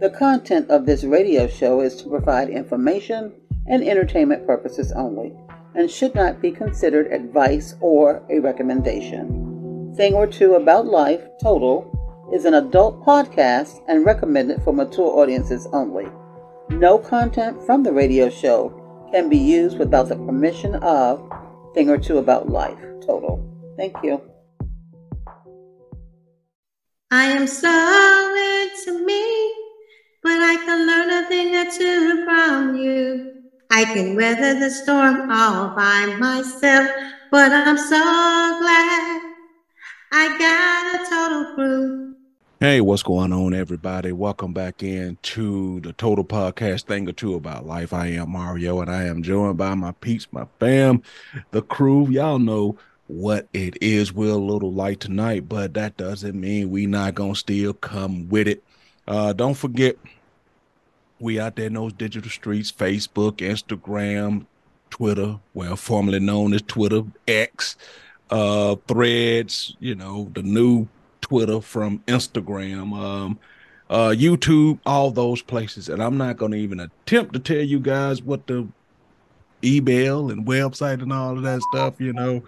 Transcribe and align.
The 0.00 0.08
content 0.08 0.70
of 0.70 0.86
this 0.86 1.04
radio 1.04 1.46
show 1.46 1.82
is 1.82 1.94
to 1.96 2.08
provide 2.08 2.48
information 2.48 3.34
and 3.66 3.86
entertainment 3.86 4.46
purposes 4.46 4.92
only 4.92 5.34
and 5.74 5.90
should 5.90 6.14
not 6.14 6.40
be 6.40 6.50
considered 6.50 7.12
advice 7.12 7.74
or 7.80 8.22
a 8.30 8.38
recommendation. 8.38 9.92
Thing 9.98 10.14
or 10.14 10.26
Two 10.26 10.54
About 10.54 10.86
Life 10.86 11.20
Total 11.42 11.84
is 12.32 12.46
an 12.46 12.54
adult 12.54 13.04
podcast 13.04 13.82
and 13.88 14.06
recommended 14.06 14.62
for 14.62 14.72
mature 14.72 15.20
audiences 15.20 15.68
only. 15.70 16.08
No 16.70 16.96
content 16.96 17.62
from 17.66 17.82
the 17.82 17.92
radio 17.92 18.30
show 18.30 18.72
can 19.12 19.28
be 19.28 19.36
used 19.36 19.78
without 19.78 20.08
the 20.08 20.16
permission 20.16 20.76
of 20.76 21.20
Thing 21.74 21.90
or 21.90 21.98
Two 21.98 22.16
About 22.16 22.48
Life 22.48 22.80
Total. 23.04 23.38
Thank 23.76 23.96
you. 24.02 24.22
I 27.10 27.26
am 27.26 27.46
so 27.46 27.68
into 28.80 29.04
me, 29.04 29.59
but 30.22 30.32
I 30.32 30.56
can 30.56 30.86
learn 30.86 31.24
a 31.24 31.28
thing 31.28 31.56
or 31.56 31.70
two 31.70 32.24
from 32.26 32.76
you. 32.76 33.32
I 33.70 33.84
can 33.84 34.16
weather 34.16 34.58
the 34.58 34.68
storm 34.68 35.30
all 35.30 35.74
by 35.74 36.14
myself, 36.18 36.90
but 37.30 37.50
I'm 37.50 37.78
so 37.78 37.96
glad 37.96 39.22
I 40.12 40.38
got 40.38 41.00
a 41.00 41.10
total 41.10 41.54
crew. 41.54 42.14
Hey, 42.58 42.82
what's 42.82 43.02
going 43.02 43.32
on, 43.32 43.54
everybody? 43.54 44.12
Welcome 44.12 44.52
back 44.52 44.82
in 44.82 45.16
to 45.22 45.80
the 45.80 45.94
Total 45.94 46.24
Podcast 46.24 46.82
Thing 46.82 47.08
or 47.08 47.12
Two 47.12 47.34
About 47.34 47.64
Life. 47.64 47.94
I 47.94 48.08
am 48.08 48.32
Mario, 48.32 48.82
and 48.82 48.90
I 48.90 49.04
am 49.04 49.22
joined 49.22 49.56
by 49.56 49.74
my 49.74 49.92
peeps, 49.92 50.26
my 50.32 50.46
fam, 50.58 51.02
the 51.52 51.62
crew. 51.62 52.08
Y'all 52.10 52.38
know 52.38 52.76
what 53.06 53.48
it 53.54 53.78
is. 53.80 54.12
We're 54.12 54.32
a 54.32 54.36
little 54.36 54.72
light 54.72 55.00
tonight, 55.00 55.48
but 55.48 55.72
that 55.74 55.96
doesn't 55.96 56.38
mean 56.38 56.70
we 56.70 56.84
not 56.84 57.14
gonna 57.14 57.34
still 57.34 57.72
come 57.72 58.28
with 58.28 58.46
it. 58.46 58.62
Uh, 59.10 59.32
don't 59.32 59.54
forget, 59.54 59.96
we 61.18 61.40
out 61.40 61.56
there 61.56 61.66
in 61.66 61.74
those 61.74 61.92
digital 61.92 62.30
streets: 62.30 62.70
Facebook, 62.70 63.38
Instagram, 63.38 64.46
Twitter. 64.88 65.40
Well, 65.52 65.74
formerly 65.74 66.20
known 66.20 66.54
as 66.54 66.62
Twitter 66.62 67.02
X, 67.26 67.76
uh, 68.30 68.76
Threads. 68.86 69.76
You 69.80 69.96
know 69.96 70.30
the 70.32 70.44
new 70.44 70.86
Twitter 71.20 71.60
from 71.60 71.98
Instagram. 72.06 72.96
Um, 72.96 73.38
uh, 73.90 74.14
YouTube, 74.16 74.78
all 74.86 75.10
those 75.10 75.42
places. 75.42 75.88
And 75.88 76.00
I'm 76.00 76.16
not 76.16 76.36
going 76.36 76.52
to 76.52 76.58
even 76.58 76.78
attempt 76.78 77.32
to 77.32 77.40
tell 77.40 77.60
you 77.60 77.80
guys 77.80 78.22
what 78.22 78.46
the 78.46 78.68
email 79.64 80.30
and 80.30 80.46
website 80.46 81.02
and 81.02 81.12
all 81.12 81.36
of 81.36 81.42
that 81.42 81.60
stuff, 81.72 82.00
you 82.00 82.12
know. 82.12 82.42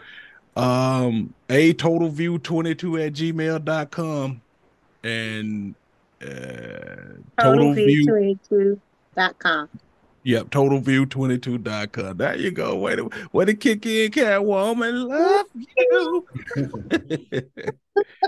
Um, 0.55 1.35
a 1.51 1.73
total 1.73 2.09
view 2.11 2.39
22 2.39 2.99
at 2.99 3.13
gmail.com 3.15 4.41
and 5.03 5.75
uh, 6.23 7.43
total 7.43 7.75
view 7.75 8.07
22.com. 8.07 9.69
Yep, 10.25 10.51
totalview22.com. 10.51 12.17
There 12.17 12.37
you 12.37 12.53
go. 12.53 12.77
Way 12.77 12.97
to 12.97 13.11
way 13.33 13.45
to 13.45 13.55
kick 13.55 13.85
in, 13.87 14.11
Catwoman. 14.13 15.09
Love 15.09 15.47
you. 15.77 17.51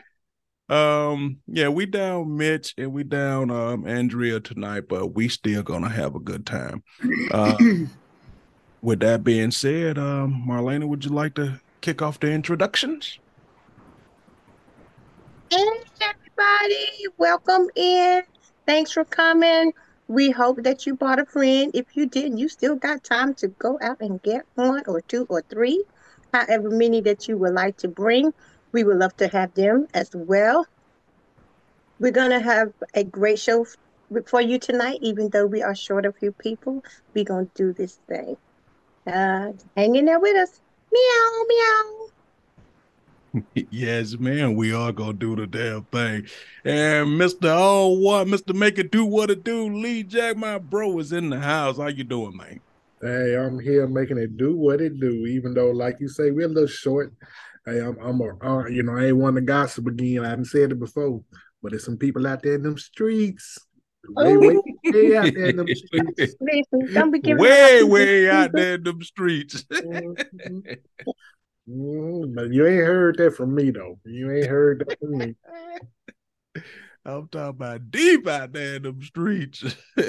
Um, 0.68 1.40
yeah, 1.46 1.68
we 1.68 1.84
down 1.84 2.38
Mitch 2.38 2.74
and 2.78 2.92
we 2.92 3.04
down 3.04 3.50
um 3.50 3.86
Andrea 3.86 4.40
tonight, 4.40 4.88
but 4.88 5.08
we 5.08 5.28
still 5.28 5.62
gonna 5.62 5.90
have 5.90 6.14
a 6.14 6.20
good 6.20 6.46
time. 6.46 6.82
Uh, 7.30 7.54
with 8.82 9.00
that 9.00 9.24
being 9.24 9.50
said, 9.50 9.98
um, 9.98 10.44
Marlena, 10.48 10.88
would 10.88 11.04
you 11.04 11.10
like 11.10 11.34
to 11.34 11.60
kick 11.82 12.00
off 12.00 12.18
the 12.18 12.30
introductions? 12.30 13.18
Everybody, 15.52 17.06
welcome 17.18 17.68
in. 17.76 18.22
Thanks 18.66 18.92
for 18.92 19.04
coming. 19.04 19.72
We 20.08 20.30
hope 20.30 20.62
that 20.62 20.86
you 20.86 20.96
bought 20.96 21.18
a 21.18 21.26
friend. 21.26 21.70
If 21.74 21.96
you 21.96 22.06
didn't, 22.06 22.38
you 22.38 22.48
still 22.48 22.76
got 22.76 23.04
time 23.04 23.34
to 23.34 23.48
go 23.48 23.78
out 23.82 24.00
and 24.00 24.22
get 24.22 24.44
one 24.54 24.82
or 24.86 25.00
two 25.02 25.26
or 25.28 25.42
three, 25.42 25.84
however 26.32 26.70
many 26.70 27.00
that 27.02 27.28
you 27.28 27.36
would 27.38 27.54
like 27.54 27.76
to 27.78 27.88
bring. 27.88 28.32
We 28.72 28.84
would 28.84 28.96
love 28.96 29.16
to 29.18 29.28
have 29.28 29.54
them 29.54 29.86
as 29.94 30.10
well. 30.14 30.66
We're 32.00 32.12
going 32.12 32.30
to 32.30 32.40
have 32.40 32.72
a 32.94 33.04
great 33.04 33.38
show 33.38 33.66
for 34.26 34.40
you 34.40 34.58
tonight, 34.58 34.98
even 35.02 35.30
though 35.30 35.46
we 35.46 35.62
are 35.62 35.74
short 35.74 36.06
of 36.06 36.14
a 36.16 36.18
few 36.18 36.32
people. 36.32 36.82
We're 37.14 37.24
going 37.24 37.46
to 37.46 37.52
do 37.54 37.72
this 37.72 38.00
thing. 38.08 38.36
Uh, 39.06 39.52
hang 39.76 39.96
in 39.96 40.06
there 40.06 40.20
with 40.20 40.36
us. 40.36 40.60
Meow, 40.92 41.44
meow. 41.48 42.03
yes, 43.70 44.16
man, 44.18 44.54
we 44.54 44.72
are 44.72 44.92
gonna 44.92 45.12
do 45.12 45.34
the 45.36 45.46
damn 45.46 45.84
thing. 45.84 46.26
And 46.64 47.08
Mr. 47.20 47.52
Oh 47.54 47.88
what, 47.88 48.26
Mr. 48.26 48.54
Make 48.54 48.78
It 48.78 48.90
Do 48.90 49.04
What 49.04 49.30
It 49.30 49.44
Do, 49.44 49.68
Lee 49.68 50.02
Jack, 50.02 50.36
my 50.36 50.58
bro, 50.58 50.98
is 50.98 51.12
in 51.12 51.30
the 51.30 51.40
house. 51.40 51.78
How 51.78 51.88
you 51.88 52.04
doing, 52.04 52.36
man? 52.36 52.60
Hey, 53.02 53.36
I'm 53.36 53.58
here 53.58 53.86
making 53.86 54.18
it 54.18 54.36
do 54.36 54.56
what 54.56 54.80
it 54.80 54.98
do, 55.00 55.26
even 55.26 55.52
though, 55.52 55.70
like 55.70 55.96
you 56.00 56.08
say, 56.08 56.30
we're 56.30 56.46
a 56.46 56.48
little 56.48 56.66
short. 56.66 57.12
Hey, 57.66 57.80
I'm, 57.80 57.98
I'm 57.98 58.20
a, 58.20 58.36
uh, 58.42 58.66
you 58.66 58.82
know, 58.82 58.96
I 58.96 59.06
ain't 59.06 59.16
want 59.16 59.36
to 59.36 59.42
gossip 59.42 59.86
again. 59.86 60.24
I 60.24 60.30
haven't 60.30 60.46
said 60.46 60.72
it 60.72 60.78
before, 60.78 61.22
but 61.62 61.72
there's 61.72 61.84
some 61.84 61.98
people 61.98 62.26
out 62.26 62.42
there 62.42 62.54
in 62.54 62.62
them 62.62 62.78
streets. 62.78 63.58
Way, 64.08 64.36
way, 64.36 64.56
way 64.84 65.16
out 65.16 65.34
there 65.34 65.46
in 65.46 65.56
them 65.56 65.74
streets. 65.74 66.34
way, 67.24 67.82
way 67.82 68.30
out 68.30 68.52
there 68.52 68.74
in 68.74 68.84
them 68.84 69.02
streets. 69.02 69.64
Mm-hmm. 71.68 72.24
Mm, 72.24 72.34
but 72.34 72.52
you 72.52 72.66
ain't 72.66 72.86
heard 72.86 73.16
that 73.18 73.36
from 73.36 73.54
me, 73.54 73.70
though. 73.70 73.98
You 74.04 74.32
ain't 74.32 74.46
heard 74.46 74.84
that 74.86 74.98
from 74.98 75.18
me. 75.18 75.34
I'm 77.06 77.28
talking 77.28 77.48
about 77.50 77.90
deep 77.90 78.26
out 78.26 78.52
there 78.52 78.76
in 78.76 78.82
them 78.82 79.02
streets. 79.02 79.62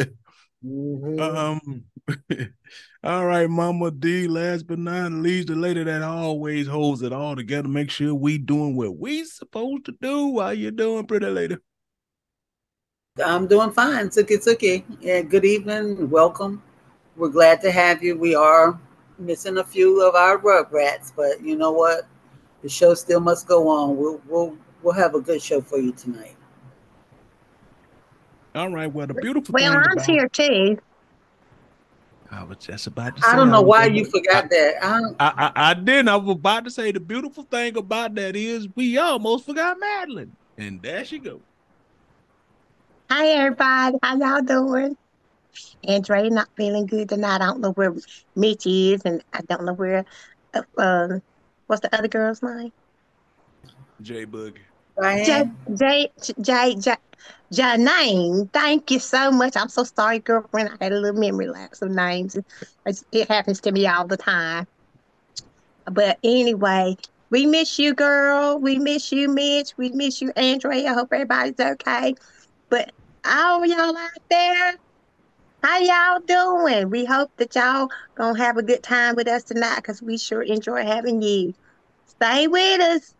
Mm-hmm. 0.66 1.20
Um, 1.20 1.84
all 3.04 3.26
right, 3.26 3.48
Mama 3.48 3.92
D. 3.92 4.28
Last 4.28 4.66
but 4.66 4.80
not 4.80 5.12
least, 5.12 5.50
the 5.50 5.56
lady 5.56 5.84
that 5.84 6.02
always 6.02 6.68
holds 6.68 7.04
it 7.04 7.14
all 7.14 7.36
together. 7.36 7.68
Make 7.68 7.92
sure 7.92 8.16
we 8.16 8.38
doing 8.38 8.76
what 8.76 8.98
we 8.98 9.26
supposed 9.26 9.86
to 9.86 9.92
do. 10.02 10.40
How 10.40 10.50
you 10.50 10.72
doing, 10.72 11.06
pretty 11.06 11.28
lady? 11.28 11.58
I'm 13.24 13.48
doing 13.48 13.72
fine. 13.72 14.10
Suki 14.10 14.38
Suki. 14.38 14.84
Yeah, 15.02 15.22
good 15.22 15.46
evening. 15.46 16.10
Welcome. 16.10 16.64
We're 17.16 17.30
glad 17.30 17.62
to 17.62 17.72
have 17.72 18.04
you. 18.04 18.18
We 18.18 18.34
are 18.34 18.80
missing 19.18 19.58
a 19.58 19.64
few 19.64 20.02
of 20.08 20.16
our 20.16 20.38
rugrats, 20.38 21.12
but 21.16 21.42
you 21.42 21.56
know 21.56 21.72
what? 21.72 22.08
The 22.62 22.70
show 22.70 22.94
still 22.94 23.20
must 23.20 23.48
go 23.48 23.68
on. 23.68 23.98
We'll 23.98 24.22
we'll 24.28 24.58
we'll 24.81 24.94
have 24.94 25.16
a 25.16 25.22
good 25.22 25.42
show 25.42 25.62
for 25.62 25.78
you 25.78 25.92
tonight. 25.92 26.36
All 28.56 28.72
right. 28.72 28.92
Well, 28.92 29.08
the 29.08 29.14
beautiful 29.14 29.53
well, 29.53 29.72
thing. 29.72 29.81
I'm 29.81 29.92
about, 29.94 30.06
here 30.06 30.30
too. 30.30 30.80
I 32.31 32.44
was 32.44 32.58
just 32.58 32.88
about 32.88 33.16
to 33.18 33.22
say. 33.22 33.30
I 33.30 33.36
don't 33.36 33.52
know 33.52 33.62
why 33.62 33.86
you 33.86 34.06
forgot 34.06 34.50
that. 34.50 34.84
I, 34.84 35.00
I, 35.20 35.32
I, 35.46 35.52
I 35.70 35.74
didn't. 35.74 36.09
I 36.09 36.16
was 36.16 36.36
about 36.36 36.66
to 36.66 36.72
say 36.72 36.92
the 36.92 37.00
beautiful 37.00 37.44
thing 37.44 37.78
about 37.78 38.16
that 38.16 38.36
is 38.36 38.68
we 38.76 38.97
almost 38.97 39.46
forgot 39.46 39.80
Madeline, 39.80 40.36
and 40.58 40.82
there 40.82 41.06
she 41.06 41.20
go. 41.20 41.42
Hi 43.12 43.28
everybody, 43.28 44.00
how 44.02 44.18
y'all 44.18 44.42
doing? 44.42 44.97
Andre 45.88 46.30
not 46.30 46.50
feeling 46.58 46.86
good 46.86 47.10
tonight. 47.10 47.36
I 47.36 47.46
don't 47.46 47.62
know 47.62 47.72
where 47.72 47.94
Mitch 48.36 48.66
is, 48.66 49.02
and 49.06 49.24
I 49.34 49.42
don't 49.42 49.66
know 49.66 49.74
where. 49.74 50.06
Uh, 50.54 50.62
um, 50.78 51.22
what's 51.68 51.82
the 51.82 51.96
other 51.96 52.08
girl's 52.08 52.42
name? 52.42 52.72
J 54.02 54.26
Boog. 54.26 54.58
J 54.98 55.46
J 55.76 56.12
J 56.42 56.76
J 56.76 56.96
Janine, 57.54 58.52
thank 58.54 58.92
you 58.92 59.00
so 59.00 59.32
much. 59.32 59.56
I'm 59.56 59.70
so 59.70 59.84
sorry, 59.84 60.20
girlfriend. 60.20 60.70
I 60.70 60.84
had 60.84 60.94
a 60.94 61.00
little 61.00 61.20
memory 61.20 61.48
lapse 61.48 61.82
of 61.82 61.92
names. 61.92 62.38
It 63.12 63.28
happens 63.28 63.62
to 63.62 63.72
me 63.72 63.88
all 63.88 64.08
the 64.08 64.18
time. 64.18 64.68
But 65.86 66.18
anyway, 66.24 66.98
we 67.30 67.46
miss 67.46 67.78
you, 67.78 67.94
girl. 67.94 68.60
We 68.60 68.80
miss 68.80 69.12
you, 69.12 69.30
Mitch. 69.30 69.74
We 69.78 69.90
miss 69.90 70.22
you, 70.22 70.32
Andre. 70.36 70.86
I 70.86 70.94
hope 70.94 71.10
everybody's 71.12 71.60
okay. 71.60 72.16
But 72.70 72.92
all 73.26 73.66
y'all 73.66 73.98
out 73.98 74.12
there, 74.30 74.76
how 75.66 75.79
y'all 75.79 76.20
doing? 76.20 76.91
We 76.91 77.06
hope 77.06 77.32
that 77.38 77.56
y'all 77.56 77.90
gonna 78.14 78.38
have 78.38 78.58
a 78.58 78.62
good 78.62 78.84
time 78.84 79.16
with 79.16 79.28
us 79.28 79.44
tonight 79.44 79.78
because 79.78 80.00
we 80.00 80.16
sure 80.17 80.44
enjoy 80.44 80.85
having 80.85 81.23
you. 81.23 81.56
Stay 82.06 82.47
with 82.47 82.82
us. 82.82 83.16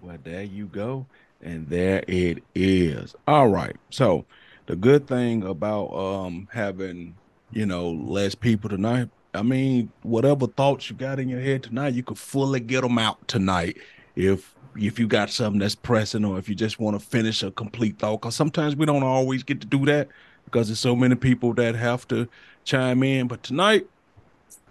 Well, 0.00 0.18
there 0.22 0.44
you 0.44 0.66
go. 0.66 1.06
And 1.42 1.68
there 1.68 2.04
it 2.06 2.44
is. 2.54 3.16
All 3.26 3.48
right. 3.48 3.74
So 3.90 4.24
the 4.66 4.76
good 4.76 5.08
thing 5.08 5.42
about 5.42 5.92
um 5.92 6.46
having, 6.52 7.16
you 7.50 7.66
know, 7.66 7.90
less 7.90 8.36
people 8.36 8.70
tonight, 8.70 9.08
I 9.34 9.42
mean, 9.42 9.90
whatever 10.02 10.46
thoughts 10.46 10.88
you 10.88 10.94
got 10.94 11.18
in 11.18 11.28
your 11.28 11.40
head 11.40 11.64
tonight, 11.64 11.94
you 11.94 12.04
could 12.04 12.18
fully 12.18 12.60
get 12.60 12.82
them 12.82 12.98
out 12.98 13.26
tonight 13.26 13.78
if 14.14 14.54
if 14.78 14.98
you 14.98 15.06
got 15.06 15.30
something 15.30 15.60
that's 15.60 15.74
pressing 15.74 16.24
or 16.24 16.38
if 16.38 16.48
you 16.48 16.54
just 16.54 16.78
want 16.78 16.98
to 16.98 17.04
finish 17.04 17.42
a 17.42 17.50
complete 17.50 17.98
thought. 17.98 18.20
Because 18.20 18.34
sometimes 18.34 18.76
we 18.76 18.86
don't 18.86 19.02
always 19.02 19.42
get 19.42 19.60
to 19.60 19.66
do 19.66 19.84
that 19.86 20.08
because 20.44 20.68
there's 20.68 20.80
so 20.80 20.96
many 20.96 21.14
people 21.14 21.52
that 21.54 21.74
have 21.74 22.06
to 22.08 22.28
chime 22.64 23.02
in. 23.02 23.28
But 23.28 23.42
tonight, 23.42 23.86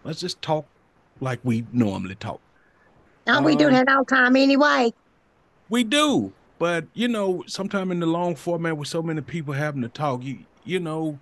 let's 0.04 0.19
just 0.19 0.42
talk 0.42 0.66
like 1.19 1.40
we 1.44 1.66
normally 1.72 2.16
talk. 2.16 2.42
Don't 3.25 3.38
um, 3.38 3.44
we 3.44 3.56
do 3.56 3.69
that 3.69 3.88
all 3.90 4.04
the 4.04 4.16
time 4.16 4.36
anyway? 4.36 4.94
We 5.69 5.84
do. 5.84 6.34
But 6.58 6.86
you 6.94 7.08
know, 7.08 7.44
sometime 7.48 7.92
in 7.92 8.00
the 8.00 8.06
long 8.06 8.36
format 8.36 8.78
with 8.78 8.88
so 8.88 9.01
many 9.01 9.22
people 9.22 9.54
having 9.54 9.81
to 9.81 9.90
talk, 9.90 10.24
you 10.24 10.40
you 10.63 10.80
know, 10.80 11.19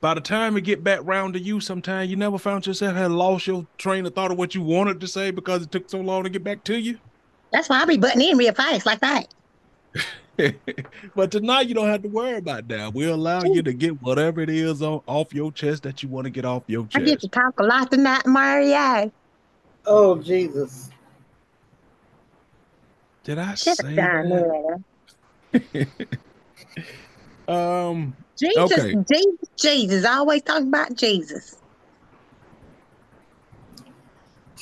by 0.00 0.14
the 0.14 0.20
time 0.20 0.56
it 0.56 0.62
get 0.62 0.82
back 0.82 1.00
round 1.04 1.34
to 1.34 1.40
you, 1.40 1.60
sometimes 1.60 2.10
you 2.10 2.16
never 2.16 2.38
found 2.38 2.66
yourself 2.66 2.96
had 2.96 3.10
lost 3.10 3.46
your 3.46 3.66
train 3.78 4.04
of 4.04 4.14
thought 4.14 4.32
of 4.32 4.38
what 4.38 4.54
you 4.54 4.62
wanted 4.62 5.00
to 5.00 5.06
say 5.06 5.30
because 5.30 5.62
it 5.62 5.70
took 5.70 5.88
so 5.88 6.00
long 6.00 6.24
to 6.24 6.30
get 6.30 6.42
back 6.42 6.64
to 6.64 6.78
you. 6.78 6.98
That's 7.52 7.68
why 7.68 7.82
I 7.82 7.84
be 7.84 7.98
butting 7.98 8.22
in 8.22 8.36
real 8.38 8.54
fast 8.54 8.86
like 8.86 9.00
that. 9.00 9.26
but 11.14 11.30
tonight 11.30 11.68
you 11.68 11.74
don't 11.74 11.88
have 11.88 12.02
to 12.02 12.08
worry 12.08 12.38
about 12.38 12.66
that. 12.68 12.94
We'll 12.94 13.14
allow 13.14 13.44
you 13.44 13.62
to 13.62 13.72
get 13.72 14.00
whatever 14.00 14.40
it 14.40 14.50
is 14.50 14.80
on 14.82 15.02
off 15.06 15.34
your 15.34 15.52
chest 15.52 15.82
that 15.82 16.02
you 16.02 16.08
want 16.08 16.24
to 16.24 16.30
get 16.30 16.44
off 16.44 16.64
your 16.66 16.86
chest. 16.86 16.96
I 16.96 17.00
get 17.00 17.20
to 17.20 17.28
talk 17.28 17.52
a 17.58 17.64
lot 17.64 17.90
tonight, 17.90 18.26
Mario. 18.26 19.12
Oh, 19.86 20.18
Jesus. 20.18 20.90
Did 23.24 23.38
I 23.38 23.54
Sit 23.54 23.76
say 23.76 23.96
that? 23.96 24.78
there. 25.52 25.86
Um, 27.48 28.16
Jesus, 28.38 28.78
Okay. 28.78 28.94
Jesus, 29.10 29.48
Jesus. 29.60 30.04
I 30.06 30.14
always 30.14 30.42
talk 30.42 30.62
about 30.62 30.94
Jesus. 30.94 31.56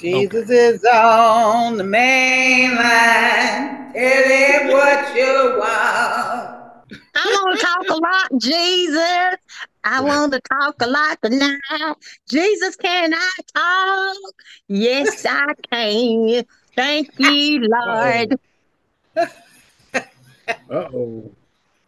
Jesus 0.01 0.49
is 0.49 0.83
on 0.85 1.77
the 1.77 1.85
main 1.85 2.75
line. 2.75 3.93
Tell 3.93 4.25
him 4.29 4.69
what 4.73 5.15
you 5.15 5.57
want. 5.59 6.57
I 7.15 7.27
want 7.27 7.61
to 7.61 7.67
talk 7.67 7.91
a 7.91 7.95
lot, 7.95 8.41
Jesus. 8.41 9.37
I 9.85 10.01
want 10.01 10.33
to 10.33 10.41
talk 10.41 10.77
a 10.81 10.87
lot 10.87 11.19
tonight. 11.23 11.95
Jesus, 12.31 12.77
can 12.77 13.13
I 13.15 13.31
talk? 13.55 14.33
Yes, 14.69 15.27
I 15.29 15.53
can. 15.71 16.45
Thank 16.77 17.11
you, 17.19 17.61
Lord. 17.69 18.37
Uh 20.71 20.87
oh. 20.95 21.31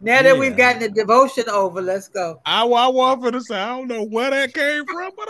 Now 0.01 0.23
that 0.23 0.35
Yeah. 0.35 0.41
we've 0.41 0.57
gotten 0.57 0.81
the 0.81 0.89
devotion 0.89 1.49
over, 1.49 1.81
let's 1.81 2.09
go. 2.09 2.41
I, 2.45 2.65
I 2.65 2.89
want 2.89 3.23
for 3.23 3.31
to 3.31 3.41
say 3.41 3.55
I 3.55 3.69
don't 3.69 3.87
know 3.87 4.05
where 4.05 4.31
that 4.31 4.53
came 4.53 4.85
from, 4.85 5.13
but 5.17 5.29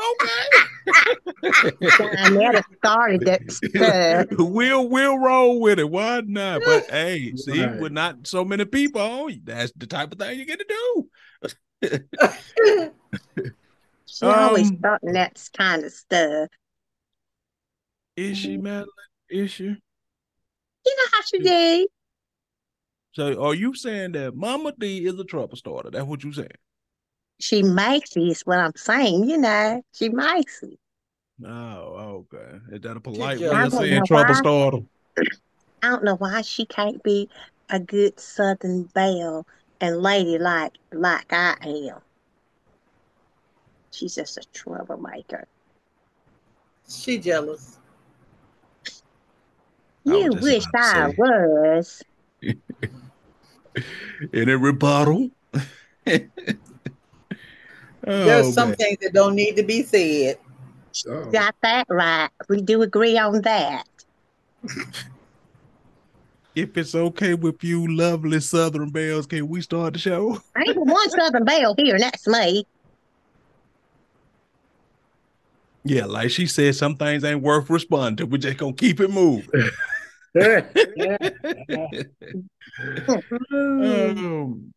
I 1.65 2.29
never 2.29 2.63
started 2.79 3.25
that 3.25 3.51
stuff. 3.51 4.27
we'll 4.39 4.89
we'll 4.89 5.19
roll 5.19 5.61
with 5.61 5.79
it. 5.79 5.89
Why 5.91 6.23
not? 6.27 6.65
But 6.65 6.85
hey, 6.91 7.35
see, 7.37 7.65
Right. 7.65 7.81
with 7.81 7.93
not 7.93 8.27
so 8.27 8.45
many 8.45 8.65
people 8.65 9.01
on, 9.01 9.41
that's 9.45 9.73
the 9.77 9.87
type 9.87 10.13
of 10.13 10.19
thing 10.19 10.39
you 10.39 10.45
get 10.45 10.61
to 10.61 11.09
do. 11.83 12.01
She 14.07 14.27
always 14.27 14.69
Um, 14.69 14.77
starting 14.79 15.13
that 15.15 15.43
kind 15.57 15.85
of 15.85 15.93
stuff. 15.93 16.49
Is 18.17 18.37
she 18.37 18.59
Madeline? 18.59 18.87
Is 19.31 19.51
she? 19.51 19.65
You 19.65 20.97
know 20.97 21.05
how 21.13 21.23
she 21.23 21.39
do. 21.39 21.89
So 23.13 23.43
are 23.43 23.55
you 23.55 23.75
saying 23.75 24.13
that 24.13 24.35
Mama 24.35 24.73
D 24.79 25.07
is 25.07 25.19
a 25.19 25.25
trouble 25.25 25.57
starter? 25.57 25.91
That's 25.91 26.05
what 26.05 26.23
you 26.25 26.33
saying? 26.33 26.49
She 27.41 27.63
makes 27.63 28.17
it, 28.17 28.23
is 28.23 28.43
what 28.43 28.59
I'm 28.59 28.77
saying. 28.77 29.29
You 29.29 29.39
know, 29.39 29.83
she 29.93 30.09
makes 30.11 30.63
it. 30.63 30.79
Oh, 31.45 32.27
okay. 32.33 32.59
Is 32.73 32.81
that 32.83 32.97
a 32.97 33.01
polite 33.01 33.41
way 33.41 33.49
I 33.57 33.65
of 33.65 33.73
saying 33.73 34.05
trouble 34.05 34.35
why. 34.35 34.35
starter? 34.35 34.79
I 35.81 35.91
don't 35.91 36.03
know 36.03 36.17
why 36.17 36.43
she 36.43 36.67
can't 36.67 37.03
be 37.05 37.29
a 37.69 37.79
good 37.79 38.19
Southern 38.19 38.85
belle 38.85 39.47
and 39.81 40.03
lady 40.03 40.39
like 40.39 40.73
like 40.93 41.33
I 41.33 41.57
am. 41.63 42.03
She's 43.93 44.17
just 44.17 44.39
a 44.39 44.45
troublemaker. 44.53 45.47
she 46.89 47.19
jealous. 47.19 47.79
You 50.05 50.31
just 50.31 50.43
wish 50.43 50.65
I 50.75 51.09
say. 51.09 51.17
was. 51.17 52.03
Any 54.35 54.53
rebuttal? 54.55 55.31
There's 56.05 56.31
Oh, 58.07 58.53
some 58.53 58.69
man. 58.69 58.75
things 58.75 58.99
that 59.03 59.13
don't 59.13 59.35
need 59.35 59.57
to 59.57 59.63
be 59.63 59.83
said. 59.83 60.39
Uh-oh. 61.07 61.31
Got 61.31 61.55
that 61.63 61.87
right. 61.89 62.31
We 62.49 62.61
do 62.63 62.83
agree 62.83 63.19
on 63.19 63.43
that. 63.43 63.85
If 66.55 66.77
it's 66.77 66.95
okay 66.95 67.35
with 67.35 67.65
you, 67.65 67.97
lovely 67.97 68.41
Southern 68.41 68.91
Bells, 68.91 69.27
can 69.27 69.49
we 69.49 69.63
start 69.63 69.95
the 69.95 69.99
show? 69.99 70.39
Ain't 70.59 70.75
but 70.75 70.87
one 70.87 71.11
Southern 71.11 71.45
belle 71.45 71.75
here, 71.77 71.95
and 71.95 72.03
that's 72.03 72.27
me. 72.29 72.67
Yeah, 75.85 76.05
like 76.05 76.31
she 76.31 76.47
said, 76.47 76.77
some 76.77 76.97
things 76.97 77.25
ain't 77.25 77.43
worth 77.43 77.71
responding 77.71 78.17
to. 78.19 78.27
We're 78.27 78.39
just 78.39 78.59
gonna 78.59 78.75
keep 78.75 79.01
it 79.01 79.11
moving. 79.11 79.49
um, 83.53 84.73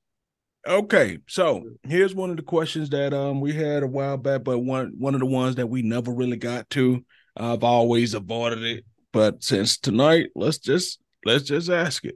okay, 0.67 1.19
so 1.27 1.63
here's 1.83 2.15
one 2.15 2.29
of 2.29 2.37
the 2.37 2.43
questions 2.43 2.89
that 2.89 3.13
um 3.13 3.41
we 3.41 3.53
had 3.53 3.83
a 3.83 3.87
while 3.87 4.17
back, 4.17 4.43
but 4.43 4.59
one 4.59 4.93
one 4.97 5.13
of 5.13 5.19
the 5.19 5.25
ones 5.25 5.55
that 5.55 5.67
we 5.67 5.81
never 5.81 6.11
really 6.11 6.37
got 6.37 6.69
to. 6.71 7.03
I've 7.37 7.63
always 7.63 8.13
avoided 8.13 8.63
it, 8.63 8.85
but 9.11 9.43
since 9.43 9.77
tonight, 9.77 10.27
let's 10.35 10.57
just 10.57 10.99
let's 11.25 11.45
just 11.45 11.69
ask 11.69 12.05
it. 12.05 12.15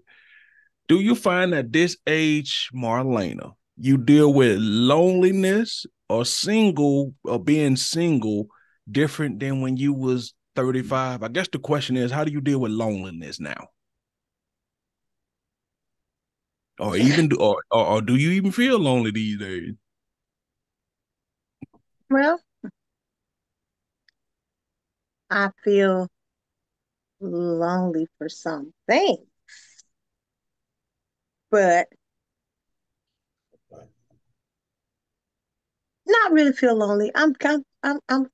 Do 0.87 0.99
you 0.99 1.15
find 1.15 1.53
that 1.53 1.71
this 1.71 1.97
age, 2.07 2.69
Marlena, 2.73 3.53
you 3.77 3.97
deal 3.97 4.33
with 4.33 4.57
loneliness 4.59 5.85
or 6.09 6.25
single 6.25 7.13
or 7.23 7.39
being 7.39 7.75
single 7.75 8.47
different 8.89 9.39
than 9.39 9.61
when 9.61 9.77
you 9.77 9.93
was 9.93 10.33
35? 10.55 11.21
I 11.23 11.27
guess 11.27 11.47
the 11.51 11.59
question 11.59 11.95
is, 11.95 12.11
how 12.11 12.23
do 12.23 12.31
you 12.31 12.41
deal 12.41 12.59
with 12.59 12.71
loneliness 12.71 13.39
now? 13.39 13.67
Or 16.79 16.95
even 16.97 17.29
do 17.29 17.35
or, 17.37 17.61
or, 17.71 17.85
or 17.85 18.01
do 18.01 18.15
you 18.15 18.31
even 18.31 18.51
feel 18.51 18.79
lonely 18.79 19.11
these 19.11 19.37
days? 19.39 19.73
Well, 22.09 22.39
I 25.31 25.49
feel 25.63 26.07
lonely 27.21 28.07
for 28.17 28.27
some 28.29 28.73
things, 28.87 29.25
but 31.51 31.89
not 36.05 36.31
really 36.31 36.53
feel 36.53 36.75
lonely. 36.75 37.11
I'm 37.15 37.33
I'm 37.43 37.63
I'm, 37.83 37.99
I'm 38.09 38.27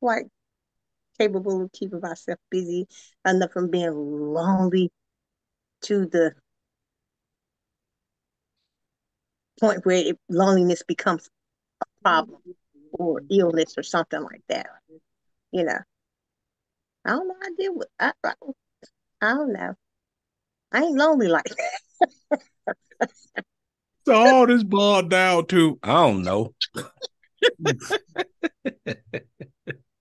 quite 0.00 0.26
capable 1.18 1.62
of 1.62 1.72
keeping 1.72 2.00
myself 2.00 2.38
busy 2.50 2.86
enough 3.26 3.52
from 3.52 3.70
being 3.70 3.92
lonely 3.92 4.90
to 5.82 6.06
the 6.06 6.34
point 9.60 9.84
where 9.86 9.96
it, 9.96 10.18
loneliness 10.28 10.82
becomes 10.86 11.28
a 11.82 11.86
problem 12.02 12.40
or 12.92 13.20
mm-hmm. 13.20 13.40
illness 13.40 13.74
or 13.76 13.82
something 13.82 14.22
like 14.22 14.42
that. 14.48 14.66
You 15.52 15.64
know, 15.64 15.78
I 17.04 17.10
don't 17.10 17.28
know. 17.28 17.36
I 17.42 17.50
deal 17.56 17.74
with. 17.76 17.88
I, 17.98 18.12
I, 18.24 18.34
I 19.22 19.34
don't 19.34 19.52
know. 19.52 19.74
I 20.72 20.82
ain't 20.82 20.96
lonely 20.96 21.28
like 21.28 21.44
that. 21.44 23.10
So 24.06 24.12
all 24.12 24.46
this 24.46 24.64
boiled 24.64 25.08
down 25.08 25.46
to 25.46 25.78
I 25.82 25.92
don't 25.92 26.22
know. 26.22 26.52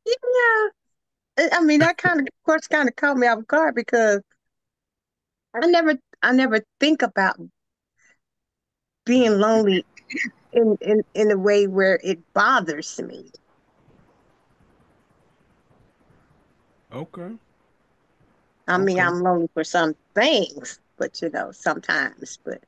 Yeah. 0.05 0.67
I 1.38 1.50
I 1.53 1.62
mean, 1.62 1.79
that 1.79 1.98
kind 1.98 2.19
of, 2.19 2.25
of 2.25 2.45
course, 2.45 2.67
kind 2.67 2.89
of 2.89 2.95
caught 2.95 3.17
me 3.17 3.27
off 3.27 3.48
guard 3.48 3.75
because 3.75 4.22
I 5.53 5.67
never, 5.67 5.98
I 6.22 6.31
never 6.31 6.62
think 6.79 7.01
about 7.01 7.38
being 9.05 9.39
lonely 9.39 9.86
in 10.53 10.77
in 10.81 11.01
in 11.13 11.31
a 11.31 11.38
way 11.38 11.67
where 11.67 12.00
it 12.03 12.19
bothers 12.33 13.00
me. 13.01 13.29
Okay. 16.93 17.31
I 18.67 18.77
mean, 18.77 18.98
Okay. 18.98 19.07
I'm 19.07 19.22
lonely 19.22 19.50
for 19.53 19.63
some 19.63 19.95
things, 20.15 20.79
but 20.98 21.22
you 21.22 21.29
know, 21.29 21.51
sometimes, 21.51 22.39
but 22.45 22.63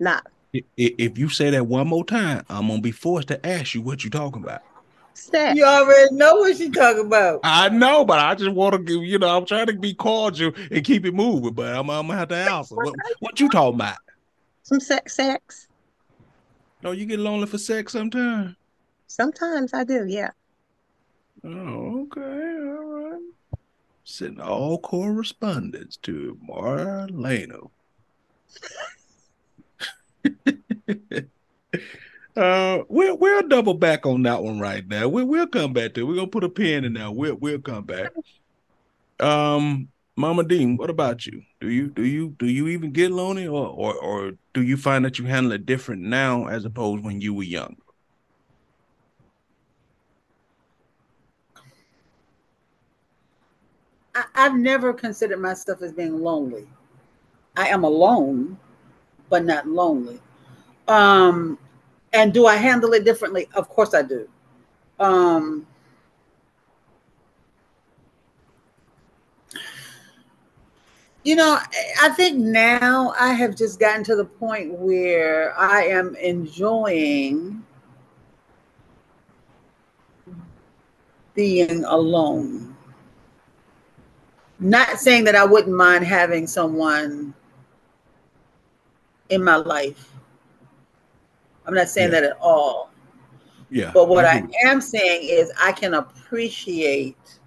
not 0.00 0.26
I- 0.54 0.64
i- 0.78 0.94
If 0.98 1.18
you 1.18 1.28
say 1.28 1.50
that 1.50 1.66
one 1.66 1.88
more 1.88 2.04
time, 2.04 2.44
I'm 2.48 2.68
gonna 2.68 2.80
be 2.80 2.92
forced 2.92 3.28
to 3.28 3.46
ask 3.46 3.74
you 3.74 3.82
what 3.82 4.04
you're 4.04 4.10
talking 4.10 4.42
about. 4.42 4.62
sex. 5.14 5.56
You 5.56 5.64
already 5.64 6.14
know 6.14 6.36
what 6.36 6.56
she 6.56 6.70
talking 6.70 7.06
about. 7.06 7.40
I 7.42 7.68
know, 7.70 8.04
but 8.04 8.18
I 8.18 8.34
just 8.34 8.52
want 8.52 8.74
to 8.74 8.78
give 8.78 9.02
you 9.02 9.18
know 9.18 9.36
I'm 9.36 9.44
trying 9.46 9.66
to 9.66 9.72
be 9.74 9.94
cordial 9.94 10.52
and 10.70 10.84
keep 10.84 11.04
it 11.04 11.14
moving, 11.14 11.52
but 11.52 11.74
I'm, 11.74 11.90
I'm 11.90 12.06
gonna 12.06 12.18
have 12.18 12.28
to 12.28 12.36
answer. 12.36 12.76
What, 12.76 12.94
what 13.20 13.40
you 13.40 13.48
talking 13.50 13.74
about? 13.80 13.96
Some 14.66 14.80
sex, 14.80 15.14
sex. 15.14 15.68
Oh, 16.82 16.90
you 16.90 17.06
get 17.06 17.20
lonely 17.20 17.46
for 17.46 17.56
sex 17.56 17.92
sometimes. 17.92 18.56
Sometimes 19.06 19.72
I 19.72 19.84
do, 19.84 20.06
yeah. 20.08 20.30
Oh, 21.44 22.02
okay, 22.02 22.20
all 22.20 22.84
right. 22.84 23.22
Sending 24.02 24.40
all 24.40 24.80
correspondence 24.80 25.96
to 25.98 26.36
Marlena. 26.44 27.70
uh, 32.36 32.78
we'll 32.88 33.16
we'll 33.18 33.46
double 33.46 33.74
back 33.74 34.04
on 34.04 34.24
that 34.24 34.42
one 34.42 34.58
right 34.58 34.84
now. 34.88 35.06
We 35.06 35.22
we'll 35.22 35.46
come 35.46 35.74
back 35.74 35.94
to. 35.94 36.00
it. 36.00 36.04
We're 36.04 36.16
gonna 36.16 36.26
put 36.26 36.42
a 36.42 36.48
pin 36.48 36.84
in 36.84 36.94
there. 36.94 37.12
We'll 37.12 37.36
we'll 37.36 37.60
come 37.60 37.84
back. 37.84 38.10
Um, 39.20 39.86
Mama 40.16 40.44
Dean, 40.44 40.76
what 40.78 40.88
about 40.90 41.26
you? 41.26 41.42
Do 41.60 41.68
you 41.68 41.88
do 41.88 42.02
you 42.04 42.30
do 42.38 42.46
you 42.46 42.68
even 42.68 42.92
get 42.92 43.10
lonely, 43.12 43.46
or 43.46 43.66
or 43.66 43.94
or 43.94 44.32
do 44.54 44.62
you 44.62 44.76
find 44.78 45.04
that 45.04 45.18
you 45.18 45.26
handle 45.26 45.52
it 45.52 45.66
different 45.66 46.02
now 46.02 46.46
as 46.46 46.64
opposed 46.64 47.04
when 47.04 47.20
you 47.20 47.34
were 47.34 47.42
young? 47.42 47.76
I, 54.14 54.24
I've 54.34 54.54
never 54.56 54.94
considered 54.94 55.38
myself 55.40 55.82
as 55.82 55.92
being 55.92 56.20
lonely. 56.22 56.66
I 57.56 57.68
am 57.68 57.84
alone, 57.84 58.58
but 59.28 59.44
not 59.44 59.68
lonely. 59.68 60.20
Um, 60.88 61.58
and 62.14 62.32
do 62.32 62.46
I 62.46 62.56
handle 62.56 62.94
it 62.94 63.04
differently? 63.04 63.48
Of 63.54 63.68
course 63.68 63.92
I 63.92 64.02
do. 64.02 64.28
Um, 64.98 65.66
you 71.26 71.34
know, 71.34 71.58
I 72.00 72.10
think 72.10 72.38
now 72.38 73.12
I 73.18 73.32
have 73.32 73.56
just 73.56 73.80
gotten 73.80 74.04
to 74.04 74.14
the 74.14 74.24
point 74.24 74.70
where 74.70 75.58
I 75.58 75.82
am 75.82 76.14
enjoying 76.14 77.64
being 81.34 81.84
alone. 81.84 82.76
Not 84.60 85.00
saying 85.00 85.24
that 85.24 85.34
I 85.34 85.44
wouldn't 85.44 85.76
mind 85.76 86.04
having 86.04 86.46
someone 86.46 87.34
in 89.28 89.42
my 89.42 89.56
life. 89.56 90.12
I'm 91.66 91.74
not 91.74 91.88
saying 91.88 92.12
yeah. 92.12 92.20
that 92.20 92.30
at 92.30 92.36
all. 92.40 92.90
Yeah. 93.68 93.90
But 93.92 94.08
what 94.08 94.24
I, 94.24 94.44
I 94.64 94.68
am 94.68 94.80
saying 94.80 95.28
is 95.28 95.50
I 95.60 95.72
can 95.72 95.94
appreciate 95.94 97.40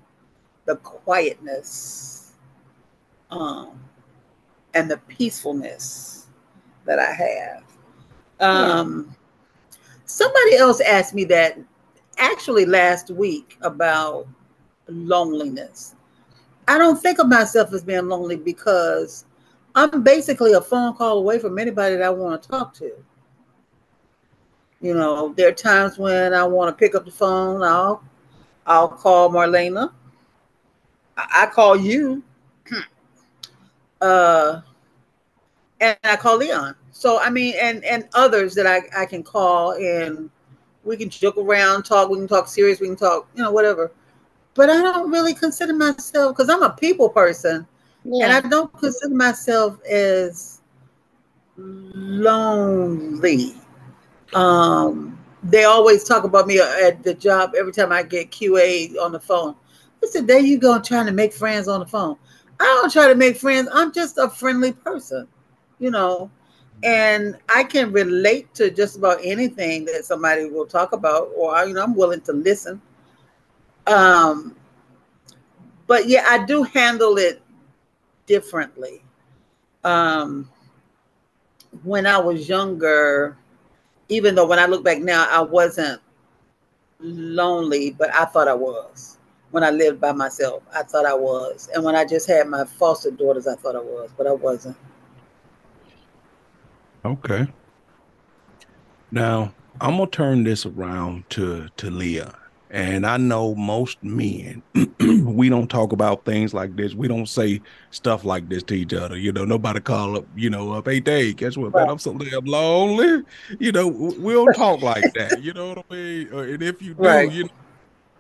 the 0.66 0.76
quietness 0.76 2.19
um, 3.30 3.80
and 4.74 4.90
the 4.90 4.98
peacefulness 5.08 6.28
that 6.86 7.00
I 7.00 7.12
have. 7.12 7.64
Um, 8.40 9.16
somebody 10.06 10.56
else 10.56 10.82
asked 10.82 11.14
me 11.14 11.24
that 11.26 11.58
actually 12.18 12.66
last 12.66 13.10
week 13.12 13.58
about 13.62 14.28
loneliness. 14.88 15.96
I 16.68 16.78
don't 16.78 17.02
think 17.02 17.20
of 17.20 17.28
myself 17.28 17.74
as 17.74 17.84
being 17.84 18.08
lonely 18.08 18.36
because 18.36 19.26
I'm 19.76 20.04
basically 20.04 20.54
a 20.54 20.62
phone 20.62 20.96
call 20.96 21.18
away 21.18 21.40
from 21.40 21.58
anybody 21.58 21.96
that 21.96 22.04
I 22.04 22.10
want 22.10 22.42
to 22.44 22.50
talk 22.50 22.74
to. 22.76 22.92
You 24.82 24.94
know, 24.94 25.34
there 25.36 25.50
are 25.50 25.54
times 25.54 25.98
when 25.98 26.34
I 26.34 26.44
want 26.44 26.70
to 26.70 26.80
pick 26.80 26.96
up 26.96 27.06
the 27.06 27.12
phone. 27.12 27.62
I'll 27.64 28.04
I'll 28.66 28.88
call 28.88 29.30
Marlena. 29.30 29.92
I, 31.18 31.44
I 31.44 31.46
call 31.48 31.76
you. 31.76 32.24
uh, 34.02 34.62
and 35.80 35.98
I 36.04 36.16
call 36.16 36.38
Leon. 36.38 36.76
So 36.92 37.20
I 37.20 37.30
mean, 37.30 37.56
and 37.62 37.84
and 37.84 38.08
others 38.14 38.56
that 38.56 38.68
I 38.68 38.82
I 38.96 39.06
can 39.06 39.24
call 39.24 39.74
and 39.74 40.30
we 40.84 40.98
can 40.98 41.10
joke 41.10 41.38
around, 41.38 41.84
talk. 41.84 42.10
We 42.10 42.18
can 42.18 42.28
talk 42.28 42.48
serious. 42.48 42.80
We 42.80 42.88
can 42.88 42.96
talk, 42.96 43.28
you 43.36 43.44
know, 43.44 43.52
whatever. 43.52 43.92
But 44.56 44.70
I 44.70 44.82
don't 44.82 45.12
really 45.12 45.34
consider 45.34 45.74
myself 45.74 46.36
because 46.36 46.50
I'm 46.50 46.64
a 46.64 46.72
people 46.72 47.10
person, 47.10 47.68
yeah. 48.04 48.26
and 48.26 48.34
I 48.34 48.50
don't 48.50 48.72
consider 48.74 49.14
myself 49.14 49.78
as 49.86 50.62
lonely. 51.58 53.54
Um, 54.34 55.18
they 55.44 55.64
always 55.64 56.04
talk 56.04 56.24
about 56.24 56.48
me 56.48 56.60
at 56.60 57.04
the 57.04 57.14
job 57.14 57.54
every 57.58 57.72
time 57.72 57.92
I 57.92 58.04
get 58.04 58.32
QA 58.32 58.96
on 59.02 59.12
the 59.12 59.20
phone. 59.20 59.56
I 60.04 60.08
said, 60.08 60.28
"There 60.28 60.40
you 60.40 60.58
go, 60.58 60.80
trying 60.80 61.06
to 61.06 61.12
make 61.12 61.34
friends 61.34 61.68
on 61.68 61.80
the 61.80 61.86
phone." 61.86 62.18
I 62.60 62.64
don't 62.66 62.92
try 62.92 63.08
to 63.08 63.16
make 63.16 63.38
friends. 63.38 63.70
I'm 63.74 63.92
just 63.94 64.18
a 64.18 64.30
friendly 64.30 64.74
person, 64.74 65.28
you 65.80 65.92
know, 65.92 66.30
and 66.84 67.38
I 67.48 67.64
can 67.64 67.92
relate 67.92 68.54
to 68.56 68.70
just 68.70 68.98
about 68.98 69.20
anything 69.24 69.86
that 69.86 70.06
somebody 70.06 70.46
will 70.50 70.66
talk 70.66 70.92
about, 70.92 71.30
or 71.36 71.58
you 71.66 71.74
know, 71.74 71.84
I'm 71.84 71.96
willing 71.96 72.22
to 72.22 72.34
listen. 72.34 72.82
Um, 73.88 74.56
but 75.88 76.08
yeah, 76.08 76.26
I 76.28 76.46
do 76.46 76.64
handle 76.64 77.18
it 77.18 77.42
differently. 78.26 79.02
Um, 79.84 80.50
when 81.84 82.06
I 82.06 82.18
was 82.18 82.50
younger, 82.50 83.38
even 84.10 84.36
though 84.36 84.48
when 84.48 84.60
I 84.60 84.66
look 84.66 84.84
back 84.84 85.00
now, 85.00 85.28
I 85.30 85.42
wasn't 85.42 86.02
lonely, 87.00 87.92
but 87.92 88.14
I 88.14 88.26
thought 88.26 88.48
I 88.48 88.54
was 88.54 89.19
when 89.52 89.64
I 89.64 89.72
lived 89.72 90.00
by 90.00 90.12
myself. 90.12 90.64
I 90.74 90.84
thought 90.84 91.06
I 91.06 91.14
was. 91.14 91.70
And 91.74 91.84
when 91.84 91.96
I 91.96 92.06
just 92.06 92.28
had 92.28 92.48
my 92.48 92.66
foster 92.66 93.12
daughters, 93.12 93.48
I 93.48 93.56
thought 93.56 93.76
I 93.76 93.82
was, 93.82 94.10
but 94.18 94.28
I 94.28 94.34
wasn't. 94.34 94.78
Okay. 97.06 97.48
Now, 99.12 99.54
I'm 99.82 99.98
going 99.98 100.10
to 100.10 100.16
turn 100.16 100.44
this 100.44 100.66
around 100.66 101.30
to 101.32 101.70
to 101.78 101.90
Leah. 101.90 102.36
And 102.72 103.04
I 103.08 103.18
know 103.18 103.56
most 103.56 103.98
men, 104.04 104.62
we 105.00 105.50
don't 105.50 105.68
talk 105.68 105.92
about 105.92 106.24
things 106.24 106.54
like 106.54 106.76
this. 106.76 106.94
We 106.94 107.08
don't 107.08 107.26
say 107.26 107.62
stuff 107.90 108.24
like 108.24 108.48
this 108.48 108.62
to 108.64 108.76
each 108.76 108.94
other. 108.94 109.18
You 109.18 109.32
know, 109.32 109.44
nobody 109.44 109.80
call 109.80 110.18
up, 110.18 110.26
you 110.36 110.52
know, 110.52 110.74
up, 110.74 110.88
hey, 110.88 111.00
Dave, 111.00 111.38
guess 111.38 111.58
what, 111.58 111.74
man? 111.74 111.90
I'm 111.90 111.98
so 111.98 112.16
damn 112.16 112.46
lonely. 112.46 113.24
You 113.58 113.72
know, 113.72 113.88
we 113.88 114.34
don't 114.34 114.54
talk 114.54 114.84
like 114.84 115.14
that. 115.16 115.42
You 115.42 115.54
know 115.54 115.70
what 115.70 115.86
I 115.90 115.94
mean? 115.96 116.30
Uh, 116.32 116.38
and 116.38 116.62
if 116.62 116.80
you 116.80 116.94
do, 116.94 117.02
right. 117.02 117.32
you 117.32 117.46
know, 117.46 117.50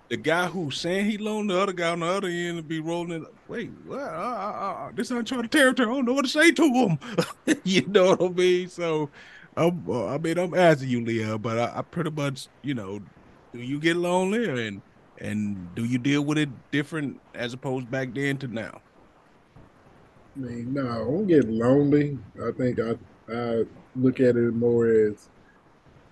the 0.09 0.17
guy 0.17 0.47
who's 0.47 0.79
saying 0.79 1.05
he 1.05 1.17
lonely, 1.17 1.53
the 1.53 1.61
other 1.61 1.73
guy 1.73 1.91
on 1.91 1.99
the 1.99 2.07
other 2.07 2.27
end 2.27 2.55
will 2.55 2.63
be 2.63 2.79
rolling. 2.79 3.25
Wait, 3.47 3.71
what? 3.85 3.99
Uh, 3.99 4.03
uh, 4.03 4.87
uh, 4.87 4.91
this 4.93 5.11
uncharted 5.11 5.51
territory. 5.51 5.87
I 5.87 5.93
don't 5.93 6.05
know 6.05 6.13
what 6.13 6.25
to 6.25 6.31
say 6.31 6.51
to 6.51 6.63
him. 6.63 6.99
you 7.63 7.85
know 7.87 8.15
what 8.15 8.21
I 8.21 8.27
mean? 8.29 8.69
So, 8.69 9.09
I'm, 9.55 9.83
uh, 9.87 10.07
I 10.07 10.17
mean, 10.17 10.37
I'm 10.39 10.53
asking 10.55 10.89
you, 10.89 11.05
Leah, 11.05 11.37
but 11.37 11.59
I, 11.59 11.79
I 11.79 11.81
pretty 11.83 12.09
much, 12.09 12.47
you 12.63 12.73
know, 12.73 12.99
do 13.53 13.59
you 13.59 13.79
get 13.79 13.97
lonely 13.97 14.67
and 14.67 14.81
and 15.19 15.75
do 15.75 15.83
you 15.85 15.97
deal 15.97 16.23
with 16.23 16.37
it 16.37 16.49
different 16.71 17.19
as 17.35 17.53
opposed 17.53 17.91
back 17.91 18.13
then 18.13 18.37
to 18.37 18.47
now? 18.47 18.81
I 20.35 20.39
mean, 20.39 20.73
no, 20.73 20.89
I 20.89 20.97
don't 20.99 21.27
get 21.27 21.47
lonely. 21.49 22.17
I 22.43 22.51
think 22.51 22.79
I 22.79 22.95
I 23.31 23.63
look 23.95 24.19
at 24.19 24.37
it 24.37 24.53
more 24.53 24.87
as 24.87 25.29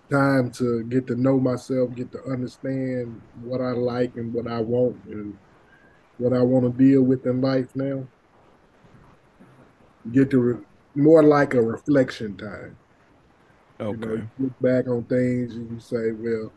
time 0.09 0.51
to 0.51 0.83
get 0.85 1.07
to 1.07 1.15
know 1.15 1.39
myself, 1.39 1.93
get 1.95 2.11
to 2.11 2.23
understand 2.23 3.21
what 3.43 3.61
I 3.61 3.71
like 3.71 4.15
and 4.15 4.33
what 4.33 4.47
I 4.47 4.61
want 4.61 4.95
and 5.05 5.37
what 6.17 6.33
I 6.33 6.41
want 6.41 6.65
to 6.65 6.83
deal 6.83 7.03
with 7.03 7.25
in 7.25 7.41
life 7.41 7.75
now. 7.75 8.07
Get 10.11 10.29
to 10.31 10.39
re- 10.39 10.65
more 10.95 11.23
like 11.23 11.53
a 11.53 11.61
reflection 11.61 12.37
time. 12.37 12.77
Okay. 13.79 13.99
You 13.99 14.17
know, 14.17 14.27
look 14.39 14.59
back 14.61 14.87
on 14.87 15.03
things 15.03 15.55
and 15.55 15.71
you 15.71 15.79
say, 15.79 16.11
well, 16.11 16.51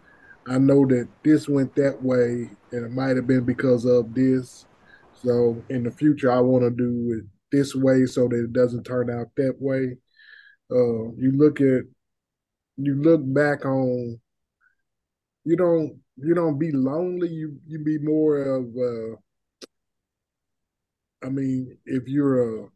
I 0.46 0.58
know 0.58 0.86
that 0.86 1.08
this 1.22 1.48
went 1.48 1.74
that 1.76 2.02
way 2.02 2.50
and 2.72 2.86
it 2.86 2.92
might 2.92 3.16
have 3.16 3.26
been 3.26 3.44
because 3.44 3.84
of 3.84 4.14
this. 4.14 4.64
So 5.12 5.62
in 5.68 5.82
the 5.82 5.90
future, 5.90 6.32
I 6.32 6.40
want 6.40 6.64
to 6.64 6.70
do 6.70 7.18
it 7.18 7.24
this 7.52 7.74
way 7.74 8.06
so 8.06 8.28
that 8.28 8.44
it 8.44 8.52
doesn't 8.52 8.84
turn 8.84 9.10
out 9.10 9.28
that 9.36 9.56
way. 9.60 9.98
Uh, 10.70 11.12
you 11.16 11.32
look 11.34 11.60
at 11.60 11.82
you 12.84 12.94
look 13.02 13.20
back 13.24 13.64
on 13.64 14.20
you 15.44 15.56
don't 15.56 15.98
you 16.16 16.34
don't 16.34 16.58
be 16.58 16.70
lonely. 16.70 17.28
You 17.28 17.58
you 17.66 17.78
be 17.78 17.98
more 17.98 18.42
of 18.42 18.64
uh 18.76 19.16
i 21.22 21.28
mean 21.28 21.76
if 21.84 22.08
you're 22.08 22.64
a 22.64 22.68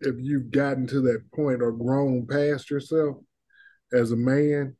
if 0.00 0.16
you've 0.18 0.50
gotten 0.50 0.86
to 0.88 1.00
that 1.02 1.22
point 1.34 1.62
or 1.62 1.72
grown 1.72 2.26
past 2.26 2.70
yourself 2.70 3.16
as 3.92 4.12
a 4.12 4.16
man 4.16 4.76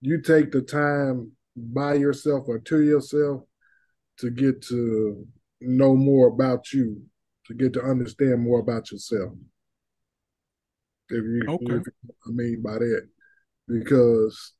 you 0.00 0.20
take 0.20 0.52
the 0.52 0.62
time 0.62 1.32
by 1.56 1.94
yourself 1.94 2.44
or 2.48 2.58
to 2.58 2.82
yourself 2.82 3.42
to 4.18 4.30
get 4.30 4.62
to 4.62 5.26
know 5.60 5.94
more 5.94 6.28
about 6.28 6.72
you 6.72 7.02
to 7.48 7.54
get 7.54 7.72
to 7.72 7.82
understand 7.82 8.40
more 8.40 8.60
about 8.60 8.92
yourself. 8.92 9.32
If 11.08 11.24
you, 11.24 11.42
okay. 11.48 11.74
if, 11.76 11.82
I 12.26 12.30
mean 12.30 12.62
by 12.62 12.74
that 12.74 13.08
because 13.68 14.52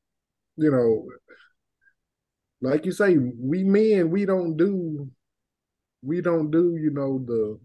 you 0.57 0.71
know 0.71 1.07
like 2.61 2.85
you 2.85 2.93
say 2.93 3.17
we 3.19 3.65
men 3.65 4.11
we 4.11 4.25
don't 4.25 4.57
do 4.57 5.09
we 6.03 6.21
don't 6.21 6.51
do 6.51 6.77
you 6.77 6.91
know 6.91 7.19
the 7.27 7.59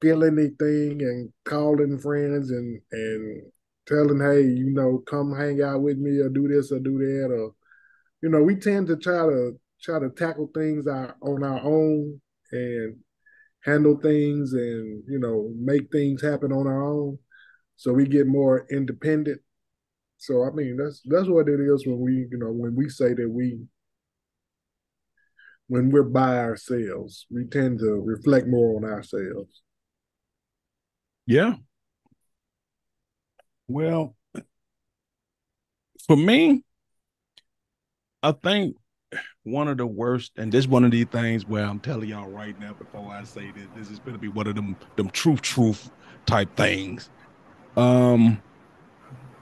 feel 0.00 0.24
anything 0.24 1.00
and 1.02 1.32
calling 1.44 1.98
friends 1.98 2.50
and 2.50 2.80
and 2.92 3.42
telling 3.86 4.20
hey 4.20 4.42
you 4.42 4.70
know 4.70 5.02
come 5.06 5.34
hang 5.34 5.62
out 5.62 5.80
with 5.82 5.98
me 5.98 6.18
or 6.18 6.28
do 6.28 6.48
this 6.48 6.72
or 6.72 6.78
do 6.78 6.98
that 6.98 7.32
or 7.32 7.54
you 8.22 8.28
know 8.28 8.42
we 8.42 8.56
tend 8.56 8.86
to 8.86 8.96
try 8.96 9.26
to 9.26 9.58
try 9.82 9.98
to 9.98 10.08
tackle 10.10 10.50
things 10.54 10.86
our, 10.86 11.16
on 11.22 11.44
our 11.44 11.60
own 11.60 12.20
and 12.52 12.96
handle 13.64 13.96
things 13.96 14.52
and 14.52 15.02
you 15.08 15.18
know 15.18 15.52
make 15.58 15.90
things 15.90 16.22
happen 16.22 16.52
on 16.52 16.66
our 16.66 16.84
own. 16.84 17.18
So 17.76 17.92
we 17.92 18.06
get 18.06 18.26
more 18.26 18.66
independent 18.70 19.40
so 20.18 20.44
I 20.44 20.50
mean 20.50 20.76
that's 20.76 21.02
that's 21.04 21.28
what 21.28 21.48
it 21.48 21.60
is 21.60 21.86
when 21.86 21.98
we 21.98 22.26
you 22.30 22.38
know 22.38 22.50
when 22.50 22.74
we 22.74 22.88
say 22.88 23.14
that 23.14 23.28
we 23.28 23.60
when 25.68 25.90
we're 25.90 26.02
by 26.02 26.38
ourselves. 26.38 27.26
We 27.30 27.44
tend 27.44 27.78
to 27.80 28.02
reflect 28.04 28.46
more 28.46 28.76
on 28.76 28.84
ourselves. 28.84 29.62
Yeah. 31.26 31.54
Well, 33.66 34.14
for 36.06 36.16
me, 36.16 36.62
I 38.22 38.32
think 38.32 38.76
one 39.42 39.68
of 39.68 39.78
the 39.78 39.86
worst, 39.86 40.32
and 40.36 40.52
this 40.52 40.66
one 40.66 40.84
of 40.84 40.90
these 40.90 41.06
things 41.06 41.46
where 41.46 41.64
I'm 41.64 41.80
telling 41.80 42.08
y'all 42.10 42.28
right 42.28 42.58
now 42.60 42.74
before 42.74 43.10
I 43.10 43.24
say 43.24 43.50
this, 43.52 43.66
this 43.74 43.90
is 43.90 43.98
gonna 44.00 44.18
be 44.18 44.28
one 44.28 44.46
of 44.46 44.54
them 44.54 44.76
them 44.96 45.08
truth 45.10 45.40
truth 45.40 45.90
type 46.26 46.54
things. 46.56 47.08
Um, 47.76 48.42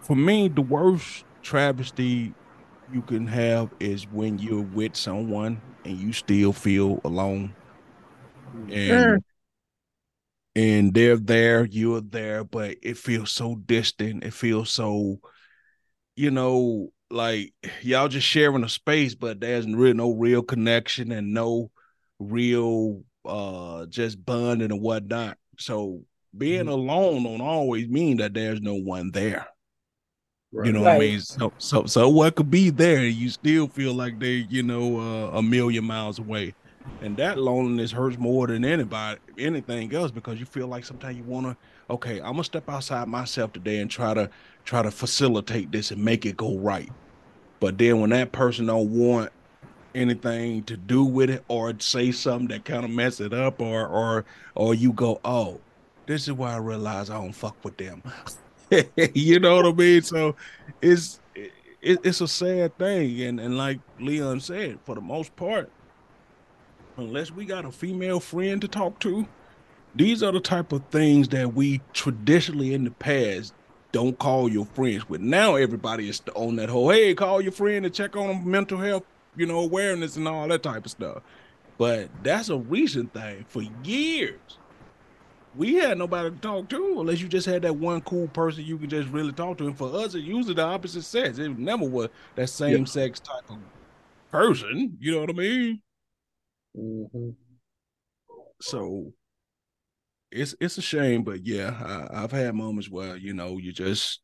for 0.02 0.16
me, 0.16 0.48
the 0.48 0.62
worst 0.62 1.24
travesty 1.42 2.34
you 2.92 3.02
can 3.02 3.26
have 3.26 3.70
is 3.80 4.06
when 4.10 4.38
you're 4.38 4.62
with 4.62 4.96
someone 4.96 5.60
and 5.84 5.98
you 5.98 6.12
still 6.12 6.52
feel 6.52 7.00
alone, 7.04 7.54
and 8.70 8.70
mm. 8.70 9.22
and 10.54 10.92
they're 10.92 11.16
there, 11.16 11.64
you're 11.64 12.00
there, 12.00 12.44
but 12.44 12.76
it 12.82 12.98
feels 12.98 13.30
so 13.30 13.54
distant. 13.54 14.24
It 14.24 14.34
feels 14.34 14.70
so, 14.70 15.20
you 16.16 16.30
know, 16.30 16.92
like 17.10 17.54
y'all 17.82 18.08
just 18.08 18.26
sharing 18.26 18.64
a 18.64 18.68
space, 18.68 19.14
but 19.14 19.40
there's 19.40 19.66
really 19.66 19.94
no 19.94 20.12
real 20.12 20.42
connection 20.42 21.12
and 21.12 21.32
no 21.32 21.70
real 22.18 23.02
uh 23.24 23.86
just 23.86 24.24
bonding 24.24 24.72
and 24.72 24.80
whatnot. 24.80 25.38
So 25.58 26.02
being 26.36 26.62
mm-hmm. 26.62 26.68
alone 26.68 27.22
don't 27.22 27.40
always 27.40 27.88
mean 27.88 28.18
that 28.18 28.34
there's 28.34 28.60
no 28.60 28.74
one 28.74 29.10
there. 29.12 29.46
Right. 30.52 30.66
You 30.66 30.72
know 30.72 30.84
right. 30.84 30.96
what 30.98 31.04
I 31.04 31.08
mean? 31.08 31.20
So 31.20 31.52
so 31.58 31.86
so 31.86 32.08
what 32.08 32.36
could 32.36 32.50
be 32.50 32.70
there? 32.70 33.04
You 33.06 33.30
still 33.30 33.68
feel 33.68 33.94
like 33.94 34.18
they, 34.18 34.46
you 34.50 34.62
know, 34.62 34.98
uh, 34.98 35.38
a 35.38 35.42
million 35.42 35.84
miles 35.84 36.18
away. 36.18 36.54
And 37.00 37.16
that 37.16 37.38
loneliness 37.38 37.90
hurts 37.92 38.18
more 38.18 38.46
than 38.46 38.64
anybody 38.64 39.20
anything 39.38 39.92
else 39.94 40.10
because 40.10 40.38
you 40.38 40.46
feel 40.46 40.68
like 40.68 40.84
sometimes 40.84 41.16
you 41.16 41.24
wanna, 41.24 41.56
okay, 41.90 42.18
I'm 42.18 42.32
gonna 42.32 42.44
step 42.44 42.68
outside 42.68 43.08
myself 43.08 43.52
today 43.52 43.78
and 43.78 43.90
try 43.90 44.14
to 44.14 44.30
try 44.64 44.82
to 44.82 44.90
facilitate 44.90 45.72
this 45.72 45.90
and 45.90 46.04
make 46.04 46.26
it 46.26 46.36
go 46.36 46.58
right. 46.58 46.92
But 47.60 47.78
then 47.78 48.00
when 48.00 48.10
that 48.10 48.32
person 48.32 48.66
don't 48.66 48.90
want 48.90 49.30
anything 49.94 50.64
to 50.64 50.76
do 50.76 51.04
with 51.04 51.30
it 51.30 51.44
or 51.48 51.74
say 51.80 52.12
something 52.12 52.48
that 52.48 52.64
kind 52.64 52.84
of 52.84 52.90
mess 52.90 53.20
it 53.20 53.32
up 53.32 53.60
or 53.60 53.86
or 53.86 54.26
or 54.54 54.74
you 54.74 54.92
go, 54.92 55.20
oh, 55.24 55.64
this 56.06 56.28
is 56.28 56.34
why 56.34 56.52
I 56.52 56.58
realize 56.58 57.10
I 57.10 57.14
don't 57.20 57.32
fuck 57.32 57.56
with 57.64 57.76
them. 57.78 58.02
you 59.14 59.40
know 59.40 59.56
what 59.56 59.66
I 59.66 59.72
mean? 59.72 60.02
So 60.02 60.36
it's 60.80 61.20
it, 61.34 62.00
it's 62.04 62.20
a 62.20 62.28
sad 62.28 62.78
thing, 62.78 63.20
and 63.22 63.40
and 63.40 63.56
like 63.56 63.80
Leon 63.98 64.40
said, 64.40 64.78
for 64.84 64.94
the 64.94 65.00
most 65.00 65.34
part, 65.36 65.70
unless 66.96 67.30
we 67.30 67.44
got 67.44 67.64
a 67.64 67.72
female 67.72 68.20
friend 68.20 68.60
to 68.60 68.68
talk 68.68 68.98
to, 69.00 69.26
these 69.94 70.22
are 70.22 70.32
the 70.32 70.40
type 70.40 70.72
of 70.72 70.84
things 70.90 71.28
that 71.28 71.54
we 71.54 71.80
traditionally 71.92 72.74
in 72.74 72.84
the 72.84 72.90
past 72.90 73.54
don't 73.92 74.18
call 74.18 74.48
your 74.48 74.64
friends 74.64 75.08
with. 75.08 75.20
Now 75.20 75.56
everybody 75.56 76.08
is 76.08 76.22
on 76.34 76.56
that 76.56 76.70
whole, 76.70 76.90
hey, 76.90 77.14
call 77.14 77.40
your 77.42 77.52
friend 77.52 77.84
to 77.84 77.90
check 77.90 78.16
on 78.16 78.28
them 78.28 78.50
mental 78.50 78.78
health, 78.78 79.04
you 79.36 79.44
know, 79.46 79.60
awareness 79.60 80.16
and 80.16 80.26
all 80.26 80.48
that 80.48 80.62
type 80.62 80.86
of 80.86 80.90
stuff. 80.90 81.22
But 81.76 82.08
that's 82.22 82.48
a 82.48 82.56
recent 82.56 83.12
thing. 83.12 83.44
For 83.48 83.62
years, 83.84 84.58
we 85.54 85.74
had 85.74 85.98
nobody 85.98 86.30
to 86.30 86.36
talk 86.36 86.68
to 86.70 87.00
unless 87.00 87.20
you 87.20 87.28
just 87.28 87.46
had 87.46 87.62
that 87.62 87.76
one 87.76 88.00
cool 88.02 88.28
person 88.28 88.64
you 88.64 88.78
could 88.78 88.90
just 88.90 89.08
really 89.08 89.32
talk 89.32 89.58
to. 89.58 89.66
And 89.66 89.76
for 89.76 89.94
us, 89.94 90.14
it 90.14 90.20
usually 90.20 90.54
the 90.54 90.62
opposite 90.62 91.02
sex. 91.02 91.38
It 91.38 91.58
never 91.58 91.84
was 91.84 92.08
that 92.36 92.48
same 92.48 92.78
yeah. 92.78 92.84
sex 92.84 93.20
type 93.20 93.50
of 93.50 93.58
person. 94.30 94.96
You 94.98 95.12
know 95.12 95.20
what 95.20 95.30
I 95.30 95.34
mean? 95.34 95.82
Mm-hmm. 96.76 97.30
So 98.60 99.12
it's 100.30 100.54
it's 100.60 100.78
a 100.78 100.82
shame, 100.82 101.22
but 101.22 101.46
yeah, 101.46 102.08
I, 102.10 102.20
have 102.22 102.32
had 102.32 102.54
moments 102.54 102.88
where 102.88 103.16
you 103.16 103.34
know 103.34 103.58
you 103.58 103.72
just 103.72 104.20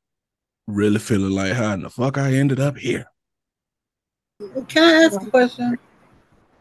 really 0.67 0.99
feeling 0.99 1.33
like 1.33 1.53
how 1.53 1.73
in 1.75 1.83
the 1.83 1.91
fuck 1.91 2.17
I 2.17 2.33
ended 2.35 2.61
up 2.61 2.79
here. 2.79 3.07
Can 4.69 4.83
I 4.85 5.05
ask 5.05 5.21
a 5.21 5.31
question? 5.31 5.79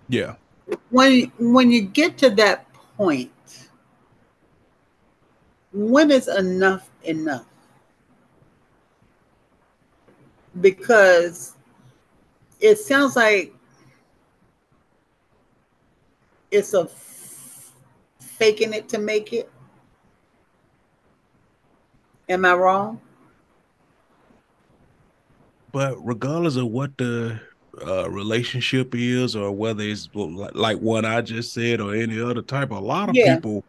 Yeah. 0.10 0.36
When 0.90 1.32
when 1.38 1.72
you 1.72 1.84
get 1.84 2.18
to 2.20 2.30
that 2.32 2.66
point, 2.98 3.32
when 5.72 6.12
is 6.12 6.28
enough 6.28 6.90
enough? 7.04 7.46
Because 10.60 11.54
it 12.60 12.78
sounds 12.78 13.16
like 13.16 13.54
it's 16.52 16.74
a 16.74 16.90
faking 18.20 18.74
it 18.74 18.90
to 18.90 18.98
make 18.98 19.34
it. 19.34 19.52
Am 22.30 22.46
I 22.46 22.54
wrong? 22.54 23.00
But 25.72 25.96
regardless 26.06 26.56
of 26.56 26.68
what 26.68 26.98
the 26.98 27.40
uh, 27.86 28.10
relationship 28.10 28.96
is, 28.96 29.36
or 29.36 29.52
whether 29.52 29.84
it's 29.84 30.10
like 30.14 30.80
what 30.80 31.06
I 31.06 31.22
just 31.22 31.54
said, 31.54 31.80
or 31.80 31.94
any 31.94 32.20
other 32.20 32.42
type, 32.42 32.72
a 32.72 32.76
lot 32.76 33.10
of 33.10 33.16
yeah. 33.16 33.36
people, 33.36 33.64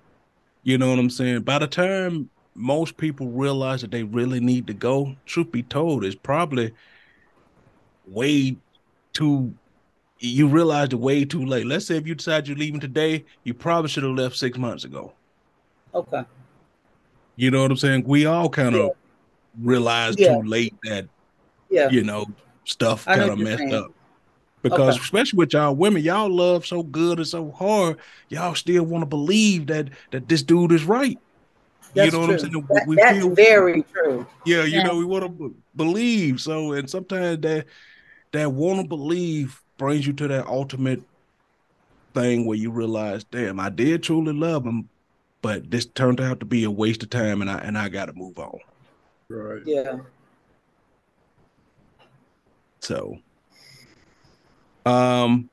you 0.68 0.76
know 0.76 0.90
what 0.90 0.98
I'm 0.98 1.08
saying. 1.08 1.40
By 1.42 1.58
the 1.58 1.66
time 1.66 2.28
most 2.54 2.98
people 2.98 3.28
realize 3.28 3.80
that 3.80 3.90
they 3.90 4.02
really 4.02 4.38
need 4.38 4.66
to 4.66 4.74
go, 4.74 5.16
truth 5.24 5.50
be 5.50 5.62
told, 5.62 6.04
it's 6.04 6.14
probably 6.14 6.74
way 8.06 8.54
too 9.14 9.54
you 10.18 10.46
realize 10.46 10.88
it 10.88 10.96
way 10.96 11.24
too 11.24 11.46
late. 11.46 11.64
Let's 11.64 11.86
say 11.86 11.96
if 11.96 12.06
you 12.06 12.14
decide 12.14 12.48
you're 12.48 12.56
leaving 12.58 12.80
today, 12.80 13.24
you 13.44 13.54
probably 13.54 13.88
should 13.88 14.02
have 14.02 14.12
left 14.12 14.36
six 14.36 14.58
months 14.58 14.84
ago. 14.84 15.14
Okay. 15.94 16.24
You 17.36 17.50
know 17.50 17.62
what 17.62 17.70
I'm 17.70 17.76
saying? 17.78 18.04
We 18.04 18.26
all 18.26 18.50
kind 18.50 18.74
of 18.74 18.86
yeah. 18.86 18.90
realized 19.62 20.20
yeah. 20.20 20.34
too 20.34 20.42
late 20.42 20.74
that, 20.82 21.06
yeah, 21.70 21.88
you 21.88 22.02
know, 22.02 22.26
stuff 22.64 23.06
kind 23.06 23.30
of 23.30 23.38
messed 23.38 23.58
saying. 23.58 23.74
up. 23.74 23.92
Because 24.70 24.94
okay. 24.96 25.02
especially 25.02 25.38
with 25.38 25.52
y'all 25.52 25.74
women, 25.74 26.02
y'all 26.02 26.30
love 26.30 26.66
so 26.66 26.82
good 26.82 27.18
and 27.18 27.26
so 27.26 27.50
hard, 27.52 27.98
y'all 28.28 28.54
still 28.54 28.84
want 28.84 29.02
to 29.02 29.06
believe 29.06 29.66
that 29.68 29.88
that 30.10 30.28
this 30.28 30.42
dude 30.42 30.72
is 30.72 30.84
right. 30.84 31.18
That's 31.94 32.12
you 32.12 32.18
know 32.18 32.26
true. 32.26 32.34
what 32.34 32.44
I'm 32.44 32.50
saying? 32.52 32.66
That, 32.68 32.86
we 32.86 32.96
that's 32.96 33.18
feel, 33.18 33.30
very 33.30 33.82
true. 33.82 34.26
Yeah, 34.44 34.64
you 34.64 34.78
yeah. 34.78 34.82
know, 34.82 34.96
we 34.96 35.04
want 35.04 35.24
to 35.24 35.28
b- 35.28 35.54
believe. 35.74 36.40
So, 36.40 36.72
and 36.72 36.88
sometimes 36.88 37.40
that 37.40 37.66
that 38.32 38.52
want 38.52 38.80
to 38.80 38.86
believe 38.86 39.62
brings 39.78 40.06
you 40.06 40.12
to 40.14 40.28
that 40.28 40.46
ultimate 40.46 41.02
thing 42.14 42.44
where 42.44 42.58
you 42.58 42.70
realize, 42.70 43.24
damn, 43.24 43.60
I 43.60 43.70
did 43.70 44.02
truly 44.02 44.32
love 44.32 44.64
him, 44.64 44.88
but 45.40 45.70
this 45.70 45.86
turned 45.86 46.20
out 46.20 46.40
to 46.40 46.46
be 46.46 46.64
a 46.64 46.70
waste 46.70 47.02
of 47.02 47.10
time, 47.10 47.40
and 47.40 47.50
I 47.50 47.58
and 47.58 47.78
I 47.78 47.88
got 47.88 48.06
to 48.06 48.12
move 48.12 48.38
on. 48.38 48.58
Right. 49.28 49.62
Yeah. 49.64 49.98
So, 52.80 53.18
um, 54.88 55.50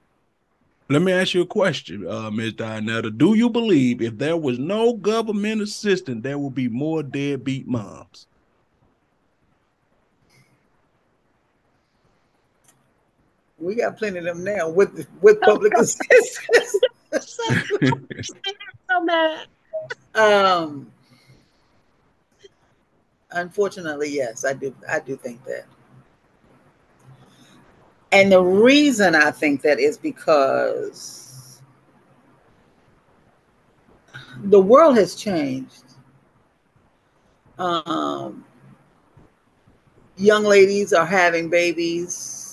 let 0.90 1.02
me 1.02 1.12
ask 1.12 1.34
you 1.34 1.42
a 1.42 1.48
question, 1.48 2.08
uh, 2.08 2.30
Ms. 2.30 2.54
Dianetta. 2.54 3.16
Do 3.18 3.34
you 3.34 3.50
believe 3.50 4.02
if 4.02 4.18
there 4.18 4.38
was 4.38 4.60
no 4.60 4.94
government 4.94 5.62
assistance, 5.62 6.22
there 6.22 6.38
would 6.38 6.54
be 6.54 6.70
more 6.70 7.02
deadbeat 7.02 7.68
moms? 7.68 8.28
We 13.58 13.76
got 13.76 13.98
plenty 13.98 14.20
of 14.20 14.26
them 14.26 14.44
now 14.44 14.70
with 14.70 15.08
with 15.22 15.42
public 15.42 15.74
assistance. 15.78 16.80
so 17.20 19.02
mad. 19.02 19.48
Um, 20.16 20.92
unfortunately, 23.32 24.10
yes, 24.10 24.46
I 24.46 24.54
do. 24.54 24.74
I 24.90 25.00
do 25.00 25.18
think 25.18 25.44
that. 25.44 25.66
And 28.16 28.32
the 28.32 28.42
reason 28.42 29.14
I 29.14 29.32
think 29.32 29.62
that 29.62 29.80
is 29.80 29.98
because 29.98 31.62
the 34.44 34.62
world 34.62 34.98
has 34.98 35.16
changed. 35.16 35.84
Um, 37.58 38.44
young 40.18 40.44
ladies 40.44 40.94
are 40.94 41.06
having 41.06 41.50
babies 41.50 42.46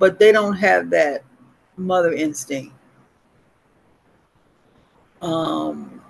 but 0.00 0.18
they 0.18 0.32
don't 0.32 0.54
have 0.54 0.90
that 0.90 1.22
mother 1.76 2.12
instinct. 2.12 2.74
Um, 5.22 6.00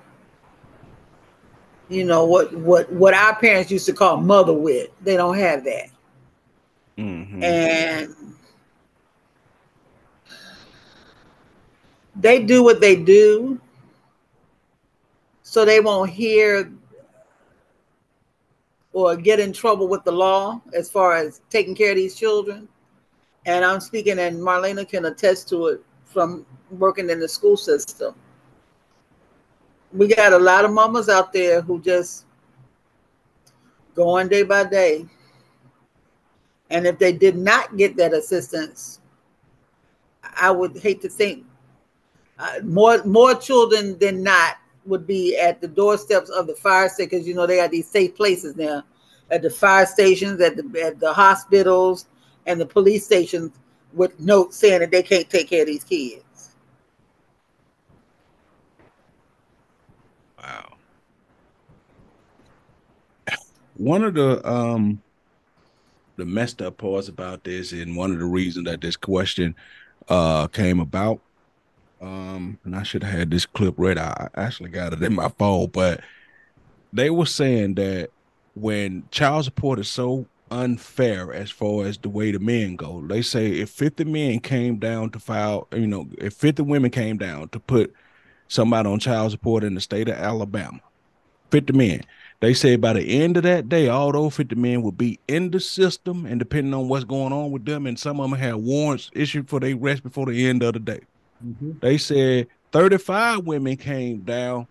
you 1.88 2.04
know 2.04 2.24
what 2.24 2.54
what 2.54 2.90
what 2.92 3.12
our 3.12 3.34
parents 3.34 3.70
used 3.70 3.86
to 3.86 3.92
call 3.92 4.16
mother 4.16 4.52
wit. 4.52 4.94
They 5.02 5.16
don't 5.16 5.36
have 5.36 5.64
that, 5.64 5.88
mm-hmm. 6.96 7.42
and 7.42 8.14
they 12.20 12.42
do 12.42 12.62
what 12.62 12.80
they 12.80 12.96
do, 12.96 13.60
so 15.42 15.64
they 15.64 15.80
won't 15.80 16.10
hear 16.10 16.70
or 18.92 19.16
get 19.16 19.38
in 19.38 19.52
trouble 19.52 19.88
with 19.88 20.02
the 20.04 20.12
law 20.12 20.60
as 20.74 20.90
far 20.90 21.14
as 21.14 21.40
taking 21.48 21.74
care 21.74 21.90
of 21.90 21.96
these 21.96 22.16
children 22.16 22.68
and 23.46 23.64
I'm 23.64 23.80
speaking, 23.80 24.18
and 24.18 24.38
Marlena 24.38 24.88
can 24.88 25.06
attest 25.06 25.48
to 25.50 25.68
it 25.68 25.82
from 26.04 26.44
working 26.70 27.08
in 27.08 27.20
the 27.20 27.28
school 27.28 27.56
system. 27.56 28.14
We 29.92 30.08
got 30.08 30.32
a 30.32 30.38
lot 30.38 30.64
of 30.64 30.72
mamas 30.72 31.08
out 31.08 31.32
there 31.32 31.60
who 31.60 31.80
just 31.80 32.26
go 33.94 34.08
on 34.08 34.28
day 34.28 34.42
by 34.42 34.64
day. 34.64 35.06
And 36.70 36.86
if 36.86 36.98
they 36.98 37.12
did 37.12 37.36
not 37.36 37.76
get 37.76 37.96
that 37.96 38.12
assistance, 38.12 39.00
I 40.22 40.50
would 40.50 40.76
hate 40.78 41.00
to 41.02 41.08
think 41.08 41.44
uh, 42.40 42.60
more 42.64 43.04
more 43.04 43.34
children 43.34 43.98
than 43.98 44.22
not 44.22 44.56
would 44.86 45.06
be 45.06 45.38
at 45.38 45.60
the 45.60 45.68
doorsteps 45.68 46.30
of 46.30 46.46
the 46.46 46.54
fire 46.54 46.88
station 46.88 47.10
because 47.10 47.28
you 47.28 47.34
know 47.34 47.46
they 47.46 47.56
got 47.56 47.70
these 47.70 47.88
safe 47.88 48.16
places 48.16 48.56
now 48.56 48.82
at 49.30 49.42
the 49.42 49.50
fire 49.50 49.86
stations, 49.86 50.40
at 50.40 50.56
the 50.56 50.82
at 50.82 50.98
the 51.00 51.12
hospitals, 51.12 52.06
and 52.46 52.60
the 52.60 52.66
police 52.66 53.04
stations 53.04 53.52
with 53.92 54.18
notes 54.20 54.56
saying 54.56 54.80
that 54.80 54.90
they 54.90 55.02
can't 55.02 55.28
take 55.28 55.48
care 55.48 55.62
of 55.62 55.66
these 55.66 55.84
kids. 55.84 56.54
Wow. 60.38 60.76
One 63.76 64.02
of 64.04 64.14
the 64.14 64.46
um 64.48 65.02
the 66.16 66.24
messed 66.24 66.60
up 66.60 66.78
parts 66.78 67.08
about 67.08 67.44
this, 67.44 67.72
and 67.72 67.96
one 67.96 68.12
of 68.12 68.18
the 68.18 68.24
reasons 68.24 68.66
that 68.66 68.80
this 68.80 68.96
question 68.96 69.54
uh 70.08 70.48
came 70.48 70.80
about. 70.80 71.20
Um, 72.00 72.58
and 72.64 72.74
I 72.74 72.82
should 72.82 73.02
have 73.02 73.18
had 73.18 73.30
this 73.30 73.46
clip 73.46 73.74
read. 73.76 73.98
I 73.98 74.28
actually 74.34 74.70
got 74.70 74.92
it 74.92 75.02
in 75.02 75.14
my 75.14 75.28
phone, 75.28 75.68
but 75.68 76.00
they 76.92 77.10
were 77.10 77.26
saying 77.26 77.74
that 77.74 78.10
when 78.54 79.04
child 79.10 79.44
support 79.44 79.78
is 79.78 79.88
so 79.88 80.26
unfair 80.50 81.32
as 81.32 81.50
far 81.50 81.86
as 81.86 81.98
the 81.98 82.08
way 82.08 82.32
the 82.32 82.38
men 82.38 82.76
go. 82.76 83.00
They 83.06 83.22
say 83.22 83.52
if 83.52 83.70
50 83.70 84.04
men 84.04 84.40
came 84.40 84.76
down 84.76 85.10
to 85.10 85.18
file, 85.18 85.68
you 85.72 85.86
know, 85.86 86.08
if 86.18 86.34
50 86.34 86.62
women 86.62 86.90
came 86.90 87.16
down 87.16 87.48
to 87.50 87.60
put 87.60 87.94
somebody 88.48 88.88
on 88.88 88.98
child 88.98 89.30
support 89.30 89.62
in 89.62 89.74
the 89.74 89.80
state 89.80 90.08
of 90.08 90.16
Alabama, 90.16 90.80
50 91.50 91.72
men, 91.72 92.02
they 92.40 92.54
say 92.54 92.76
by 92.76 92.94
the 92.94 93.22
end 93.22 93.36
of 93.36 93.42
that 93.44 93.68
day, 93.68 93.88
all 93.88 94.12
those 94.12 94.34
50 94.34 94.56
men 94.56 94.82
would 94.82 94.98
be 94.98 95.20
in 95.28 95.50
the 95.50 95.60
system, 95.60 96.26
and 96.26 96.38
depending 96.38 96.74
on 96.74 96.88
what's 96.88 97.04
going 97.04 97.32
on 97.32 97.50
with 97.50 97.64
them, 97.64 97.86
and 97.86 97.98
some 97.98 98.18
of 98.18 98.30
them 98.30 98.38
have 98.38 98.58
warrants 98.58 99.10
issued 99.12 99.48
for 99.48 99.60
their 99.60 99.76
arrest 99.76 100.02
before 100.02 100.26
the 100.26 100.48
end 100.48 100.62
of 100.62 100.72
the 100.72 100.80
day. 100.80 101.00
Mm-hmm. 101.44 101.72
They 101.80 101.98
said 101.98 102.48
35 102.72 103.46
women 103.46 103.76
came 103.76 104.20
down 104.20 104.66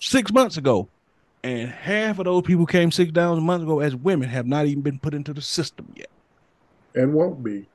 six 0.00 0.32
months 0.32 0.56
ago 0.56 0.88
and 1.44 1.68
half 1.68 2.18
of 2.18 2.26
those 2.26 2.42
people 2.42 2.66
came 2.66 2.90
six 2.90 3.10
thousand 3.10 3.44
months 3.44 3.64
ago 3.64 3.80
as 3.80 3.96
women 3.96 4.28
have 4.28 4.46
not 4.46 4.66
even 4.66 4.82
been 4.82 4.98
put 4.98 5.14
into 5.14 5.32
the 5.32 5.42
system 5.42 5.92
yet. 5.96 6.10
And 6.94 7.12
won't 7.12 7.42
be. 7.42 7.66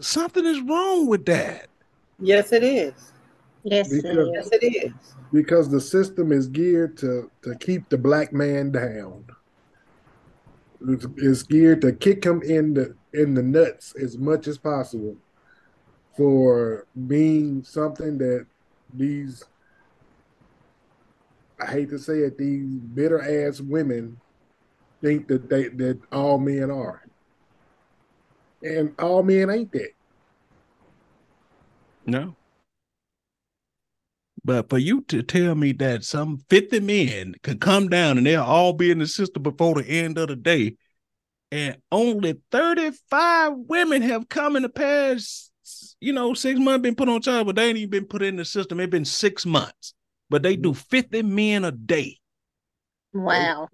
Something 0.00 0.44
is 0.44 0.60
wrong 0.60 1.06
with 1.06 1.24
that. 1.26 1.68
Yes, 2.20 2.52
it 2.52 2.62
is. 2.62 3.12
Yes, 3.64 3.88
because, 3.88 4.28
yes, 4.32 4.48
it 4.52 4.64
is. 4.64 4.92
Because 5.32 5.70
the 5.70 5.80
system 5.80 6.30
is 6.30 6.46
geared 6.46 6.96
to 6.98 7.30
to 7.42 7.54
keep 7.56 7.88
the 7.88 7.98
black 7.98 8.32
man 8.32 8.70
down. 8.70 9.24
It's, 10.88 11.06
it's 11.16 11.42
geared 11.42 11.80
to 11.82 11.92
kick 11.92 12.24
him 12.24 12.42
in 12.42 12.74
the 12.74 12.94
in 13.12 13.34
the 13.34 13.42
nuts 13.42 13.94
as 14.00 14.18
much 14.18 14.46
as 14.46 14.58
possible 14.58 15.16
for 16.16 16.86
being 17.06 17.62
something 17.62 18.18
that 18.18 18.46
these 18.92 19.44
I 21.60 21.66
hate 21.66 21.90
to 21.90 21.98
say 21.98 22.18
it, 22.20 22.38
these 22.38 22.66
bitter 22.66 23.20
ass 23.20 23.60
women 23.60 24.16
think 25.02 25.28
that 25.28 25.48
they 25.48 25.68
that 25.68 25.98
all 26.12 26.38
men 26.38 26.70
are. 26.70 27.02
And 28.62 28.94
all 28.98 29.22
men 29.22 29.50
ain't 29.50 29.72
that. 29.72 29.90
No. 32.06 32.34
But 34.44 34.70
for 34.70 34.78
you 34.78 35.02
to 35.08 35.22
tell 35.22 35.54
me 35.54 35.72
that 35.72 36.04
some 36.04 36.38
50 36.48 36.80
men 36.80 37.34
could 37.42 37.60
come 37.60 37.88
down 37.88 38.18
and 38.18 38.26
they'll 38.26 38.42
all 38.42 38.72
be 38.72 38.90
in 38.90 38.98
the 38.98 39.06
system 39.06 39.42
before 39.42 39.74
the 39.74 39.86
end 39.86 40.16
of 40.16 40.28
the 40.28 40.36
day, 40.36 40.76
and 41.50 41.76
only 41.90 42.36
35 42.50 43.52
women 43.56 44.02
have 44.02 44.28
come 44.28 44.56
in 44.56 44.62
the 44.62 44.68
past, 44.68 45.50
you 46.00 46.12
know, 46.12 46.34
six 46.34 46.58
months 46.60 46.82
been 46.82 46.94
put 46.94 47.08
on 47.08 47.20
child, 47.20 47.46
but 47.46 47.56
they 47.56 47.68
ain't 47.68 47.78
even 47.78 47.90
been 47.90 48.06
put 48.06 48.22
in 48.22 48.36
the 48.36 48.44
system. 48.44 48.80
It's 48.80 48.90
been 48.90 49.04
six 49.04 49.46
months 49.46 49.94
but 50.30 50.42
they 50.42 50.56
do 50.56 50.74
50 50.74 51.22
men 51.22 51.64
a 51.64 51.72
day. 51.72 52.18
Wow. 53.12 53.68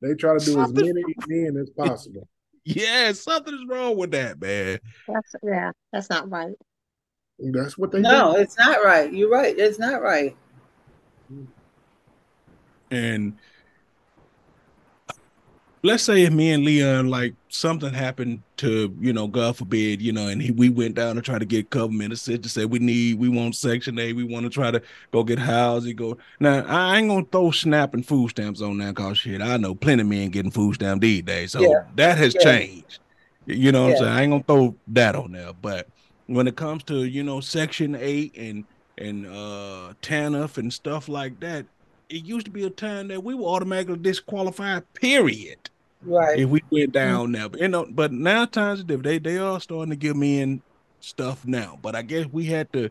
They, 0.00 0.08
they 0.08 0.14
try 0.14 0.38
to 0.38 0.44
do 0.44 0.52
something, 0.52 0.84
as 0.84 0.94
many 0.94 1.14
men 1.26 1.56
as 1.60 1.70
possible. 1.70 2.28
Yeah, 2.64 3.10
something 3.10 3.52
is 3.52 3.64
wrong 3.68 3.96
with 3.96 4.12
that, 4.12 4.40
man. 4.40 4.78
That's 5.08 5.34
yeah, 5.42 5.72
that's 5.92 6.08
not 6.08 6.30
right. 6.30 6.54
That's 7.40 7.76
what 7.76 7.90
they 7.90 8.02
No, 8.02 8.34
do. 8.34 8.38
it's 8.38 8.56
not 8.56 8.84
right. 8.84 9.12
You're 9.12 9.30
right. 9.30 9.58
It's 9.58 9.80
not 9.80 10.00
right. 10.00 10.36
And 12.92 13.36
let's 15.82 16.04
say 16.04 16.22
if 16.22 16.32
me 16.32 16.52
and 16.52 16.64
Leon 16.64 17.08
like 17.08 17.34
something 17.48 17.92
happened 17.92 18.42
to 18.56 18.96
you 19.00 19.12
know 19.12 19.26
God 19.26 19.56
forbid 19.56 20.00
you 20.00 20.12
know 20.12 20.28
and 20.28 20.40
he, 20.40 20.50
we 20.50 20.68
went 20.68 20.94
down 20.94 21.16
to 21.16 21.22
try 21.22 21.38
to 21.38 21.44
get 21.44 21.70
government 21.70 22.12
assistance 22.12 22.52
say 22.52 22.64
we 22.64 22.78
need 22.78 23.18
we 23.18 23.28
want 23.28 23.56
Section 23.56 23.98
Eight 23.98 24.14
we 24.14 24.24
want 24.24 24.44
to 24.44 24.50
try 24.50 24.70
to 24.70 24.80
go 25.10 25.24
get 25.24 25.38
housing 25.38 25.96
go 25.96 26.16
now 26.40 26.64
I 26.66 26.98
ain't 26.98 27.08
gonna 27.08 27.26
throw 27.30 27.50
SNAP 27.50 27.94
and 27.94 28.06
food 28.06 28.30
stamps 28.30 28.62
on 28.62 28.78
that 28.78 28.96
cause 28.96 29.18
shit 29.18 29.42
I 29.42 29.56
know 29.56 29.74
plenty 29.74 30.02
of 30.02 30.08
men 30.08 30.30
getting 30.30 30.52
food 30.52 30.76
stamps 30.76 31.02
these 31.02 31.22
days 31.22 31.52
so 31.52 31.60
yeah. 31.60 31.84
that 31.96 32.16
has 32.18 32.34
yeah. 32.34 32.44
changed 32.44 33.00
you 33.46 33.72
know 33.72 33.82
what 33.82 33.88
yeah. 33.88 33.94
I'm 33.94 34.02
saying 34.02 34.12
I 34.12 34.22
ain't 34.22 34.30
gonna 34.30 34.44
throw 34.44 34.76
that 34.88 35.16
on 35.16 35.32
there 35.32 35.52
but 35.60 35.88
when 36.26 36.46
it 36.46 36.56
comes 36.56 36.84
to 36.84 37.04
you 37.04 37.22
know 37.22 37.40
Section 37.40 37.96
Eight 37.96 38.36
and 38.36 38.64
and 38.98 39.26
uh 39.26 39.94
TANF 40.00 40.58
and 40.58 40.72
stuff 40.72 41.08
like 41.08 41.40
that 41.40 41.66
it 42.08 42.24
used 42.24 42.44
to 42.44 42.52
be 42.52 42.64
a 42.64 42.70
time 42.70 43.08
that 43.08 43.24
we 43.24 43.34
were 43.34 43.46
automatically 43.46 43.96
disqualified 43.96 44.84
period 44.94 45.70
Right. 46.04 46.38
If 46.38 46.48
we 46.48 46.62
went 46.70 46.92
mm-hmm. 46.92 46.92
down 46.92 47.32
now, 47.32 47.48
but 47.48 47.60
you 47.60 47.68
know, 47.68 47.86
but 47.88 48.12
now 48.12 48.44
times 48.44 48.80
are 48.80 48.84
different. 48.84 49.04
They 49.04 49.18
they 49.18 49.38
are 49.38 49.60
starting 49.60 49.90
to 49.90 49.96
give 49.96 50.16
me 50.16 50.40
in 50.40 50.62
stuff 51.00 51.46
now. 51.46 51.78
But 51.80 51.94
I 51.94 52.02
guess 52.02 52.26
we 52.30 52.46
had 52.46 52.72
to, 52.72 52.90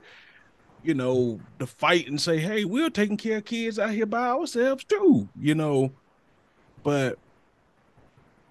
you 0.84 0.94
know, 0.94 1.40
to 1.60 1.68
fight 1.68 2.08
and 2.08 2.20
say, 2.20 2.38
hey, 2.38 2.66
we're 2.66 2.90
taking 2.90 3.18
care 3.18 3.38
of 3.38 3.46
kids 3.46 3.80
out 3.80 3.92
here 3.92 4.06
by 4.06 4.30
ourselves 4.30 4.84
too, 4.84 5.28
you 5.40 5.56
know. 5.56 5.92
But 6.84 7.20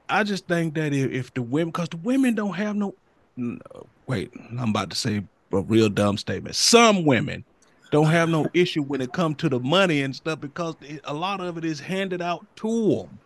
I 0.08 0.24
just 0.24 0.46
think 0.46 0.74
that 0.74 0.92
if, 0.92 1.10
if 1.10 1.34
the 1.34 1.42
women, 1.42 1.70
because 1.70 1.88
the 1.88 1.96
women 1.98 2.34
don't 2.34 2.54
have 2.54 2.76
no, 2.76 2.94
no, 3.36 3.58
wait, 4.06 4.30
I'm 4.58 4.70
about 4.70 4.90
to 4.90 4.96
say 4.96 5.22
a 5.52 5.60
real 5.60 5.88
dumb 5.88 6.18
statement. 6.18 6.54
Some 6.56 7.04
women 7.04 7.44
don't 7.90 8.06
have 8.06 8.28
no 8.28 8.46
issue 8.54 8.82
when 8.82 9.00
it 9.00 9.12
comes 9.12 9.36
to 9.38 9.48
the 9.48 9.58
money 9.58 10.02
and 10.02 10.14
stuff 10.14 10.40
because 10.40 10.76
a 11.04 11.14
lot 11.14 11.40
of 11.40 11.58
it 11.58 11.64
is 11.64 11.80
handed 11.80 12.22
out 12.22 12.46
to 12.56 12.96
them. 12.96 13.18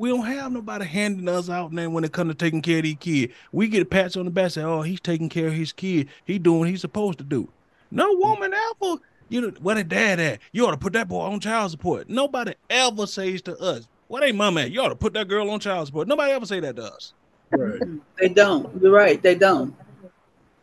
We 0.00 0.08
don't 0.08 0.24
have 0.24 0.50
nobody 0.50 0.86
handing 0.86 1.28
us 1.28 1.50
out 1.50 1.74
now 1.74 1.90
when 1.90 2.04
it 2.04 2.12
comes 2.12 2.30
to 2.30 2.34
taking 2.34 2.62
care 2.62 2.78
of 2.78 2.84
these 2.84 2.96
kids. 2.98 3.34
We 3.52 3.68
get 3.68 3.90
pats 3.90 4.16
on 4.16 4.24
the 4.24 4.30
back, 4.30 4.52
say, 4.52 4.62
"Oh, 4.62 4.80
he's 4.80 4.98
taking 4.98 5.28
care 5.28 5.48
of 5.48 5.52
his 5.52 5.74
kid. 5.74 6.08
He 6.24 6.38
doing 6.38 6.60
what 6.60 6.68
he's 6.70 6.80
supposed 6.80 7.18
to 7.18 7.24
do." 7.24 7.50
No 7.90 8.10
woman 8.14 8.54
ever, 8.54 8.94
you 9.28 9.42
know, 9.42 9.52
where 9.60 9.74
the 9.74 9.84
dad 9.84 10.18
at? 10.18 10.38
You 10.52 10.66
ought 10.66 10.70
to 10.70 10.78
put 10.78 10.94
that 10.94 11.06
boy 11.06 11.20
on 11.20 11.38
child 11.38 11.72
support. 11.72 12.08
Nobody 12.08 12.54
ever 12.70 13.06
says 13.06 13.42
to 13.42 13.58
us, 13.58 13.88
"What 14.08 14.22
ain't 14.24 14.38
mom 14.38 14.56
at? 14.56 14.70
You 14.70 14.80
ought 14.80 14.88
to 14.88 14.96
put 14.96 15.12
that 15.12 15.28
girl 15.28 15.50
on 15.50 15.60
child 15.60 15.88
support." 15.88 16.08
Nobody 16.08 16.32
ever 16.32 16.46
say 16.46 16.60
that 16.60 16.76
to 16.76 16.84
us. 16.84 17.12
Right. 17.50 17.82
they 18.18 18.30
don't. 18.30 18.80
You're 18.80 18.92
right. 18.92 19.20
They 19.20 19.34
don't. 19.34 19.74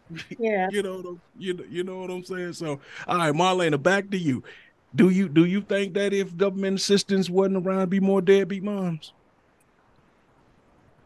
Yeah. 0.39 0.67
you 0.71 0.81
know, 0.81 1.19
you 1.37 1.53
know, 1.53 1.63
you 1.69 1.83
know 1.83 1.99
what 1.99 2.09
I'm 2.09 2.23
saying. 2.23 2.53
So, 2.53 2.79
all 3.07 3.17
right, 3.17 3.33
Marlena, 3.33 3.79
back 3.83 4.09
to 4.09 4.17
you. 4.17 4.41
Do 4.95 5.09
you 5.09 5.29
do 5.29 5.45
you 5.45 5.61
think 5.61 5.93
that 5.93 6.11
if 6.11 6.35
government 6.35 6.79
assistance 6.79 7.29
wasn't 7.29 7.67
around, 7.67 7.89
be 7.89 7.99
more 7.99 8.21
deadbeat 8.21 8.63
moms? 8.63 9.13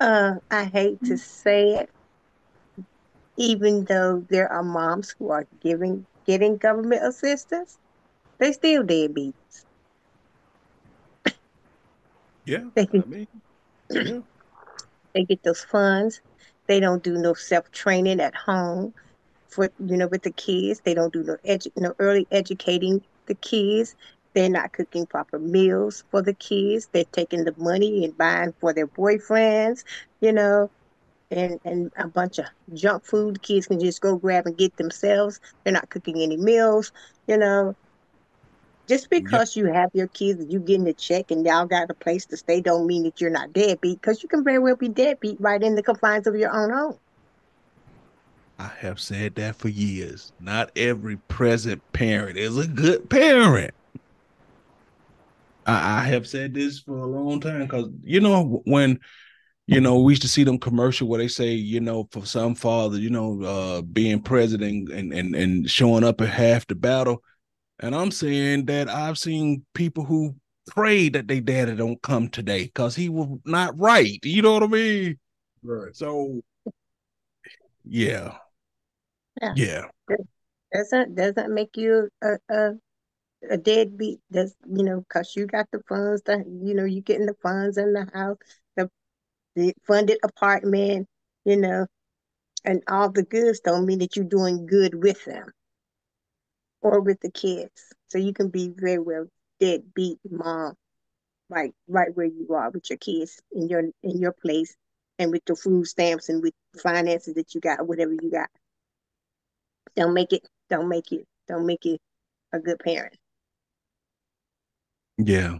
Uh, 0.01 0.35
I 0.49 0.65
hate 0.65 1.03
to 1.03 1.17
say 1.17 1.75
it, 1.75 1.89
even 3.37 3.85
though 3.85 4.25
there 4.29 4.51
are 4.51 4.63
moms 4.63 5.15
who 5.19 5.29
are 5.29 5.45
giving 5.61 6.07
getting 6.25 6.57
government 6.57 7.03
assistance, 7.05 7.77
they 8.39 8.51
still 8.51 8.83
deadbeats. 8.83 9.65
Yeah, 12.45 12.69
they, 12.75 12.87
I 12.97 13.05
mean, 13.05 13.27
yeah. 13.89 14.21
they 15.13 15.25
get 15.25 15.43
those 15.43 15.63
funds. 15.63 16.21
They 16.67 16.79
don't 16.79 17.03
do 17.03 17.13
no 17.13 17.33
self 17.33 17.71
training 17.71 18.19
at 18.21 18.35
home 18.35 18.93
for 19.49 19.69
you 19.79 19.97
know 19.97 20.07
with 20.07 20.23
the 20.23 20.31
kids. 20.31 20.81
They 20.83 20.95
don't 20.95 21.13
do 21.13 21.23
no 21.23 21.37
edu- 21.47 21.71
no 21.77 21.93
early 21.99 22.27
educating 22.31 23.03
the 23.27 23.35
kids. 23.35 23.95
They're 24.33 24.49
not 24.49 24.73
cooking 24.73 25.05
proper 25.05 25.39
meals 25.39 26.03
for 26.09 26.21
the 26.21 26.33
kids. 26.33 26.87
They're 26.91 27.03
taking 27.11 27.43
the 27.43 27.53
money 27.57 28.05
and 28.05 28.17
buying 28.17 28.53
for 28.59 28.73
their 28.73 28.87
boyfriends, 28.87 29.83
you 30.21 30.31
know, 30.31 30.69
and, 31.29 31.59
and 31.65 31.91
a 31.97 32.07
bunch 32.07 32.39
of 32.39 32.45
junk 32.73 33.05
food 33.05 33.41
kids 33.41 33.67
can 33.67 33.79
just 33.79 34.01
go 34.01 34.15
grab 34.15 34.45
and 34.45 34.57
get 34.57 34.77
themselves. 34.77 35.39
They're 35.63 35.73
not 35.73 35.89
cooking 35.89 36.21
any 36.21 36.37
meals, 36.37 36.91
you 37.27 37.37
know. 37.37 37.75
Just 38.87 39.09
because 39.09 39.55
yep. 39.55 39.65
you 39.65 39.73
have 39.73 39.89
your 39.93 40.07
kids 40.07 40.41
and 40.41 40.51
you 40.51 40.59
getting 40.59 40.87
a 40.87 40.93
check 40.93 41.31
and 41.31 41.45
y'all 41.45 41.65
got 41.65 41.89
a 41.89 41.93
place 41.93 42.25
to 42.25 42.37
stay 42.37 42.61
don't 42.61 42.87
mean 42.87 43.03
that 43.03 43.21
you're 43.21 43.29
not 43.29 43.53
deadbeat 43.53 44.01
because 44.01 44.21
you 44.21 44.27
can 44.27 44.43
very 44.43 44.59
well 44.59 44.75
be 44.75 44.89
deadbeat 44.89 45.39
right 45.39 45.61
in 45.61 45.75
the 45.75 45.83
confines 45.83 46.27
of 46.27 46.35
your 46.35 46.51
own 46.51 46.71
home. 46.71 46.97
I 48.59 48.69
have 48.79 48.99
said 48.99 49.35
that 49.35 49.55
for 49.55 49.69
years. 49.69 50.33
Not 50.39 50.71
every 50.75 51.17
present 51.17 51.81
parent 51.93 52.37
is 52.37 52.57
a 52.57 52.67
good 52.67 53.09
parent. 53.09 53.73
I, 55.65 56.01
I 56.01 56.03
have 56.05 56.27
said 56.27 56.53
this 56.53 56.79
for 56.79 56.97
a 56.97 57.05
long 57.05 57.39
time 57.39 57.63
because 57.63 57.89
you 58.01 58.19
know 58.19 58.61
when 58.65 58.99
you 59.67 59.79
know 59.79 60.01
we 60.01 60.13
used 60.13 60.23
to 60.23 60.27
see 60.27 60.43
them 60.43 60.57
commercial 60.57 61.07
where 61.07 61.19
they 61.19 61.27
say 61.27 61.51
you 61.51 61.79
know 61.79 62.07
for 62.11 62.25
some 62.25 62.55
father 62.55 62.97
you 62.97 63.09
know 63.09 63.41
uh 63.43 63.81
being 63.81 64.21
president 64.21 64.91
and 64.91 65.13
and 65.13 65.35
and 65.35 65.69
showing 65.69 66.03
up 66.03 66.21
at 66.21 66.29
half 66.29 66.67
the 66.67 66.75
battle, 66.75 67.23
and 67.79 67.95
I'm 67.95 68.11
saying 68.11 68.65
that 68.65 68.89
I've 68.89 69.17
seen 69.17 69.65
people 69.73 70.03
who 70.03 70.35
pray 70.67 71.09
that 71.09 71.27
their 71.27 71.41
daddy 71.41 71.75
don't 71.75 72.01
come 72.01 72.29
today 72.29 72.65
because 72.65 72.95
he 72.95 73.09
was 73.09 73.39
not 73.45 73.77
right. 73.79 74.19
You 74.23 74.41
know 74.41 74.53
what 74.53 74.63
I 74.63 74.67
mean? 74.67 75.19
Right. 75.63 75.95
So 75.95 76.41
yeah. 77.85 78.35
Yeah. 79.41 79.53
Yeah. 79.55 79.83
Doesn't 80.73 81.15
doesn't 81.15 81.53
make 81.53 81.75
you 81.75 82.09
a, 82.21 82.35
a 82.49 82.71
a 83.49 83.57
deadbeat. 83.57 84.19
that's 84.29 84.55
you 84.67 84.83
know? 84.83 85.05
Cause 85.09 85.33
you 85.35 85.45
got 85.47 85.67
the 85.71 85.81
funds. 85.87 86.21
That 86.25 86.45
you 86.47 86.73
know 86.73 86.85
you 86.85 87.01
getting 87.01 87.25
the 87.25 87.35
funds 87.41 87.77
in 87.77 87.93
the 87.93 88.07
house, 88.13 88.37
the 88.75 88.89
the 89.55 89.73
funded 89.87 90.19
apartment. 90.23 91.07
You 91.45 91.57
know, 91.57 91.87
and 92.65 92.83
all 92.87 93.09
the 93.11 93.23
goods 93.23 93.59
don't 93.61 93.85
mean 93.85 93.99
that 93.99 94.15
you're 94.15 94.25
doing 94.25 94.65
good 94.67 94.95
with 94.95 95.25
them 95.25 95.51
or 96.81 97.01
with 97.01 97.19
the 97.21 97.31
kids. 97.31 97.93
So 98.09 98.17
you 98.17 98.33
can 98.33 98.49
be 98.49 98.69
very 98.75 98.99
well 98.99 99.27
deadbeat 99.59 100.19
mom, 100.29 100.75
right, 101.49 101.73
right 101.87 102.15
where 102.15 102.25
you 102.25 102.47
are 102.53 102.69
with 102.71 102.89
your 102.89 102.97
kids 102.97 103.41
in 103.51 103.69
your 103.69 103.83
in 104.03 104.19
your 104.19 104.33
place, 104.33 104.75
and 105.19 105.31
with 105.31 105.45
the 105.45 105.55
food 105.55 105.87
stamps 105.87 106.29
and 106.29 106.41
with 106.43 106.53
finances 106.81 107.35
that 107.35 107.53
you 107.55 107.61
got, 107.61 107.87
whatever 107.87 108.13
you 108.13 108.31
got. 108.31 108.49
Don't 109.95 110.13
make 110.13 110.33
it. 110.33 110.47
Don't 110.69 110.89
make 110.89 111.11
it. 111.11 111.25
Don't 111.47 111.65
make 111.65 111.85
it 111.85 112.01
a 112.53 112.59
good 112.59 112.79
parent. 112.79 113.15
Yeah. 115.25 115.59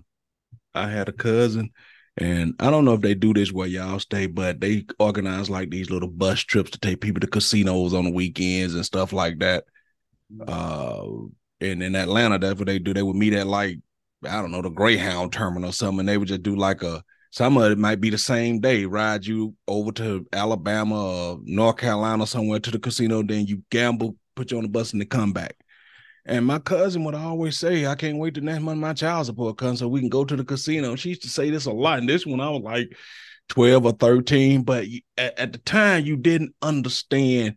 I 0.74 0.90
had 0.90 1.10
a 1.10 1.14
cousin, 1.14 1.72
and 2.18 2.54
I 2.60 2.70
don't 2.70 2.86
know 2.86 2.94
if 2.94 3.02
they 3.02 3.14
do 3.14 3.34
this 3.34 3.52
where 3.52 3.68
y'all 3.68 4.00
stay, 4.00 4.28
but 4.28 4.62
they 4.62 4.86
organize 5.00 5.50
like 5.50 5.70
these 5.70 5.90
little 5.90 6.10
bus 6.10 6.40
trips 6.40 6.72
to 6.72 6.80
take 6.80 7.02
people 7.02 7.20
to 7.20 7.28
casinos 7.28 7.94
on 7.94 8.06
the 8.06 8.12
weekends 8.12 8.76
and 8.76 8.86
stuff 8.86 9.12
like 9.14 9.40
that. 9.40 9.66
Uh, 10.48 11.06
and 11.60 11.84
in 11.84 11.96
Atlanta, 11.96 12.40
that's 12.40 12.58
what 12.58 12.68
they 12.68 12.80
do. 12.80 12.94
They 12.94 13.04
would 13.04 13.16
meet 13.16 13.34
at 13.34 13.48
like 13.48 13.80
I 14.24 14.42
don't 14.42 14.52
know 14.52 14.62
the 14.62 14.70
Greyhound 14.70 15.34
terminal 15.34 15.70
or 15.70 15.74
something. 15.74 16.02
And 16.02 16.10
they 16.10 16.18
would 16.18 16.28
just 16.28 16.44
do 16.44 16.56
like 16.56 16.84
a 16.84 17.04
some 17.32 17.58
of 17.58 17.72
it 17.72 17.78
might 17.78 18.02
be 18.02 18.10
the 18.10 18.18
same 18.18 18.60
day, 18.60 18.86
ride 18.86 19.26
you 19.26 19.56
over 19.68 19.92
to 19.94 20.28
Alabama 20.34 21.06
or 21.06 21.40
North 21.44 21.78
Carolina 21.78 22.28
somewhere 22.28 22.60
to 22.60 22.72
the 22.72 22.80
casino, 22.80 23.24
then 23.24 23.48
you 23.48 23.64
gamble, 23.70 24.18
put 24.36 24.52
you 24.52 24.58
on 24.58 24.64
the 24.64 24.70
bus, 24.70 24.92
and 24.92 25.02
then 25.02 25.08
come 25.08 25.32
back. 25.32 25.56
And 26.26 26.46
my 26.46 26.60
cousin 26.60 27.04
would 27.04 27.16
always 27.16 27.58
say, 27.58 27.86
I 27.88 27.96
can't 27.96 28.18
wait 28.20 28.36
to 28.36 28.42
next 28.42 28.62
month 28.62 28.80
my 28.80 28.94
child 28.94 29.26
support 29.26 29.58
comes 29.58 29.80
so 29.80 29.88
we 29.88 30.00
can 30.00 30.10
go 30.10 30.24
to 30.24 30.36
the 30.36 30.44
casino. 30.44 30.96
She 30.96 31.10
used 31.10 31.24
to 31.24 31.30
say 31.30 31.50
this 31.50 31.66
a 31.66 31.72
lot. 31.72 32.00
And 32.00 32.08
this 32.08 32.26
one 32.26 32.40
I 32.40 32.50
was 32.50 32.62
like 32.62 32.96
12 33.50 33.86
or 33.86 33.92
13, 33.94 34.64
but 34.64 34.86
at, 35.18 35.40
at 35.40 35.52
the 35.52 35.58
time 35.60 36.06
you 36.06 36.18
didn't 36.18 36.54
understand 36.62 37.56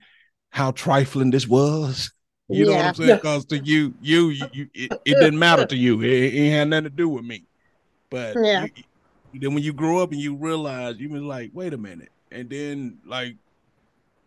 how 0.51 0.71
trifling 0.71 1.31
this 1.31 1.47
was. 1.47 2.11
You 2.49 2.65
know 2.67 2.77
what 2.77 2.87
I'm 2.87 2.95
saying? 2.95 3.17
Because 3.17 3.45
to 3.47 3.59
you, 3.59 3.95
you, 4.01 4.29
you, 4.29 4.49
you 4.53 4.69
it, 4.75 4.93
it 5.05 5.19
didn't 5.19 5.39
matter 5.39 5.65
to 5.67 5.77
you. 5.77 6.01
It, 6.03 6.35
it 6.35 6.51
had 6.51 6.69
nothing 6.69 6.85
to 6.85 6.91
do 6.91 7.09
with 7.09 7.25
me. 7.25 7.45
But 8.11 8.39
Yeah. 8.39 8.67
you- 9.33 9.41
then 9.41 9.53
when 9.55 9.65
you 9.65 9.73
grow 9.73 9.99
up 9.99 10.13
and 10.13 10.21
you 10.21 10.37
realize, 10.37 10.97
you 10.99 11.09
been 11.09 11.27
like, 11.27 11.51
wait 11.53 11.75
a 11.75 11.79
minute. 11.79 12.11
And 12.31 12.49
then 12.49 12.99
like 13.05 13.37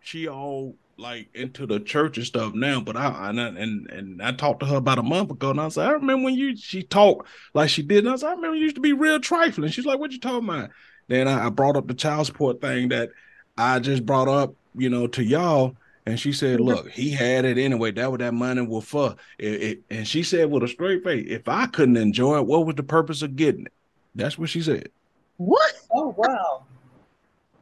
she 0.01 0.27
all 0.27 0.75
like 0.97 1.29
into 1.33 1.65
the 1.65 1.79
church 1.79 2.17
and 2.17 2.25
stuff 2.25 2.53
now. 2.53 2.81
But 2.81 2.97
I 2.97 3.29
and 3.29 3.39
I, 3.39 3.47
and 3.47 3.89
and 3.89 4.21
I 4.21 4.31
talked 4.31 4.61
to 4.61 4.65
her 4.65 4.77
about 4.77 4.99
a 4.99 5.03
month 5.03 5.31
ago, 5.31 5.51
and 5.51 5.61
I 5.61 5.69
said, 5.69 5.87
I 5.87 5.91
remember 5.91 6.25
when 6.25 6.35
you 6.35 6.55
she 6.55 6.83
talked 6.83 7.27
like 7.53 7.69
she 7.69 7.83
did. 7.83 8.05
And 8.05 8.13
I 8.13 8.15
said, 8.17 8.29
I 8.29 8.33
remember 8.33 8.55
you 8.55 8.63
used 8.63 8.75
to 8.75 8.81
be 8.81 8.93
real 8.93 9.19
trifling. 9.19 9.71
She's 9.71 9.85
like, 9.85 9.99
what 9.99 10.11
you 10.11 10.19
talking 10.19 10.49
about? 10.49 10.69
Then 11.07 11.27
I, 11.27 11.47
I 11.47 11.49
brought 11.49 11.77
up 11.77 11.87
the 11.87 11.93
child 11.93 12.25
support 12.25 12.61
thing 12.61 12.89
that 12.89 13.09
I 13.57 13.79
just 13.79 14.05
brought 14.05 14.27
up, 14.27 14.53
you 14.75 14.89
know, 14.89 15.07
to 15.07 15.23
y'all. 15.23 15.75
And 16.05 16.17
she 16.19 16.31
said, 16.31 16.59
mm-hmm. 16.59 16.69
"Look, 16.69 16.89
he 16.89 17.09
had 17.09 17.43
it 17.43 17.57
anyway. 17.57 17.91
That 17.91 18.09
what 18.09 18.21
that 18.21 18.33
money 18.33 18.61
was 18.61 18.85
for." 18.85 19.15
It, 19.37 19.61
it- 19.61 19.83
and 19.89 20.07
she 20.07 20.23
said 20.23 20.49
with 20.49 20.63
a 20.63 20.67
straight 20.67 21.03
face, 21.03 21.25
"If 21.29 21.49
I 21.49 21.65
couldn't 21.67 21.97
enjoy 21.97 22.37
it, 22.37 22.45
what 22.45 22.65
was 22.65 22.75
the 22.75 22.83
purpose 22.83 23.21
of 23.21 23.35
getting 23.35 23.65
it?" 23.65 23.73
That's 24.15 24.37
what 24.37 24.49
she 24.49 24.61
said. 24.61 24.89
What? 25.35 25.73
Oh 25.91 26.13
wow. 26.17 26.63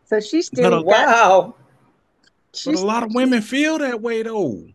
So 0.05 0.19
she 0.19 0.43
still 0.43 0.67
a- 0.67 0.83
got 0.83 0.85
Wow. 0.85 1.55
She, 2.55 2.71
But 2.71 2.81
a 2.81 2.85
lot 2.85 3.03
of 3.03 3.13
women 3.13 3.41
feel 3.41 3.77
that 3.79 4.01
way 4.01 4.23
though. 4.23 4.65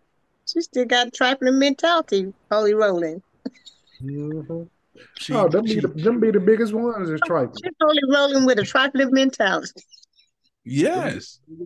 she 0.47 0.61
still 0.61 0.85
got 0.87 1.13
trifling 1.13 1.59
mentality, 1.59 2.33
Holy 2.51 2.75
Rolling. 2.75 3.23
Mm-hmm. 4.03 4.63
She, 5.19 5.33
Oh, 5.35 5.49
them 5.49 5.65
be 5.65 5.81
the 5.81 5.89
them 5.89 6.21
be 6.21 6.31
the 6.31 6.41
biggest 6.41 6.73
ones. 6.75 7.09
Is 7.09 7.21
trifling. 7.27 7.57
She's 7.65 7.73
Holy 7.81 8.01
Rolling 8.13 8.45
with 8.47 8.59
a 8.59 8.65
trifling 8.65 9.11
mentality. 9.13 9.73
yes, 10.65 11.41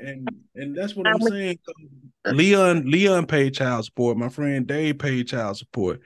and 0.00 0.28
and 0.54 0.76
that's 0.76 0.94
what 0.94 1.06
I 1.06 1.12
I'm 1.12 1.20
saying. 1.22 1.58
Leon 2.26 2.90
Leon 2.90 3.26
paid 3.26 3.54
child 3.54 3.84
support. 3.84 4.16
My 4.16 4.28
friend 4.28 4.66
Dave 4.66 4.98
paid 4.98 5.28
child 5.28 5.56
support. 5.56 6.00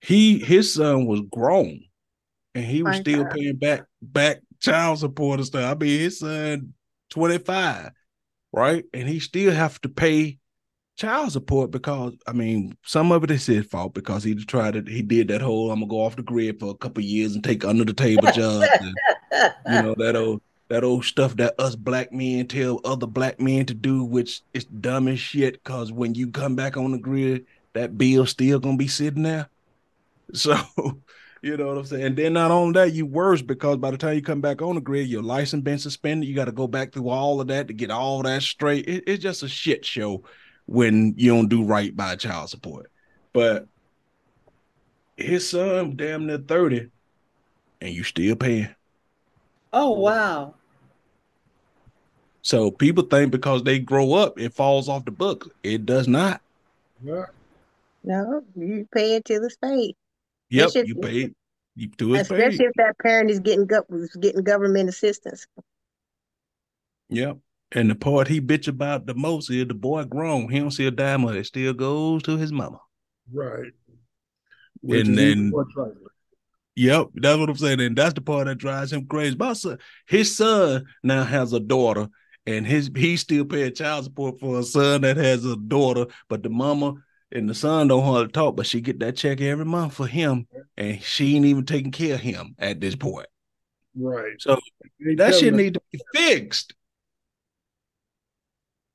He 0.00 0.38
his 0.38 0.74
son 0.74 1.06
was 1.06 1.20
grown, 1.30 1.80
and 2.54 2.64
he 2.64 2.82
was 2.82 2.96
My 2.96 3.00
still 3.00 3.24
God. 3.24 3.32
paying 3.32 3.56
back 3.56 3.84
back 4.00 4.38
child 4.60 4.98
support 4.98 5.38
and 5.40 5.46
stuff. 5.46 5.76
I 5.76 5.78
mean, 5.78 6.00
his 6.00 6.18
son 6.20 6.74
twenty 7.12 7.38
five, 7.38 7.90
right, 8.52 8.84
and 8.94 9.06
he 9.06 9.20
still 9.20 9.52
have 9.52 9.80
to 9.82 9.88
pay 9.88 10.38
child 10.96 11.32
support 11.32 11.70
because 11.70 12.14
I 12.26 12.32
mean, 12.32 12.76
some 12.82 13.12
of 13.12 13.22
it 13.24 13.30
is 13.30 13.46
his 13.46 13.66
fault 13.66 13.94
because 13.94 14.24
he 14.24 14.34
tried 14.34 14.76
it. 14.76 14.88
He 14.88 15.02
did 15.02 15.28
that 15.28 15.42
whole 15.42 15.70
I'm 15.70 15.80
gonna 15.80 15.90
go 15.90 16.00
off 16.00 16.16
the 16.16 16.22
grid 16.22 16.58
for 16.58 16.70
a 16.70 16.74
couple 16.74 17.02
years 17.02 17.34
and 17.34 17.44
take 17.44 17.64
under 17.64 17.84
the 17.84 17.92
table 17.92 18.30
jobs. 18.32 18.66
and, 18.80 18.96
you 19.68 19.82
know 19.82 19.94
that 19.98 20.16
old 20.16 20.40
that 20.68 20.84
old 20.84 21.04
stuff 21.04 21.36
that 21.36 21.54
us 21.60 21.76
black 21.76 22.12
men 22.12 22.46
tell 22.46 22.80
other 22.84 23.06
black 23.06 23.38
men 23.38 23.66
to 23.66 23.74
do, 23.74 24.04
which 24.04 24.40
is 24.54 24.64
dumb 24.64 25.08
as 25.08 25.20
shit. 25.20 25.62
Cause 25.64 25.92
when 25.92 26.14
you 26.14 26.30
come 26.30 26.56
back 26.56 26.76
on 26.76 26.92
the 26.92 26.98
grid, 26.98 27.44
that 27.74 27.98
bill 27.98 28.24
still 28.24 28.58
gonna 28.58 28.76
be 28.76 28.88
sitting 28.88 29.22
there. 29.22 29.48
So, 30.34 30.56
you 31.42 31.56
know 31.56 31.66
what 31.66 31.76
I'm 31.78 31.84
saying. 31.84 32.02
And 32.04 32.16
then 32.16 32.32
not 32.34 32.52
only 32.52 32.72
that, 32.74 32.94
you 32.94 33.04
worse 33.04 33.42
because 33.42 33.76
by 33.76 33.90
the 33.90 33.98
time 33.98 34.14
you 34.14 34.22
come 34.22 34.40
back 34.40 34.62
on 34.62 34.76
the 34.76 34.80
grid, 34.80 35.08
your 35.08 35.22
license 35.22 35.62
been 35.62 35.78
suspended. 35.78 36.28
You 36.28 36.34
got 36.36 36.44
to 36.44 36.52
go 36.52 36.68
back 36.68 36.92
through 36.92 37.08
all 37.08 37.40
of 37.40 37.48
that 37.48 37.66
to 37.66 37.74
get 37.74 37.90
all 37.90 38.22
that 38.22 38.42
straight. 38.42 38.88
It- 38.88 39.04
it's 39.06 39.22
just 39.22 39.42
a 39.42 39.48
shit 39.48 39.84
show 39.84 40.22
when 40.66 41.14
you 41.16 41.34
don't 41.34 41.48
do 41.48 41.64
right 41.64 41.94
by 41.94 42.14
child 42.16 42.48
support. 42.48 42.90
But 43.32 43.66
his 45.16 45.48
son 45.48 45.96
damn 45.96 46.26
near 46.26 46.38
30, 46.38 46.88
and 47.80 47.92
you 47.92 48.04
still 48.04 48.36
paying. 48.36 48.68
Oh 49.72 49.90
wow. 49.92 50.54
So 52.42 52.70
people 52.70 53.04
think 53.04 53.30
because 53.30 53.62
they 53.62 53.78
grow 53.78 54.14
up, 54.14 54.38
it 54.38 54.52
falls 54.52 54.88
off 54.88 55.04
the 55.04 55.10
book. 55.10 55.54
It 55.62 55.86
does 55.86 56.06
not. 56.08 56.40
Yeah. 57.02 57.26
No, 58.04 58.42
you 58.56 58.86
pay 58.92 59.16
it 59.16 59.24
to 59.26 59.38
the 59.40 59.54
paid. 59.62 59.96
Yep, 60.52 60.70
should- 60.70 60.88
you 60.88 60.94
paid. 60.96 61.34
You 61.74 61.88
do 61.88 62.14
it 62.14 62.20
Especially 62.20 62.58
paid. 62.58 62.66
if 62.66 62.72
that 62.76 62.98
parent 62.98 63.30
is 63.30 63.40
getting 63.40 63.66
gov- 63.66 64.20
getting 64.20 64.42
government 64.42 64.88
assistance. 64.90 65.46
Yep. 67.08 67.38
And 67.74 67.90
the 67.90 67.94
part 67.94 68.28
he 68.28 68.40
bitch 68.40 68.68
about 68.68 69.06
the 69.06 69.14
most 69.14 69.50
is 69.50 69.66
the 69.66 69.74
boy 69.74 70.04
grown. 70.04 70.50
He 70.50 70.58
don't 70.58 70.70
see 70.70 70.86
a 70.86 70.90
dime 70.90 71.24
of 71.24 71.34
it. 71.34 71.46
Still 71.46 71.72
goes 71.72 72.22
to 72.24 72.36
his 72.36 72.52
mama. 72.52 72.80
Right. 73.32 73.72
And 74.82 74.92
is 74.92 75.16
then- 75.16 75.50
more 75.50 75.66
trifling. 75.72 75.98
Yep, 76.74 77.08
that's 77.16 77.38
what 77.38 77.50
I'm 77.50 77.56
saying. 77.56 77.80
And 77.82 77.96
that's 77.96 78.14
the 78.14 78.22
part 78.22 78.46
that 78.46 78.56
drives 78.56 78.92
him 78.94 79.06
crazy. 79.06 79.36
My 79.36 79.52
son, 79.52 79.78
his 80.06 80.34
son 80.34 80.86
now 81.02 81.22
has 81.22 81.52
a 81.52 81.60
daughter, 81.60 82.08
and 82.46 82.66
his 82.66 82.90
he's 82.96 83.20
still 83.20 83.44
paying 83.44 83.74
child 83.74 84.04
support 84.04 84.40
for 84.40 84.58
a 84.58 84.62
son 84.62 85.02
that 85.02 85.18
has 85.18 85.44
a 85.44 85.54
daughter, 85.56 86.06
but 86.30 86.42
the 86.42 86.48
mama 86.48 86.94
and 87.32 87.48
the 87.48 87.54
son 87.54 87.88
don't 87.88 88.04
hardly 88.04 88.30
talk, 88.30 88.56
but 88.56 88.66
she 88.66 88.80
get 88.80 89.00
that 89.00 89.16
check 89.16 89.40
every 89.40 89.64
month 89.64 89.94
for 89.94 90.06
him, 90.06 90.46
and 90.76 91.02
she 91.02 91.36
ain't 91.36 91.46
even 91.46 91.64
taking 91.66 91.90
care 91.90 92.14
of 92.14 92.20
him 92.20 92.54
at 92.58 92.80
this 92.80 92.94
point. 92.94 93.26
Right. 93.94 94.34
So 94.38 94.58
They 95.04 95.14
that 95.16 95.30
tell 95.30 95.40
shit 95.40 95.54
need 95.54 95.74
to 95.74 95.80
be 95.90 96.00
fixed. 96.14 96.74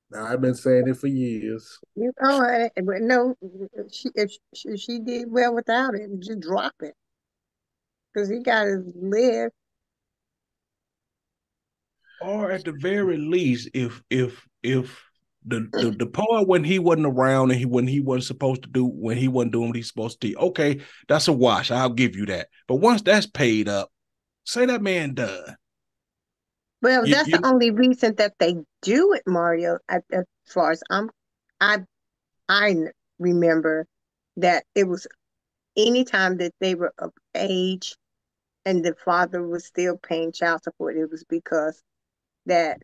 Now, 0.10 0.26
I've 0.26 0.42
been 0.42 0.56
saying 0.56 0.88
it 0.88 0.98
for 0.98 1.08
years. 1.08 1.80
You 1.96 2.12
know, 2.22 2.70
but 2.76 3.02
no, 3.02 3.36
she 3.92 4.10
if 4.16 4.32
she, 4.54 4.78
she 4.78 5.00
did 5.00 5.30
well 5.30 5.54
without 5.54 5.96
it, 5.96 6.10
just 6.20 6.40
drop 6.40 6.74
it. 6.80 6.94
Because 8.14 8.30
he 8.30 8.40
got 8.40 8.64
to 8.64 8.84
live. 8.96 9.52
or 12.22 12.52
at 12.52 12.64
the 12.66 12.72
very 12.72 13.18
least, 13.18 13.70
if 13.74 14.02
if 14.10 14.48
if 14.64 15.07
the, 15.48 15.70
the 15.72 15.92
the 15.92 16.06
part 16.08 16.48
when 16.48 16.64
he 16.64 16.80
wasn't 16.80 17.06
around 17.08 17.52
and 17.52 17.60
he 17.60 17.66
when 17.66 17.88
he 17.88 18.00
wasn't 18.00 18.26
supposed 18.26 18.64
to 18.64 18.70
do 18.70 18.86
when 18.86 19.18
he 19.18 19.28
wasn't 19.28 19.54
doing 19.54 19.68
what 19.68 19.76
he's 19.76 19.88
supposed 19.88 20.20
to 20.22 20.30
do, 20.30 20.38
okay, 20.38 20.82
that's 21.08 21.28
a 21.28 21.34
wash. 21.34 21.72
I'll 21.72 21.90
give 21.90 22.16
you 22.16 22.26
that. 22.28 22.50
But 22.68 22.76
once 22.76 23.02
that's 23.02 23.26
paid 23.28 23.68
up, 23.70 23.90
say 24.44 24.66
that 24.66 24.82
man 24.82 25.14
done. 25.14 25.56
Well, 26.82 27.08
You- 27.08 27.16
that's 27.16 27.28
you- 27.30 27.38
the 27.40 27.48
only 27.48 27.72
reason 27.72 28.16
that 28.16 28.34
they 28.40 28.56
do 28.82 29.14
it, 29.14 29.24
Mario. 29.26 29.80
As, 29.90 30.02
as 30.12 30.26
far 30.46 30.72
as 30.72 30.84
I'm, 30.90 31.10
I 31.60 31.84
I 32.50 32.76
remember 33.20 33.88
that 34.38 34.64
it 34.76 34.84
was 34.84 35.08
anytime 35.76 36.38
that 36.38 36.54
they 36.60 36.76
were 36.76 36.94
of 37.00 37.12
age, 37.36 37.96
and 38.66 38.84
the 38.84 38.96
father 38.96 39.46
was 39.46 39.66
still 39.66 39.98
paying 39.98 40.32
child 40.32 40.64
support. 40.64 40.98
It 40.98 41.10
was 41.10 41.24
because 41.24 41.82
that 42.46 42.82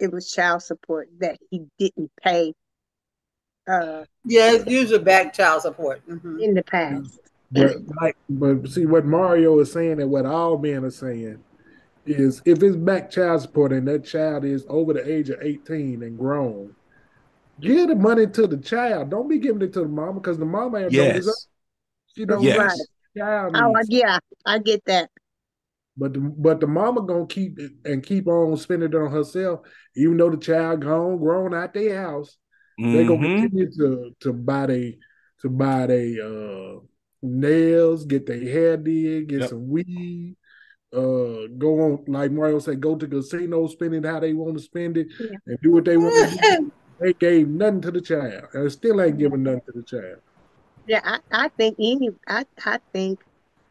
it 0.00 0.12
was 0.12 0.30
child 0.32 0.62
support 0.62 1.08
that 1.20 1.38
he 1.50 1.62
didn't 1.78 2.10
pay 2.22 2.52
uh, 3.68 4.04
Yeah, 4.24 4.52
it's 4.52 4.66
usually 4.66 4.98
back 5.02 5.32
child 5.32 5.62
support. 5.62 6.04
Mhm. 6.08 6.40
in 6.42 6.54
the 6.54 6.62
past. 6.64 7.20
But 7.52 7.76
like, 8.00 8.16
but 8.28 8.66
see 8.68 8.86
what 8.86 9.04
Mario 9.04 9.58
is 9.60 9.70
saying 9.72 10.00
and 10.00 10.10
what 10.10 10.26
all 10.26 10.58
men 10.58 10.84
are 10.84 10.90
saying 10.90 11.42
is 12.06 12.42
if 12.44 12.62
it's 12.62 12.76
back 12.76 13.10
child 13.10 13.42
support 13.42 13.72
and 13.72 13.86
that 13.86 14.04
child 14.04 14.44
is 14.44 14.64
over 14.68 14.94
the 14.94 15.08
age 15.08 15.28
of 15.30 15.38
18 15.42 16.02
and 16.02 16.18
grown, 16.18 16.74
give 17.60 17.88
the 17.88 17.94
money 17.94 18.26
to 18.26 18.46
the 18.46 18.56
child. 18.56 19.10
Don't 19.10 19.28
be 19.28 19.38
giving 19.38 19.62
it 19.62 19.72
to 19.74 19.80
the 19.80 19.88
mama 19.88 20.14
because 20.14 20.38
the 20.38 20.44
mama 20.44 20.78
ain't 20.78 20.92
doing 20.92 21.14
Yes. 21.14 21.26
it. 21.28 21.34
She 22.16 22.24
don't 22.24 22.42
Yes. 22.42 22.56
Right. 22.58 22.78
child 23.16 23.56
Oh, 23.56 23.80
yeah, 23.88 24.18
I 24.46 24.58
get 24.58 24.84
that. 24.86 25.10
But 25.96 26.14
the, 26.14 26.20
but 26.20 26.60
the 26.60 26.66
mama 26.66 27.02
gonna 27.02 27.26
keep 27.26 27.58
it 27.58 27.72
and 27.84 28.02
keep 28.02 28.26
on 28.26 28.56
spending 28.56 28.88
it 28.88 28.94
on 28.94 29.10
herself, 29.10 29.60
even 29.94 30.16
though 30.16 30.30
the 30.30 30.38
child 30.38 30.80
gone 30.80 31.18
grown 31.18 31.54
out 31.54 31.74
their 31.74 32.02
house. 32.02 32.36
They 32.78 33.04
gonna 33.04 33.28
Mhm. 33.28 33.40
continue 33.40 33.70
to 33.72 34.16
to 34.20 34.32
buy 34.32 34.66
they 34.66 34.98
to 35.42 35.50
buy 35.50 35.86
they 35.86 36.18
uh 36.18 36.80
nails, 37.22 38.04
get 38.06 38.26
their 38.26 38.40
hair 38.40 38.76
did, 38.76 39.28
get 39.28 39.40
Yep. 39.40 39.50
some 39.50 39.68
weed, 39.68 40.36
uh 40.94 41.46
go 41.58 41.80
on 41.80 42.04
like 42.08 42.32
Mario 42.32 42.58
said, 42.58 42.80
go 42.80 42.96
to 42.96 43.06
casino, 43.06 43.66
spend 43.66 43.94
it 43.94 44.04
how 44.06 44.18
they 44.20 44.32
want 44.32 44.56
to 44.56 44.62
spend 44.62 44.96
it, 44.96 45.08
Yeah. 45.20 45.36
and 45.46 45.58
do 45.62 45.72
what 45.72 45.84
they 45.84 45.96
want 45.96 46.14
to 46.14 46.38
do. 46.38 46.72
They 47.00 47.12
gave 47.14 47.48
nothing 47.48 47.80
to 47.82 47.90
the 47.90 48.00
child. 48.00 48.44
And 48.54 48.70
still 48.70 49.00
ain't 49.02 49.18
giving 49.18 49.42
nothing 49.42 49.62
to 49.66 49.72
the 49.74 49.82
child. 49.82 50.20
Yeah, 50.86 51.00
I, 51.04 51.18
I 51.32 51.48
think 51.58 51.76
any 51.80 52.10
I, 52.28 52.44
I 52.64 52.78
think 52.92 53.20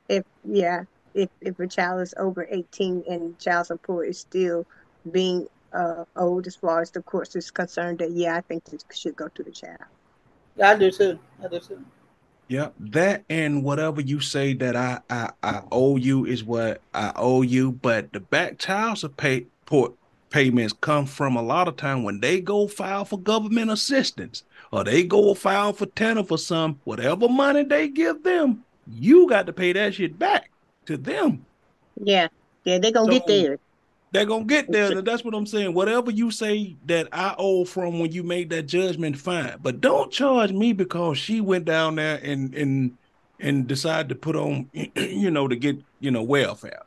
if 0.10 0.23
yeah, 0.43 0.84
if 1.13 1.30
if 1.41 1.60
a 1.60 1.67
child 1.67 2.02
is 2.02 2.13
over 2.17 2.47
eighteen 2.50 3.04
and 3.10 3.38
child 3.39 3.67
support 3.67 4.08
is 4.08 4.19
still 4.19 4.65
being 5.12 5.47
uh 5.74 6.06
owed 6.15 6.47
as 6.47 6.56
far 6.56 6.82
as 6.82 6.91
the 6.91 7.02
courts 7.02 7.36
is 7.36 7.52
concerned, 7.52 8.00
that 8.00 8.12
yeah, 8.12 8.36
I 8.36 8.41
think 8.41 8.63
it 8.71 8.84
should 8.93 9.15
go 9.15 9.28
to 9.30 9.43
the 9.43 9.52
child. 9.52 9.80
Yeah, 10.56 10.71
I 10.71 10.78
do 10.78 10.91
too. 10.91 11.19
I 11.43 11.47
do 11.47 11.60
too. 11.60 11.84
Yeah, 12.47 12.69
that 12.80 13.24
and 13.30 13.63
whatever 13.63 14.02
you 14.02 14.19
say 14.19 14.54
that 14.56 14.76
I, 14.76 15.00
I 15.10 15.30
I 15.41 15.62
owe 15.71 15.95
you 15.95 16.26
is 16.26 16.43
what 16.43 16.82
I 16.93 17.13
owe 17.15 17.43
you. 17.43 17.71
But 17.71 18.12
the 18.12 18.19
back 18.19 18.60
child 18.60 18.97
support 18.97 19.95
payments 20.30 20.74
come 20.74 21.06
from 21.06 21.36
a 21.36 21.41
lot 21.41 21.67
of 21.67 21.78
time 21.78 22.04
when 22.04 22.19
they 22.19 22.39
go 22.41 22.67
file 22.67 23.06
for 23.06 23.19
government 23.19 23.69
assistance 23.71 24.43
or 24.71 24.84
they 24.84 25.04
go 25.04 25.34
file 25.34 25.74
for 25.74 25.86
TANF 25.86 26.30
for 26.30 26.38
some 26.38 26.80
whatever 26.86 27.28
money 27.28 27.63
they 27.63 27.88
give 27.88 28.24
them, 28.24 28.63
you 28.88 29.28
got 29.30 29.45
to 29.45 29.54
pay 29.54 29.74
that 29.74 29.93
shit 29.93 30.17
back 30.17 30.50
to 30.91 30.97
them. 30.97 31.45
Yeah, 32.01 32.27
yeah, 32.63 32.77
they're 32.77 32.91
gonna 32.91 33.12
get 33.12 33.27
there. 33.27 33.60
They're 34.12 34.25
gonna 34.25 34.43
get 34.43 34.71
there. 34.71 34.91
and 34.91 35.08
That's 35.08 35.23
what 35.23 35.34
I'm 35.34 35.45
saying. 35.45 35.73
Whatever 35.73 36.12
you 36.12 36.32
say 36.32 36.75
that 36.86 37.08
I 37.12 37.34
owe 37.38 37.63
from 37.63 37.99
when 37.99 38.12
you 38.12 38.23
made 38.23 38.49
that 38.49 38.63
judgment, 38.63 39.17
fine. 39.17 39.58
But 39.62 39.80
don't 39.80 40.12
charge 40.12 40.51
me 40.51 40.73
because 40.73 41.17
she 41.17 41.39
went 41.41 41.65
down 41.65 41.95
there 41.95 42.19
and 42.21 42.54
and 42.54 42.97
and 43.39 43.67
decided 43.67 44.10
to 44.10 44.15
put 44.15 44.36
on, 44.36 44.69
you 44.95 45.32
know, 45.32 45.47
to 45.47 45.56
get 45.56 45.77
you 45.99 46.12
know 46.12 46.23
welfare. 46.23 46.84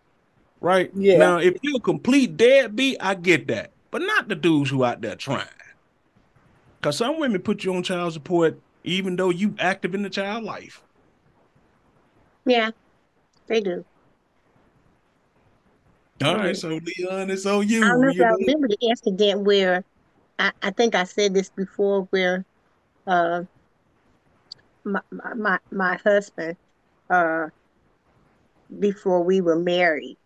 Right? 0.60 0.90
Yeah. 0.94 1.18
Now, 1.18 1.38
if 1.38 1.56
you're 1.62 1.76
a 1.76 1.80
complete 1.80 2.36
deadbeat, 2.36 2.96
I 3.00 3.14
get 3.14 3.48
that. 3.48 3.70
But 3.90 4.02
not 4.02 4.28
the 4.28 4.34
dudes 4.34 4.70
who 4.70 4.84
out 4.84 5.00
there 5.00 5.16
trying. 5.16 5.46
Cause 6.80 6.98
some 6.98 7.18
women 7.18 7.40
put 7.40 7.64
you 7.64 7.74
on 7.74 7.82
child 7.82 8.12
support 8.12 8.58
even 8.84 9.16
though 9.16 9.30
you 9.30 9.54
active 9.58 9.94
in 9.94 10.02
the 10.02 10.10
child 10.10 10.44
life. 10.44 10.82
Yeah, 12.44 12.70
they 13.46 13.60
do. 13.60 13.84
All 16.22 16.36
right, 16.36 16.56
so 16.56 16.68
Leon, 16.68 17.30
it's 17.30 17.44
on 17.44 17.68
you. 17.68 17.84
I 17.84 17.88
don't 17.88 18.00
know 18.02 18.08
if 18.08 18.14
you 18.16 18.24
I 18.24 18.30
know? 18.30 18.36
remember 18.38 18.68
the 18.68 18.78
incident 18.80 19.40
where 19.42 19.84
I, 20.38 20.52
I 20.62 20.70
think 20.70 20.94
I 20.94 21.04
said 21.04 21.34
this 21.34 21.50
before 21.50 22.02
where 22.10 22.44
uh 23.06 23.42
my 24.84 25.00
my 25.10 25.34
my, 25.34 25.58
my 25.70 25.96
husband 26.04 26.56
uh 27.10 27.46
before 28.78 29.22
we 29.22 29.40
were 29.40 29.58
married 29.58 30.16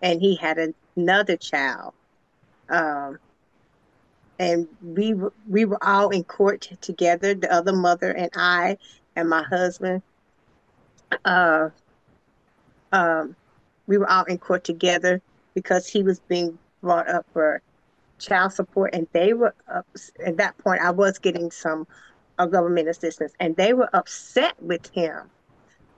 and 0.00 0.20
he 0.20 0.36
had 0.36 0.58
another 0.96 1.36
child 1.36 1.92
um 2.68 3.18
and 4.38 4.68
we 4.80 5.12
were 5.14 5.32
we 5.48 5.64
were 5.64 5.82
all 5.84 6.10
in 6.10 6.24
court 6.24 6.68
together 6.80 7.34
the 7.34 7.52
other 7.52 7.72
mother 7.72 8.10
and 8.10 8.30
I 8.34 8.78
and 9.16 9.28
my 9.28 9.42
husband 9.42 10.02
uh 11.24 11.68
um 12.92 13.36
we 13.90 13.98
were 13.98 14.08
all 14.08 14.24
in 14.24 14.38
court 14.38 14.62
together 14.62 15.20
because 15.52 15.88
he 15.88 16.04
was 16.04 16.20
being 16.20 16.56
brought 16.80 17.08
up 17.08 17.26
for 17.32 17.60
child 18.20 18.52
support 18.52 18.94
and 18.94 19.08
they 19.12 19.34
were 19.34 19.52
up 19.68 19.84
at 20.24 20.36
that 20.36 20.56
point 20.58 20.80
I 20.80 20.92
was 20.92 21.18
getting 21.18 21.50
some 21.50 21.88
uh, 22.38 22.46
government 22.46 22.88
assistance 22.88 23.32
and 23.40 23.56
they 23.56 23.72
were 23.72 23.90
upset 23.92 24.54
with 24.62 24.88
him 24.94 25.28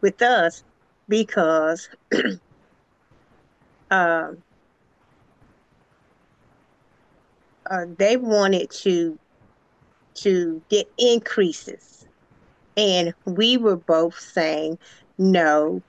with 0.00 0.22
us 0.22 0.64
because 1.08 1.90
um 3.90 4.42
uh, 7.70 7.84
they 7.98 8.16
wanted 8.16 8.70
to 8.70 9.18
to 10.14 10.62
get 10.70 10.90
increases 10.98 12.06
and 12.78 13.12
we 13.26 13.58
were 13.58 13.76
both 13.76 14.18
saying 14.18 14.78
no 15.18 15.82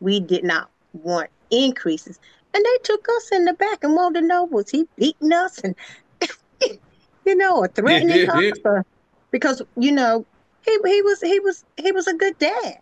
we 0.00 0.20
did 0.20 0.44
not 0.44 0.71
want 0.92 1.30
increases. 1.50 2.18
And 2.54 2.64
they 2.64 2.78
took 2.84 3.06
us 3.16 3.30
in 3.32 3.44
the 3.44 3.54
back 3.54 3.78
and 3.82 3.94
wanted 3.94 4.20
to 4.20 4.26
know 4.26 4.44
was 4.44 4.70
he 4.70 4.86
beating 4.96 5.32
us? 5.32 5.58
And 5.58 5.74
you 7.24 7.36
know 7.36 7.58
or 7.58 7.68
threatening 7.68 8.28
us 8.28 8.44
or, 8.64 8.84
because 9.30 9.62
you 9.76 9.92
know 9.92 10.26
he 10.64 10.78
he 10.84 11.02
was 11.02 11.20
he 11.20 11.40
was 11.40 11.64
he 11.76 11.92
was 11.92 12.06
a 12.06 12.14
good 12.14 12.38
dad. 12.38 12.74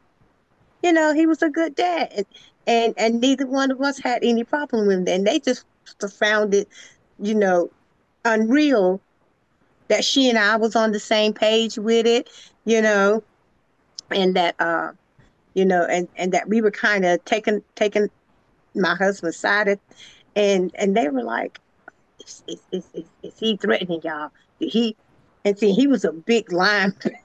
You 0.82 0.92
know 0.92 1.14
he 1.14 1.26
was 1.26 1.42
a 1.42 1.50
good 1.50 1.74
dad. 1.74 2.12
And 2.16 2.26
and, 2.66 2.94
and 2.96 3.20
neither 3.20 3.46
one 3.46 3.70
of 3.70 3.80
us 3.80 3.98
had 3.98 4.22
any 4.22 4.44
problem 4.44 4.86
with 4.86 4.98
him. 4.98 5.08
And 5.08 5.26
they 5.26 5.40
just 5.40 5.64
found 6.18 6.54
it 6.54 6.68
you 7.18 7.34
know 7.34 7.70
unreal 8.24 9.00
that 9.88 10.04
she 10.04 10.28
and 10.28 10.38
I 10.38 10.56
was 10.56 10.76
on 10.76 10.92
the 10.92 11.00
same 11.00 11.32
page 11.32 11.78
with 11.78 12.06
it 12.06 12.28
you 12.64 12.80
know 12.82 13.22
and 14.10 14.36
that 14.36 14.54
uh 14.58 14.92
you 15.54 15.64
know 15.64 15.84
and 15.84 16.08
and 16.16 16.32
that 16.32 16.48
we 16.48 16.60
were 16.60 16.70
kind 16.70 17.04
of 17.04 17.24
taking 17.24 17.62
taking 17.74 18.08
my 18.74 18.94
husband's 18.94 19.36
side 19.36 19.78
and 20.36 20.70
and 20.76 20.96
they 20.96 21.08
were 21.08 21.22
like 21.22 21.60
is, 22.20 22.42
is, 22.46 22.60
is, 22.72 22.84
is, 22.94 23.04
is 23.22 23.38
he 23.38 23.56
threatening 23.56 24.00
y'all? 24.04 24.30
Did 24.58 24.70
he 24.70 24.96
and 25.44 25.58
see 25.58 25.72
he 25.72 25.86
was 25.86 26.04
a 26.04 26.12
big 26.12 26.48
linebacker 26.50 27.16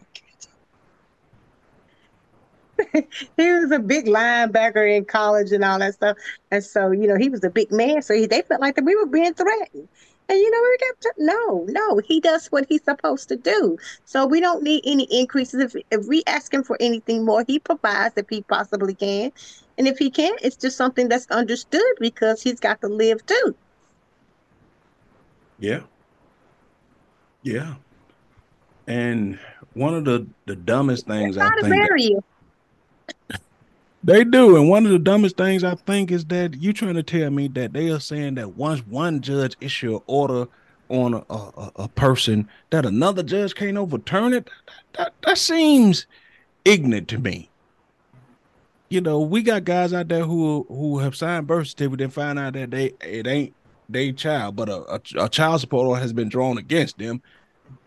he 2.94 3.54
was 3.54 3.72
a 3.72 3.80
big 3.80 4.06
linebacker 4.06 4.98
in 4.98 5.06
college 5.06 5.52
and 5.54 5.64
all 5.64 5.80
that 5.80 5.94
stuff. 5.94 6.18
And 6.52 6.64
so 6.64 6.92
you 6.92 7.08
know 7.08 7.18
he 7.18 7.30
was 7.30 7.44
a 7.44 7.50
big 7.50 7.72
man 7.72 8.02
so 8.02 8.14
he, 8.14 8.26
they 8.26 8.42
felt 8.42 8.62
like 8.62 8.76
that 8.76 8.86
we 8.86 8.96
were 8.96 9.06
being 9.06 9.34
threatened 9.34 9.88
and 10.28 10.38
you 10.40 10.52
know 10.52 10.62
we 10.62 10.78
kept 10.78 11.02
t- 11.04 11.10
no 11.24 11.66
no 11.70 11.98
he 12.00 12.20
does 12.20 12.48
what 12.48 12.66
he's 12.70 12.84
supposed 12.84 13.30
to 13.30 13.36
do. 13.36 13.78
So 14.06 14.26
we 14.26 14.40
don't 14.40 14.64
need 14.64 14.84
any 14.86 15.08
increases. 15.12 15.62
If, 15.76 15.84
if 15.92 16.08
we 16.08 16.24
ask 16.28 16.54
him 16.54 16.64
for 16.64 16.78
anything 16.80 17.26
more 17.26 17.44
he 17.48 17.60
provides 17.60 18.16
if 18.18 18.28
he 18.30 18.42
possibly 18.42 18.96
can. 18.96 19.32
And 19.78 19.88
if 19.88 19.98
he 19.98 20.10
can't 20.10 20.40
it's 20.42 20.56
just 20.56 20.78
something 20.78 21.10
that's 21.10 21.28
understood 21.32 21.94
because 22.00 22.42
he's 22.42 22.60
got 22.60 22.82
to 22.82 22.88
live 22.88 23.26
too. 23.26 23.56
Yeah. 25.60 25.82
Yeah. 27.44 27.76
And 28.88 29.40
one 29.74 29.94
of 29.94 30.06
the 30.06 30.28
the 30.46 30.56
dumbest 30.56 31.08
things 31.08 31.38
I 31.38 31.50
think 31.62 31.74
that- 31.82 31.90
they 34.06 34.24
do, 34.24 34.56
and 34.56 34.70
one 34.70 34.86
of 34.86 34.92
the 34.92 35.00
dumbest 35.00 35.36
things 35.36 35.64
I 35.64 35.74
think 35.74 36.12
is 36.12 36.26
that 36.26 36.62
you 36.62 36.74
trying 36.74 36.94
to 36.94 37.02
tell 37.04 37.32
me 37.32 37.48
that 37.50 37.74
they 37.74 37.90
are 37.90 38.00
saying 38.00 38.36
that 38.36 38.56
once 38.56 38.82
one 38.86 39.20
judge 39.20 39.56
issue 39.60 39.96
an 39.96 40.02
order 40.06 40.48
on 40.90 41.16
a, 41.16 41.24
a, 41.32 41.36
a- 41.58 41.72
a 41.76 41.88
person, 41.90 42.48
that 42.70 42.86
another 42.86 43.24
judge 43.24 43.56
can't 43.56 43.78
overturn 43.78 44.34
it. 44.34 44.48
That, 44.94 45.14
that 45.26 45.40
seems 45.40 46.06
ignorant 46.64 47.08
to 47.10 47.18
me. 47.18 47.50
You 48.90 49.02
know, 49.02 49.20
we 49.20 49.42
got 49.42 49.64
guys 49.64 49.92
out 49.92 50.08
there 50.08 50.24
who 50.24 50.68
who 50.70 51.00
have 51.00 51.16
signed 51.16 51.48
birth 51.48 51.70
certificate 51.70 52.02
and 52.02 52.14
find 52.14 52.38
out 52.38 52.54
that 52.54 52.70
they 52.70 52.94
it 53.02 53.26
ain't 53.26 53.56
they 53.90 54.12
child, 54.12 54.56
but 54.56 54.70
a, 54.70 54.84
a, 54.94 55.26
a 55.26 55.30
child 55.30 55.62
support 55.62 55.88
order 55.88 56.02
has 56.02 56.14
been 56.14 56.30
drawn 56.30 56.60
against 56.60 57.00
them, 57.00 57.24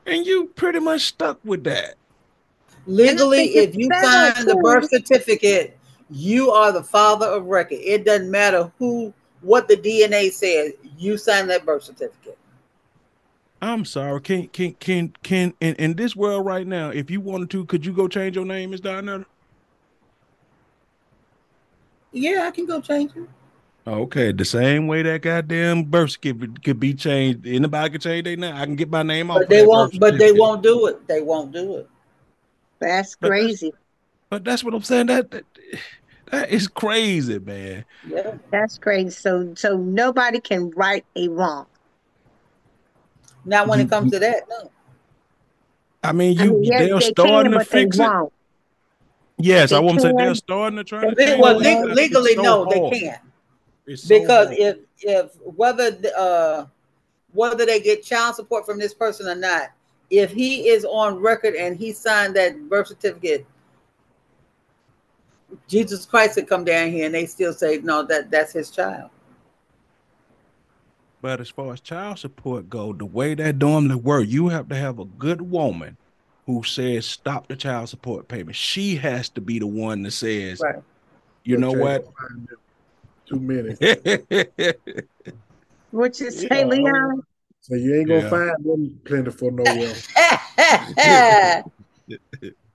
and 0.04 0.26
you 0.26 0.46
pretty 0.56 0.80
much 0.80 1.02
stuck 1.02 1.38
with 1.44 1.62
that. 1.64 1.94
Legally, 2.86 3.56
if 3.56 3.76
you 3.76 3.88
sign 4.02 4.44
the 4.46 4.56
birth 4.56 4.88
certificate, 4.90 5.77
you 6.10 6.50
are 6.50 6.72
the 6.72 6.82
father 6.82 7.26
of 7.26 7.46
record. 7.46 7.78
It 7.80 8.04
doesn't 8.04 8.30
matter 8.30 8.70
who 8.78 9.12
what 9.40 9.68
the 9.68 9.76
DNA 9.76 10.32
says. 10.32 10.72
You 10.96 11.16
sign 11.16 11.46
that 11.48 11.64
birth 11.64 11.84
certificate. 11.84 12.38
I'm 13.60 13.84
sorry. 13.84 14.20
Can 14.20 14.48
can 14.48 14.72
can 14.74 15.14
can 15.22 15.54
in, 15.60 15.74
in 15.76 15.94
this 15.94 16.14
world 16.14 16.46
right 16.46 16.66
now, 16.66 16.90
if 16.90 17.10
you 17.10 17.20
wanted 17.20 17.50
to, 17.50 17.64
could 17.66 17.84
you 17.84 17.92
go 17.92 18.08
change 18.08 18.36
your 18.36 18.44
name, 18.44 18.70
Miss 18.70 18.80
Donetta? 18.80 19.24
Yeah, 22.12 22.44
I 22.46 22.50
can 22.50 22.66
go 22.66 22.80
change 22.80 23.12
it. 23.16 23.28
Okay, 23.86 24.32
the 24.32 24.44
same 24.44 24.86
way 24.86 25.02
that 25.02 25.22
goddamn 25.22 25.84
birth 25.84 26.10
certificate 26.10 26.62
could 26.62 26.78
be 26.78 26.94
changed. 26.94 27.46
Anybody 27.46 27.90
can 27.90 28.00
change 28.00 28.24
their 28.24 28.36
name. 28.36 28.54
I 28.54 28.64
can 28.64 28.76
get 28.76 28.90
my 28.90 29.02
name 29.02 29.30
off. 29.30 29.38
But 29.38 29.48
they 29.48 29.66
won't. 29.66 29.98
But 29.98 30.18
they 30.18 30.32
won't 30.32 30.62
do 30.62 30.86
it. 30.86 31.06
They 31.08 31.22
won't 31.22 31.52
do 31.52 31.76
it. 31.76 31.88
That's 32.78 33.14
crazy. 33.14 33.72
But 34.30 34.44
that's 34.44 34.62
what 34.62 34.74
I'm 34.74 34.82
saying. 34.82 35.06
That, 35.06 35.30
that 35.30 35.44
that 36.30 36.50
is 36.50 36.68
crazy, 36.68 37.38
man. 37.38 37.84
Yeah, 38.06 38.34
that's 38.50 38.78
crazy. 38.78 39.10
So 39.10 39.54
so 39.54 39.76
nobody 39.76 40.40
can 40.40 40.70
right 40.70 41.04
a 41.16 41.28
wrong. 41.28 41.66
Not 43.44 43.68
when 43.68 43.80
it 43.80 43.88
comes 43.88 44.12
to 44.12 44.18
that, 44.18 44.42
no. 44.48 44.70
I 46.02 46.12
mean, 46.12 46.36
you 46.38 46.50
I 46.50 46.52
mean, 46.52 46.64
yes, 46.64 46.88
they're 46.88 47.00
starting 47.00 47.52
can, 47.52 47.60
to 47.60 47.64
fix 47.64 47.98
it. 47.98 48.02
Won't. 48.02 48.32
Yes, 49.38 49.70
they 49.70 49.76
I 49.76 49.78
won't 49.78 50.00
say 50.00 50.12
they're 50.16 50.34
starting 50.34 50.76
to 50.76 50.84
try 50.84 51.02
to. 51.02 51.38
Well, 51.40 51.56
legally, 51.56 51.94
legally 51.94 52.34
so 52.34 52.42
no, 52.42 52.64
hard. 52.64 52.92
they 52.92 53.00
can't. 53.00 53.98
So 53.98 54.18
because 54.18 54.48
hard. 54.48 54.58
if 54.58 54.76
if 55.00 55.36
whether 55.42 55.96
uh 56.16 56.66
whether 57.32 57.64
they 57.64 57.80
get 57.80 58.02
child 58.02 58.34
support 58.34 58.66
from 58.66 58.78
this 58.78 58.94
person 58.94 59.28
or 59.28 59.34
not, 59.34 59.70
if 60.10 60.30
he 60.32 60.68
is 60.68 60.84
on 60.84 61.18
record 61.18 61.54
and 61.54 61.76
he 61.76 61.92
signed 61.92 62.34
that 62.36 62.68
birth 62.68 62.88
certificate, 62.88 63.46
Jesus 65.66 66.04
Christ 66.04 66.36
had 66.36 66.48
come 66.48 66.64
down 66.64 66.90
here 66.90 67.06
and 67.06 67.14
they 67.14 67.26
still 67.26 67.52
say 67.52 67.78
no, 67.78 68.02
that 68.04 68.30
that's 68.30 68.52
his 68.52 68.70
child. 68.70 69.10
But 71.20 71.40
as 71.40 71.50
far 71.50 71.72
as 71.72 71.80
child 71.80 72.18
support 72.18 72.70
go, 72.70 72.92
the 72.92 73.04
way 73.04 73.34
that 73.34 73.56
normally 73.56 73.96
work, 73.96 74.26
you 74.28 74.48
have 74.48 74.68
to 74.68 74.76
have 74.76 74.98
a 75.00 75.04
good 75.04 75.42
woman 75.42 75.96
who 76.46 76.62
says 76.62 77.06
stop 77.06 77.48
the 77.48 77.56
child 77.56 77.88
support 77.88 78.28
payment. 78.28 78.56
She 78.56 78.96
has 78.96 79.28
to 79.30 79.40
be 79.40 79.58
the 79.58 79.66
one 79.66 80.02
that 80.04 80.12
says, 80.12 80.60
right. 80.60 80.82
you 81.42 81.56
know 81.56 81.72
what? 81.72 82.06
Two 83.26 83.40
minutes. 83.40 83.80
what 85.90 86.20
you 86.20 86.30
say, 86.30 86.48
yeah. 86.50 86.64
Leon? 86.64 87.22
So 87.60 87.74
you 87.74 87.96
ain't 87.96 88.08
gonna 88.08 88.20
yeah. 88.20 88.30
find 88.30 88.64
them 88.64 89.00
plentiful 89.04 89.50
nowhere. 89.50 89.94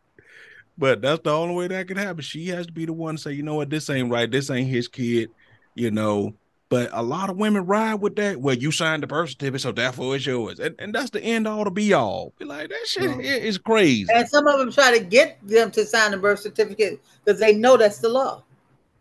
but 0.83 1.01
that's 1.01 1.21
the 1.23 1.31
only 1.31 1.55
way 1.55 1.69
that 1.69 1.87
could 1.87 1.95
happen. 1.95 2.21
She 2.21 2.49
has 2.49 2.65
to 2.65 2.73
be 2.73 2.83
the 2.83 2.91
one 2.91 3.15
to 3.15 3.21
say, 3.21 3.31
you 3.31 3.41
know 3.41 3.55
what, 3.55 3.69
this 3.69 3.89
ain't 3.89 4.11
right. 4.11 4.29
This 4.29 4.49
ain't 4.49 4.67
his 4.67 4.89
kid. 4.89 5.29
You 5.75 5.91
know, 5.91 6.33
but 6.67 6.89
a 6.91 7.01
lot 7.01 7.29
of 7.29 7.37
women 7.37 7.65
ride 7.65 8.01
with 8.01 8.17
that. 8.17 8.41
Well, 8.41 8.53
you 8.53 8.69
signed 8.69 9.01
the 9.01 9.07
birth 9.07 9.29
certificate, 9.29 9.61
so 9.61 9.71
therefore 9.71 10.17
it's 10.17 10.25
yours, 10.25 10.59
and, 10.59 10.75
and 10.79 10.93
that's 10.93 11.11
the 11.11 11.23
end 11.23 11.47
all 11.47 11.63
to 11.63 11.71
be 11.71 11.93
all. 11.93 12.33
Be 12.37 12.43
like 12.43 12.67
that 12.67 12.85
shit 12.85 13.17
is 13.21 13.57
crazy. 13.57 14.09
And 14.13 14.27
some 14.27 14.45
of 14.45 14.59
them 14.59 14.73
try 14.73 14.97
to 14.97 15.01
get 15.01 15.37
them 15.41 15.71
to 15.71 15.85
sign 15.85 16.11
the 16.11 16.17
birth 16.17 16.41
certificate 16.41 17.01
because 17.23 17.39
they 17.39 17.55
know 17.55 17.77
that's 17.77 17.99
the 17.99 18.09
law. 18.09 18.43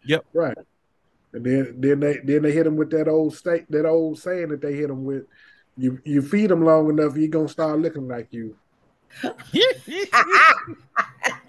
Yep. 0.04 0.24
Right. 0.34 0.58
And 1.32 1.44
then 1.44 1.74
then 1.78 1.98
they 1.98 2.18
then 2.22 2.42
they 2.42 2.52
hit 2.52 2.62
them 2.62 2.76
with 2.76 2.90
that 2.90 3.08
old 3.08 3.34
state 3.34 3.68
that 3.72 3.86
old 3.86 4.20
saying 4.20 4.50
that 4.50 4.60
they 4.60 4.74
hit 4.74 4.86
them 4.86 5.04
with. 5.04 5.24
You 5.76 6.00
you 6.04 6.22
feed 6.22 6.48
them 6.48 6.64
long 6.64 6.90
enough, 6.90 7.16
you're 7.16 7.26
gonna 7.26 7.48
start 7.48 7.80
looking 7.80 8.06
like 8.06 8.28
you. 8.30 8.56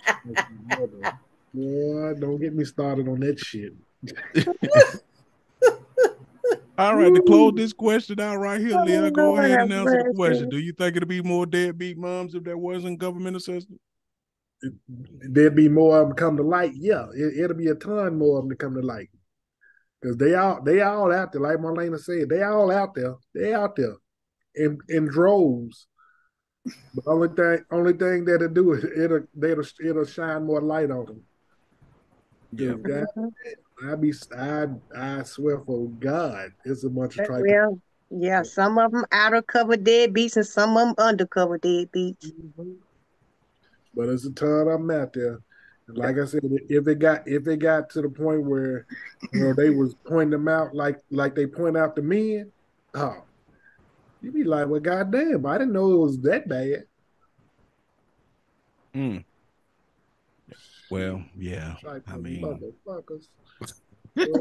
Boy, 1.54 2.14
don't 2.20 2.40
get 2.40 2.54
me 2.56 2.66
started 2.66 3.08
on 3.08 3.20
that 3.20 3.40
shit. 3.40 3.74
All 6.76 6.96
right, 6.96 7.14
to 7.14 7.22
close 7.22 7.54
this 7.56 7.72
question 7.72 8.20
out 8.20 8.38
right 8.38 8.60
here, 8.60 8.76
Leah, 8.84 9.12
go 9.12 9.38
ahead 9.38 9.60
and 9.60 9.74
answer 9.74 10.06
the 10.08 10.14
question. 10.16 10.50
Do 10.50 10.58
you 10.58 10.74
think 10.74 10.96
it'd 10.96 11.08
be 11.08 11.22
more 11.22 11.46
deadbeat 11.46 12.00
moms 12.00 12.34
if 12.34 12.44
there 12.44 12.58
wasn't 12.58 12.98
government 12.98 13.38
assistance? 13.38 13.80
There'd 14.98 15.56
be 15.56 15.70
more 15.70 16.02
of 16.02 16.08
them 16.08 16.18
come 16.18 16.38
to 16.38 16.44
light. 16.44 16.72
Yeah, 16.74 17.06
it, 17.14 17.48
will 17.48 17.56
be 17.56 17.68
a 17.68 17.76
ton 17.76 18.18
more 18.18 18.40
of 18.40 18.46
them 18.46 18.50
to 18.50 18.56
come 18.56 18.74
to 18.74 18.82
light 18.82 19.10
because 20.02 20.18
they 20.18 20.34
all 20.34 20.64
they 20.64 20.82
all 20.82 21.14
out 21.14 21.32
there. 21.32 21.42
Like 21.42 21.58
Marlena 21.58 22.00
said, 22.00 22.30
they 22.30 22.42
all 22.42 22.72
out 22.72 22.96
there. 22.96 23.16
They 23.36 23.54
out 23.54 23.76
there 23.76 23.96
in 24.56 24.80
in 24.90 25.06
droves. 25.06 25.88
The 26.66 27.02
only 27.08 27.28
thing 27.30 27.66
only 27.72 27.94
thing 27.94 28.26
that'll 28.26 28.48
do 28.48 28.74
is 28.74 28.84
it'll 28.86 29.28
it'll 29.42 29.66
it'll 29.84 30.06
shine 30.06 30.46
more 30.46 30.62
light 30.62 30.92
on 30.92 31.06
them. 31.06 31.24
Yeah, 32.54 32.76
I 33.86 33.96
be 33.96 34.14
I 34.38 34.68
I 34.96 35.24
swear 35.24 35.60
for 35.60 35.88
God, 36.00 36.54
it's 36.64 36.84
a 36.84 36.90
bunch 36.90 37.18
of 37.18 37.26
tripe. 37.26 37.44
Well, 37.46 37.80
yeah, 38.10 38.44
some 38.44 38.78
of 38.78 38.92
them 38.92 39.06
outer 39.12 39.42
cover 39.42 39.76
deadbeats 39.76 40.38
and 40.38 40.46
some 40.46 40.78
of 40.78 40.88
them 40.88 41.06
undercover 41.06 41.60
deadbeats. 41.60 42.32
Mm-hmm. 42.32 42.74
But 43.96 44.10
it's 44.10 44.26
a 44.26 44.32
ton 44.32 44.68
of 44.68 44.80
them 44.80 44.92
out 44.92 45.14
there. 45.14 45.42
And 45.88 45.98
like 45.98 46.18
I 46.18 46.26
said, 46.26 46.42
if 46.44 46.88
it 46.88 47.00
got 47.00 47.28
if 47.28 47.48
it 47.48 47.58
got 47.58 47.90
to 47.92 48.02
the 48.02 48.10
point 48.10 48.44
where 48.44 48.86
you 49.34 49.42
know 49.42 49.54
they 49.54 49.70
was 49.70 49.96
pointing 50.06 50.30
them 50.30 50.48
out 50.48 50.74
like 50.74 51.00
like 51.12 51.36
they 51.36 51.46
point 51.48 51.76
out 51.76 51.96
the 51.96 52.02
men, 52.02 52.52
oh, 52.94 53.24
you'd 54.24 54.34
be 54.34 54.44
like, 54.44 54.68
well, 54.68 54.80
goddamn, 54.80 55.46
I 55.46 55.58
didn't 55.58 55.74
know 55.74 55.92
it 55.92 55.98
was 55.98 56.20
that 56.22 56.48
bad. 56.48 56.86
Hmm. 58.94 59.18
Well, 60.90 61.24
yeah. 61.38 61.76
I 62.08 62.18
mean, 62.18 62.74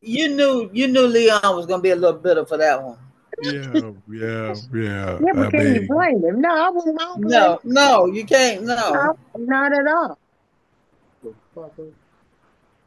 you 0.00 0.28
knew 0.28 0.70
you 0.72 0.88
knew 0.88 1.06
Leon 1.06 1.40
was 1.54 1.66
gonna 1.66 1.82
be 1.82 1.90
a 1.90 1.96
little 1.96 2.18
bitter 2.18 2.46
for 2.46 2.56
that 2.56 2.82
one. 2.82 2.98
Yeah, 3.42 3.92
yeah, 4.10 4.54
yeah. 4.72 5.18
Yeah, 5.20 5.32
but 5.34 5.46
I 5.48 5.50
can 5.50 5.64
mean, 5.64 5.74
you 5.74 5.86
blame 5.86 6.24
him? 6.24 6.40
No, 6.40 6.48
I 6.48 6.70
wouldn't. 6.70 6.98
No, 7.18 7.60
no, 7.64 8.06
you 8.06 8.24
can't. 8.24 8.62
No, 8.62 8.90
no 8.90 9.18
not 9.36 9.78
at 9.78 9.86
all. 9.86 10.18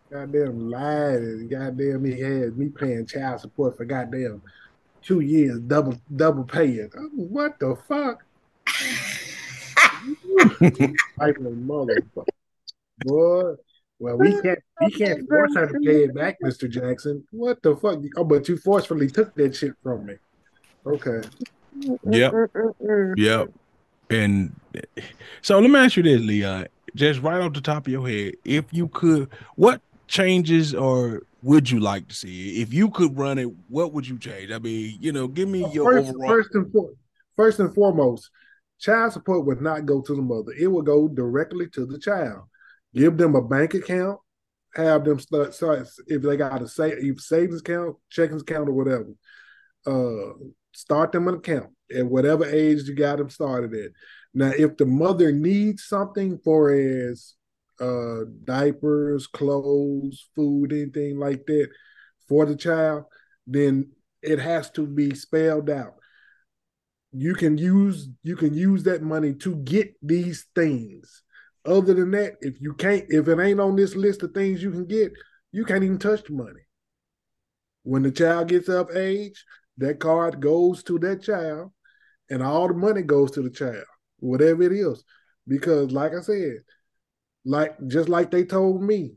Goddamn 0.09 0.71
lied. 0.71 1.47
Goddamn, 1.47 2.05
he 2.05 2.19
had 2.19 2.57
me 2.57 2.69
paying 2.69 3.05
child 3.05 3.41
support 3.41 3.77
for 3.77 3.85
goddamn 3.85 4.41
two 5.01 5.21
years, 5.21 5.59
double 5.59 5.99
double 6.15 6.43
paying. 6.43 6.91
What 7.13 7.59
the 7.59 7.75
fuck? 7.87 8.23
motherfucker. 11.19 12.25
Boy, 13.05 13.55
well, 13.99 14.17
we 14.17 14.41
can't 14.41 14.59
we 14.81 14.91
can't 14.91 15.27
force 15.27 15.55
her 15.55 15.67
to 15.67 15.79
pay 15.79 16.05
it 16.05 16.15
back, 16.15 16.37
Mr. 16.43 16.69
Jackson. 16.69 17.25
What 17.31 17.61
the 17.61 17.75
fuck? 17.75 17.99
Oh, 18.15 18.23
but 18.23 18.47
you 18.47 18.57
forcefully 18.57 19.09
took 19.09 19.35
that 19.35 19.55
shit 19.55 19.73
from 19.83 20.05
me. 20.05 20.15
Okay. 20.85 21.21
Yep. 22.05 22.33
Yep. 23.17 23.49
And 24.09 24.55
so 25.41 25.59
let 25.59 25.69
me 25.69 25.79
ask 25.79 25.97
you 25.97 26.03
this, 26.03 26.21
Leon. 26.21 26.67
Just 26.95 27.21
right 27.21 27.41
off 27.41 27.53
the 27.53 27.61
top 27.61 27.85
of 27.85 27.93
your 27.93 28.07
head, 28.07 28.33
if 28.43 28.65
you 28.71 28.87
could, 28.87 29.29
what 29.55 29.81
changes 30.09 30.73
or 30.73 31.21
would 31.41 31.69
you 31.69 31.79
like 31.79 32.07
to 32.09 32.15
see? 32.15 32.61
If 32.61 32.73
you 32.73 32.89
could 32.89 33.17
run 33.17 33.37
it, 33.37 33.49
what 33.69 33.93
would 33.93 34.07
you 34.07 34.17
change? 34.19 34.51
I 34.51 34.59
mean, 34.59 34.97
you 34.99 35.13
know, 35.13 35.27
give 35.27 35.47
me 35.47 35.71
your 35.71 35.93
first, 35.93 36.09
overall. 36.09 36.27
First 36.27 36.49
and, 36.55 36.71
for, 36.71 36.89
first 37.37 37.59
and 37.59 37.73
foremost, 37.73 38.29
child 38.79 39.13
support 39.13 39.45
would 39.45 39.61
not 39.61 39.85
go 39.85 40.01
to 40.01 40.15
the 40.15 40.21
mother. 40.21 40.51
It 40.59 40.67
would 40.67 40.85
go 40.85 41.07
directly 41.07 41.69
to 41.69 41.85
the 41.85 41.99
child. 41.99 42.41
Give 42.93 43.15
them 43.15 43.35
a 43.35 43.41
bank 43.41 43.75
account. 43.75 44.19
Have 44.75 45.05
them 45.05 45.19
start, 45.19 45.53
start 45.53 45.87
if 46.07 46.21
they 46.21 46.37
got 46.37 46.61
a 46.61 46.67
say, 46.67 46.93
savings 47.17 47.61
account, 47.61 47.95
checking 48.09 48.39
account, 48.39 48.69
or 48.69 48.73
whatever. 48.73 49.09
Uh, 49.85 50.33
start 50.73 51.11
them 51.11 51.27
an 51.27 51.35
account 51.35 51.71
at 51.95 52.05
whatever 52.05 52.45
age 52.45 52.83
you 52.83 52.95
got 52.95 53.17
them 53.17 53.29
started 53.29 53.73
at. 53.73 53.91
Now, 54.33 54.51
if 54.55 54.77
the 54.77 54.85
mother 54.85 55.31
needs 55.31 55.85
something 55.85 56.39
for 56.43 56.71
as 56.71 57.33
uh, 57.79 58.25
diapers, 58.43 59.27
clothes, 59.27 60.29
food, 60.35 60.73
anything 60.73 61.17
like 61.17 61.45
that 61.47 61.69
for 62.27 62.45
the 62.45 62.55
child, 62.55 63.05
then 63.47 63.89
it 64.21 64.39
has 64.39 64.69
to 64.71 64.85
be 64.85 65.15
spelled 65.15 65.69
out. 65.69 65.95
You 67.11 67.33
can 67.33 67.57
use 67.57 68.07
you 68.21 68.35
can 68.35 68.53
use 68.53 68.83
that 68.83 69.01
money 69.01 69.33
to 69.35 69.55
get 69.55 69.93
these 70.01 70.45
things. 70.53 71.23
Other 71.65 71.93
than 71.93 72.11
that 72.11 72.33
if 72.41 72.61
you 72.61 72.73
can't 72.73 73.05
if 73.09 73.27
it 73.27 73.39
ain't 73.39 73.59
on 73.59 73.75
this 73.75 73.95
list 73.95 74.23
of 74.23 74.33
things 74.33 74.61
you 74.61 74.71
can 74.71 74.85
get 74.85 75.11
you 75.51 75.65
can't 75.65 75.83
even 75.83 75.97
touch 75.97 76.23
the 76.23 76.33
money. 76.33 76.61
When 77.83 78.03
the 78.03 78.11
child 78.11 78.49
gets 78.49 78.69
of 78.69 78.95
age 78.95 79.43
that 79.77 79.99
card 79.99 80.39
goes 80.39 80.83
to 80.83 80.99
that 80.99 81.23
child 81.23 81.71
and 82.29 82.43
all 82.43 82.67
the 82.67 82.73
money 82.75 83.01
goes 83.01 83.31
to 83.31 83.41
the 83.41 83.49
child 83.49 83.85
whatever 84.19 84.63
it 84.63 84.71
is. 84.71 85.03
Because 85.47 85.91
like 85.91 86.13
i 86.13 86.21
said 86.21 86.57
like 87.49 87.75
just 87.87 88.09
like 88.09 88.31
they 88.31 88.43
told 88.43 88.81
me 88.81 89.13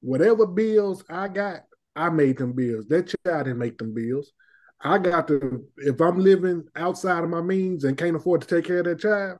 whatever 0.00 0.46
bills 0.46 1.02
i 1.10 1.26
got 1.26 1.60
i 1.96 2.08
made 2.08 2.38
them 2.38 2.52
bills 2.52 2.86
that 2.86 3.14
child 3.24 3.44
didn't 3.44 3.58
make 3.58 3.76
them 3.78 3.92
bills 3.92 4.32
I 4.80 4.98
got 4.98 5.26
to 5.28 5.64
if 5.78 6.00
I'm 6.00 6.18
living 6.18 6.64
outside 6.76 7.24
of 7.24 7.30
my 7.30 7.40
means 7.40 7.84
and 7.84 7.98
can't 7.98 8.16
afford 8.16 8.42
to 8.42 8.46
take 8.46 8.64
care 8.64 8.78
of 8.78 8.84
that 8.84 9.00
child, 9.00 9.38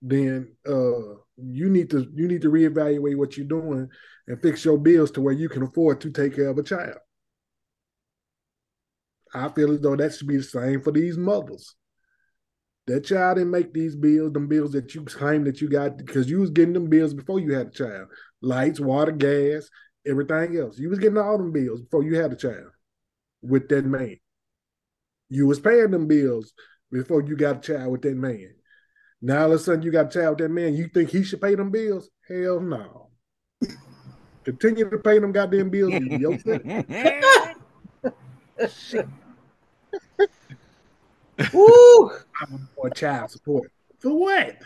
then 0.00 0.54
uh, 0.66 1.16
you 1.36 1.68
need 1.68 1.90
to 1.90 2.10
you 2.14 2.26
need 2.26 2.42
to 2.42 2.50
reevaluate 2.50 3.16
what 3.16 3.36
you're 3.36 3.46
doing 3.46 3.88
and 4.26 4.42
fix 4.42 4.64
your 4.64 4.78
bills 4.78 5.10
to 5.12 5.20
where 5.20 5.34
you 5.34 5.48
can 5.48 5.62
afford 5.62 6.00
to 6.00 6.10
take 6.10 6.36
care 6.36 6.48
of 6.48 6.58
a 6.58 6.62
child. 6.62 6.96
I 9.34 9.48
feel 9.48 9.72
as 9.72 9.80
though 9.80 9.96
that 9.96 10.14
should 10.14 10.28
be 10.28 10.38
the 10.38 10.42
same 10.42 10.82
for 10.82 10.90
these 10.90 11.18
mothers. 11.18 11.74
That 12.86 13.04
child 13.04 13.36
didn't 13.36 13.52
make 13.52 13.72
these 13.72 13.94
bills, 13.94 14.32
them 14.32 14.48
bills 14.48 14.72
that 14.72 14.94
you 14.94 15.04
claim 15.04 15.44
that 15.44 15.60
you 15.60 15.68
got 15.68 15.96
because 15.96 16.28
you 16.28 16.40
was 16.40 16.50
getting 16.50 16.74
them 16.74 16.88
bills 16.88 17.14
before 17.14 17.38
you 17.38 17.54
had 17.54 17.68
a 17.68 17.70
child. 17.70 18.08
Lights, 18.40 18.80
water, 18.80 19.12
gas, 19.12 19.68
everything 20.06 20.56
else. 20.56 20.78
You 20.78 20.90
was 20.90 20.98
getting 20.98 21.18
all 21.18 21.38
them 21.38 21.52
bills 21.52 21.80
before 21.80 22.02
you 22.02 22.16
had 22.16 22.32
a 22.32 22.36
child 22.36 22.70
with 23.40 23.68
that 23.68 23.84
man. 23.84 24.16
You 25.28 25.46
was 25.46 25.60
paying 25.60 25.92
them 25.92 26.08
bills 26.08 26.52
before 26.90 27.22
you 27.22 27.36
got 27.36 27.58
a 27.58 27.60
child 27.60 27.92
with 27.92 28.02
that 28.02 28.16
man. 28.16 28.54
Now 29.20 29.44
all 29.44 29.52
of 29.52 29.52
a 29.52 29.58
sudden 29.60 29.82
you 29.82 29.92
got 29.92 30.06
a 30.06 30.20
child 30.20 30.40
with 30.40 30.48
that 30.48 30.54
man. 30.54 30.74
You 30.74 30.88
think 30.88 31.10
he 31.10 31.22
should 31.22 31.40
pay 31.40 31.54
them 31.54 31.70
bills? 31.70 32.10
Hell 32.28 32.60
no. 32.60 33.10
Continue 34.44 34.90
to 34.90 34.98
pay 34.98 35.20
them 35.20 35.30
goddamn 35.30 35.70
bills. 35.70 35.94
Woo! 41.52 42.10
or 42.76 42.90
child 42.90 43.30
support. 43.30 43.70
For 44.00 44.12
what? 44.18 44.56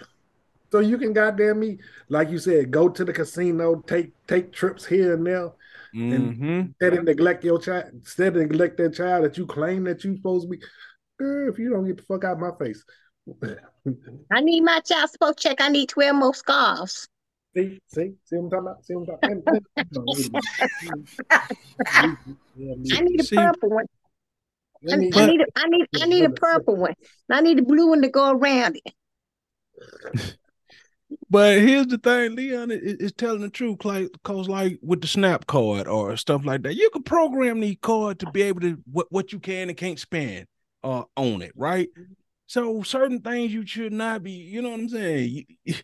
So 0.73 0.81
you 0.81 0.99
can 0.99 1.13
goddamn 1.13 1.61
me, 1.61 1.79
like 2.09 2.31
you 2.31 2.39
said, 2.39 2.71
go 2.71 2.89
to 2.89 3.05
the 3.05 3.13
casino, 3.13 3.83
take 3.87 4.13
take 4.27 4.53
trips 4.53 4.85
here 4.85 5.15
and 5.15 5.27
there, 5.27 5.53
Mm-hmm. 5.95 6.13
and 6.45 6.67
instead 6.69 6.95
of 6.99 7.05
neglect 7.05 7.45
your 7.45 7.59
child, 7.59 7.85
instead 7.95 8.37
of 8.37 8.43
neglect 8.43 8.77
that 8.77 8.95
child 8.95 9.25
that 9.25 9.39
you 9.39 9.47
claim 9.47 9.85
that 9.85 10.05
you 10.05 10.17
supposed 10.17 10.45
to 10.45 10.51
be. 10.51 10.59
Girl, 11.19 11.49
if 11.51 11.59
you 11.59 11.71
don't 11.71 11.87
get 11.87 11.97
the 11.97 12.03
fuck 12.03 12.25
out 12.25 12.33
of 12.33 12.39
my 12.41 12.51
face. 12.63 12.85
I 14.33 14.41
need 14.41 14.61
my 14.63 14.81
child 14.81 15.09
support 15.11 15.39
check. 15.39 15.61
I 15.61 15.69
need 15.69 15.89
12 15.89 16.17
more 16.17 16.35
scarves. 16.35 17.09
see, 17.57 17.81
see, 17.87 18.13
see 18.25 18.37
what 18.37 18.45
I'm 18.45 18.51
talking 18.51 18.67
about? 18.67 18.85
See 18.85 18.95
what 18.95 19.19
I'm 19.23 19.43
talking 19.43 20.25
about? 20.27 20.57
I 22.93 23.01
need 23.01 23.21
a 23.21 23.25
purple 23.35 23.71
one. 23.71 23.87
I, 24.91 24.97
Let 24.97 25.17
I 25.17 25.27
need 25.27 25.41
a, 25.41 25.47
I 25.57 25.69
need 25.69 25.87
I 26.03 26.07
need 26.07 26.25
a 26.25 26.31
purple 26.31 26.77
one. 26.77 26.95
I 27.31 27.41
need 27.41 27.59
a 27.59 27.63
blue 27.63 27.89
one 27.89 28.03
to 28.03 28.09
go 28.09 28.31
around 28.31 28.79
it. 28.85 30.37
But 31.29 31.61
here's 31.61 31.87
the 31.89 31.99
thing, 31.99 32.37
Leon 32.37 32.71
is, 32.71 32.95
is 32.95 33.13
telling 33.13 33.41
the 33.41 33.51
truth, 33.51 33.85
like 33.85 34.09
cause 34.23 34.49
like 34.49 34.79
with 34.83 35.01
the 35.01 35.07
snap 35.07 35.47
card 35.47 35.89
or 35.89 36.17
stuff 36.17 36.45
like 36.45 36.63
that, 36.63 36.75
you 36.75 36.89
can 36.91 37.03
program 37.03 37.61
the 37.61 37.75
card 37.77 38.21
to 38.21 38.31
be 38.31 38.43
able 38.43 38.61
to 38.61 38.79
what, 38.91 39.07
what 39.11 39.33
you 39.33 39.41
can 39.41 39.69
and 39.69 39.77
can't 39.77 39.99
spend 39.99 40.47
uh 40.85 41.03
on 41.17 41.43
it, 41.43 41.53
right? 41.57 41.89
So 42.47 42.83
certain 42.83 43.21
things 43.21 43.53
you 43.53 43.67
should 43.67 43.93
not 43.93 44.23
be, 44.23 44.33
you 44.33 44.63
know 44.63 44.71
what 44.71 44.81
I'm 44.81 44.89
saying? 44.89 45.47
You, 45.65 45.75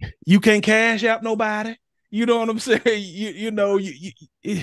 you 0.26 0.40
can't 0.40 0.64
cash 0.64 1.04
out 1.04 1.22
nobody. 1.22 1.76
You 2.10 2.26
know 2.26 2.38
what 2.38 2.48
I'm 2.48 2.58
saying? 2.60 2.82
You 2.84 3.30
you 3.30 3.50
know 3.52 3.76
you 3.76 4.12
you, 4.42 4.60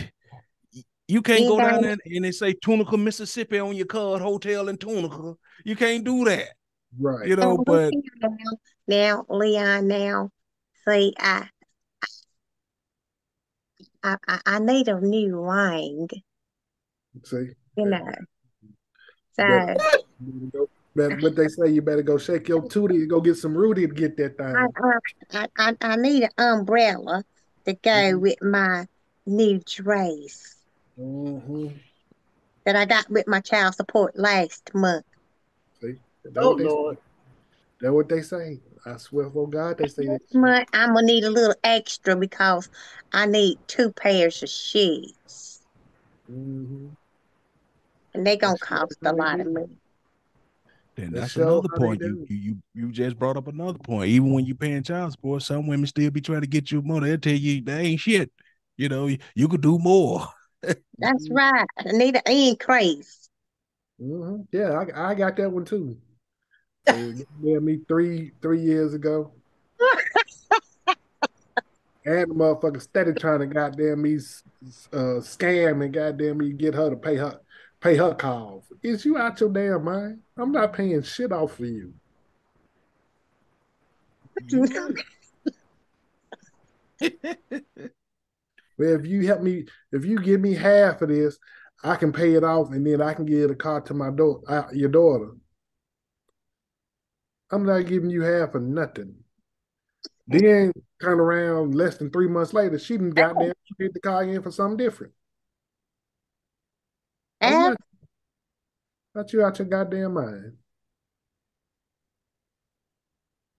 you, 1.09 1.15
you 1.15 1.21
can't 1.23 1.47
go 1.47 1.57
down 1.57 1.81
there 1.81 1.97
and 2.05 2.23
they 2.23 2.31
say 2.31 2.53
Tunica, 2.53 2.95
Mississippi 2.95 3.57
on 3.57 3.75
your 3.75 3.87
card, 3.87 4.21
hotel 4.21 4.69
in 4.69 4.77
Tunica. 4.77 5.33
You 5.65 5.75
can't 5.75 6.03
do 6.03 6.23
that, 6.25 6.49
right. 6.99 7.27
you 7.27 7.35
know. 7.35 7.57
Oh, 7.57 7.63
But 7.65 7.95
now, 8.21 8.37
now, 8.87 9.25
Leon, 9.27 9.87
now, 9.87 10.29
see, 10.87 11.15
I, 11.17 11.49
I, 14.03 14.17
I, 14.27 14.39
I 14.45 14.59
need 14.59 14.87
a 14.87 15.01
new 15.01 15.39
ring, 15.39 16.09
See, 17.25 17.53
you 17.75 17.85
know. 17.85 18.11
So, 19.33 19.45
but, 19.75 20.03
You 20.19 20.51
what 21.21 21.35
they 21.35 21.47
say, 21.47 21.69
you 21.69 21.81
better 21.81 22.03
go 22.03 22.19
shake 22.19 22.49
your 22.49 22.61
tootie 22.61 23.01
and 23.01 23.09
go 23.09 23.19
get 23.19 23.35
some 23.35 23.57
Rudy 23.57 23.87
to 23.87 23.93
get 23.93 24.15
that 24.17 24.37
thing. 24.37 24.55
I, 24.55 24.67
I, 25.33 25.47
I, 25.57 25.75
I 25.81 25.95
need 25.95 26.23
an 26.23 26.29
umbrella 26.37 27.23
to 27.65 27.73
go 27.73 27.89
Mhm. 27.89 28.21
with 28.21 28.43
my 28.43 28.85
new 29.25 29.59
dress 29.65 30.58
Mm-hmm. 30.99 31.67
that 32.65 32.75
I 32.75 32.85
got 32.85 33.09
with 33.09 33.27
my 33.27 33.39
child 33.39 33.75
support 33.75 34.17
last 34.17 34.69
month. 34.73 35.05
See, 35.81 35.95
that's 36.23 36.37
Oh 36.37 36.49
what 36.49 36.57
they, 36.57 36.63
Lord. 36.65 36.97
that's 37.79 37.93
what 37.93 38.09
they 38.09 38.21
say. 38.21 38.59
I 38.85 38.97
swear 38.97 39.29
for 39.29 39.47
God, 39.47 39.77
they 39.77 39.87
say 39.87 40.05
that. 40.05 40.19
This 40.21 40.33
month, 40.33 40.67
I'm 40.73 40.93
gonna 40.93 41.05
need 41.07 41.23
a 41.23 41.29
little 41.31 41.55
extra 41.63 42.15
because 42.15 42.69
I 43.13 43.25
need 43.25 43.59
two 43.67 43.91
pairs 43.93 44.43
of 44.43 44.49
shoes, 44.49 45.61
Mm-hmm. 46.29 46.87
and 48.13 48.27
they 48.27 48.35
gonna 48.37 48.53
That's 48.53 48.63
cost 48.63 48.97
a 49.03 49.13
lot 49.13 49.39
of 49.39 49.51
money. 49.51 49.67
Then 50.95 51.11
That 51.13 51.21
that's 51.21 51.31
show 51.31 51.61
another 51.61 51.69
point. 51.69 52.01
You, 52.01 52.25
you 52.29 52.37
you 52.37 52.57
you 52.73 52.91
just 52.91 53.17
brought 53.17 53.37
up 53.37 53.47
another 53.47 53.79
point. 53.79 54.09
Even 54.09 54.33
when 54.33 54.45
you 54.45 54.53
paying 54.53 54.83
child 54.83 55.13
support, 55.13 55.43
some 55.43 55.65
women 55.65 55.87
still 55.87 56.11
be 56.11 56.19
trying 56.19 56.41
to 56.41 56.47
get 56.47 56.71
you 56.71 56.81
money. 56.81 57.07
They'll 57.07 57.17
tell 57.19 57.33
you 57.33 57.61
they 57.61 57.79
ain't 57.83 57.99
shit. 58.01 58.31
You 58.75 58.89
know, 58.89 59.07
you, 59.07 59.17
you 59.35 59.47
could 59.47 59.61
do 59.61 59.79
more. 59.79 60.27
That's 60.61 61.29
right. 61.31 61.67
I 61.77 61.91
need 61.91 62.15
an 62.15 62.21
increase. 62.27 63.29
Mm-hmm. 64.01 64.43
Yeah, 64.51 64.83
I, 64.95 65.11
I 65.11 65.15
got 65.15 65.35
that 65.37 65.51
one 65.51 65.65
too. 65.65 65.97
Yeah, 66.87 67.59
me 67.59 67.79
three 67.87 68.31
three 68.41 68.61
years 68.61 68.93
ago. 68.93 69.33
And 72.05 72.31
the 72.31 72.33
motherfucker 72.33 72.81
steady 72.81 73.11
trying 73.13 73.41
to 73.41 73.45
goddamn 73.45 74.01
me 74.01 74.15
uh, 74.93 75.19
scam 75.19 75.83
and 75.83 75.93
goddamn 75.93 76.37
me 76.37 76.53
get 76.53 76.73
her 76.73 76.89
to 76.89 76.95
pay 76.95 77.17
her 77.17 77.39
pay 77.81 77.97
her 77.97 78.15
calls. 78.15 78.63
Is 78.81 79.03
you 79.05 79.17
out 79.17 79.39
your 79.39 79.49
damn 79.49 79.83
mind? 79.83 80.19
I'm 80.37 80.51
not 80.51 80.73
paying 80.73 81.03
shit 81.03 81.31
off 81.31 81.57
for 81.57 81.65
you. 81.65 81.93
Well, 88.79 88.97
if 88.97 89.05
you 89.05 89.27
help 89.27 89.41
me, 89.41 89.65
if 89.91 90.05
you 90.05 90.19
give 90.19 90.39
me 90.39 90.55
half 90.55 91.01
of 91.01 91.09
this, 91.09 91.37
I 91.83 91.97
can 91.97 92.13
pay 92.13 92.35
it 92.35 92.45
off, 92.45 92.71
and 92.71 92.87
then 92.87 93.01
I 93.01 93.13
can 93.13 93.25
give 93.25 93.49
the 93.49 93.55
car 93.55 93.81
to 93.81 93.93
my 93.93 94.09
daughter, 94.09 94.41
uh, 94.49 94.71
your 94.71 94.89
daughter. 94.89 95.31
I'm 97.51 97.65
not 97.65 97.87
giving 97.87 98.09
you 98.09 98.21
half 98.21 98.55
of 98.55 98.61
nothing. 98.61 99.15
Then 100.27 100.71
turn 101.01 101.19
around 101.19 101.75
less 101.75 101.97
than 101.97 102.09
three 102.09 102.27
months 102.27 102.53
later, 102.53 102.79
she 102.79 102.97
done 102.97 103.09
goddamn 103.09 103.53
get 103.79 103.93
the 103.93 103.99
car 103.99 104.23
in 104.23 104.41
for 104.41 104.51
something 104.51 104.77
different. 104.77 105.11
I'm 107.41 107.51
And 107.51 107.61
not, 107.61 107.77
not 109.15 109.33
you 109.33 109.43
out 109.43 109.59
your 109.59 109.67
goddamn 109.67 110.13
mind. 110.13 110.53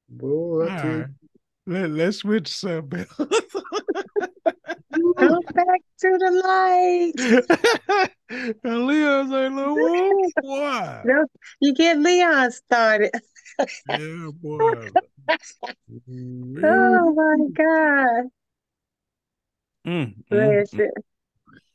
Boy, 0.09 0.69
I 0.69 0.81
tell. 0.81 1.05
Let, 1.67 1.91
let's 1.91 2.19
switch 2.19 2.49
something. 2.49 3.07
go 5.19 5.43
back 5.55 5.81
to 6.01 6.19
the 6.19 6.31
light. 6.45 8.11
and 8.65 8.87
Leon's 8.87 9.31
like, 9.31 9.53
"Look, 9.53 9.77
whoa, 9.79 10.31
boy. 10.43 11.03
No, 11.05 11.27
you 11.61 11.75
get 11.75 11.99
Leon 11.99 12.51
started. 12.53 13.11
Yeah, 13.87 14.31
boy. 14.43 14.61
Oh 16.63 17.13
my 17.15 17.37
God. 17.55 18.31
Mm, 19.87 20.15
mm, 20.31 20.71
mm. 20.73 20.91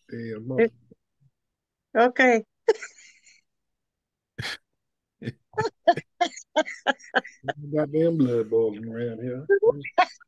damn, 0.10 0.70
Okay. 1.96 2.44
goddamn 7.74 8.18
blood 8.18 8.50
boiling 8.50 8.88
around 8.88 9.22
here. 9.24 9.46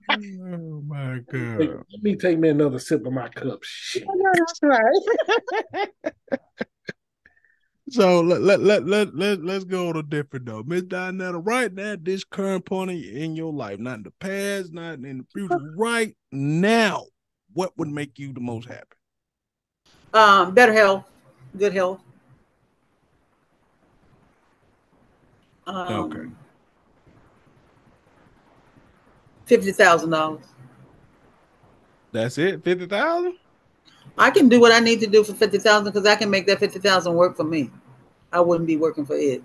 Oh 0.09 0.81
my 0.87 1.19
Hey, 1.31 1.67
god. 1.67 1.83
let 1.91 2.01
me 2.01 2.15
take 2.15 2.39
me 2.39 2.49
another 2.49 2.79
sip 2.79 3.05
of 3.05 3.13
my 3.13 3.27
cup. 3.29 3.59
Shit. 3.63 4.05
That's 4.33 4.59
right. 4.63 5.89
So 7.89 8.19
let 8.19 8.41
let 8.41 8.59
let 8.61 8.85
let 8.85 9.15
let 9.15 9.41
let's 9.45 9.63
go 9.63 9.93
to 9.93 10.03
different 10.03 10.45
though, 10.45 10.61
Miss 10.63 10.81
Donetta. 10.81 11.41
Right 11.41 11.73
now, 11.73 11.95
this 11.97 12.25
current 12.25 12.65
point 12.65 12.91
in- 12.91 13.01
in 13.01 13.35
your 13.37 13.53
life, 13.53 13.79
not 13.79 13.99
in 13.99 14.03
the 14.03 14.11
past, 14.19 14.73
not 14.73 14.95
in 14.95 15.19
the 15.19 15.25
future. 15.33 15.55
Right 15.77 16.13
now, 16.29 17.05
what 17.53 17.71
would 17.77 17.87
make 17.87 18.19
you 18.19 18.33
the 18.33 18.41
most 18.41 18.67
happy? 18.67 18.97
Um, 20.13 20.53
better 20.53 20.73
health, 20.73 21.05
good 21.57 21.71
health. 21.71 22.01
Um, 25.67 25.93
Okay. 25.93 26.29
Fifty 29.45 29.71
thousand 29.71 30.09
dollars. 30.09 30.43
That's 32.11 32.37
it. 32.37 32.63
Fifty 32.63 32.85
thousand. 32.85 33.37
I 34.17 34.31
can 34.31 34.49
do 34.49 34.59
what 34.59 34.71
I 34.71 34.79
need 34.79 34.99
to 35.01 35.07
do 35.07 35.23
for 35.23 35.33
fifty 35.33 35.57
thousand 35.57 35.85
because 35.85 36.05
I 36.05 36.15
can 36.15 36.29
make 36.29 36.47
that 36.47 36.59
fifty 36.59 36.79
thousand 36.79 37.13
work 37.13 37.37
for 37.37 37.43
me. 37.43 37.69
I 38.31 38.41
wouldn't 38.41 38.67
be 38.67 38.75
working 38.75 39.05
for 39.05 39.15
it. 39.15 39.43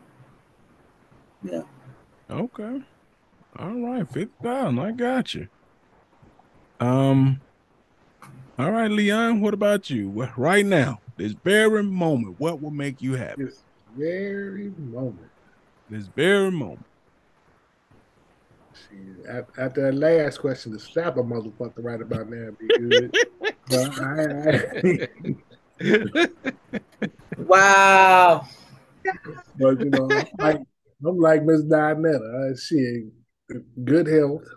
Yeah. 1.43 1.63
Okay. 2.31 2.83
All 3.59 3.75
right, 3.75 4.09
fifty 4.11 4.33
thousand. 4.43 4.79
I 4.79 4.93
got 4.93 5.35
you. 5.35 5.49
Um. 6.81 7.41
All 8.59 8.71
right, 8.71 8.91
Leon. 8.91 9.41
What 9.41 9.55
about 9.55 9.91
you? 9.91 10.09
Right 10.37 10.67
now, 10.67 11.01
this 11.17 11.33
very 11.33 11.83
moment, 11.83 12.37
what 12.39 12.61
will 12.61 12.71
make 12.71 13.01
you 13.03 13.15
happy? 13.15 13.45
This 13.45 13.63
very 13.97 14.73
moment. 14.79 15.32
This 15.93 16.07
very 16.07 16.51
moment. 16.51 16.87
After 19.59 19.83
that 19.83 19.95
last 19.95 20.39
question, 20.39 20.73
to 20.73 20.79
slap 20.79 21.19
a 21.19 21.23
motherfucker 21.23 21.85
right 21.85 22.01
about 22.01 22.31
now 22.31 22.47
would 22.47 22.57
be 22.57 22.67
good. 22.79 23.15
I, 23.71 25.09
I, 25.83 26.29
Wow. 27.37 28.47
But 29.59 29.81
you 29.81 29.91
know, 29.91 30.09
I'm 30.11 30.27
like, 30.39 30.61
I'm 31.05 31.19
like 31.19 31.43
Miss 31.43 31.63
Donetta. 31.65 32.53
Uh, 32.53 32.57
she 32.57 33.11
good 33.85 34.07
health. 34.07 34.49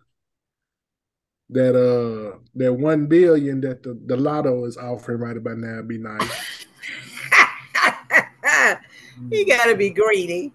That 1.49 1.75
uh 1.75 2.37
that 2.55 2.71
one 2.73 3.07
billion 3.07 3.59
that 3.59 3.83
the, 3.83 3.99
the 4.05 4.15
lotto 4.15 4.63
is 4.63 4.77
offering 4.77 5.19
right 5.19 5.35
about 5.35 5.57
now 5.57 5.81
be 5.81 5.97
nice. 5.97 6.65
you 9.29 9.45
gotta 9.45 9.75
be 9.75 9.89
greedy. 9.89 10.53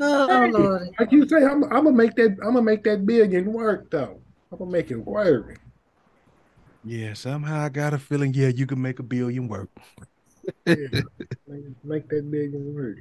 Oh 0.00 0.26
Hey, 0.28 0.50
Lord. 0.50 0.88
Like 0.98 1.12
you 1.12 1.28
say, 1.28 1.44
I'm, 1.44 1.64
I'm 1.64 1.84
gonna 1.84 1.92
make 1.92 2.16
that 2.16 2.36
I'm 2.42 2.54
gonna 2.54 2.62
make 2.62 2.82
that 2.84 3.04
billion 3.04 3.52
work 3.52 3.90
though. 3.90 4.20
I'm 4.50 4.58
gonna 4.58 4.70
make 4.70 4.90
it 4.90 4.96
work. 4.96 5.60
Yeah, 6.82 7.12
somehow 7.12 7.60
I 7.60 7.68
got 7.68 7.92
a 7.92 7.98
feeling, 7.98 8.32
yeah, 8.32 8.48
you 8.48 8.66
can 8.66 8.80
make 8.80 8.98
a 8.98 9.02
billion 9.02 9.48
work. 9.48 9.68
Yeah, 10.66 11.02
make, 11.46 11.64
make 11.84 12.08
that 12.08 12.30
billion 12.30 12.74
work. 12.74 12.98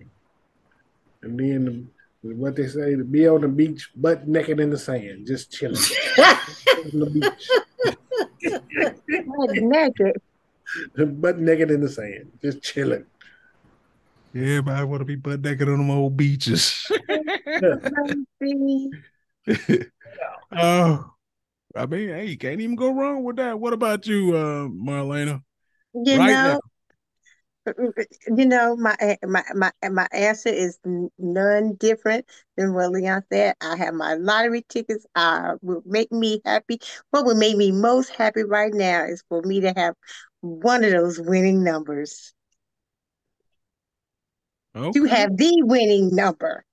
And 1.23 1.39
then 1.39 1.89
the, 2.21 2.35
what 2.35 2.57
they 2.57 2.67
say, 2.67 2.95
to 2.95 3.05
be 3.05 3.27
on 3.27 3.41
the 3.41 3.47
beach, 3.47 3.89
butt 3.95 4.27
naked 4.27 4.59
in 4.59 4.69
the 4.69 4.77
sand, 4.77 5.27
just 5.27 5.51
chilling 5.51 5.77
on 6.17 6.99
the 6.99 7.09
beach, 7.09 7.49
naked. 9.61 11.21
butt 11.21 11.39
naked 11.39 11.71
in 11.71 11.79
the 11.79 11.89
sand, 11.89 12.31
just 12.41 12.61
chilling. 12.61 13.05
Everybody 14.35 14.85
want 14.85 15.01
to 15.01 15.05
be 15.05 15.15
butt 15.15 15.41
naked 15.41 15.67
on 15.67 15.77
them 15.77 15.89
old 15.91 16.15
beaches. 16.15 16.85
See? 18.41 18.91
oh, 20.51 21.11
I 21.75 21.85
mean, 21.85 22.09
hey, 22.09 22.25
you 22.25 22.37
can't 22.37 22.61
even 22.61 22.75
go 22.75 22.93
wrong 22.93 23.23
with 23.23 23.37
that. 23.37 23.59
What 23.59 23.73
about 23.73 24.05
you, 24.05 24.35
uh, 24.35 24.67
Marlena? 24.67 25.41
You 25.93 26.17
Right 26.17 26.31
know, 26.33 26.59
you 28.35 28.45
know, 28.45 28.75
my 28.75 28.95
my 29.23 29.43
my 29.53 29.71
my 29.89 30.07
answer 30.11 30.49
is 30.49 30.79
none 31.17 31.75
different 31.75 32.25
than 32.57 32.73
what 32.73 32.91
Leon 32.91 33.23
said. 33.31 33.55
I 33.61 33.75
have 33.77 33.93
my 33.93 34.15
lottery 34.15 34.65
tickets. 34.67 35.05
Uh, 35.15 35.55
will 35.61 35.83
make 35.85 36.11
me 36.11 36.41
happy. 36.45 36.79
What 37.11 37.25
would 37.25 37.37
make 37.37 37.57
me 37.57 37.71
most 37.71 38.09
happy 38.09 38.43
right 38.43 38.73
now 38.73 39.05
is 39.05 39.23
for 39.29 39.41
me 39.41 39.61
to 39.61 39.73
have 39.75 39.95
one 40.41 40.83
of 40.83 40.91
those 40.91 41.19
winning 41.19 41.63
numbers. 41.63 42.33
Okay. 44.79 44.99
To 44.99 45.05
have 45.05 45.35
the 45.37 45.61
winning 45.63 46.15
number. 46.15 46.63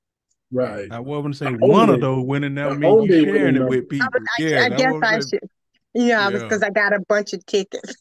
Right. 0.53 0.91
I 0.91 1.01
was 1.01 1.23
going 1.23 1.33
to 1.33 1.39
say 1.39 1.51
The 1.57 1.67
one 1.67 1.91
of 1.91 2.01
those 2.01 2.25
winning 2.25 2.55
that 2.55 2.69
the 2.71 2.75
mean 2.77 2.83
you 2.93 2.99
only 3.01 3.25
sharing 3.25 3.57
it 3.57 3.59
number. 3.59 3.69
with 3.69 3.89
people. 3.89 4.07
I, 4.13 4.43
Yeah, 4.43 4.61
I 4.65 4.69
that's 4.69 4.83
guess 4.83 4.95
I 5.03 5.15
I'm 5.15 5.23
saying. 5.23 5.41
should. 5.43 5.51
You 5.95 6.09
know, 6.09 6.19
I 6.21 6.29
was 6.29 6.41
Yeah. 6.43 6.49
because 6.49 6.63
I 6.63 6.71
got 6.71 6.93
a 6.93 7.01
bunch 7.09 7.33
of 7.33 7.45
tickets. 7.47 7.97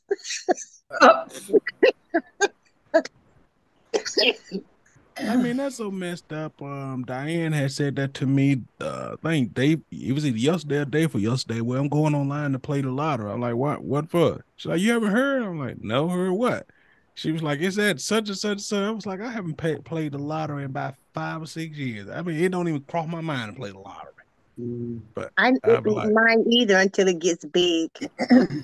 I 5.17 5.37
mean, 5.37 5.55
that's 5.57 5.77
so 5.77 5.89
messed 5.89 6.33
up. 6.33 6.61
Um, 6.61 7.03
Diane 7.07 7.53
had 7.53 7.71
said 7.71 7.95
that 7.95 8.13
to 8.15 8.25
me. 8.25 8.63
Uh, 8.81 9.15
I 9.23 9.29
think 9.29 9.55
they 9.55 9.77
it 9.91 10.11
was 10.13 10.25
either 10.25 10.37
yesterday 10.37 10.79
or 10.79 10.85
day 10.85 11.07
for 11.07 11.19
yesterday. 11.19 11.61
Where 11.61 11.79
I'm 11.79 11.87
going 11.87 12.13
online 12.13 12.51
to 12.51 12.59
play 12.59 12.81
the 12.81 12.91
lottery. 12.91 13.31
I'm 13.31 13.39
like, 13.39 13.55
what? 13.55 13.81
What 13.83 14.09
for? 14.09 14.43
She's 14.57 14.69
like, 14.69 14.81
you 14.81 14.93
ever 14.93 15.07
heard? 15.07 15.43
I'm 15.43 15.57
like, 15.57 15.81
no, 15.81 16.09
heard 16.09 16.33
what? 16.33 16.67
She 17.15 17.31
was 17.31 17.41
like, 17.41 17.61
it's 17.61 17.77
at 17.79 18.01
such 18.01 18.27
and 18.29 18.37
such 18.37 18.51
and 18.51 18.61
such. 18.61 18.79
I 18.83 18.91
was 18.91 19.05
like, 19.05 19.21
I 19.21 19.31
haven't 19.31 19.55
pay, 19.55 19.77
played 19.77 20.11
the 20.11 20.17
lottery 20.17 20.63
in 20.63 20.69
about 20.69 20.95
five 21.13 21.41
or 21.41 21.45
six 21.45 21.77
years. 21.77 22.09
I 22.09 22.21
mean, 22.21 22.35
it 22.41 22.51
don't 22.51 22.67
even 22.67 22.81
cross 22.81 23.07
my 23.07 23.21
mind 23.21 23.53
to 23.53 23.57
play 23.59 23.71
the 23.71 23.79
lottery. 23.79 24.11
Mm, 24.59 24.99
But 25.13 25.31
I 25.37 25.53
I'd 25.63 25.83
be 25.83 25.89
like- 25.91 26.11
mine 26.11 26.43
either 26.49 26.77
until 26.77 27.07
it 27.07 27.19
gets 27.19 27.43
big, 27.45 27.89
and 28.29 28.63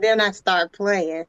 then 0.00 0.20
I 0.20 0.30
start 0.30 0.72
playing. 0.72 1.24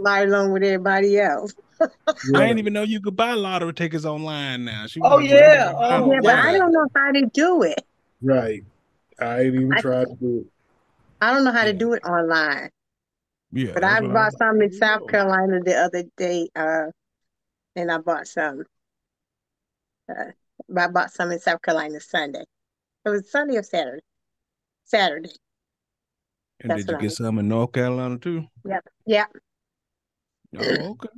Right 0.00 0.28
along 0.28 0.52
with 0.52 0.62
everybody 0.62 1.18
else. 1.18 1.54
I 1.80 1.88
didn't 2.32 2.58
even 2.58 2.72
know 2.72 2.82
you 2.82 3.00
could 3.00 3.16
buy 3.16 3.32
lottery 3.34 3.72
tickets 3.74 4.04
online 4.04 4.64
now. 4.64 4.86
She 4.86 5.00
Oh, 5.00 5.16
like, 5.16 5.28
yeah. 5.30 5.72
I 5.76 5.96
Oh, 5.96 6.00
don't 6.00 6.10
yeah, 6.12 6.18
but 6.22 6.34
I 6.36 6.52
wow. 6.52 6.58
don't 6.58 6.72
know 6.72 6.86
how 6.94 7.12
to 7.12 7.26
do 7.26 7.62
it. 7.62 7.84
Right. 8.22 8.62
I 9.20 9.40
ain't 9.40 9.54
even 9.56 9.72
I- 9.74 9.80
tried 9.80 10.04
to 10.08 10.14
do 10.14 10.38
it. 10.38 10.46
I 11.20 11.32
don't 11.34 11.42
know 11.42 11.50
how 11.52 11.64
to 11.64 11.72
do 11.72 11.94
it 11.94 12.04
online. 12.04 12.70
Yeah, 13.52 13.72
But 13.74 13.84
I 13.84 14.00
bought 14.00 14.14
was 14.14 14.36
some 14.38 14.60
in 14.60 14.72
South 14.72 15.06
Carolina 15.06 15.60
the 15.64 15.74
other 15.74 16.04
day, 16.16 16.48
uh, 16.54 16.86
and 17.76 17.90
I 17.90 17.98
bought 17.98 18.26
some. 18.26 18.64
Uh, 20.08 20.32
I 20.76 20.88
bought 20.88 21.12
some 21.12 21.30
in 21.32 21.38
South 21.38 21.62
Carolina 21.62 22.00
Sunday. 22.00 22.44
It 23.04 23.08
was 23.08 23.30
Sunday 23.30 23.56
or 23.56 23.62
Saturday. 23.62 24.02
Saturday. 24.84 25.32
And 26.60 26.70
That's 26.70 26.86
did 26.86 26.88
you 26.88 26.94
what 26.94 27.00
I 27.00 27.02
get 27.04 27.12
some 27.12 27.38
in 27.38 27.48
North 27.48 27.72
Carolina 27.72 28.18
too? 28.18 28.46
Yeah. 29.06 29.26
Oh, 30.58 30.90
okay. 30.92 31.08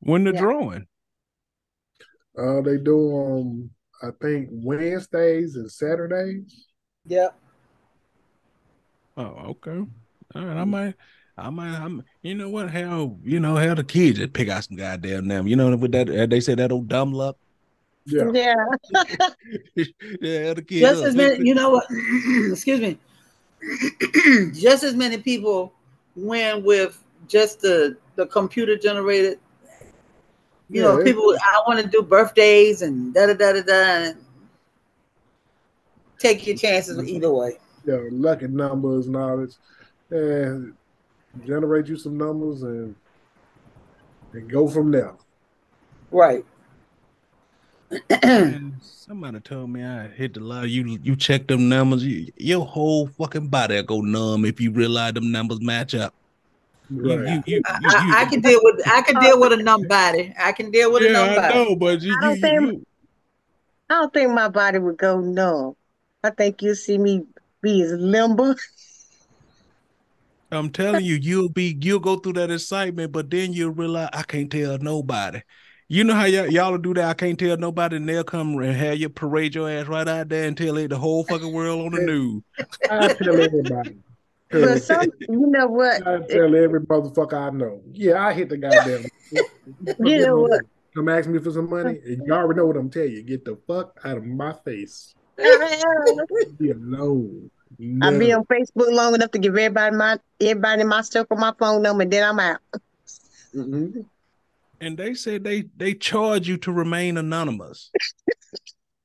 When 0.00 0.24
the 0.24 0.32
Yeah. 0.32 0.40
drawing? 0.40 0.86
Uh, 2.36 2.60
they 2.62 2.78
do 2.78 3.16
um, 3.16 3.70
I 4.02 4.08
think 4.20 4.48
Wednesdays 4.50 5.56
and 5.56 5.70
Saturdays. 5.70 6.66
Yep. 7.06 7.34
Oh, 9.16 9.22
okay. 9.22 9.86
All 10.34 10.44
right, 10.44 10.56
I 10.56 10.64
might, 10.64 10.94
I 11.42 11.50
might, 11.50 11.74
I'm, 11.76 12.04
you 12.22 12.34
know 12.36 12.48
what? 12.48 12.70
Hell, 12.70 13.18
you 13.24 13.40
know, 13.40 13.56
hell, 13.56 13.74
the 13.74 13.82
kids 13.82 14.18
just 14.18 14.32
pick 14.32 14.48
out 14.48 14.62
some 14.64 14.76
goddamn 14.76 15.26
them. 15.26 15.48
You 15.48 15.56
know, 15.56 15.74
with 15.76 15.90
that, 15.92 16.08
uh, 16.08 16.26
they 16.26 16.38
say 16.40 16.54
that 16.54 16.70
old 16.70 16.88
dumb 16.88 17.12
luck. 17.12 17.36
Yeah. 18.06 18.30
Yeah. 18.32 18.54
yeah, 20.20 20.54
the 20.54 20.64
kids. 20.66 20.80
Just 20.80 21.02
as 21.02 21.16
many, 21.16 21.44
you 21.46 21.54
know 21.54 21.70
what? 21.70 21.86
Excuse 22.50 22.80
me. 22.80 22.98
just 24.52 24.84
as 24.84 24.94
many 24.94 25.18
people 25.18 25.72
win 26.16 26.62
with 26.64 27.02
just 27.28 27.60
the 27.60 27.96
the 28.16 28.26
computer 28.26 28.76
generated. 28.76 29.38
You 30.68 30.82
know, 30.82 30.98
Yeah. 30.98 31.04
people. 31.04 31.36
I 31.40 31.62
want 31.66 31.80
to 31.80 31.88
do 31.88 32.02
birthdays 32.02 32.82
and 32.82 33.14
da 33.14 33.26
da 33.26 33.34
da 33.34 33.52
da 33.52 33.62
da. 33.62 34.12
Take 36.18 36.46
your 36.46 36.56
chances 36.56 36.98
either 37.08 37.32
way. 37.32 37.58
Yeah, 37.84 37.98
lucky 38.10 38.46
numbers 38.46 39.06
and 39.06 39.16
all 39.16 39.38
this. 39.38 39.58
And 40.10 40.74
generate 41.46 41.86
you 41.86 41.96
some 41.96 42.16
numbers 42.16 42.62
and 42.62 42.94
and 44.32 44.50
go 44.50 44.68
from 44.68 44.90
there. 44.90 45.14
Right. 46.10 46.44
Man, 48.22 48.76
somebody 48.80 49.40
told 49.40 49.68
me 49.70 49.84
I 49.84 50.08
hit 50.08 50.34
the 50.34 50.40
lie. 50.40 50.64
You 50.64 50.98
you 51.02 51.14
check 51.16 51.46
them 51.46 51.68
numbers, 51.68 52.04
you, 52.04 52.32
your 52.36 52.64
whole 52.64 53.08
fucking 53.08 53.48
body 53.48 53.74
will 53.76 53.82
go 53.82 54.00
numb 54.00 54.44
if 54.46 54.60
you 54.60 54.70
realize 54.70 55.12
them 55.12 55.30
numbers 55.30 55.60
match 55.60 55.94
up. 55.94 56.14
Right. 56.90 57.42
you, 57.46 57.56
you, 57.56 57.56
you, 57.56 57.62
I, 57.66 57.78
you- 57.82 58.14
I, 58.14 58.22
I 58.22 58.24
can 58.26 58.40
deal 58.40 58.60
with 58.62 58.86
I 58.88 59.02
can 59.02 59.20
deal 59.20 59.40
with 59.40 59.52
a 59.52 59.56
numb 59.62 59.86
body. 59.88 60.34
I 60.38 60.52
can 60.52 60.70
deal 60.70 60.92
with 60.92 61.02
a 61.02 61.06
yeah, 61.06 61.12
numb 61.12 61.38
I 61.44 61.48
know, 61.50 61.76
but 61.76 62.00
you, 62.00 62.16
I 62.16 62.20
don't 62.22 62.34
you, 62.36 62.40
think- 62.40 62.60
you, 62.62 62.86
I 63.90 63.94
don't 63.94 64.12
think 64.14 64.32
my 64.32 64.48
body 64.48 64.78
would 64.78 64.96
go 64.96 65.20
numb. 65.20 65.76
I 66.24 66.30
think 66.30 66.62
you'll 66.62 66.74
see 66.76 66.96
me 66.96 67.24
be 67.60 67.82
as 67.82 67.92
limber. 67.92 68.56
I'm 70.52 70.70
telling 70.70 71.04
you, 71.04 71.14
you'll 71.14 71.48
be 71.48 71.76
you'll 71.80 72.00
go 72.00 72.16
through 72.16 72.34
that 72.34 72.50
excitement, 72.50 73.12
but 73.12 73.30
then 73.30 73.52
you'll 73.52 73.70
realize 73.70 74.10
I 74.12 74.22
can't 74.22 74.50
tell 74.50 74.78
nobody. 74.78 75.40
You 75.88 76.04
know 76.04 76.14
how 76.14 76.24
y'all, 76.24 76.50
y'all 76.50 76.78
do 76.78 76.94
that? 76.94 77.04
I 77.08 77.14
can't 77.14 77.38
tell 77.38 77.56
nobody, 77.56 77.96
and 77.96 78.08
they'll 78.08 78.24
come 78.24 78.56
and 78.58 78.74
have 78.74 78.98
you 78.98 79.08
parade 79.08 79.54
your 79.54 79.70
ass 79.70 79.86
right 79.86 80.06
out 80.06 80.28
there 80.28 80.46
and 80.46 80.56
tell 80.56 80.76
it 80.76 80.88
the 80.88 80.98
whole 80.98 81.24
fucking 81.24 81.52
world 81.52 81.86
on 81.86 81.92
the 81.92 82.00
news. 82.06 82.42
I 82.90 83.12
tell 83.14 83.40
everybody. 83.40 83.98
But 84.50 84.82
some, 84.82 85.06
you 85.20 85.46
know 85.46 85.66
what? 85.66 86.06
I 86.06 86.20
tell 86.20 86.54
every 86.54 86.80
motherfucker 86.80 87.34
I 87.34 87.50
know. 87.50 87.80
Yeah, 87.92 88.26
I 88.26 88.34
hit 88.34 88.48
the 88.48 88.58
goddamn. 88.58 89.04
You 89.98 90.26
know 90.26 90.40
what? 90.40 90.60
Come 90.94 91.08
ask 91.08 91.28
me 91.28 91.38
for 91.38 91.50
some 91.50 91.70
money, 91.70 91.98
and 92.04 92.22
you 92.26 92.32
already 92.34 92.58
know 92.58 92.66
what 92.66 92.76
I'm 92.76 92.90
telling 92.90 93.12
you. 93.12 93.22
Get 93.22 93.46
the 93.46 93.56
fuck 93.66 93.98
out 94.04 94.18
of 94.18 94.24
my 94.24 94.52
face. 94.64 95.14
Be 96.58 96.70
alone. 96.70 97.50
Be 97.82 98.28
No. 98.28 98.38
on 98.38 98.44
Facebook 98.44 98.92
long 98.92 99.14
enough 99.14 99.30
to 99.32 99.38
give 99.38 99.56
everybody 99.56 99.96
my 99.96 100.18
everybody 100.40 100.84
my 100.84 101.02
stuff 101.02 101.26
on 101.30 101.40
my 101.40 101.52
phone 101.58 101.82
number, 101.82 102.02
and 102.02 102.12
then 102.12 102.28
I'm 102.28 102.38
out. 102.38 102.60
Mhm. 103.54 104.04
And 104.80 104.96
they 104.98 105.14
said 105.14 105.44
they 105.44 105.64
they 105.76 105.94
charge 105.94 106.48
you 106.48 106.56
to 106.58 106.72
remain 106.72 107.16
anonymous. 107.16 107.90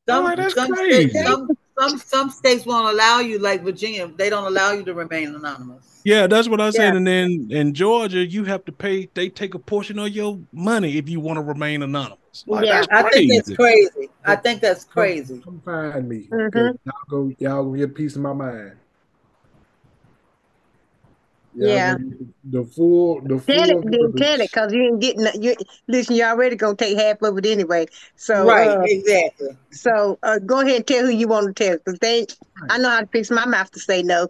Some, 0.08 0.26
Oh, 0.26 0.36
that's 0.36 0.54
some, 0.56 0.72
crazy. 0.74 1.10
states, 1.10 1.28
some, 1.28 1.50
some 1.78 1.98
some 2.00 2.30
states 2.30 2.66
won't 2.66 2.94
allow 2.94 3.20
you, 3.20 3.40
like 3.40 3.62
Virginia, 3.64 4.08
they 4.16 4.30
don't 4.30 4.46
allow 4.46 4.72
you 4.72 4.84
to 4.84 4.94
remain 4.94 5.36
anonymous. 5.36 6.00
Yeah, 6.06 6.28
that's 6.28 6.48
what 6.48 6.62
I 6.62 6.70
said. 6.70 6.92
Yeah. 6.92 6.98
And 6.98 7.06
then 7.08 7.48
in 7.50 7.74
Georgia, 7.74 8.26
you 8.26 8.46
have 8.46 8.64
to 8.66 8.72
pay. 8.72 9.10
They 9.14 9.28
take 9.28 9.54
a 9.54 9.60
portion 9.60 10.00
of 10.00 10.10
your 10.10 10.40
money 10.54 10.98
if 10.98 11.10
you 11.10 11.20
want 11.20 11.38
to 11.38 11.42
remain 11.42 11.84
anonymous. 11.84 12.20
Like, 12.46 12.66
Yeah. 12.66 12.82
that's 12.82 12.88
I 12.92 13.10
think 13.10 13.32
that's 13.34 13.56
crazy. 13.56 13.90
crazy. 13.96 14.10
I 14.26 14.36
think 14.36 14.62
that's 14.62 14.84
crazy. 14.84 15.40
Come 15.44 15.62
find 15.66 16.08
me. 16.10 16.28
Mhm. 16.32 16.52
'cause 16.52 16.76
Y'all 16.86 16.94
go. 17.10 17.32
Y'all 17.40 17.64
gonna 17.66 17.78
get 17.78 17.90
a 17.90 17.94
piece 17.94 18.16
of 18.16 18.22
my 18.22 18.34
mind. 18.34 18.74
Y'all 21.56 21.70
Yeah. 21.70 21.96
The 22.44 22.64
full. 22.66 23.22
The 23.22 23.40
full. 23.40 23.56
Tell 23.56 23.70
it, 23.70 23.84
then 23.92 24.14
tell 24.14 24.42
it, 24.42 24.52
cause 24.52 24.72
you 24.74 24.84
ain't 24.84 25.00
getting 25.00 25.24
no- 25.24 25.32
you. 25.34 25.56
Listen, 25.88 26.16
you 26.16 26.24
already 26.24 26.56
gonna 26.56 26.76
take 26.76 26.98
half 26.98 27.22
of 27.24 27.38
it 27.38 27.46
anyway. 27.46 27.88
So 28.16 28.46
right, 28.46 28.68
uh, 28.70 28.82
exactly. 28.86 29.50
so 29.72 30.20
uh, 30.22 30.40
go 30.40 30.60
ahead 30.62 30.76
and 30.76 30.88
tell 30.88 31.06
who 31.06 31.12
you 31.12 31.28
want 31.28 31.56
to 31.56 31.66
tell, 31.68 31.78
cause 31.80 31.98
they. 32.00 32.20
ain't- 32.20 32.38
I 32.70 32.78
know 32.78 32.90
how 32.90 33.02
to 33.02 33.08
fix 33.08 33.32
my 33.32 33.46
mouth 33.46 33.72
to 33.72 33.80
say 33.80 34.04
no. 34.04 34.28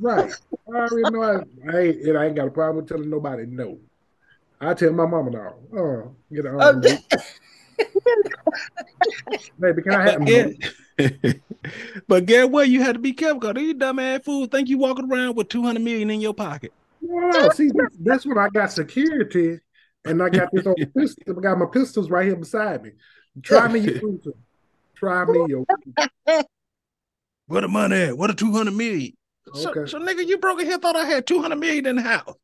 Right. 0.00 0.32
I 0.72 0.76
already 0.76 1.10
know. 1.10 1.22
I, 1.22 1.34
I 1.72 1.80
ain't, 1.80 2.16
I 2.16 2.26
ain't 2.26 2.36
got 2.36 2.48
a 2.48 2.50
problem 2.50 2.76
with 2.76 2.88
telling 2.88 3.10
nobody 3.10 3.46
no. 3.46 3.78
I 4.60 4.74
tell 4.74 4.92
my 4.92 5.06
mama 5.06 5.30
now, 5.30 5.54
oh, 5.76 6.16
get 6.32 6.46
on. 6.46 6.60
Oh, 6.60 6.80
baby. 6.80 6.98
baby, 9.58 9.82
can 9.82 9.94
I 9.94 10.02
have 10.02 10.20
But 10.98 11.26
get, 11.26 11.42
but 12.08 12.26
get 12.26 12.50
what? 12.50 12.68
You 12.68 12.82
had 12.82 12.94
to 12.94 12.98
be 12.98 13.12
careful 13.12 13.40
because 13.40 13.54
these 13.54 13.74
dumbass 13.74 14.24
fools 14.24 14.48
think 14.50 14.68
you 14.68 14.78
walking 14.78 15.10
around 15.10 15.36
with 15.36 15.48
200 15.48 15.80
million 15.82 16.10
in 16.10 16.20
your 16.20 16.32
pocket. 16.32 16.72
See, 17.54 17.70
that's, 17.74 17.96
that's 18.00 18.26
when 18.26 18.38
I 18.38 18.48
got 18.48 18.72
security, 18.72 19.58
and 20.04 20.22
I 20.22 20.30
got 20.30 20.50
this 20.52 20.66
old 20.66 20.78
pistol. 20.96 21.38
I 21.38 21.40
got 21.42 21.58
my 21.58 21.66
pistols 21.66 22.08
right 22.08 22.26
here 22.26 22.36
beside 22.36 22.82
me. 22.82 22.92
Try 23.42 23.68
me, 23.68 23.80
your 23.80 23.92
pistol. 24.00 24.32
Try 24.96 25.24
me, 25.26 25.46
your 25.48 25.64
Where 27.46 27.60
the 27.60 27.68
money 27.68 27.96
at? 27.96 28.16
What 28.16 28.30
a 28.30 28.34
200 28.34 28.72
million? 28.72 29.12
So, 29.52 29.70
Okay. 29.70 29.90
so 29.90 29.98
nigga, 29.98 30.26
you 30.26 30.38
broke 30.38 30.62
here 30.62 30.78
thought 30.78 30.96
I 30.96 31.04
had 31.04 31.26
200 31.26 31.56
million 31.56 31.86
in 31.86 31.96
the 31.96 32.02
house. 32.02 32.34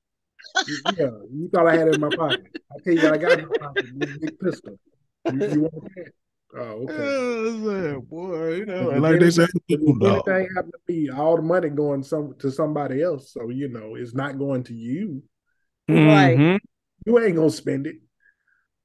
Yeah, 0.98 1.10
you 1.32 1.48
thought 1.52 1.66
I 1.66 1.76
had 1.76 1.88
it 1.88 1.94
in 1.94 2.00
my 2.00 2.14
pocket. 2.14 2.46
I 2.70 2.78
tell 2.84 2.94
you 2.94 3.02
what, 3.02 3.12
I 3.14 3.16
got 3.18 3.38
in 3.38 3.46
my 3.48 3.56
pocket. 3.58 3.86
This 3.96 4.18
big 4.18 4.38
pistol. 4.38 4.78
You, 5.32 5.38
you 5.52 5.60
want 5.62 5.94
that? 5.96 6.12
Oh, 6.54 6.86
okay. 6.88 7.90
Yeah, 7.92 7.98
boy, 7.98 8.54
you 8.56 8.66
know, 8.66 8.90
like 9.00 9.18
they 9.20 9.30
say, 9.30 9.46
anything- 9.70 9.88
"Ooh, 9.88 9.92
if 9.96 10.00
dog." 10.02 10.28
anything 10.28 10.54
happened 10.54 10.74
to 10.86 10.92
me, 10.92 11.08
all 11.10 11.36
the 11.36 11.42
money 11.42 11.70
going 11.70 12.02
some 12.02 12.34
to 12.40 12.50
somebody 12.50 13.02
else. 13.02 13.32
So 13.32 13.48
you 13.48 13.68
know, 13.68 13.94
it's 13.94 14.14
not 14.14 14.38
going 14.38 14.62
to 14.64 14.74
you. 14.74 15.22
Right. 15.88 16.38
Mhm. 16.38 16.58
You 17.06 17.18
ain't 17.18 17.36
gonna 17.36 17.50
spend 17.50 17.86
it. 17.86 17.96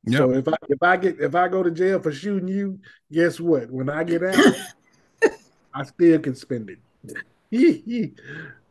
Yep. 0.06 0.18
So 0.18 0.32
if 0.32 0.48
I 0.48 0.54
if 0.70 0.82
I 0.82 0.98
get 0.98 1.20
if 1.20 1.36
I 1.36 1.48
go 1.50 1.62
to 1.62 1.70
jail 1.72 2.00
for 2.02 2.12
shooting 2.14 2.48
you, 2.48 2.80
guess 3.12 3.40
what? 3.40 3.70
When 3.70 3.90
I 3.90 4.04
get 4.06 4.24
out, 4.24 4.36
I 5.74 5.84
still 5.84 6.20
can 6.20 6.36
spend 6.36 6.70
it. 6.70 6.80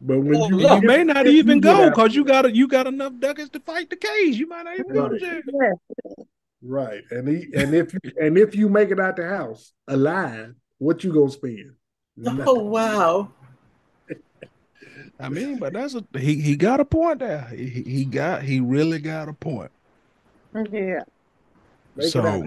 but 0.00 0.18
when 0.20 0.36
Oh, 0.36 0.48
you, 0.48 0.56
look. 0.56 0.82
you 0.82 0.88
may 0.88 1.04
not 1.04 1.26
if 1.26 1.32
even 1.34 1.60
go 1.60 1.88
because 1.90 2.14
you 2.14 2.24
got 2.24 2.54
you 2.54 2.68
got 2.68 2.86
enough 2.86 3.12
ducats 3.18 3.50
to 3.50 3.60
fight 3.60 3.88
the 3.90 3.96
case. 3.96 4.36
You 4.36 4.46
might 4.48 4.64
not 4.64 4.78
even 4.78 4.92
go 4.92 5.08
to 5.08 5.14
Right. 5.14 5.20
jail. 5.20 5.40
Yeah. 5.52 6.24
right, 6.62 7.02
and 7.10 7.28
he, 7.28 7.46
and 7.54 7.74
if 7.74 7.92
you 7.94 8.00
and 8.20 8.36
if 8.38 8.54
you 8.54 8.68
make 8.68 8.90
it 8.90 9.00
out 9.00 9.16
the 9.16 9.26
house 9.28 9.72
alive, 9.88 10.54
what 10.78 11.02
you 11.04 11.12
gonna 11.12 11.30
spend? 11.30 11.72
Oh 12.46 12.62
wow. 12.64 13.32
I 15.20 15.28
mean, 15.30 15.58
but 15.58 15.72
that's 15.72 15.94
a 15.94 16.04
he 16.18 16.40
he 16.40 16.56
got 16.56 16.80
a 16.80 16.84
point 16.84 17.20
there. 17.20 17.46
He 17.54 17.66
he- 17.66 17.82
he 17.82 18.04
got 18.04 18.42
he 18.42 18.60
really 18.60 18.98
got 18.98 19.28
a 19.28 19.32
point. 19.32 19.70
Yeah. 20.72 21.00
Make 21.94 22.08
So- 22.08 22.20
it 22.20 22.26
out. 22.26 22.44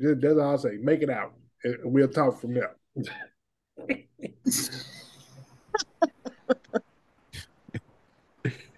Just- 0.00 0.20
That's 0.20 0.38
all 0.38 0.54
I 0.54 0.56
say. 0.56 0.76
Make 0.80 1.02
it 1.02 1.10
out, 1.10 1.32
and 1.62 1.76
we'll 1.84 2.08
talk 2.08 2.40
from 2.40 2.54
there. 2.54 2.74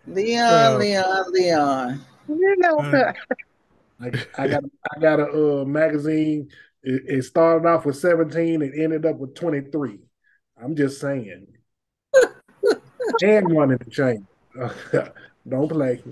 Leon, 0.07 0.53
Uh, 0.53 0.77
Leon, 0.79 1.33
Leon. 1.33 2.01
You 2.29 2.57
know, 2.59 2.79
Uh, 2.79 3.13
Like 3.99 4.29
I 4.39 4.49
got 4.49 4.65
I 4.95 5.01
got 5.01 5.21
a 5.21 5.63
uh, 5.63 5.65
magazine. 5.65 6.51
It, 6.83 7.03
it 7.07 7.23
started 7.23 7.67
off 7.67 7.87
with 7.87 7.97
17 7.97 8.63
and 8.63 8.75
ended 8.75 9.07
up 9.07 9.17
with 9.17 9.35
23. 9.35 9.99
I'm 10.63 10.77
just 10.77 11.01
saying. 11.01 11.47
and 13.23 13.53
one 13.53 13.73
in 13.73 13.79
the 13.79 13.91
chain. 13.91 14.27
Don't 15.49 15.69
play. 15.69 16.03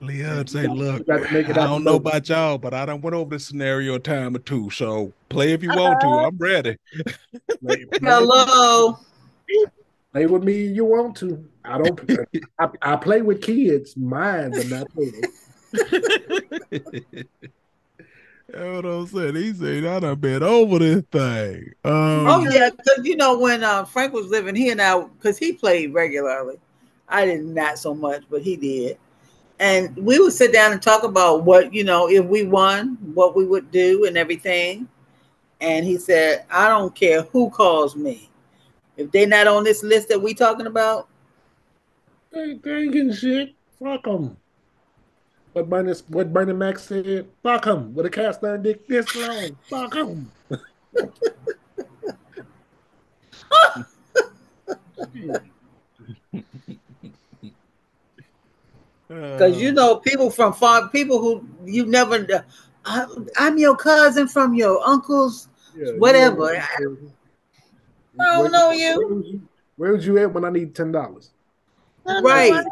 Leon 0.00 0.46
say, 0.46 0.66
look, 0.66 1.06
got 1.06 1.22
to 1.26 1.32
make 1.32 1.48
I 1.48 1.52
don't 1.52 1.84
know 1.84 1.98
boat. 1.98 2.08
about 2.08 2.28
y'all, 2.28 2.58
but 2.58 2.74
I 2.74 2.86
done 2.86 3.00
went 3.00 3.14
over 3.14 3.34
this 3.36 3.46
scenario 3.46 3.94
a 3.94 3.98
time 3.98 4.36
or 4.36 4.40
two. 4.40 4.70
So 4.70 5.12
play 5.28 5.52
if 5.52 5.62
you 5.62 5.70
want 5.70 6.00
to. 6.00 6.06
I'm 6.20 6.36
ready. 6.38 6.76
Hello. 8.02 8.98
play 10.12 10.26
with 10.26 10.44
me 10.44 10.66
if 10.66 10.76
you 10.76 10.84
want 10.84 11.16
to. 11.16 11.48
I 11.64 11.78
don't. 11.78 11.98
I, 12.58 12.68
I 12.82 12.96
play 12.96 13.22
with 13.22 13.42
kids, 13.42 13.96
mine, 13.96 14.52
but 14.54 14.66
not 14.66 14.88
yours. 14.96 15.24
That's 18.48 18.64
what 18.64 18.86
I'm 18.86 19.06
saying. 19.08 19.34
He 19.34 19.52
said, 19.52 19.84
I 19.84 20.00
done 20.00 20.18
been 20.20 20.42
over 20.42 20.78
this 20.78 21.02
thing. 21.10 21.72
Um, 21.84 22.26
Oh 22.28 22.48
yeah, 22.50 22.70
because 22.70 23.04
you 23.04 23.16
know 23.16 23.38
when 23.38 23.64
uh, 23.64 23.84
Frank 23.84 24.12
was 24.12 24.26
living, 24.26 24.54
he 24.54 24.70
and 24.70 24.80
I, 24.80 25.00
because 25.00 25.36
he 25.36 25.52
played 25.52 25.92
regularly. 25.92 26.58
I 27.08 27.24
did 27.24 27.44
not 27.44 27.78
so 27.78 27.94
much, 27.94 28.24
but 28.30 28.42
he 28.42 28.56
did. 28.56 28.98
And 29.58 29.96
we 29.96 30.18
would 30.18 30.32
sit 30.32 30.52
down 30.52 30.72
and 30.72 30.82
talk 30.82 31.02
about 31.02 31.44
what 31.44 31.72
you 31.72 31.82
know 31.82 32.08
if 32.08 32.24
we 32.26 32.44
won, 32.44 32.98
what 33.14 33.34
we 33.34 33.46
would 33.46 33.70
do, 33.70 34.04
and 34.04 34.18
everything. 34.18 34.86
And 35.60 35.86
he 35.86 35.96
said, 35.96 36.44
"I 36.50 36.68
don't 36.68 36.94
care 36.94 37.22
who 37.22 37.48
calls 37.48 37.96
me, 37.96 38.28
if 38.96 39.10
they're 39.10 39.26
not 39.26 39.46
on 39.46 39.64
this 39.64 39.82
list 39.82 40.08
that 40.08 40.20
we 40.20 40.34
talking 40.34 40.66
about, 40.66 41.08
They, 42.32 42.54
they 42.54 42.88
getting 42.88 43.12
shit. 43.12 43.54
Fuck 43.78 44.04
them. 44.04 44.36
What 45.52 45.68
Bernie, 45.68 45.92
what 46.08 46.32
Bernie 46.32 46.54
Mac 46.54 46.78
said, 46.78 47.26
fuck 47.42 47.64
them. 47.64 47.94
With 47.94 48.06
a 48.06 48.10
cast 48.10 48.44
iron 48.44 48.62
dick 48.62 48.86
this 48.86 49.14
long, 49.16 49.56
fuck 49.68 49.92
them. 49.92 50.30
because 59.08 59.60
you 59.60 59.68
uh, 59.70 59.72
know 59.72 59.96
people 59.96 60.30
from 60.30 60.52
far, 60.52 60.88
people 60.88 61.20
who 61.20 61.46
you 61.64 61.86
never. 61.86 62.44
I, 62.84 63.06
I'm 63.36 63.58
your 63.58 63.76
cousin 63.76 64.28
from 64.28 64.54
your 64.54 64.86
uncle's. 64.86 65.48
Yeah, 65.76 65.92
Whatever. 65.98 66.54
you 66.78 67.12
I 68.18 68.24
don't 68.24 68.50
know 68.52 68.70
you. 68.70 68.98
Where 68.98 69.08
was 69.08 69.26
you, 69.26 69.48
where 69.76 69.96
you 69.96 70.18
at 70.18 70.32
when 70.32 70.44
I 70.44 70.50
need 70.50 70.74
ten 70.74 70.90
dollars? 70.90 71.30
Right. 72.04 72.64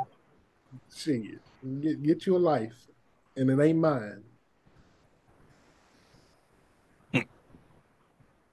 Shit, 0.95 1.41
get 1.81 2.03
get 2.03 2.27
you 2.27 2.37
a 2.37 2.39
life, 2.39 2.75
and 3.37 3.51
it 3.51 3.63
ain't 3.63 3.79
mine. 3.79 4.23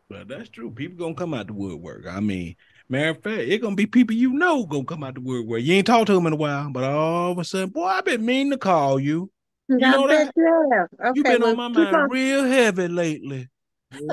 But 0.10 0.28
that's 0.28 0.50
true. 0.50 0.70
People 0.70 0.98
gonna 0.98 1.16
come 1.16 1.34
out 1.34 1.48
the 1.48 1.54
woodwork. 1.54 2.06
I 2.06 2.20
mean, 2.20 2.58
matter 2.92 3.10
of 3.12 3.24
fact, 3.24 3.42
it 3.42 3.62
gonna 3.62 3.76
be 3.76 3.86
people 3.88 4.16
you 4.16 4.34
know 4.34 4.66
gonna 4.66 4.84
come 4.86 5.04
out 5.04 5.16
the 5.16 5.22
woodwork. 5.22 5.62
You 5.62 5.76
ain't 5.76 5.88
talked 5.88 6.08
to 6.08 6.14
them 6.14 6.28
in 6.28 6.34
a 6.34 6.38
while, 6.38 6.70
but 6.72 6.84
all 6.84 7.32
of 7.32 7.38
a 7.40 7.44
sudden, 7.44 7.70
boy, 7.70 7.86
I've 7.86 8.06
been 8.06 8.26
meaning 8.26 8.52
to 8.52 8.58
call 8.58 9.00
you. 9.00 9.32
I 9.72 9.76
know 9.78 10.08
bet 10.08 10.32
you. 10.36 10.70
Okay, 11.00 11.12
You've 11.16 11.26
been 11.26 11.42
well, 11.42 11.52
on 11.52 11.58
my 11.58 11.68
mind 11.70 11.96
on- 11.96 12.10
real 12.10 12.44
heavy 12.46 12.88
lately. 12.88 13.48
I'm 13.94 14.10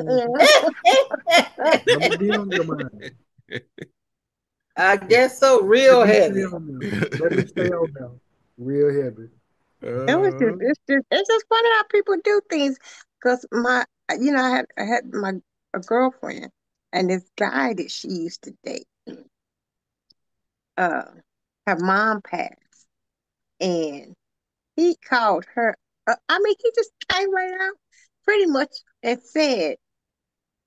gonna 1.87 2.17
be 2.19 2.31
on 2.31 2.51
your 2.51 2.65
mind. 2.65 3.13
I 4.77 4.97
guess 4.97 5.39
so. 5.39 5.63
Real 5.63 6.01
Let 6.01 6.09
heavy. 6.09 6.43
stay 6.43 6.45
on 6.45 6.67
there. 6.81 7.09
Let 7.19 7.33
me 7.33 7.47
stay 7.47 7.71
on 7.71 7.93
there. 7.95 8.11
Real 8.57 9.03
heavy. 9.03 9.29
It 9.83 10.19
was 10.21 10.35
Uh, 10.35 10.39
just, 10.39 10.59
it's 10.61 10.81
just, 10.89 11.07
it's 11.11 11.29
just 11.29 11.45
funny 11.49 11.69
how 11.71 11.83
people 11.91 12.17
do 12.23 12.41
things. 12.49 12.79
Cause 13.23 13.45
my, 13.51 13.85
you 14.19 14.33
know, 14.33 14.43
I 14.43 14.51
had, 14.51 14.67
I 14.77 14.85
had 14.85 15.13
my 15.13 15.33
a 15.75 15.81
girlfriend, 15.81 16.51
and 16.93 17.11
this 17.11 17.25
guy 17.37 17.75
that 17.75 17.91
she 17.91 18.09
used 18.09 18.43
to 18.45 18.53
date, 18.65 18.87
uh, 20.77 21.03
her 21.67 21.77
mom 21.79 22.23
passed, 22.23 22.87
and 23.61 24.15
he 24.77 24.97
called 24.97 25.47
her. 25.55 25.77
Uh, 26.09 26.17
I 26.29 26.39
mean, 26.41 26.55
he 26.63 26.73
just 26.77 26.93
came 27.11 27.35
right 27.35 27.53
out, 27.63 27.77
pretty 28.25 28.47
much, 28.47 28.73
and 29.03 29.23
said, 29.23 29.77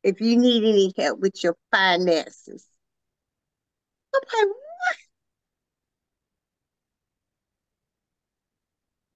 "If 0.03 0.21
you 0.21 0.37
need 0.37 0.63
any 0.65 0.93
help 0.97 1.19
with 1.21 1.43
your 1.43 1.57
finances." 1.71 2.67
I'm 4.13 4.21
like, 4.47 4.55
what? 4.55 4.97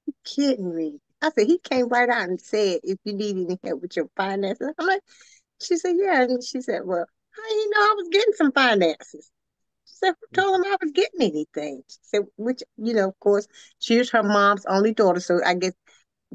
You 0.08 0.14
kidding 0.24 0.76
me? 0.76 1.00
I 1.22 1.30
said, 1.32 1.48
he 1.48 1.58
came 1.60 1.88
right 1.90 2.10
out 2.10 2.30
and 2.30 2.40
said, 2.42 2.80
if 2.84 3.00
you 3.04 3.14
need 3.14 3.38
any 3.38 3.60
help 3.64 3.82
with 3.82 3.96
your 3.96 4.10
finances. 4.16 4.74
I'm 4.78 4.88
like, 4.88 5.02
she 5.62 5.78
said, 5.78 5.96
yeah. 5.98 6.24
And 6.24 6.44
she 6.44 6.62
said, 6.62 6.82
well, 6.86 7.06
how 7.32 7.50
you 7.50 7.70
know 7.70 7.80
I 7.80 7.94
was 7.98 8.08
getting 8.12 8.34
some 8.34 8.52
finances? 8.52 9.32
She 9.86 9.94
said, 9.96 10.14
who 10.20 10.42
told 10.42 10.56
him 10.58 10.72
I 10.72 10.78
was 10.82 10.92
getting 10.92 11.22
anything? 11.22 11.84
She 11.88 11.98
said, 12.02 12.22
which, 12.38 12.64
you 12.78 12.94
know, 12.94 13.10
of 13.10 13.20
course, 13.20 13.48
she 13.80 13.98
was 13.98 14.10
her 14.12 14.24
mom's 14.24 14.66
only 14.66 14.94
daughter. 14.94 15.20
So 15.20 15.40
I 15.46 15.54
guess, 15.56 15.74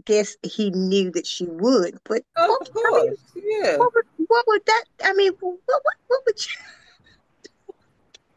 guess 0.04 0.36
he 0.42 0.70
knew 0.70 1.10
that 1.12 1.26
she 1.26 1.46
would. 1.46 1.98
But 2.04 2.22
Of 2.36 2.48
what, 2.48 2.70
I 2.74 2.90
mean, 2.90 3.06
course, 3.08 3.18
yeah. 3.36 3.76
what 3.76 3.94
would, 3.94 4.04
what 4.28 4.44
would 4.46 4.62
that, 4.66 4.84
I 5.04 5.12
mean, 5.14 5.32
what, 5.40 5.58
what, 5.66 5.82
what 6.06 6.20
would 6.26 6.46
you? 6.46 6.52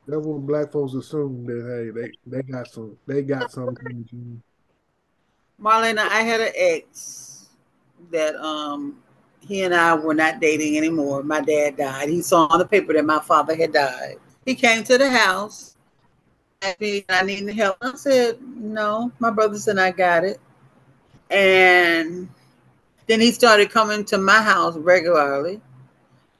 That's 0.07 0.25
when 0.25 0.45
black 0.45 0.71
folks 0.71 0.93
assume 0.95 1.45
that 1.45 1.93
hey, 1.95 2.01
they 2.01 2.11
they 2.37 2.43
got 2.43 2.67
some 2.67 2.97
they 3.07 3.21
got 3.21 3.51
something. 3.53 4.05
to- 4.09 4.41
Marlena, 5.63 5.99
I 5.99 6.23
had 6.23 6.41
an 6.41 6.51
ex 6.53 7.47
that 8.11 8.35
um 8.35 9.01
he 9.47 9.63
and 9.63 9.73
I 9.73 9.93
were 9.95 10.13
not 10.13 10.39
dating 10.39 10.77
anymore. 10.77 11.23
My 11.23 11.41
dad 11.41 11.77
died. 11.77 12.09
He 12.09 12.21
saw 12.21 12.47
on 12.47 12.59
the 12.59 12.65
paper 12.65 12.93
that 12.93 13.05
my 13.05 13.19
father 13.19 13.55
had 13.55 13.73
died. 13.73 14.17
He 14.45 14.55
came 14.55 14.83
to 14.85 14.97
the 14.97 15.09
house, 15.09 15.73
me, 16.79 17.05
I 17.09 17.23
need 17.23 17.47
help. 17.53 17.77
I 17.81 17.95
said, 17.95 18.37
No, 18.41 19.11
my 19.19 19.29
brothers 19.29 19.67
and 19.67 19.79
I 19.79 19.91
got 19.91 20.23
it. 20.23 20.39
And 21.29 22.29
then 23.07 23.19
he 23.19 23.31
started 23.31 23.69
coming 23.69 24.05
to 24.05 24.17
my 24.17 24.41
house 24.41 24.77
regularly. 24.77 25.61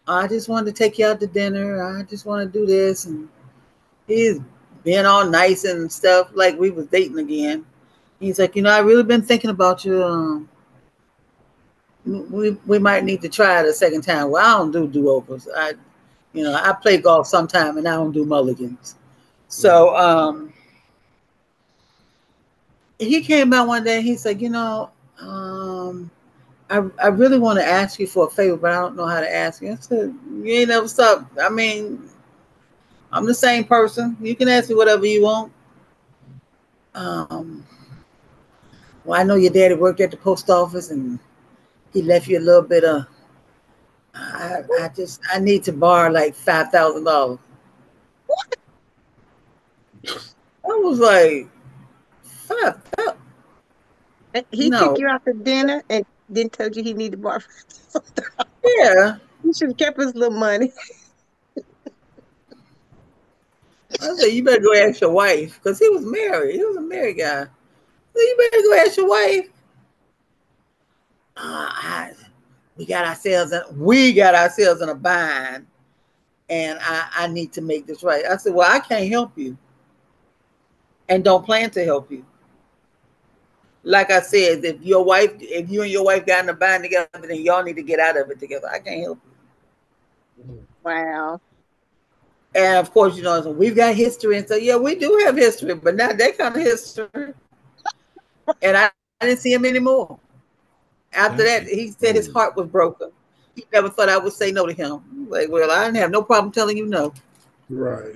I 0.08 0.28
just 0.28 0.49
wanted 0.49 0.76
to 0.76 0.84
take 0.84 0.99
you 0.99 1.08
out 1.08 1.20
to 1.22 1.28
dinner. 1.28 1.84
I 1.84 2.04
just 2.04 2.26
want 2.26 2.51
to 2.51 2.60
do 2.60 2.66
this. 2.66 3.06
And 3.06 3.30
he's 4.08 4.39
being 4.84 5.06
all 5.06 5.26
nice 5.30 5.64
and 5.64 5.91
stuff, 5.91 6.30
like 6.34 6.58
we 6.60 6.70
was 6.72 6.88
dating 6.88 7.20
again. 7.20 7.66
He's 8.20 8.39
like, 8.39 8.56
you 8.56 8.62
know, 8.62 8.70
I 8.70 8.80
really 8.80 9.04
been 9.04 9.22
thinking 9.22 9.49
about 9.49 9.86
you. 9.86 10.04
Um, 10.04 10.49
we 12.06 12.51
we 12.66 12.80
might 12.80 13.04
need 13.04 13.22
to 13.22 13.30
try 13.30 13.60
it 13.62 13.66
a 13.66 13.74
second 13.74 14.01
time. 14.01 14.30
Well, 14.30 14.45
I 14.45 14.58
don't 14.58 14.72
do 14.72 14.88
do 14.88 15.10
overs. 15.10 15.47
I, 15.56 15.74
you 16.34 16.43
know, 16.43 16.54
I 16.54 16.74
play 16.74 16.97
golf 16.97 17.28
sometime 17.28 17.78
and 17.78 17.88
I 17.88 17.95
don't 17.95 18.12
do 18.12 18.26
mulligans. 18.26 18.95
So 19.47 19.95
um, 19.95 20.54
he 22.99 23.22
came 23.22 23.54
out 23.54 23.68
one 23.68 23.84
day. 23.84 24.01
He 24.01 24.16
said, 24.18 24.41
you 24.41 24.49
know, 24.49 24.89
um, 25.20 26.10
I 26.70 26.84
I 27.01 27.08
really 27.08 27.39
want 27.39 27.60
to 27.60 27.66
ask 27.66 27.99
you 27.99 28.08
for 28.08 28.28
a 28.28 28.30
favor, 28.30 28.58
but 28.58 28.72
I 28.72 28.80
don't 28.80 28.95
know 28.95 29.06
how 29.06 29.22
to 29.22 29.34
ask 29.34 29.62
you. 29.62 29.72
I 29.72 29.76
said, 29.76 30.14
you 30.32 30.45
ain't 30.45 30.70
never 30.70 30.88
stop. 30.88 31.26
I 31.41 31.49
mean, 31.49 32.10
I'm 33.12 33.26
the 33.26 33.34
same 33.34 33.64
person. 33.64 34.18
You 34.20 34.36
can 34.36 34.49
ask 34.49 34.70
me 34.70 34.76
whatever 34.76 35.06
you 35.06 35.24
want. 35.24 35.54
Um, 36.95 37.66
well, 39.06 39.20
I 39.20 39.24
know 39.24 39.36
your 39.36 39.51
daddy 39.51 39.76
worked 39.76 40.01
at 40.01 40.12
the 40.12 40.18
post 40.18 40.49
office 40.49 40.91
and 40.91 41.20
he 41.93 42.01
left 42.01 42.27
you 42.27 42.39
a 42.39 42.41
little 42.41 42.61
bit 42.61 42.83
of. 42.83 43.05
I, 44.15 44.61
I 44.81 44.89
just 44.95 45.21
I 45.33 45.39
need 45.39 45.63
to 45.63 45.73
borrow 45.73 46.11
like 46.11 46.35
five 46.35 46.69
thousand 46.69 47.05
dollars. 47.05 47.39
I 50.07 50.67
was 50.67 50.99
like, 50.99 51.49
five 52.23 52.83
thousand. 52.83 53.19
He 54.51 54.69
No. 54.69 54.79
took 54.79 54.99
you 54.99 55.07
out 55.07 55.23
to 55.25 55.33
dinner 55.33 55.83
and 55.89 56.05
then 56.29 56.49
told 56.49 56.75
you 56.75 56.83
he 56.83 56.93
needed 56.93 57.17
to 57.17 57.17
borrow. 57.17 57.39
Yeah, 58.65 59.17
he 59.43 59.53
should 59.53 59.69
have 59.69 59.77
kept 59.77 59.99
his 59.99 60.15
little 60.15 60.37
money. 60.37 60.71
I 64.01 64.15
said 64.15 64.27
you 64.27 64.43
better 64.43 64.61
go 64.61 64.73
ask 64.73 65.01
your 65.01 65.11
wife 65.11 65.59
because 65.61 65.79
he 65.79 65.87
was 65.89 66.05
married. 66.05 66.55
He 66.55 66.63
was 66.65 66.77
a 66.77 66.81
married 66.81 67.17
guy. 67.17 67.45
Said, 67.45 67.49
you 68.15 68.49
better 68.51 68.63
go 68.63 68.73
ask 68.73 68.97
your 68.97 69.07
wife. 69.07 69.47
Uh, 71.36 71.67
I, 71.69 72.11
we 72.77 72.86
got 72.86 73.05
ourselves 73.05 73.51
in, 73.51 73.61
we 73.77 74.13
got 74.13 74.36
ourselves 74.36 74.81
in 74.81 74.89
a 74.89 74.95
bind, 74.95 75.65
and 76.49 76.79
I, 76.81 77.09
I 77.15 77.27
need 77.27 77.53
to 77.53 77.61
make 77.61 77.88
this 77.88 78.03
right. 78.03 78.25
I 78.25 78.38
said, 78.38 78.53
well, 78.53 78.71
I 78.71 78.79
can't 78.79 79.09
help 79.09 79.38
you, 79.38 79.57
and 81.09 81.23
don't 81.23 81.45
plan 81.45 81.69
to 81.71 81.84
help 81.84 82.11
you. 82.11 82.25
Like 83.84 84.11
I 84.11 84.21
said, 84.21 84.63
if 84.63 84.81
your 84.81 85.03
wife, 85.03 85.31
if 85.39 85.69
you 85.69 85.81
and 85.81 85.91
your 85.91 86.05
wife 86.05 86.25
got 86.25 86.43
in 86.43 86.49
a 86.49 86.53
bind 86.53 86.84
together, 86.84 87.09
then 87.13 87.41
y'all 87.41 87.63
need 87.63 87.75
to 87.75 87.84
get 87.84 87.99
out 87.99 88.17
of 88.17 88.29
it 88.31 88.39
together. 88.39 88.69
I 88.71 88.79
can't 88.79 89.01
help 89.01 89.19
you. 90.38 90.65
Wow. 90.84 91.41
And 92.55 92.77
of 92.77 92.91
course, 92.93 93.17
you 93.17 93.23
know, 93.23 93.41
so 93.41 93.51
we've 93.51 93.75
got 93.75 93.95
history. 93.95 94.38
And 94.38 94.47
so, 94.47 94.55
yeah, 94.55 94.75
we 94.75 94.95
do 94.95 95.21
have 95.25 95.36
history, 95.36 95.73
but 95.73 95.95
not 95.95 96.17
that 96.17 96.38
kind 96.38 96.55
of 96.55 96.61
history. 96.61 97.34
and 98.61 98.77
I, 98.77 98.91
I 99.19 99.25
didn't 99.25 99.39
see 99.39 99.53
him 99.53 99.65
anymore. 99.65 100.19
After 101.16 101.43
that, 101.43 101.64
he 101.68 101.91
said 101.91 102.16
his 102.16 102.32
heart 102.32 102.55
was 102.55 102.68
broken. 102.68 103.11
He 103.55 103.66
never 103.72 103.89
thought 103.89 104.09
I 104.09 104.18
would 104.18 104.34
say 104.34 104.51
no 104.51 104.66
to 104.66 104.74
him. 104.74 105.01
Like, 105.30 105.49
well, 105.49 105.70
I 105.70 105.86
didn't 105.86 105.97
have 105.97 106.11
no 106.11 106.24
problem 106.24 106.51
telling 106.51 106.78
you 106.78 106.86
no. 106.88 107.14
Right. 107.70 108.16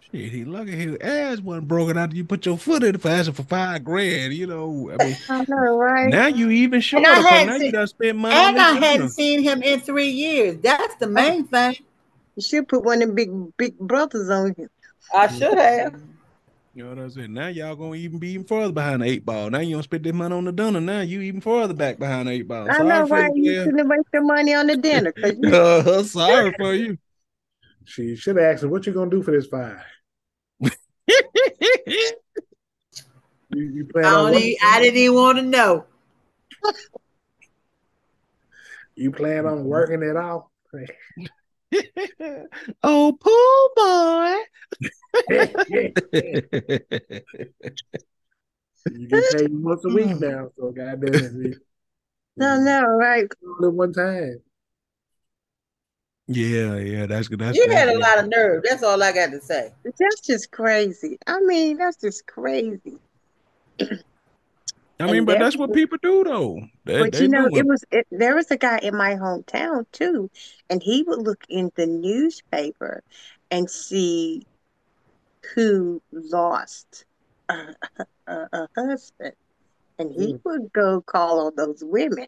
Shit, 0.00 0.30
he 0.30 0.44
look 0.44 0.60
lucky 0.66 0.72
his 0.76 0.96
ass 1.00 1.40
wasn't 1.40 1.68
broken 1.68 1.96
after 1.98 2.14
you 2.14 2.24
put 2.24 2.44
your 2.46 2.56
foot 2.58 2.82
in 2.84 2.94
it 2.94 3.00
for 3.00 3.08
asking 3.08 3.34
for 3.34 3.42
five 3.44 3.82
grand. 3.82 4.32
You 4.34 4.46
know, 4.46 4.90
I 4.98 5.04
mean, 5.04 5.16
I 5.28 5.44
know, 5.48 5.76
right? 5.78 6.08
now 6.08 6.26
you 6.26 6.50
even 6.50 6.80
shorter. 6.80 7.08
I 7.08 7.14
'cause 7.14 7.24
hadn't 7.26 7.46
Now 7.48 7.54
you 7.54 7.60
seen- 7.62 7.72
done 7.72 7.86
spent 7.88 8.18
money. 8.18 8.34
And 8.34 8.58
I 8.58 8.72
hadn't 8.74 8.96
dinner. 8.98 9.08
seen 9.08 9.42
him 9.42 9.62
in 9.62 9.80
three 9.80 10.10
years. 10.10 10.58
That's 10.62 10.94
the 10.96 11.06
oh. 11.06 11.10
main 11.10 11.44
thing. 11.46 11.76
You 12.36 12.42
should 12.42 12.68
put 12.68 12.84
one 12.84 13.02
of 13.02 13.08
them 13.08 13.14
big 13.14 13.56
big 13.56 13.78
brothers 13.78 14.30
on 14.30 14.54
you. 14.56 14.68
I 15.14 15.26
should 15.28 15.58
have. 15.58 16.00
You 16.74 16.84
know 16.84 16.90
what 16.90 16.98
I'm 17.00 17.10
saying? 17.10 17.32
Now 17.34 17.48
y'all 17.48 17.76
gonna 17.76 17.96
even 17.96 18.18
be 18.18 18.30
even 18.30 18.46
further 18.46 18.72
behind 18.72 19.02
the 19.02 19.06
eight 19.06 19.26
ball. 19.26 19.50
Now 19.50 19.58
you 19.58 19.74
don't 19.76 19.82
spend 19.82 20.04
this 20.04 20.12
money 20.14 20.34
on 20.34 20.44
the 20.46 20.52
dinner. 20.52 20.80
Now 20.80 21.00
you 21.02 21.20
even 21.20 21.42
further 21.42 21.74
back 21.74 21.98
behind 21.98 22.28
the 22.28 22.32
eight 22.32 22.48
ball. 22.48 22.70
I 22.70 22.76
Sorry 22.78 22.88
know, 22.88 23.06
for 23.06 23.14
right? 23.14 23.30
You 23.34 23.42
you. 23.52 23.58
shouldn't 23.64 23.78
have 23.80 23.88
wasted 23.88 24.06
your 24.14 24.22
money 24.24 24.54
on 24.54 24.66
the 24.68 24.76
dinner. 24.78 25.12
'cause 25.12 25.34
you- 25.38 25.48
Uh, 25.54 26.02
sorry 26.02 26.54
for 26.58 26.72
you. 26.74 26.96
She 27.84 28.16
should 28.16 28.36
have 28.36 28.44
asked 28.54 28.62
him, 28.64 28.70
"What 28.70 28.86
you 28.86 28.92
gonna 28.94 29.10
do 29.10 29.22
for 29.22 29.32
this 29.32 29.46
five? 29.48 29.82
You, 33.54 33.64
you 33.64 33.84
plan 33.84 34.06
I, 34.06 34.08
on 34.08 34.14
don't 34.14 34.32
work- 34.32 34.42
even, 34.42 34.58
I 34.64 34.80
didn't 34.80 34.96
even 34.96 35.14
want 35.14 35.36
to 35.36 35.42
know. 35.44 35.84
you 38.94 39.10
plan 39.12 39.44
on 39.44 39.64
working 39.64 40.02
it 40.02 40.16
out? 40.16 40.46
oh, 42.82 43.16
pool 43.20 43.70
boy. 43.76 44.36
You 48.90 49.06
get 49.08 49.24
paid 49.32 49.50
once 49.52 49.84
a 49.84 49.88
week 49.88 50.06
now, 50.20 50.50
so 50.58 50.70
goddamn 50.70 51.44
it. 51.44 51.58
no, 52.36 52.60
no, 52.60 52.82
right? 52.82 53.26
Only 53.46 53.76
one 53.76 53.92
time. 53.92 54.40
yeah, 56.26 56.76
yeah, 56.76 57.06
that's 57.06 57.28
good. 57.28 57.38
That's 57.38 57.56
you 57.56 57.70
had 57.70 57.88
a 57.88 57.98
lot 57.98 58.18
of 58.18 58.28
nerve. 58.28 58.64
That's 58.68 58.82
all 58.82 59.02
I 59.02 59.12
got 59.12 59.30
to 59.30 59.40
say. 59.40 59.72
That's 59.84 60.20
just 60.20 60.50
crazy. 60.50 61.18
I 61.26 61.40
mean, 61.40 61.78
that's 61.78 62.00
just 62.00 62.26
crazy. 62.26 62.98
I 65.02 65.06
mean, 65.06 65.16
And 65.18 65.26
but 65.26 65.38
that's 65.38 65.56
what- 65.56 65.72
people 65.72 65.98
do, 66.02 66.24
though. 66.24 66.60
They, 66.84 66.98
But 67.02 67.12
they 67.12 67.22
you 67.22 67.28
know, 67.28 67.46
it 67.46 67.66
was 67.66 67.84
it, 67.90 68.06
there 68.10 68.34
was 68.34 68.50
a 68.50 68.56
guy 68.56 68.78
in 68.78 68.96
my 68.96 69.14
hometown 69.16 69.84
too, 69.92 70.30
and 70.70 70.82
he 70.82 71.02
would 71.02 71.20
look 71.22 71.44
in 71.48 71.70
the 71.74 71.86
newspaper 71.86 73.02
and 73.50 73.68
see 73.68 74.46
who 75.54 76.00
lost 76.12 77.04
a, 77.48 77.74
a, 78.26 78.48
a 78.52 78.68
husband, 78.76 79.34
and 79.98 80.12
he 80.12 80.34
Mm. 80.34 80.40
would 80.44 80.72
go 80.72 81.02
call 81.02 81.46
on 81.46 81.52
those 81.56 81.82
women. 81.82 82.26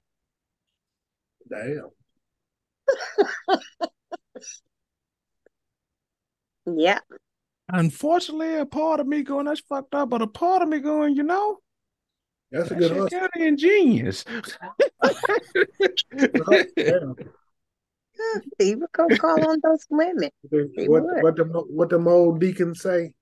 Damn. 1.48 1.90
Yeah, 6.66 7.00
Unfortunately, 7.68 8.56
a 8.56 8.64
part 8.66 9.00
of 9.00 9.06
me 9.06 9.22
going, 9.22 9.44
that's 9.46 9.60
fucked 9.60 9.94
up, 9.94 10.08
but 10.08 10.22
a 10.22 10.26
part 10.26 10.62
of 10.62 10.68
me 10.68 10.78
going, 10.78 11.14
you 11.14 11.22
know, 11.22 11.58
That's 12.54 12.70
a 12.70 12.74
that 12.74 12.78
good 12.80 12.88
shit 12.88 12.98
hustle. 12.98 13.18
kind 13.20 13.30
of 13.36 13.42
ingenious. 13.42 14.24
Damn. 16.76 17.16
he 18.58 18.74
would 18.76 18.92
go 18.92 19.08
call 19.18 19.48
on 19.50 19.60
those 19.62 19.84
women. 19.90 20.30
They 20.50 20.86
What 20.86 21.02
would. 21.04 21.22
what 21.22 21.36
the 21.36 21.44
what 21.44 21.90
the 21.90 21.98
old 21.98 22.40
deacons 22.40 22.80
say? 22.80 23.12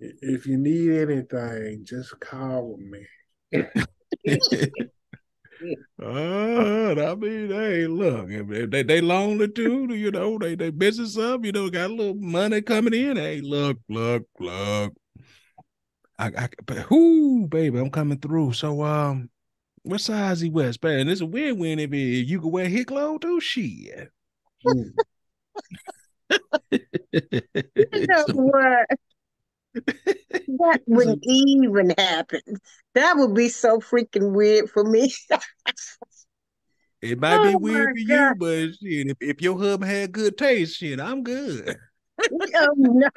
If 0.00 0.46
you 0.46 0.58
need 0.58 0.92
anything, 0.92 1.84
just 1.84 2.18
call 2.20 2.78
me. 2.78 3.06
Uh, 6.00 6.94
I 6.94 7.14
mean, 7.16 7.50
hey, 7.50 7.88
look, 7.88 8.30
if 8.30 8.48
if 8.48 8.70
they 8.70 8.84
they 8.84 9.00
lonely 9.00 9.48
too, 9.48 9.92
you 9.92 10.12
know, 10.12 10.38
they 10.38 10.54
they 10.54 10.70
business 10.70 11.18
up, 11.18 11.44
you 11.44 11.50
know, 11.50 11.68
got 11.68 11.90
a 11.90 11.94
little 11.94 12.14
money 12.14 12.62
coming 12.62 12.94
in. 12.94 13.16
Hey, 13.16 13.40
look, 13.40 13.78
look, 13.88 14.22
look. 14.38 14.94
I, 16.18 16.26
I, 16.26 16.48
but 16.66 16.90
whoo, 16.90 17.46
baby, 17.46 17.78
I'm 17.78 17.90
coming 17.90 18.18
through. 18.18 18.52
So, 18.52 18.82
um, 18.82 19.30
what 19.82 20.00
size 20.00 20.40
he 20.40 20.50
wears? 20.50 20.82
Man, 20.82 21.08
it's 21.08 21.20
a 21.20 21.24
if, 21.24 21.90
he- 21.92 22.20
if 22.22 22.28
you 22.28 22.40
can 22.40 22.50
wear 22.50 22.68
his 22.68 22.84
clothes 22.84 23.20
too. 23.20 23.40
Shit. 23.40 24.10
Mm. 24.66 24.90
You 26.70 28.06
know 28.06 28.24
what? 28.32 28.88
That 30.58 30.80
wouldn't 30.86 31.22
even 31.24 31.94
happen. 31.96 32.40
That 32.94 33.16
would 33.16 33.34
be 33.34 33.48
so 33.48 33.78
freaking 33.78 34.32
weird 34.32 34.70
for 34.70 34.84
me. 34.84 35.12
It 37.00 37.20
might 37.20 37.42
be 37.44 37.54
Oh 37.54 37.58
weird 37.58 37.86
my 37.86 37.92
for 37.92 37.98
you, 37.98 38.34
but 38.36 38.74
shit, 38.74 39.06
if, 39.08 39.16
if 39.20 39.40
your 39.40 39.58
hub 39.58 39.84
had 39.84 40.10
good 40.12 40.36
taste, 40.36 40.76
shit, 40.76 40.98
I'm 41.00 41.22
good. 41.22 41.76
oh 42.32 42.74
no! 42.76 43.08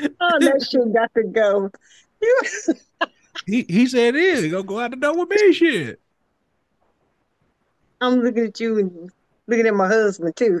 Oh, 0.20 0.38
that 0.40 0.66
shit 0.70 0.92
got 0.92 1.12
to 1.14 1.22
go. 1.24 1.70
He 3.46 3.62
he 3.68 3.86
said 3.86 4.14
it 4.16 4.22
is. 4.22 4.42
He 4.42 4.50
gonna 4.50 4.64
go 4.64 4.80
out 4.80 4.90
the 4.90 4.96
door 4.96 5.16
with 5.16 5.28
me, 5.30 5.52
shit. 5.52 6.00
I'm 8.00 8.20
looking 8.20 8.46
at 8.46 8.58
you 8.60 8.78
and 8.78 9.10
looking 9.46 9.66
at 9.66 9.74
my 9.74 9.86
husband 9.86 10.34
too. 10.36 10.60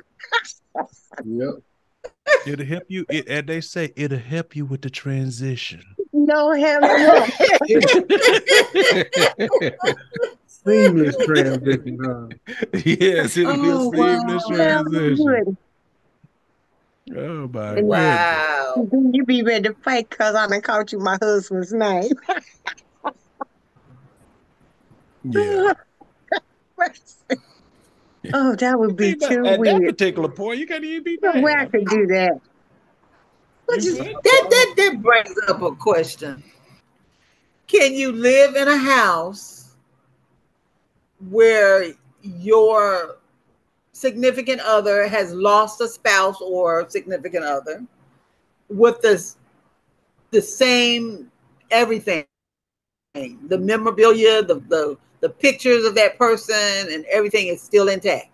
Yep. 1.24 1.54
It'll 2.46 2.64
help 2.64 2.84
you. 2.88 3.04
It, 3.10 3.28
and 3.28 3.46
they 3.48 3.60
say 3.60 3.92
it'll 3.96 4.18
help 4.18 4.54
you 4.54 4.64
with 4.64 4.82
the 4.82 4.90
transition. 4.90 5.82
No, 6.12 6.52
hell 6.52 6.80
no. 6.80 7.26
Seamless 10.46 11.16
transition. 11.24 11.98
Huh? 12.02 12.28
yes, 12.84 13.36
it'll 13.36 13.54
be 13.54 13.68
a 13.68 13.74
Oh, 13.74 13.92
seamless 13.92 14.44
wow. 14.48 14.82
Transition. 14.84 15.56
Wouldn't. 17.10 17.30
Oh 17.30 17.48
my 17.48 17.74
god. 17.74 17.84
Wow. 17.84 18.88
Then 18.90 19.12
you 19.14 19.24
be 19.24 19.42
ready 19.42 19.68
to 19.68 19.74
fight 19.82 20.08
because 20.10 20.34
I 20.34 20.46
done 20.46 20.60
called 20.62 20.92
you 20.92 20.98
my 20.98 21.18
husband's 21.20 21.72
name. 21.72 22.12
Yeah. 25.24 25.72
oh, 28.32 28.54
that 28.56 28.78
would 28.78 28.96
be 28.96 29.10
See, 29.10 29.16
but 29.16 29.28
too 29.28 29.44
At 29.44 29.60
that 29.64 29.82
particular 29.84 30.28
point, 30.28 30.58
you 30.60 30.66
can't 30.66 30.84
even 30.84 31.02
be 31.02 31.18
No 31.20 31.32
mad. 31.34 31.42
way 31.42 31.52
I 31.54 31.66
could 31.66 31.86
do 31.86 32.06
that. 32.06 32.40
But 33.66 33.82
You 33.82 33.96
you- 33.96 34.04
that, 34.04 34.22
that 34.22 34.74
that 34.76 35.02
brings 35.02 35.34
up 35.48 35.60
a 35.62 35.72
question. 35.74 36.42
can 37.66 37.92
you 37.94 38.12
live 38.12 38.54
in 38.56 38.68
a 38.68 38.78
house 38.78 39.74
where 41.28 41.92
your 42.22 43.16
significant 43.98 44.60
other 44.60 45.08
has 45.08 45.32
lost 45.34 45.80
a 45.80 45.88
spouse 45.88 46.40
or 46.40 46.88
significant 46.88 47.44
other 47.44 47.84
with 48.68 49.00
this 49.02 49.36
the 50.30 50.40
same 50.40 51.30
everything 51.70 52.24
the 53.14 53.58
memorabilia 53.58 54.42
the, 54.42 54.56
the 54.68 54.96
the 55.20 55.28
pictures 55.28 55.84
of 55.84 55.94
that 55.96 56.16
person 56.16 56.86
and 56.92 57.04
everything 57.06 57.48
is 57.48 57.60
still 57.60 57.88
intact 57.88 58.30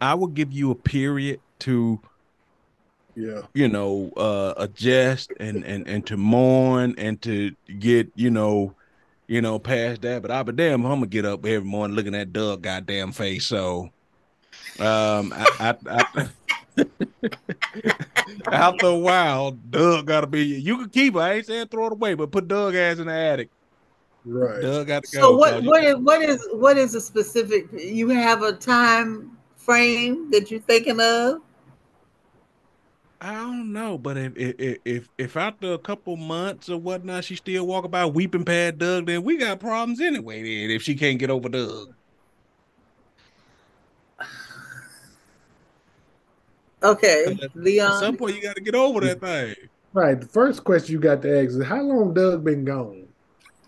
I 0.00 0.14
will 0.14 0.28
give 0.28 0.52
you 0.52 0.70
a 0.70 0.76
period 0.76 1.40
to 1.60 2.00
Yeah. 3.16 3.42
you 3.52 3.68
know, 3.68 4.12
uh 4.16 4.54
adjust 4.56 5.32
and 5.40 5.64
and 5.64 5.88
and 5.88 6.06
to 6.06 6.16
mourn 6.16 6.94
and 6.98 7.20
to 7.22 7.50
get, 7.80 8.12
you 8.14 8.30
know, 8.30 8.74
you 9.28 9.40
know, 9.42 9.58
past 9.58 10.02
that. 10.02 10.22
But 10.22 10.30
I'll 10.30 10.44
be 10.44 10.52
damn, 10.52 10.84
I'm 10.84 10.92
gonna 10.92 11.06
get 11.06 11.24
up 11.24 11.44
every 11.46 11.68
morning 11.68 11.94
looking 11.94 12.14
at 12.14 12.32
Doug 12.32 12.62
goddamn 12.62 13.12
face. 13.12 13.46
So 13.46 13.90
um 14.80 15.32
I, 15.34 15.46
I, 15.60 15.76
I 15.86 16.28
after 18.52 18.86
a 18.86 18.96
while, 18.96 19.52
Doug 19.52 20.06
gotta 20.06 20.26
be 20.26 20.42
you 20.42 20.78
can 20.78 20.88
keep 20.88 21.14
it. 21.14 21.18
I 21.18 21.34
ain't 21.34 21.46
saying 21.46 21.68
throw 21.68 21.86
it 21.86 21.92
away, 21.92 22.14
but 22.14 22.32
put 22.32 22.48
Doug 22.48 22.74
ass 22.74 22.98
in 22.98 23.06
the 23.06 23.12
attic. 23.12 23.50
Right. 24.24 24.60
Doug 24.60 24.86
got 24.88 25.04
to 25.04 25.16
go. 25.16 25.20
so 25.20 25.36
what? 25.36 25.62
What 25.62 25.84
is, 25.84 25.96
what 25.96 26.22
is 26.22 26.48
what 26.52 26.76
is 26.76 26.94
a 26.94 27.00
specific 27.00 27.66
you 27.72 28.08
have 28.08 28.42
a 28.42 28.52
time 28.52 29.38
frame 29.56 30.30
that 30.30 30.50
you're 30.50 30.60
thinking 30.60 31.00
of 31.00 31.40
I 33.20 33.32
don't 33.34 33.72
know, 33.72 33.98
but 33.98 34.16
if 34.16 34.36
if 34.36 34.78
if 34.84 35.08
if 35.18 35.36
after 35.36 35.72
a 35.72 35.78
couple 35.78 36.16
months 36.16 36.68
or 36.68 36.78
whatnot, 36.78 37.24
she 37.24 37.34
still 37.34 37.66
walk 37.66 37.84
about 37.84 38.14
weeping 38.14 38.44
pad 38.44 38.78
Doug, 38.78 39.06
then 39.06 39.24
we 39.24 39.36
got 39.36 39.58
problems 39.58 40.00
anyway. 40.00 40.42
Then 40.42 40.70
if 40.70 40.82
she 40.82 40.94
can't 40.94 41.18
get 41.18 41.28
over 41.28 41.48
Doug, 41.48 41.92
okay 46.82 47.24
At- 47.26 47.42
At 47.42 48.00
some 48.00 48.16
point, 48.16 48.36
you 48.36 48.42
got 48.42 48.54
to 48.54 48.62
get 48.62 48.76
over 48.76 49.00
that 49.00 49.20
thing. 49.20 49.54
Right. 49.92 50.20
The 50.20 50.26
first 50.28 50.62
question 50.62 50.92
you 50.92 51.00
got 51.00 51.22
to 51.22 51.40
ask 51.40 51.50
is 51.56 51.64
how 51.64 51.82
long 51.82 52.14
Doug 52.14 52.44
been 52.44 52.64
gone? 52.64 53.04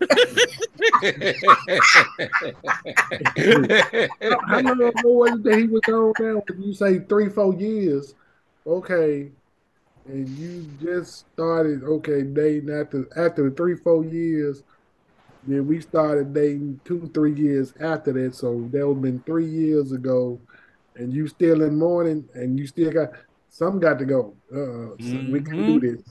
How 4.47 4.61
long 4.61 4.81
ago 4.81 4.93
was 5.03 5.31
it 5.33 5.43
that 5.43 5.57
he 5.59 5.67
was 5.67 5.81
gone 5.81 6.13
now? 6.19 6.41
When 6.47 6.63
you 6.63 6.73
say 6.73 6.99
three, 6.99 7.29
four 7.29 7.53
years, 7.53 8.15
okay, 8.65 9.29
and 10.07 10.27
you 10.29 10.65
just 10.81 11.25
started 11.33 11.83
okay 11.83 12.23
dating 12.23 12.69
after 12.69 13.07
after 13.17 13.49
the 13.49 13.55
three, 13.55 13.75
four 13.75 14.03
years, 14.03 14.63
then 15.47 15.67
we 15.67 15.81
started 15.81 16.33
dating 16.33 16.79
two, 16.85 17.09
three 17.13 17.33
years 17.33 17.73
after 17.79 18.11
that. 18.13 18.35
So 18.35 18.69
that 18.71 18.87
would 18.87 18.95
have 18.95 19.01
been 19.01 19.23
three 19.25 19.47
years 19.47 19.91
ago, 19.91 20.39
and 20.95 21.13
you 21.13 21.27
still 21.27 21.61
in 21.63 21.77
mourning, 21.77 22.27
and 22.33 22.59
you 22.59 22.67
still 22.67 22.91
got 22.91 23.09
some 23.49 23.79
got 23.79 23.99
to 23.99 24.05
go. 24.05 24.35
Uh, 24.51 24.97
so 25.01 25.23
we 25.29 25.41
can 25.41 25.65
do 25.65 25.79
this. 25.79 26.01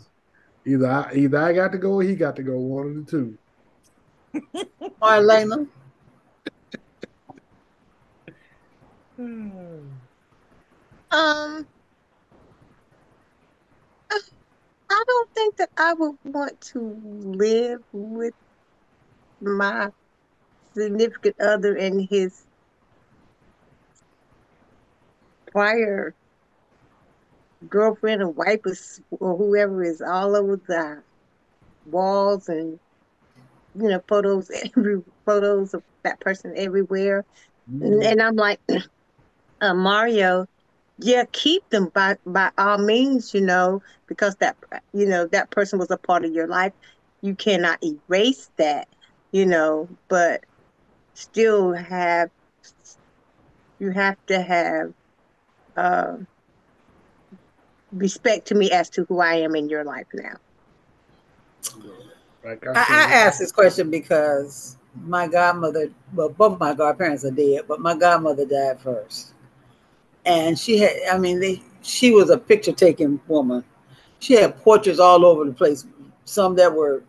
Either 0.66 0.90
I, 0.90 1.12
either 1.14 1.38
I 1.38 1.52
got 1.52 1.72
to 1.72 1.78
go 1.78 1.94
or 1.94 2.02
he 2.02 2.14
got 2.14 2.36
to 2.36 2.42
go. 2.42 2.58
One 2.58 2.86
of 2.86 3.06
the 3.06 3.10
two. 3.10 3.38
marlena 5.02 5.66
Um, 11.12 11.66
I 14.88 14.89
I 15.00 15.04
don't 15.06 15.30
think 15.34 15.56
that 15.56 15.70
I 15.78 15.94
would 15.94 16.16
want 16.24 16.60
to 16.72 17.00
live 17.24 17.80
with 17.90 18.34
my 19.40 19.88
significant 20.74 21.36
other 21.40 21.74
and 21.74 22.06
his 22.10 22.44
prior 25.50 26.14
girlfriend 27.68 28.22
or 28.22 28.28
wife 28.28 28.60
or, 28.66 28.74
or 29.20 29.36
whoever 29.38 29.82
is 29.82 30.02
all 30.02 30.36
over 30.36 30.60
the 30.68 31.02
walls 31.86 32.48
and 32.48 32.78
you 33.74 33.88
know 33.88 34.02
photos 34.06 34.50
every 34.76 35.00
photos 35.24 35.72
of 35.72 35.82
that 36.04 36.20
person 36.20 36.52
everywhere. 36.56 37.24
And, 37.66 38.02
and 38.02 38.20
I'm 38.20 38.36
like 38.36 38.60
uh, 39.62 39.74
Mario 39.74 40.46
yeah 41.02 41.24
keep 41.32 41.68
them 41.70 41.90
by 41.94 42.16
by 42.26 42.50
all 42.58 42.78
means 42.78 43.34
you 43.34 43.40
know 43.40 43.82
because 44.06 44.36
that 44.36 44.56
you 44.92 45.06
know 45.06 45.26
that 45.26 45.50
person 45.50 45.78
was 45.78 45.90
a 45.90 45.96
part 45.96 46.24
of 46.24 46.32
your 46.32 46.46
life. 46.46 46.72
You 47.22 47.34
cannot 47.34 47.82
erase 47.84 48.50
that 48.56 48.88
you 49.32 49.46
know 49.46 49.88
but 50.08 50.44
still 51.14 51.72
have 51.72 52.30
you 53.78 53.90
have 53.90 54.16
to 54.26 54.40
have 54.40 54.92
uh, 55.76 56.16
respect 57.92 58.46
to 58.48 58.54
me 58.54 58.70
as 58.70 58.90
to 58.90 59.04
who 59.04 59.20
I 59.20 59.34
am 59.34 59.56
in 59.56 59.68
your 59.68 59.84
life 59.84 60.06
now. 60.12 60.36
I, 62.44 62.56
I 62.74 63.12
asked 63.12 63.38
this 63.38 63.52
question 63.52 63.90
because 63.90 64.76
my 65.04 65.28
godmother, 65.28 65.90
well, 66.14 66.28
both 66.28 66.58
my 66.58 66.74
godparents 66.74 67.24
are 67.24 67.30
dead, 67.30 67.62
but 67.68 67.80
my 67.80 67.96
godmother 67.96 68.44
died 68.46 68.80
first, 68.80 69.32
and 70.24 70.58
she 70.58 70.78
had, 70.78 70.92
I 71.10 71.18
mean, 71.18 71.40
they, 71.40 71.62
she 71.82 72.10
was 72.10 72.30
a 72.30 72.38
picture 72.38 72.72
taking 72.72 73.20
woman. 73.26 73.64
She 74.18 74.34
had 74.34 74.58
portraits 74.62 74.98
all 74.98 75.24
over 75.24 75.44
the 75.44 75.52
place. 75.52 75.86
Some 76.24 76.54
that 76.56 76.72
were 76.72 77.02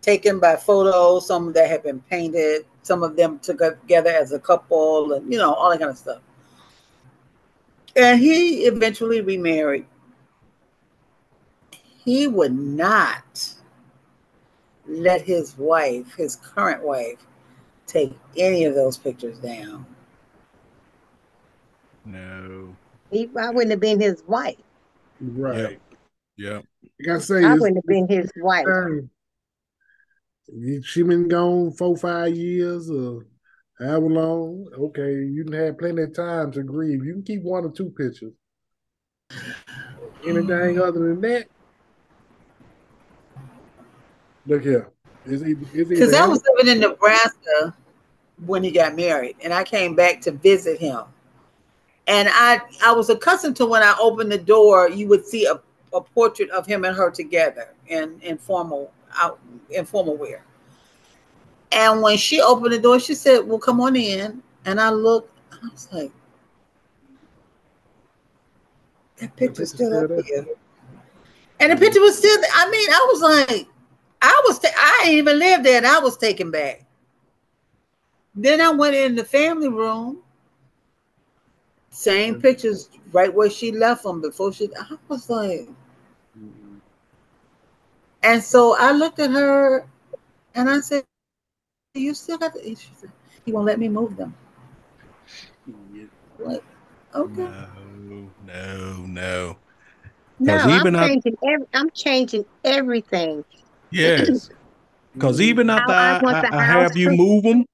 taken 0.00 0.38
by 0.38 0.56
photos, 0.56 1.26
some 1.26 1.52
that 1.52 1.68
had 1.68 1.82
been 1.82 2.00
painted, 2.02 2.66
some 2.82 3.02
of 3.02 3.16
them 3.16 3.38
together 3.38 4.10
as 4.10 4.32
a 4.32 4.38
couple, 4.38 5.12
and 5.12 5.30
you 5.32 5.38
know 5.38 5.52
all 5.52 5.70
that 5.70 5.78
kind 5.78 5.90
of 5.90 5.98
stuff. 5.98 6.20
And 7.96 8.20
he 8.20 8.64
eventually 8.64 9.20
remarried. 9.20 9.86
He 12.04 12.26
would 12.26 12.54
not 12.54 13.54
let 14.86 15.22
his 15.22 15.56
wife, 15.56 16.14
his 16.16 16.36
current 16.36 16.82
wife, 16.82 17.18
take 17.86 18.12
any 18.36 18.64
of 18.64 18.74
those 18.74 18.98
pictures 18.98 19.38
down. 19.38 19.86
No. 22.04 22.76
he, 23.10 23.30
I 23.40 23.50
wouldn't 23.50 23.70
have 23.70 23.80
been 23.80 24.00
his 24.00 24.22
wife 24.26 24.56
right. 25.20 25.80
Yeah. 26.36 26.60
Like 27.00 27.16
I 27.16 27.18
say, 27.18 27.44
I 27.44 27.54
wouldn't 27.54 27.76
have 27.76 27.86
been 27.86 28.08
his 28.08 28.30
wife 28.36 28.66
time. 28.66 29.10
She 30.82 31.02
been 31.02 31.28
gone 31.28 31.72
four, 31.72 31.96
five 31.96 32.34
years 32.36 32.90
or 32.90 33.26
however 33.78 34.10
long. 34.10 34.66
Okay, 34.78 35.12
you 35.12 35.44
can 35.44 35.54
have 35.54 35.78
plenty 35.78 36.02
of 36.02 36.14
time 36.14 36.52
to 36.52 36.62
grieve. 36.62 37.04
You 37.04 37.14
can 37.14 37.22
keep 37.22 37.42
one 37.42 37.64
or 37.64 37.70
two 37.70 37.90
pictures. 37.90 38.32
Anything 40.26 40.80
uh. 40.80 40.84
other 40.84 41.08
than 41.08 41.20
that, 41.22 41.46
look 44.46 44.62
here. 44.62 44.90
It's 45.26 45.42
either, 45.42 45.66
it's 45.72 45.88
Because 45.88 46.12
I 46.12 46.26
was 46.26 46.42
living 46.56 46.72
in 46.74 46.80
Nebraska 46.80 47.74
when 48.44 48.62
he 48.62 48.70
got 48.70 48.94
married, 48.94 49.36
and 49.42 49.54
I 49.54 49.64
came 49.64 49.94
back 49.94 50.20
to 50.22 50.32
visit 50.32 50.78
him. 50.78 51.04
And 52.06 52.28
I 52.30 52.60
I 52.84 52.92
was 52.92 53.08
accustomed 53.08 53.56
to 53.56 53.66
when 53.66 53.82
I 53.82 53.96
opened 54.00 54.30
the 54.30 54.38
door, 54.38 54.88
you 54.88 55.08
would 55.08 55.26
see 55.26 55.46
a, 55.46 55.60
a 55.94 56.00
portrait 56.00 56.50
of 56.50 56.66
him 56.66 56.84
and 56.84 56.96
her 56.96 57.10
together 57.10 57.68
in 57.86 58.20
in 58.20 58.36
formal 58.36 58.92
out 59.16 59.38
in 59.70 59.84
formal 59.84 60.16
wear. 60.16 60.44
And 61.72 62.02
when 62.02 62.16
she 62.16 62.40
opened 62.40 62.72
the 62.72 62.78
door, 62.78 63.00
she 63.00 63.14
said, 63.14 63.40
"Well, 63.40 63.58
come 63.58 63.80
on 63.80 63.96
in." 63.96 64.42
And 64.66 64.80
I 64.80 64.90
looked, 64.90 65.36
I 65.52 65.68
was 65.70 65.88
like, 65.92 66.12
"That 69.18 69.34
picture's 69.36 69.70
still 69.70 69.94
up 69.96 70.24
here." 70.24 70.46
And 71.60 71.72
the 71.72 71.76
picture 71.76 72.00
was 72.00 72.18
still. 72.18 72.40
There. 72.40 72.50
I 72.54 72.70
mean, 72.70 72.90
I 72.90 73.08
was 73.12 73.48
like, 73.48 73.66
I 74.20 74.42
was. 74.46 74.58
Ta- 74.58 74.68
I 74.76 75.04
didn't 75.04 75.18
even 75.18 75.38
live 75.38 75.62
there, 75.62 75.78
and 75.78 75.86
I 75.86 75.98
was 75.98 76.16
taken 76.16 76.50
back. 76.50 76.84
Then 78.34 78.60
I 78.60 78.70
went 78.70 78.94
in 78.94 79.14
the 79.14 79.24
family 79.24 79.68
room. 79.68 80.18
Same 81.94 82.34
mm-hmm. 82.34 82.40
pictures, 82.42 82.90
right 83.12 83.32
where 83.32 83.48
she 83.48 83.70
left 83.70 84.02
them 84.02 84.20
before 84.20 84.52
she. 84.52 84.68
I 84.74 84.96
was 85.06 85.30
like, 85.30 85.60
mm-hmm. 86.36 86.78
and 88.24 88.42
so 88.42 88.76
I 88.76 88.90
looked 88.90 89.20
at 89.20 89.30
her, 89.30 89.86
and 90.56 90.68
I 90.68 90.80
said, 90.80 91.04
"You 91.94 92.14
still 92.14 92.36
got 92.38 92.52
the?" 92.52 92.62
She 92.62 92.90
said, 92.96 93.12
"He 93.44 93.52
won't 93.52 93.66
let 93.66 93.78
me 93.78 93.88
move 93.88 94.16
them." 94.16 94.34
Like, 96.40 96.64
okay. 97.14 97.42
No, 97.42 98.28
no, 98.44 99.06
no. 99.06 99.56
no 100.40 100.52
'Cause 100.56 100.66
I'm 100.66 100.80
even 100.80 100.96
I- 100.96 101.06
changing 101.06 101.36
every, 101.44 101.66
I'm 101.74 101.90
changing 101.90 102.44
everything 102.64 103.44
Yes. 103.92 104.50
Because 105.14 105.40
even 105.40 105.70
after 105.70 105.92
I 105.92 106.18
I, 106.18 106.40
I, 106.40 106.58
I 106.58 106.64
have 106.64 106.96
you 106.96 107.10
move 107.10 107.44
them, 107.44 107.64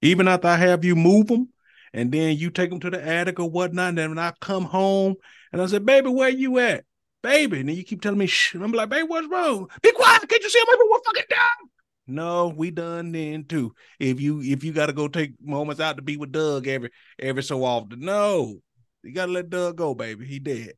even 0.00 0.26
after 0.26 0.48
I 0.48 0.56
have 0.56 0.84
you 0.84 0.96
move 0.96 1.28
them, 1.28 1.48
and 1.92 2.12
then 2.12 2.36
you 2.36 2.50
take 2.50 2.70
them 2.70 2.80
to 2.80 2.90
the 2.90 3.04
attic 3.04 3.40
or 3.40 3.50
whatnot, 3.50 3.90
and 3.90 3.98
then 3.98 4.08
when 4.10 4.18
I 4.18 4.32
come 4.40 4.64
home 4.64 5.14
and 5.52 5.60
I 5.60 5.66
say, 5.66 5.78
"Baby, 5.78 6.10
where 6.10 6.28
you 6.28 6.58
at?" 6.58 6.84
baby. 7.22 7.60
And 7.60 7.68
then 7.68 7.76
you 7.76 7.84
keep 7.84 8.02
telling 8.02 8.18
me, 8.18 8.26
shh. 8.26 8.54
And 8.54 8.62
I'm 8.62 8.72
like, 8.72 8.88
baby, 8.88 9.06
what's 9.06 9.28
wrong? 9.28 9.68
Be 9.80 9.92
quiet. 9.92 10.28
Can't 10.28 10.42
you 10.42 10.50
see 10.50 10.60
I'm 10.60 10.74
over? 10.74 10.84
We're 10.90 11.02
fucking 11.06 11.24
done. 11.30 11.70
No, 12.08 12.48
we 12.48 12.70
done 12.70 13.12
then 13.12 13.44
too. 13.44 13.74
If 13.98 14.20
you 14.20 14.42
if 14.42 14.64
you 14.64 14.72
gotta 14.72 14.92
go 14.92 15.06
take 15.06 15.34
moments 15.40 15.80
out 15.80 15.96
to 15.96 16.02
be 16.02 16.16
with 16.16 16.32
Doug 16.32 16.66
every 16.66 16.90
every 17.18 17.44
so 17.44 17.64
often, 17.64 18.00
no, 18.00 18.58
you 19.04 19.12
gotta 19.14 19.30
let 19.30 19.50
Doug 19.50 19.76
go, 19.76 19.94
baby. 19.94 20.26
He 20.26 20.40
dead. 20.40 20.72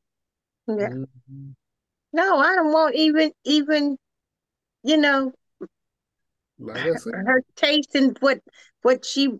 Yeah. 0.68 0.90
Mhm. 0.90 1.54
No, 2.12 2.38
I 2.38 2.54
don't 2.54 2.72
want 2.72 2.94
even 2.94 3.32
even 3.44 3.96
you 4.82 4.98
know 4.98 5.32
Like 6.58 6.82
I 6.82 7.10
her 7.24 7.42
taste 7.56 7.94
and 7.94 8.16
what 8.20 8.40
what 8.82 9.04
she 9.06 9.30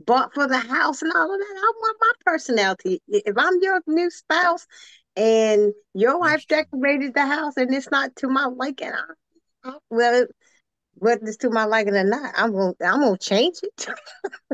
bought 0.00 0.34
for 0.34 0.46
the 0.46 0.58
house 0.58 1.02
and 1.02 1.12
all 1.12 1.32
of 1.32 1.40
that. 1.40 1.56
I 1.56 1.72
want 1.78 1.96
my 2.00 2.12
personality. 2.32 3.02
If 3.08 3.36
I'm 3.36 3.60
your 3.62 3.80
new 3.86 4.10
spouse 4.10 4.66
and 5.16 5.72
your 5.94 6.18
wife 6.18 6.46
decorated 6.48 7.14
the 7.14 7.26
house 7.26 7.56
and 7.56 7.72
it's 7.74 7.90
not 7.90 8.16
to 8.16 8.28
my 8.28 8.46
liking, 8.46 8.92
I, 8.92 9.70
I, 9.70 9.76
well, 9.90 10.26
whether 10.94 11.26
it's 11.26 11.38
to 11.38 11.50
my 11.50 11.64
liking 11.64 11.96
or 11.96 12.04
not, 12.04 12.34
I'm 12.36 12.52
gonna 12.52 12.74
I'm 12.84 13.00
gonna 13.00 13.18
change 13.18 13.58
it. 13.62 13.88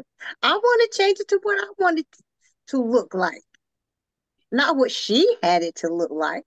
I 0.43 0.53
want 0.57 0.93
to 0.93 0.99
change 0.99 1.19
it 1.21 1.29
to 1.29 1.41
what 1.43 1.59
I 1.63 1.69
want 1.79 1.99
it 2.01 2.07
to 2.69 2.79
look 2.83 3.15
like, 3.15 3.43
not 4.51 4.77
what 4.77 4.91
she 4.91 5.37
had 5.43 5.63
it 5.63 5.75
to 5.77 5.89
look 5.89 6.11
like. 6.11 6.45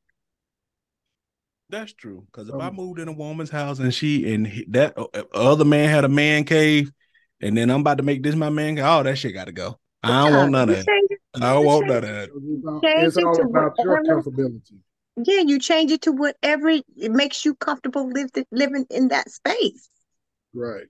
That's 1.69 1.93
true. 1.93 2.25
Because 2.27 2.47
if 2.49 2.59
I 2.59 2.69
Um, 2.69 2.75
moved 2.75 2.99
in 2.99 3.07
a 3.09 3.13
woman's 3.13 3.49
house 3.49 3.79
and 3.79 3.93
she 3.93 4.33
and 4.33 4.47
he, 4.47 4.65
that 4.69 4.97
uh, 4.97 5.07
other 5.33 5.65
man 5.65 5.89
had 5.89 6.05
a 6.05 6.09
man 6.09 6.45
cave, 6.45 6.91
and 7.41 7.57
then 7.57 7.69
I'm 7.69 7.81
about 7.81 7.97
to 7.97 8.03
make 8.03 8.23
this 8.23 8.35
my 8.35 8.49
man 8.49 8.75
cave, 8.75 8.85
oh, 8.85 9.03
that 9.03 9.17
shit 9.17 9.33
got 9.33 9.45
to 9.45 9.51
go. 9.51 9.79
I 10.03 10.23
don't 10.23 10.33
want 10.35 10.51
none 10.51 10.69
of 10.69 10.75
that. 10.75 10.87
it- 11.09 11.19
I 11.35 11.53
don't 11.53 11.65
want 11.65 11.87
none 11.87 11.97
of 11.97 12.01
that. 12.03 12.29
it's 12.83 13.17
all, 13.17 13.35
it 13.35 13.45
about 13.45 13.73
your 13.83 14.03
comfortability. 14.03 14.77
Yeah, 15.17 15.41
you 15.41 15.59
change 15.59 15.91
it 15.91 16.03
to 16.03 16.11
whatever 16.11 16.69
it 16.69 16.85
makes 16.95 17.43
you 17.43 17.55
comfortable 17.55 18.09
live, 18.09 18.29
living 18.51 18.85
in 18.89 19.07
that 19.09 19.29
space. 19.31 19.89
Right. 20.53 20.85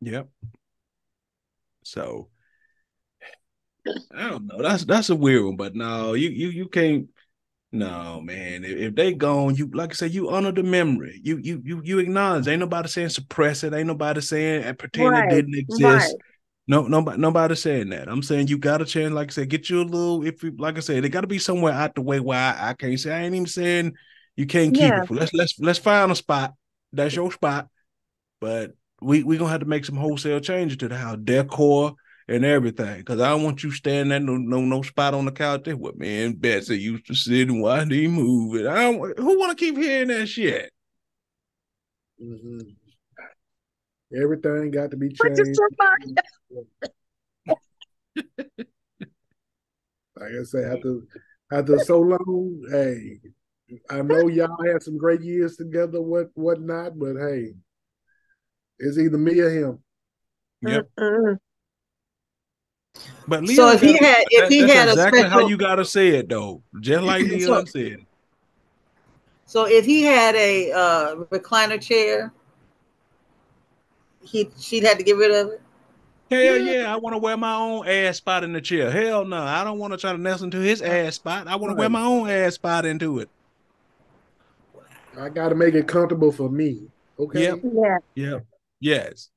Yep. 0.00 0.28
So 1.84 2.28
I 4.14 4.28
don't 4.30 4.46
know. 4.46 4.62
That's 4.62 4.84
that's 4.84 5.10
a 5.10 5.16
weird 5.16 5.44
one, 5.44 5.56
but 5.56 5.74
no, 5.74 6.14
you 6.14 6.30
you 6.30 6.48
you 6.48 6.68
can't. 6.68 7.08
No, 7.74 8.20
man. 8.20 8.64
If, 8.64 8.76
if 8.78 8.94
they 8.94 9.12
gone, 9.14 9.56
you 9.56 9.66
like 9.74 9.90
I 9.90 9.94
said, 9.94 10.12
you 10.14 10.30
honor 10.30 10.52
the 10.52 10.62
memory. 10.62 11.20
You 11.24 11.38
you 11.38 11.60
you 11.64 11.82
you 11.84 11.98
acknowledge. 11.98 12.46
Ain't 12.46 12.60
nobody 12.60 12.88
saying 12.88 13.08
suppress 13.08 13.64
it. 13.64 13.74
Ain't 13.74 13.88
nobody 13.88 14.20
saying 14.20 14.62
and 14.62 14.78
pretend 14.78 15.16
Right, 15.16 15.24
it 15.24 15.28
didn't 15.28 15.56
exist. 15.58 16.14
right. 16.14 16.14
No, 16.68 16.86
nobody 16.86 17.18
nobody 17.20 17.56
saying 17.56 17.88
that. 17.90 18.08
I'm 18.08 18.22
saying 18.22 18.46
you 18.46 18.58
got 18.58 18.80
a 18.80 18.84
chance. 18.84 19.12
Like 19.12 19.30
I 19.30 19.32
said, 19.32 19.48
get 19.48 19.68
you 19.70 19.82
a 19.82 19.82
little. 19.82 20.24
If 20.24 20.44
you 20.44 20.54
like 20.56 20.76
I 20.76 20.80
said, 20.80 21.02
they 21.02 21.08
got 21.08 21.22
to 21.22 21.26
be 21.26 21.40
somewhere 21.40 21.72
out 21.72 21.96
the 21.96 22.00
way 22.02 22.20
where 22.20 22.38
I, 22.38 22.70
I 22.70 22.74
can't 22.74 22.98
say. 22.98 23.12
I 23.12 23.22
ain't 23.24 23.34
even 23.34 23.46
saying 23.48 23.94
you 24.36 24.46
can't 24.46 24.72
keep 24.72 24.94
Yeah. 24.94 25.02
it. 25.02 25.10
Let's 25.10 25.34
let's 25.34 25.58
let's 25.58 25.78
find 25.80 26.12
a 26.12 26.14
spot. 26.14 26.54
That's 26.92 27.16
your 27.16 27.32
spot. 27.32 27.68
But 28.40 28.74
we 29.02 29.24
we 29.24 29.36
gonna 29.36 29.50
have 29.50 29.60
to 29.60 29.66
make 29.66 29.84
some 29.84 29.96
wholesale 29.96 30.38
changes 30.38 30.76
to 30.78 30.88
the 30.88 30.96
house 30.96 31.18
decor 31.24 31.96
and 32.28 32.44
everything. 32.44 33.02
Cause 33.04 33.20
I 33.20 33.30
don't 33.30 33.42
want 33.42 33.62
you 33.62 33.70
standing 33.70 34.12
at 34.12 34.22
no 34.22 34.36
no 34.36 34.60
no 34.60 34.82
spot 34.82 35.14
on 35.14 35.24
the 35.24 35.32
couch 35.32 35.62
there 35.64 35.76
with 35.76 35.96
me 35.96 36.24
and 36.24 36.40
Betsy 36.40 36.78
used 36.78 37.06
to 37.06 37.14
sit 37.14 37.48
and 37.48 37.60
watch 37.60 37.88
me 37.88 38.06
move 38.06 38.56
it. 38.56 38.66
I 38.66 38.82
don't 38.90 39.18
who 39.18 39.38
wanna 39.38 39.54
keep 39.54 39.76
hearing 39.76 40.08
that 40.08 40.26
shit. 40.26 40.72
hmm 42.18 42.60
Everything 44.16 44.70
got 44.70 44.92
to 44.92 44.96
be 44.96 45.08
changed. 45.08 45.58
Like 50.16 50.30
I 50.30 50.42
say, 50.44 50.64
after 50.64 51.00
after 51.50 51.78
so 51.80 51.98
long, 52.00 52.62
hey, 52.70 53.18
I 53.90 54.02
know 54.02 54.28
y'all 54.28 54.64
had 54.64 54.82
some 54.82 54.96
great 54.96 55.22
years 55.22 55.56
together, 55.56 56.00
what 56.00 56.28
whatnot, 56.34 56.96
but 56.98 57.16
hey, 57.16 57.54
it's 58.78 58.98
either 58.98 59.18
me 59.18 59.40
or 59.40 59.50
him. 59.50 59.78
Yep. 60.62 60.88
Mm-mm. 61.00 61.38
But 63.26 63.42
Leon 63.42 63.56
So 63.56 63.70
if 63.72 63.80
he 63.80 63.92
got- 63.94 64.02
had, 64.02 64.24
if 64.30 64.40
that- 64.42 64.52
he 64.52 64.60
that's 64.62 64.72
had 64.72 64.88
a 64.88 64.92
exactly 64.92 65.22
how 65.22 65.46
you 65.48 65.56
gotta 65.56 65.84
say 65.84 66.08
it 66.10 66.28
though. 66.28 66.62
Just 66.80 67.02
like 67.04 67.24
So- 67.26 67.34
Leon 67.34 67.66
said. 67.66 67.96
so 69.46 69.66
if 69.66 69.84
he 69.84 70.02
had 70.02 70.34
a 70.34 70.72
uh, 70.72 71.14
recliner 71.30 71.80
chair, 71.80 72.32
he 74.22 74.50
she'd 74.58 74.84
had 74.84 74.98
to 74.98 75.04
get 75.04 75.16
rid 75.16 75.30
of 75.30 75.52
it. 75.52 75.60
Hell 76.30 76.56
yeah, 76.56 76.92
I 76.92 76.96
want 76.96 77.14
to 77.14 77.18
wear 77.18 77.36
my 77.36 77.54
own 77.54 77.86
ass 77.86 78.16
spot 78.16 78.44
in 78.44 78.52
the 78.52 78.60
chair. 78.60 78.90
Hell 78.90 79.24
no, 79.24 79.36
I 79.42 79.62
don't 79.62 79.78
want 79.78 79.92
to 79.92 79.98
try 79.98 80.10
to 80.12 80.18
nestle 80.18 80.44
into 80.46 80.58
his 80.58 80.80
ass 80.82 81.16
spot. 81.16 81.46
I 81.46 81.56
want 81.56 81.72
to 81.72 81.76
wear 81.78 81.90
my 81.90 82.02
own 82.02 82.28
ass 82.30 82.54
spot 82.54 82.86
into 82.86 83.18
it. 83.20 83.28
I 85.18 85.28
got 85.28 85.50
to 85.50 85.54
make 85.54 85.74
it 85.74 85.86
comfortable 85.86 86.32
for 86.32 86.48
me. 86.48 86.88
Okay. 87.18 87.42
Yep. 87.42 87.58
Yeah, 87.62 87.96
Yep. 88.14 88.46
Yes. 88.80 89.30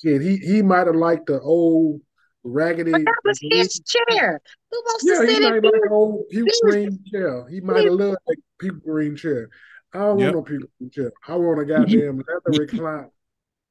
Shit, 0.00 0.20
he 0.22 0.36
he 0.38 0.62
might 0.62 0.86
have 0.86 0.96
liked 0.96 1.26
the 1.26 1.40
old 1.40 2.00
raggedy. 2.44 2.90
but 2.92 3.04
that 3.04 3.14
was 3.24 3.38
his 3.40 3.80
chair. 3.86 4.40
Who 4.70 4.78
wants 4.84 5.04
Yeah, 5.06 5.20
to 5.20 5.26
he 5.26 5.34
sit 5.34 5.42
might 5.42 5.56
in 5.56 5.62
like 5.64 5.72
here? 5.74 5.80
the 5.84 5.90
old 5.90 6.28
puke 6.30 6.38
He 6.38 6.42
was- 6.42 6.60
green 6.62 7.04
chair. 7.10 7.48
He 7.48 7.60
might 7.60 7.84
have 7.84 7.94
loved 7.94 8.16
that 8.26 8.36
puke 8.58 8.84
green 8.84 9.16
chair. 9.16 9.48
I 9.92 9.98
don't 9.98 10.18
Yep. 10.18 10.34
want 10.34 10.36
no 10.36 10.42
puke 10.58 10.70
green 10.78 10.90
chair. 10.90 11.12
I 11.28 11.34
want 11.36 11.60
a 11.60 11.64
goddamn 11.64 12.16
leather 12.28 12.58
recline 12.60 13.10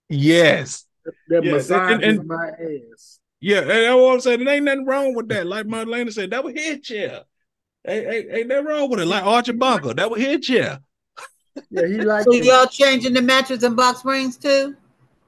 Yes. 0.09 0.85
that 1.05 1.13
Yeah, 1.29 1.37
and- 1.37 1.45
massages 1.57 2.17
and- 2.19 2.27
my 2.27 2.49
ass. 2.49 3.19
Yeah. 3.39 3.59
And 3.61 3.69
that's 3.69 3.95
what 3.95 4.13
I'm 4.13 4.19
saying. 4.21 4.43
There 4.45 4.53
ain't 4.55 4.65
nothing 4.65 4.85
wrong 4.85 5.15
with 5.15 5.27
that. 5.29 5.47
Like 5.47 5.65
my 5.65 5.83
Marlena 5.83 6.13
said, 6.13 6.29
that 6.31 6.43
was 6.43 6.53
his 6.53 6.81
chair. 6.81 7.21
Ain't, 7.87 8.05
ain't, 8.07 8.31
ain't 8.31 8.47
nothing 8.47 8.65
wrong 8.65 8.89
with 8.89 8.99
it. 8.99 9.05
Like 9.07 9.23
Archie 9.23 9.53
Bunker, 9.53 9.93
that 9.95 10.11
was 10.11 10.21
his 10.21 10.45
chair. 10.45 10.79
Yeah, 11.71 11.87
he 11.87 11.93
liked 12.01 12.25
So 12.25 12.33
it. 12.33 12.45
y'all 12.45 12.67
changing 12.67 13.13
the 13.13 13.21
mattress 13.23 13.63
and 13.63 13.75
box 13.75 13.99
springs 13.99 14.37
too? 14.37 14.75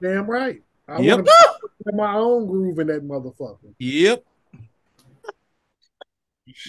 Damn 0.02 0.28
right. 0.30 0.62
I 0.88 1.00
Yep. 1.00 1.16
want 1.16 1.26
to 1.28 1.34
put 1.62 1.63
my 1.94 2.16
own 2.16 2.48
groove 2.48 2.80
in 2.80 2.88
that 2.88 3.04
motherfucker. 3.04 3.74
Yep. 3.80 4.24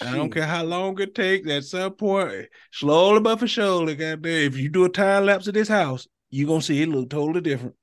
I 0.01 0.15
don't 0.15 0.31
care 0.31 0.45
how 0.45 0.63
long 0.63 0.99
it 1.01 1.13
takes. 1.13 1.49
At 1.49 1.65
some 1.65 1.93
point, 1.93 2.47
slowly 2.71 3.19
but 3.19 3.39
for 3.39 3.47
surely, 3.47 3.95
goddamn. 3.95 4.47
If 4.47 4.57
you 4.57 4.69
do 4.69 4.85
a 4.85 4.89
time 4.89 5.25
lapse 5.25 5.47
of 5.47 5.53
this 5.53 5.67
house, 5.67 6.07
you're 6.29 6.47
gonna 6.47 6.61
see 6.61 6.81
it 6.81 6.89
look 6.89 7.09
totally 7.09 7.41
different. 7.41 7.75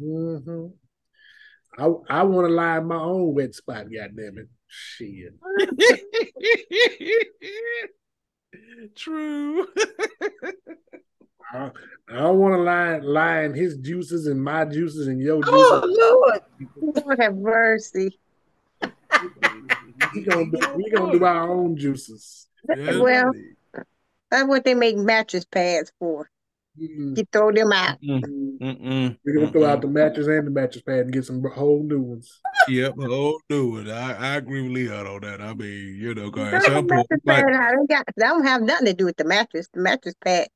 Mm-hmm. 0.00 0.66
I 1.78 2.18
I 2.20 2.22
want 2.22 2.48
to 2.48 2.54
lie 2.54 2.78
in 2.78 2.86
my 2.86 2.96
own 2.96 3.34
wet 3.34 3.54
spot. 3.54 3.86
Goddamn 3.92 4.38
it! 4.38 4.48
Shit. 4.68 5.34
True. 8.96 9.66
I, 11.52 11.70
I 12.08 12.16
don't 12.16 12.38
want 12.38 12.54
to 12.54 12.62
lie 12.62 12.98
lie 12.98 13.42
in 13.42 13.54
his 13.54 13.76
juices 13.76 14.26
and 14.26 14.42
my 14.42 14.64
juices 14.64 15.06
and 15.06 15.20
your 15.20 15.36
oh, 15.36 15.42
juices. 15.42 15.98
Oh 15.98 16.40
Lord! 16.80 16.96
Lord 17.04 17.20
have 17.20 17.36
mercy. 17.36 18.18
we 20.14 20.22
gonna 20.22 20.50
do, 20.50 20.74
we 20.76 20.90
gonna 20.90 21.18
do 21.18 21.24
our 21.24 21.50
own 21.50 21.76
juices. 21.76 22.48
Yes, 22.68 22.96
Well, 22.96 23.32
that's 24.30 24.48
what 24.48 24.64
they 24.64 24.74
make 24.74 24.96
mattress 24.96 25.44
pads 25.44 25.92
for. 25.98 26.28
Mm-mm. 26.80 27.16
You 27.16 27.24
throw 27.32 27.52
them 27.52 27.72
out. 27.72 28.00
Mm-mm. 28.02 29.16
We're 29.24 29.34
gonna 29.34 29.52
throw 29.52 29.64
out 29.64 29.80
the 29.80 29.86
mattress 29.86 30.26
and 30.26 30.46
the 30.46 30.50
mattress 30.50 30.82
pad 30.82 31.00
and 31.00 31.12
get 31.12 31.24
some 31.24 31.42
whole 31.52 31.84
new 31.84 32.00
ones. 32.00 32.40
Yep, 32.66 32.94
whole 32.98 33.40
new 33.48 33.70
ones. 33.72 33.90
I, 33.90 34.14
I 34.14 34.36
agree 34.36 34.62
with 34.62 34.72
Leon 34.72 35.06
on 35.06 35.20
that. 35.20 35.40
I 35.40 35.54
mean, 35.54 35.96
you 36.00 36.14
know, 36.14 36.30
Throw 36.30 36.44
at 36.46 36.50
the 36.52 36.60
some 36.62 36.74
point, 36.74 36.90
mattress 36.90 37.20
like, 37.24 37.44
pad 37.44 37.54
out. 37.54 37.72
They 37.88 37.94
got- 37.94 38.06
That 38.16 38.28
don't 38.28 38.44
have 38.44 38.62
nothing 38.62 38.86
to 38.86 38.92
do 38.94 39.04
with 39.04 39.16
the 39.16 39.24
mattress. 39.24 39.68
The 39.72 39.80
mattress 39.80 40.14
pad 40.24 40.48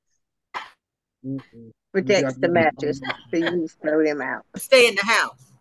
Mm-mm. 1.28 1.70
protects 1.92 2.34
the 2.36 2.48
new- 2.48 2.54
mattress, 2.54 3.00
so 3.30 3.36
you 3.36 3.62
just 3.62 3.80
throw 3.80 4.02
them 4.02 4.20
out. 4.22 4.44
Stay 4.56 4.88
in 4.88 4.94
the 4.94 5.04
house. 5.04 5.52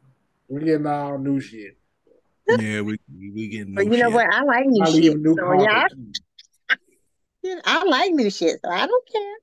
We 0.48 0.64
getting 0.64 0.86
all 0.88 1.18
new 1.18 1.40
shit. 1.42 1.78
yeah, 2.48 2.82
we 2.82 2.98
we 3.14 3.50
getting 3.50 3.74
But 3.76 3.86
new 3.88 3.92
you 3.96 3.98
know 4.04 4.08
shit. 4.10 4.16
what? 4.16 4.34
I 4.34 4.44
like 4.44 4.66
new 4.68 4.80
Probably 4.82 5.02
shit. 5.02 5.20
new 5.20 5.36
So 5.36 5.62
yeah, 5.62 5.88
carpet. 5.90 5.98
I, 7.46 7.62
I 7.66 7.84
like 7.86 8.12
new 8.14 8.30
shit. 8.30 8.60
So 8.64 8.72
I 8.72 8.88
don't 8.88 9.08
care. 9.12 9.34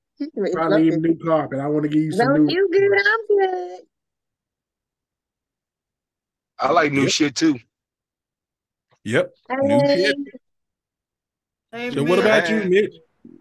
As 0.46 0.52
Probably 0.52 0.76
long 0.78 0.86
even 0.86 1.02
new 1.02 1.18
carpet. 1.18 1.58
I 1.60 1.66
want 1.66 1.82
to 1.82 1.88
give 1.88 2.02
you 2.02 2.08
as 2.10 2.16
some 2.16 2.28
long 2.28 2.36
as 2.36 2.42
new. 2.48 2.54
you 2.54 2.68
good, 2.72 2.98
I'm 3.06 3.26
good. 3.26 3.80
I 6.60 6.72
like 6.72 6.92
new 6.92 7.02
Yep. 7.02 7.10
shit 7.10 7.34
too. 7.34 7.58
Yep. 9.04 9.34
New 9.60 9.86
shit. 9.88 10.16
Hey, 11.72 11.90
So 11.90 12.04
what 12.04 12.18
about 12.20 12.48
you, 12.48 12.62
Mitch? 12.70 12.94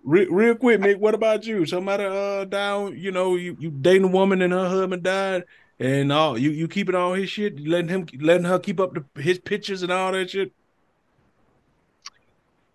Real, 0.03 0.29
real 0.31 0.55
quick, 0.55 0.79
Mick. 0.79 0.97
What 0.97 1.15
about 1.15 1.45
you? 1.45 1.65
Somebody 1.65 2.03
uh 2.03 2.45
down, 2.45 2.97
you 2.97 3.11
know, 3.11 3.35
you, 3.35 3.55
you 3.59 3.71
dating 3.71 4.05
a 4.05 4.07
woman 4.07 4.41
and 4.41 4.51
her 4.53 4.67
husband 4.67 5.03
died, 5.03 5.43
and 5.79 6.11
all 6.11 6.37
you 6.37 6.51
you 6.51 6.67
keeping 6.67 6.95
all 6.95 7.13
his 7.13 7.29
shit, 7.29 7.59
letting 7.65 7.89
him 7.89 8.05
letting 8.19 8.45
her 8.45 8.59
keep 8.59 8.79
up 8.79 8.93
the, 8.93 9.21
his 9.21 9.39
pictures 9.39 9.81
and 9.83 9.91
all 9.91 10.11
that 10.11 10.29
shit. 10.29 10.51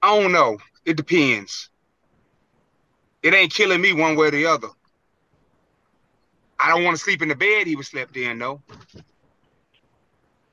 I 0.03 0.21
don't 0.21 0.33
know. 0.33 0.59
It 0.85 0.97
depends. 0.97 1.71
It 3.23 3.35
ain't 3.35 3.53
killing 3.53 3.81
me 3.81 3.93
one 3.93 4.17
way 4.17 4.29
or 4.29 4.31
the 4.31 4.47
other. 4.47 4.69
I 6.59 6.71
don't 6.71 6.85
want 6.85 6.97
to 6.97 7.03
sleep 7.03 7.21
in 7.21 7.29
the 7.29 7.35
bed 7.35 7.67
he 7.67 7.77
was 7.77 7.89
slept 7.89 8.17
in, 8.17 8.39
though. 8.39 8.63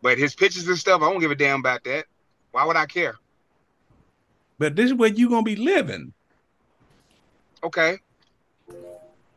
But 0.01 0.17
his 0.17 0.35
pictures 0.35 0.67
and 0.67 0.77
stuff, 0.77 1.01
I 1.01 1.11
don't 1.11 1.19
give 1.19 1.31
a 1.31 1.35
damn 1.35 1.59
about 1.59 1.83
that. 1.85 2.05
Why 2.51 2.65
would 2.65 2.75
I 2.75 2.85
care? 2.85 3.15
but 4.57 4.75
this 4.75 4.87
is 4.87 4.93
where 4.93 5.09
you 5.09 5.29
gonna 5.29 5.43
be 5.43 5.55
living. 5.55 6.13
Okay. 7.65 7.97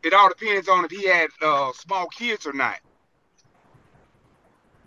It 0.03 0.13
all 0.13 0.29
depends 0.29 0.69
on 0.69 0.85
if 0.85 0.91
he 0.91 1.09
had 1.09 1.31
uh, 1.43 1.73
small 1.73 2.07
kids 2.09 2.47
or 2.47 2.53
not. 2.53 2.79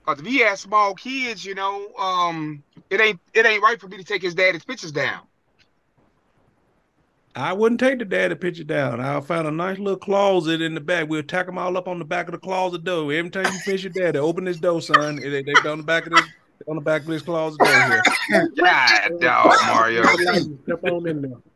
Cause 0.05 0.19
if 0.19 0.25
he 0.25 0.39
has 0.39 0.59
small 0.59 0.93
kids, 0.93 1.43
you 1.43 1.55
know, 1.55 1.91
um, 1.95 2.63
it 2.89 3.01
ain't 3.01 3.19
it 3.33 3.45
ain't 3.45 3.63
right 3.63 3.79
for 3.79 3.87
me 3.87 3.97
to 3.97 4.03
take 4.03 4.21
his 4.21 4.35
daddy's 4.35 4.63
pictures 4.63 4.91
down. 4.91 5.21
I 7.35 7.53
wouldn't 7.53 7.79
take 7.79 7.99
the 7.99 8.05
daddy 8.05 8.35
picture 8.35 8.63
down. 8.63 8.99
I'll 8.99 9.21
find 9.21 9.47
a 9.47 9.51
nice 9.51 9.79
little 9.79 9.97
closet 9.97 10.61
in 10.61 10.73
the 10.73 10.81
back. 10.81 11.07
We'll 11.07 11.23
tack 11.23 11.45
them 11.45 11.57
all 11.57 11.77
up 11.77 11.87
on 11.87 11.97
the 11.97 12.05
back 12.05 12.27
of 12.27 12.33
the 12.33 12.39
closet 12.39 12.83
door. 12.83 13.11
Every 13.11 13.31
time 13.31 13.45
you 13.45 13.59
finish 13.59 13.83
your 13.83 13.93
daddy, 13.93 14.19
open 14.19 14.43
this 14.43 14.59
door, 14.59 14.81
son. 14.81 15.15
They, 15.15 15.41
they 15.41 15.53
on 15.65 15.77
the 15.77 15.83
back 15.83 16.05
of 16.07 16.13
this 16.13 16.25
on 16.67 16.75
the 16.75 16.81
back 16.81 17.01
of 17.01 17.07
this 17.07 17.21
closet 17.21 17.59
door 17.59 18.01
here. 18.29 18.49
God, 18.57 19.19
dog, 19.19 19.53
Mario. 19.67 20.03
Step 20.63 20.83
on 20.83 21.07
in 21.07 21.21
there. 21.21 21.50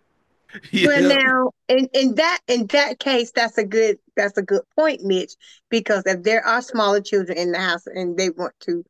Well, 0.86 1.02
now 1.02 1.52
in, 1.68 1.88
in 1.94 2.16
that 2.16 2.40
in 2.48 2.68
that 2.68 3.00
case, 3.00 3.32
that's 3.32 3.58
a 3.58 3.66
good 3.66 3.98
that's 4.16 4.38
a 4.38 4.42
good 4.42 4.62
point, 4.78 5.02
Mitch. 5.04 5.34
Because 5.70 6.04
if 6.06 6.24
there 6.24 6.46
are 6.46 6.62
smaller 6.62 7.02
children 7.02 7.38
in 7.38 7.52
the 7.52 7.60
house 7.60 7.88
and 7.88 8.18
they 8.18 8.30
want 8.30 8.54
to 8.62 8.84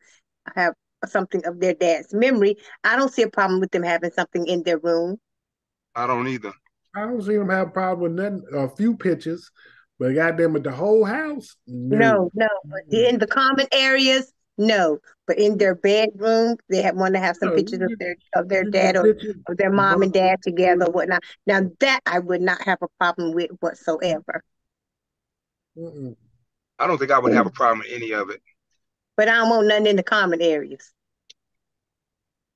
have 0.56 0.74
something 1.06 1.46
of 1.46 1.60
their 1.60 1.74
dad's 1.74 2.14
memory, 2.14 2.58
I 2.84 2.96
don't 2.96 3.12
see 3.12 3.22
a 3.22 3.30
problem 3.30 3.60
with 3.60 3.72
them 3.72 3.84
having 3.84 4.12
something 4.12 4.46
in 4.48 4.64
their 4.64 4.80
room. 4.80 5.18
I 5.96 6.08
don't 6.08 6.28
either. 6.28 6.54
I 6.96 7.02
don't 7.02 7.22
see 7.22 7.36
them 7.36 7.50
have 7.50 7.68
a 7.68 7.72
problem 7.72 8.14
with 8.14 8.24
nothing. 8.24 8.44
A 8.54 8.70
few 8.76 8.96
pictures, 8.96 9.50
but 10.00 10.14
goddamn 10.14 10.54
with 10.54 10.64
the 10.64 10.72
whole 10.72 11.06
house. 11.06 11.56
No, 11.68 12.30
no, 12.34 12.48
but 12.66 12.82
in 12.92 13.20
the 13.20 13.28
common 13.28 13.68
areas, 13.72 14.32
no. 14.58 15.00
But 15.28 15.40
in 15.40 15.58
their 15.58 15.76
bedroom, 15.76 16.58
they 16.70 16.82
have 16.82 16.96
want 16.96 17.16
to 17.16 17.20
have 17.20 17.38
some 17.38 17.50
No, 17.50 17.54
pictures 17.54 17.82
you 17.82 17.82
of 17.82 17.92
their 18.00 18.16
of 18.36 18.50
their 18.50 18.64
dad 18.66 18.96
or 18.98 19.16
of 19.48 19.58
their 19.58 19.72
mom 19.72 20.04
and 20.04 20.14
dad 20.14 20.42
together, 20.44 20.86
or 20.86 20.92
whatnot. 20.92 21.24
Now 21.48 21.62
that 21.80 22.02
I 22.06 22.20
would 22.20 22.42
not 22.42 22.62
have 22.64 22.80
a 22.82 22.88
problem 23.00 23.34
with 23.34 23.52
whatsoever. 23.60 24.44
Mm-mm. 25.78 26.16
I 26.80 26.88
don't 26.88 26.98
think 26.98 27.12
I 27.12 27.20
would 27.20 27.34
have 27.34 27.48
a 27.48 27.52
problem 27.52 27.80
with 27.80 27.90
any 27.92 28.12
of 28.14 28.30
it. 28.30 28.42
But 29.18 29.28
I 29.30 29.36
don't 29.36 29.50
want 29.50 29.68
nothing 29.68 29.88
in 29.88 29.96
the 29.98 30.04
common 30.04 30.42
areas. 30.42 30.94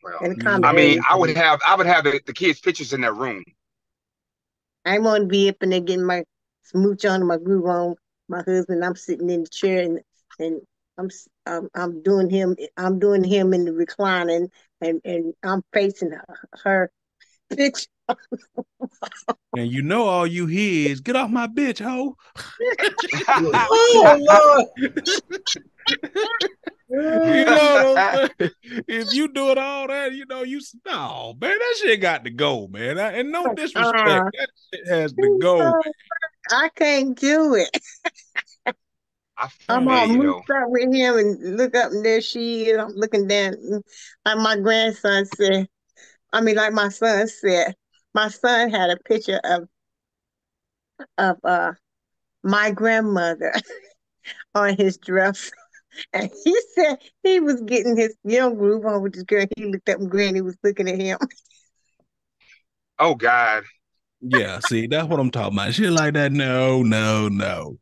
Well, 0.04 0.22
In 0.22 0.30
the 0.32 0.36
Mm, 0.36 0.38
common 0.38 0.70
I 0.70 0.74
mean, 0.74 0.98
areas. 0.98 1.06
I 1.10 1.16
would 1.18 1.36
have 1.36 1.60
I 1.68 1.76
would 1.76 1.88
have 1.88 2.04
the, 2.04 2.20
the 2.26 2.34
kids' 2.34 2.60
pictures 2.60 2.94
in 2.94 3.02
their 3.02 3.14
room. 3.14 3.44
I 4.86 5.00
want 5.00 5.24
to 5.24 5.28
be 5.28 5.50
up 5.50 5.58
and 5.62 5.72
there 5.72 5.80
getting 5.82 6.06
my 6.06 6.24
smooch 6.64 7.06
on, 7.06 7.26
my 7.28 7.38
groove 7.38 7.66
on. 7.66 7.96
My 8.28 8.42
husband, 8.44 8.84
I'm 8.84 8.96
sitting 8.96 9.30
in 9.30 9.44
the 9.44 9.50
chair 9.50 9.84
and 9.84 10.00
and 10.40 10.62
I'm 11.00 11.06
s- 11.06 11.30
I'm, 11.46 11.70
I'm 11.74 12.04
doing 12.04 12.30
him 12.30 12.56
I'm 12.78 13.00
doing 13.00 13.24
him 13.24 13.54
in 13.54 13.64
the 13.66 13.72
reclining 13.74 14.50
and 14.82 15.00
and 15.06 15.34
I'm 15.44 15.64
facing 15.74 16.12
her, 16.12 16.26
her 16.64 16.92
picture. 17.50 17.88
And 19.56 19.72
you 19.72 19.82
know 19.82 20.04
all 20.06 20.28
you 20.28 20.46
hear 20.46 20.92
is 20.92 21.02
get 21.02 21.16
off 21.16 21.32
my 21.32 21.48
bitch, 21.48 21.84
hoe. 21.84 22.16
Oh 23.38 24.20
Lord. 24.30 24.68
You 26.92 27.46
know 27.46 27.96
what 27.96 28.32
If 28.88 29.14
you 29.14 29.28
doing 29.34 29.58
all 29.58 29.88
that, 29.88 30.14
you 30.14 30.26
know, 30.28 30.44
you 30.44 30.62
no 30.86 31.36
man, 31.42 31.58
that 31.58 31.76
shit 31.82 32.00
got 32.02 32.26
to 32.26 32.30
go, 32.30 32.68
man. 32.68 33.00
I- 33.00 33.14
And 33.14 33.32
no 33.32 33.54
disrespect, 33.56 34.08
Uh-uh. 34.08 34.30
that 34.34 34.50
shit 34.74 34.88
has 34.88 35.14
to 35.14 35.38
go. 35.40 35.74
I 36.52 36.70
can't 36.76 37.18
do 37.20 37.56
it. 37.56 37.76
I 39.40 39.48
I'm 39.70 39.86
feel 39.86 39.94
all 39.94 40.06
you 40.06 40.18
moved 40.18 40.52
up 40.52 40.70
with 40.70 40.94
him 40.94 41.18
and 41.18 41.58
look 41.58 41.76
up 41.76 41.92
and 41.92 42.04
there 42.04 42.22
she 42.22 42.64
is. 42.66 42.78
I'm 42.78 42.92
looking 42.96 43.28
down 43.28 43.56
like 44.26 44.38
my 44.38 44.58
grandson 44.58 45.26
said. 45.26 45.68
I 46.34 46.42
mean, 46.42 46.56
like 46.56 46.74
my 46.74 46.90
son 46.90 47.28
said. 47.28 47.76
My 48.14 48.28
son 48.30 48.72
had 48.72 48.90
a 48.90 48.98
picture 48.98 49.40
of 49.44 49.68
of 51.18 51.38
uh 51.44 51.74
my 52.44 52.72
grandmother 52.72 53.54
on 54.56 54.76
his 54.76 54.98
dress. 54.98 55.52
And 56.14 56.30
he 56.46 56.56
said 56.76 57.00
he 57.24 57.40
was 57.40 57.62
getting 57.62 57.98
his 57.98 58.16
young 58.24 58.56
groove 58.56 58.86
on 58.86 59.02
with 59.02 59.14
this 59.14 59.24
girl. 59.24 59.46
He 59.58 59.66
looked 59.66 59.90
up 59.90 60.00
and 60.00 60.10
Granny 60.10 60.40
was 60.40 60.56
looking 60.64 60.88
at 60.88 60.96
him. 61.00 61.18
Oh 63.00 63.16
God. 63.16 63.64
Yeah, 64.22 64.60
see, 64.60 64.88
that's 64.88 65.08
what 65.08 65.20
I'm 65.20 65.32
talking 65.32 65.58
about. 65.58 65.74
Shit 65.74 65.92
like 65.92 66.14
that, 66.16 66.32
no, 66.32 66.84
no, 66.84 67.30
no. 67.30 67.78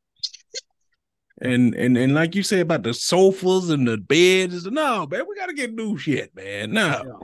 And 1.39 1.75
and 1.75 1.97
and 1.97 2.15
like 2.15 2.33
you 2.33 2.41
said 2.41 2.61
about 2.61 2.83
the 2.83 2.93
sofas 2.93 3.69
and 3.69 3.87
the 3.87 3.97
beds, 3.97 4.65
no, 4.65 5.05
man, 5.05 5.23
we 5.29 5.35
gotta 5.35 5.53
get 5.53 5.73
new 5.73 5.97
shit, 5.97 6.35
man. 6.35 6.71
No. 6.71 7.19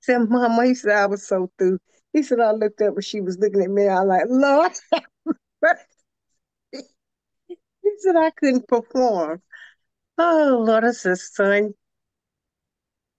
Said, 0.00 0.30
Mama, 0.30 0.66
he 0.66 0.74
said 0.74 0.92
I 0.92 1.06
was 1.06 1.26
so 1.26 1.50
through. 1.58 1.78
He 2.12 2.22
said 2.22 2.40
I 2.40 2.52
looked 2.52 2.80
up 2.80 2.94
and 2.94 3.04
she 3.04 3.20
was 3.20 3.38
looking 3.38 3.62
at 3.62 3.70
me. 3.70 3.86
I 3.86 4.00
was 4.02 4.08
like, 4.08 4.24
Lord, 4.28 4.72
have 4.92 5.04
mercy." 5.62 5.82
he 6.72 7.90
said 7.98 8.16
I 8.16 8.30
couldn't 8.30 8.66
perform. 8.66 9.42
Oh 10.16 10.62
Lord, 10.66 10.84
I 10.84 10.92
said, 10.92 11.18
son, 11.18 11.74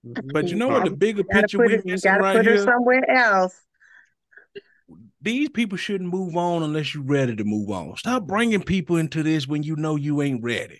But 0.03 0.47
you 0.47 0.55
know 0.55 0.69
what? 0.69 0.85
The 0.85 0.91
bigger 0.95 1.23
picture 1.23 1.59
we 1.59 1.73
her, 1.73 1.81
missing 1.85 2.11
gotta 2.11 2.23
right 2.23 2.37
put 2.37 2.45
her 2.45 2.53
here. 2.53 2.63
somewhere 2.63 3.09
else. 3.09 3.61
These 5.25 5.49
people 5.49 5.75
shouldn't 5.75 6.11
move 6.11 6.37
on 6.37 6.61
unless 6.61 6.93
you're 6.93 7.03
ready 7.03 7.35
to 7.35 7.43
move 7.43 7.71
on. 7.71 7.97
Stop 7.97 8.27
bringing 8.27 8.61
people 8.61 8.97
into 8.97 9.23
this 9.23 9.47
when 9.47 9.63
you 9.63 9.75
know 9.75 9.95
you 9.95 10.21
ain't 10.21 10.43
ready. 10.43 10.79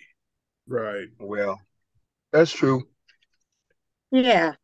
Right. 0.68 1.08
Well, 1.18 1.60
that's 2.30 2.52
true. 2.52 2.86
Yeah. 4.12 4.54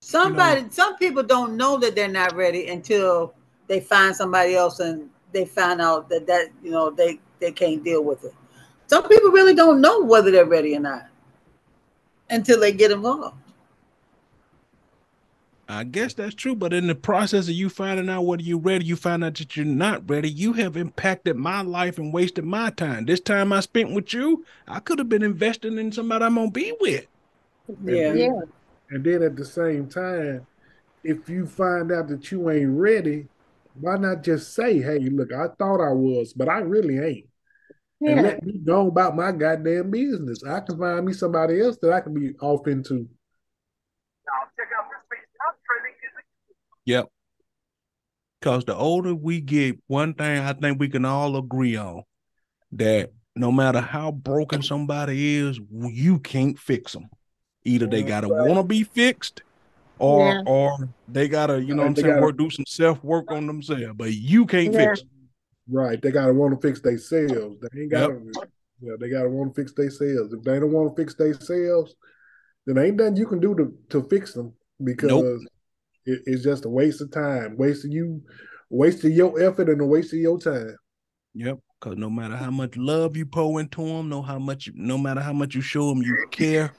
Somebody, 0.00 0.66
some 0.70 0.96
people 0.96 1.22
don't 1.22 1.56
know 1.56 1.78
that 1.78 1.94
they're 1.94 2.08
not 2.08 2.34
ready 2.34 2.66
until 2.66 3.32
they 3.68 3.78
find 3.78 4.14
somebody 4.14 4.56
else 4.56 4.80
and 4.80 5.08
they 5.32 5.44
find 5.44 5.80
out 5.80 6.08
that 6.08 6.26
that 6.26 6.48
you 6.60 6.72
know 6.72 6.90
they 6.90 7.20
they 7.38 7.52
can't 7.52 7.84
deal 7.84 8.02
with 8.02 8.24
it. 8.24 8.34
Some 8.88 9.06
people 9.08 9.30
really 9.30 9.54
don't 9.54 9.80
know 9.80 10.02
whether 10.02 10.32
they're 10.32 10.46
ready 10.46 10.74
or 10.74 10.80
not 10.80 11.06
until 12.28 12.58
they 12.58 12.72
get 12.72 12.90
involved. 12.90 13.36
I 15.70 15.84
guess 15.84 16.14
that's 16.14 16.34
true, 16.34 16.54
but 16.54 16.72
in 16.72 16.86
the 16.86 16.94
process 16.94 17.46
of 17.46 17.54
you 17.54 17.68
finding 17.68 18.08
out 18.08 18.22
whether 18.22 18.42
you're 18.42 18.58
ready, 18.58 18.86
you 18.86 18.96
find 18.96 19.22
out 19.22 19.34
that 19.34 19.54
you're 19.54 19.66
not 19.66 20.08
ready. 20.08 20.30
You 20.30 20.54
have 20.54 20.78
impacted 20.78 21.36
my 21.36 21.60
life 21.60 21.98
and 21.98 22.10
wasted 22.10 22.46
my 22.46 22.70
time. 22.70 23.04
This 23.04 23.20
time 23.20 23.52
I 23.52 23.60
spent 23.60 23.92
with 23.92 24.14
you, 24.14 24.46
I 24.66 24.80
could 24.80 24.98
have 24.98 25.10
been 25.10 25.22
investing 25.22 25.76
in 25.76 25.92
somebody 25.92 26.24
I'm 26.24 26.36
gonna 26.36 26.50
be 26.50 26.72
with. 26.80 27.06
Yeah. 27.84 28.14
Yeah. 28.14 28.40
And 28.90 29.04
then 29.04 29.22
at 29.22 29.36
the 29.36 29.44
same 29.44 29.88
time, 29.88 30.46
if 31.04 31.28
you 31.28 31.46
find 31.46 31.92
out 31.92 32.08
that 32.08 32.32
you 32.32 32.48
ain't 32.48 32.70
ready, 32.70 33.26
why 33.78 33.98
not 33.98 34.24
just 34.24 34.54
say, 34.54 34.80
hey, 34.80 35.00
look, 35.00 35.34
I 35.34 35.48
thought 35.58 35.86
I 35.86 35.92
was, 35.92 36.32
but 36.32 36.48
I 36.48 36.60
really 36.60 36.98
ain't. 36.98 37.26
Yeah. 38.00 38.10
And 38.12 38.22
let 38.22 38.42
me 38.42 38.54
go 38.64 38.86
about 38.86 39.16
my 39.16 39.32
goddamn 39.32 39.90
business. 39.90 40.42
I 40.44 40.60
can 40.60 40.78
find 40.78 41.04
me 41.04 41.12
somebody 41.12 41.60
else 41.60 41.76
that 41.82 41.92
I 41.92 42.00
can 42.00 42.14
be 42.14 42.34
off 42.40 42.66
into. 42.66 43.06
Yep. 46.88 47.06
Because 48.40 48.64
the 48.64 48.74
older 48.74 49.14
we 49.14 49.42
get, 49.42 49.76
one 49.88 50.14
thing 50.14 50.40
I 50.40 50.54
think 50.54 50.80
we 50.80 50.88
can 50.88 51.04
all 51.04 51.36
agree 51.36 51.76
on 51.76 52.02
that 52.72 53.10
no 53.36 53.52
matter 53.52 53.80
how 53.80 54.10
broken 54.10 54.62
somebody 54.62 55.36
is, 55.36 55.60
you 55.70 56.18
can't 56.18 56.58
fix 56.58 56.92
them. 56.92 57.10
Either 57.64 57.86
they 57.86 58.02
gotta 58.02 58.28
right. 58.28 58.48
want 58.48 58.58
to 58.58 58.62
be 58.62 58.84
fixed, 58.84 59.42
or 59.98 60.28
Yeah. 60.28 60.42
or 60.46 60.88
they 61.08 61.28
gotta, 61.28 61.60
you 61.62 61.74
know, 61.74 61.82
what 61.82 61.88
I'm 61.88 61.96
saying, 61.96 62.08
gotta- 62.08 62.22
work 62.22 62.38
do 62.38 62.48
some 62.48 62.64
self 62.66 63.04
work 63.04 63.30
on 63.30 63.46
themselves. 63.46 63.92
But 63.94 64.14
you 64.14 64.46
can't 64.46 64.72
Yeah. 64.72 64.94
fix 64.94 65.02
'em. 65.02 65.08
Right. 65.70 66.00
They 66.00 66.10
gotta 66.10 66.32
want 66.32 66.58
to 66.58 66.66
fix 66.66 66.80
themselves. 66.80 67.58
They 67.60 67.82
ain't 67.82 67.90
gotta 67.90 68.18
yeah, 68.80 68.94
they 68.98 69.10
gotta 69.10 69.28
want 69.28 69.54
to 69.54 69.60
fix 69.60 69.74
themselves. 69.74 70.32
If 70.32 70.42
they 70.42 70.58
don't 70.58 70.72
want 70.72 70.96
to 70.96 71.02
fix 71.02 71.14
themselves, 71.14 71.96
then 72.64 72.78
ain't 72.78 72.96
nothing 72.96 73.16
you 73.16 73.26
can 73.26 73.40
do 73.40 73.54
to, 73.56 73.76
to 73.90 74.08
fix 74.08 74.32
them 74.32 74.54
because 74.82 75.46
it, 76.08 76.22
it's 76.26 76.42
just 76.42 76.64
a 76.64 76.68
waste 76.68 77.00
of 77.00 77.12
time. 77.12 77.56
Wasting 77.56 77.92
you 77.92 78.22
wasting 78.70 79.12
your 79.12 79.40
effort 79.40 79.68
and 79.68 79.80
a 79.80 79.86
waste 79.86 80.12
of 80.12 80.18
your 80.18 80.38
time. 80.38 80.76
Yep. 81.34 81.58
Because 81.80 81.96
no 81.96 82.10
matter 82.10 82.36
how 82.36 82.50
much 82.50 82.76
love 82.76 83.16
you 83.16 83.24
pour 83.24 83.60
into 83.60 83.86
them, 83.86 84.08
no 84.08 84.20
how 84.20 84.38
much, 84.38 84.68
no 84.74 84.98
matter 84.98 85.20
how 85.20 85.32
much 85.32 85.54
you 85.54 85.60
show 85.60 85.88
them 85.88 86.02
you 86.02 86.26
care, 86.32 86.72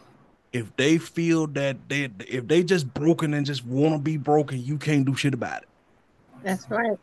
if 0.51 0.75
they 0.75 0.97
feel 0.97 1.47
that 1.47 1.77
they, 1.87 2.09
if 2.27 2.47
they 2.47 2.63
just 2.63 2.93
broken 2.93 3.33
and 3.33 3.45
just 3.45 3.65
want 3.65 3.95
to 3.95 3.99
be 3.99 4.17
broken, 4.17 4.59
you 4.61 4.77
can't 4.77 5.05
do 5.05 5.15
shit 5.15 5.33
about 5.33 5.63
it. 5.63 5.69
That's 6.43 6.69
right. 6.69 6.97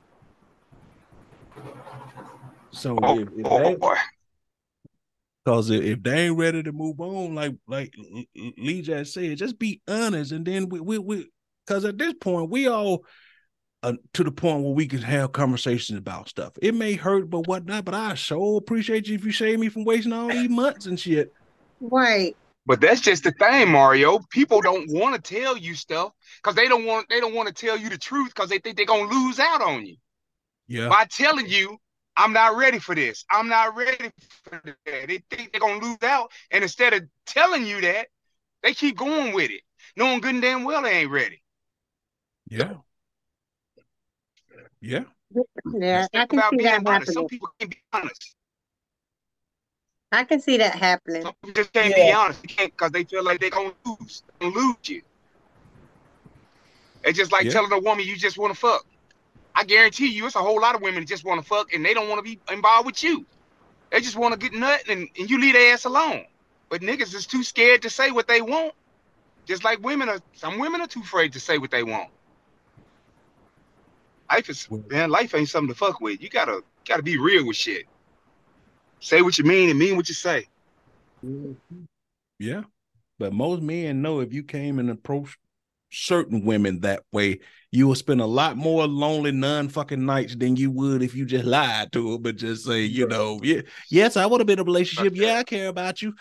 So 2.73 2.99
Oh, 3.03 3.19
if, 3.19 3.29
if 3.35 3.47
oh 3.47 3.59
they, 3.59 3.75
boy. 3.77 3.97
because 5.43 5.71
if, 5.71 5.83
if 5.83 6.03
they 6.03 6.27
ain't 6.27 6.37
ready 6.37 6.63
to 6.63 6.73
move 6.73 7.01
on, 7.01 7.35
like 7.35 7.55
like 7.67 7.95
L- 7.99 8.25
L- 8.39 8.53
Lee 8.59 8.83
just 8.83 9.15
said, 9.15 9.39
just 9.39 9.59
be 9.59 9.81
honest, 9.89 10.33
and 10.33 10.45
then 10.45 10.69
we 10.69 10.81
we 10.81 10.99
we, 10.99 11.31
because 11.67 11.85
at 11.85 11.99
this 11.99 12.15
point 12.15 12.51
we 12.51 12.69
all. 12.69 13.05
Uh, 13.83 13.93
to 14.15 14.25
the 14.25 14.33
point 14.33 14.65
where 14.65 14.73
we 14.73 14.89
can 14.89 15.03
have 15.03 15.31
conversations 15.31 15.97
about 15.97 16.29
stuff. 16.29 16.53
It 16.61 16.75
may 16.75 16.95
hurt, 16.95 17.31
but 17.31 17.47
whatnot. 17.47 17.85
But 17.85 17.95
I 17.95 18.15
so 18.15 18.57
appreciate 18.57 19.07
you 19.07 19.15
if 19.15 19.25
you 19.25 19.31
save 19.31 19.61
me 19.61 19.69
from 19.69 19.85
wasting 19.85 20.15
all 20.15 20.29
these 20.29 20.49
months 20.49 20.87
and 20.87 20.99
shit. 20.99 21.33
Right. 21.81 22.35
But 22.67 22.81
that's 22.81 23.01
just 23.01 23.23
the 23.23 23.31
thing, 23.33 23.71
Mario. 23.71 24.19
People 24.31 24.61
don't 24.61 24.91
want 24.91 25.15
to 25.15 25.21
tell 25.21 25.57
you 25.57 25.75
stuff 25.75 26.13
because 26.43 26.57
they 26.57 26.67
don't 26.67 26.85
want 26.85 27.09
they 27.09 27.21
don't 27.21 27.35
want 27.35 27.49
to 27.49 27.55
tell 27.55 27.77
you 27.77 27.89
the 27.89 27.99
truth 27.99 28.35
because 28.35 28.51
they 28.51 28.59
think 28.59 28.77
they're 28.77 28.87
gonna 28.87 29.09
lose 29.09 29.39
out 29.39 29.63
on 29.63 29.87
you. 29.87 29.97
Yeah. 30.67 30.89
By 30.89 31.05
telling 31.05 31.47
you, 31.47 31.79
I'm 32.17 32.33
not 32.33 32.57
ready 32.57 32.81
for 32.81 32.95
this. 32.95 33.25
I'm 33.31 33.49
not 33.49 33.77
ready 33.77 34.11
for 34.43 34.61
that. 34.65 34.75
They 34.85 35.23
think 35.31 35.53
they're 35.53 35.61
gonna 35.61 35.85
lose 35.85 36.03
out. 36.03 36.33
And 36.51 36.65
instead 36.65 36.93
of 36.93 37.05
telling 37.25 37.65
you 37.65 37.81
that, 37.83 38.09
they 38.65 38.75
keep 38.75 38.97
going 38.97 39.33
with 39.33 39.51
it, 39.51 39.61
knowing 39.97 40.21
good 40.21 40.35
and 40.35 40.43
damn 40.43 40.65
well 40.65 40.83
they 40.83 41.03
ain't 41.03 41.11
ready. 41.11 41.41
Yeah. 42.49 42.75
Yeah. 44.81 45.05
Yeah, 45.75 46.07
I 46.15 46.27
can 46.27 46.43
see 46.51 46.63
that 46.63 46.87
honest. 46.87 47.13
Some 47.13 47.25
happening. 47.25 47.29
people 47.29 47.49
can't 47.59 47.71
be 47.71 47.79
honest. 47.93 48.35
I 50.13 50.25
can 50.25 50.41
see 50.41 50.57
that 50.59 50.75
happening. 50.75 51.23
Some 51.23 51.35
people 51.43 51.55
just 51.63 51.73
can't 51.73 51.95
be 51.95 52.13
honest. 52.13 52.43
They 52.43 52.49
can't 52.49 52.73
because 52.73 52.93
they 52.93 53.05
feel 53.05 53.25
like 53.25 53.41
they're 53.41 53.51
gonna 53.51 53.75
lose. 53.85 54.23
They're 54.41 54.51
gonna 54.51 54.67
lose 54.67 54.77
you. 54.87 55.03
It's 57.05 57.19
just 57.19 57.33
like 57.33 57.47
Yeah. 57.47 57.53
telling 57.53 57.73
a 57.73 57.79
woman 57.79 58.07
you 58.07 58.17
just 58.17 58.39
want 58.39 58.53
to 58.55 58.59
fuck. 58.59 58.85
I 59.55 59.65
guarantee 59.65 60.09
you, 60.09 60.27
it's 60.27 60.37
a 60.37 60.41
whole 60.41 60.61
lot 60.61 60.75
of 60.75 60.83
women 60.83 61.01
that 61.01 61.09
just 61.09 61.25
want 61.25 61.41
to 61.41 61.47
fuck 61.47 61.73
and 61.73 61.85
they 61.85 61.95
don't 61.95 62.09
want 62.09 62.19
to 62.19 62.23
be 62.23 62.41
involved 62.53 62.87
with 62.87 63.03
you. 63.03 63.27
They 63.91 64.01
just 64.01 64.17
want 64.17 64.33
to 64.33 64.39
get 64.39 64.59
nut 64.59 64.83
and, 64.89 65.09
and 65.19 65.31
you 65.31 65.41
leave 65.41 65.55
their 65.55 65.73
ass 65.73 65.85
alone. 65.85 66.25
But 66.69 66.83
niggas 66.83 67.15
is 67.15 67.27
too 67.27 67.43
scared 67.43 67.83
to 67.83 67.91
say 67.91 68.11
what 68.11 68.27
they 68.29 68.43
want. 68.43 68.73
Just 69.47 69.65
like 69.65 69.81
women 69.83 70.09
are, 70.09 70.21
some 70.35 70.59
women 70.59 70.81
are 70.81 70.87
too 70.89 71.01
afraid 71.01 71.33
to 71.35 71.41
say 71.41 71.59
what 71.59 71.71
they 71.71 71.83
want. 71.85 72.11
Life 74.31 74.51
is 74.51 74.69
man, 74.89 75.11
life 75.11 75.35
ain't 75.35 75.49
something 75.49 75.73
to 75.73 75.79
fuck 75.79 76.01
with. 76.01 76.23
You 76.23 76.29
gotta 76.29 76.63
gotta 76.87 77.03
be 77.03 77.19
real 77.19 77.47
with 77.47 77.57
shit. 77.57 77.85
Say 79.01 79.23
what 79.23 79.39
you 79.39 79.45
mean 79.45 79.71
and 79.71 79.79
mean 79.79 79.97
what 79.97 80.09
you 80.09 80.15
say. 80.15 80.47
Yeah. 82.39 82.63
But 83.19 83.33
most 83.33 83.63
men 83.63 84.03
know 84.03 84.21
if 84.21 84.33
you 84.33 84.43
came 84.43 84.79
and 84.79 84.91
approached 84.91 85.39
certain 85.91 86.45
women 86.45 86.81
that 86.81 87.03
way, 87.13 87.41
you 87.71 87.87
will 87.87 87.95
spend 87.95 88.21
a 88.21 88.27
lot 88.27 88.57
more 88.57 88.87
lonely 88.87 89.33
non 89.33 89.69
fucking 89.69 90.05
nights 90.05 90.37
than 90.37 90.57
you 90.57 90.71
would 90.71 91.03
if 91.03 91.15
you 91.15 91.25
just 91.25 91.45
lied 91.47 91.93
to 91.93 92.13
them 92.13 92.23
but 92.23 92.37
just 92.37 92.65
say, 92.65 92.83
you 92.83 93.07
know, 93.07 93.41
yeah, 93.43 93.63
yes, 93.91 94.17
I 94.17 94.27
want 94.27 94.41
to 94.41 94.45
be 94.45 94.53
in 94.55 94.59
a 94.59 94.65
relationship. 94.65 95.15
Yeah, 95.17 95.39
I 95.39 95.45
care 95.45 95.69
about 95.69 96.03
you. 96.03 96.15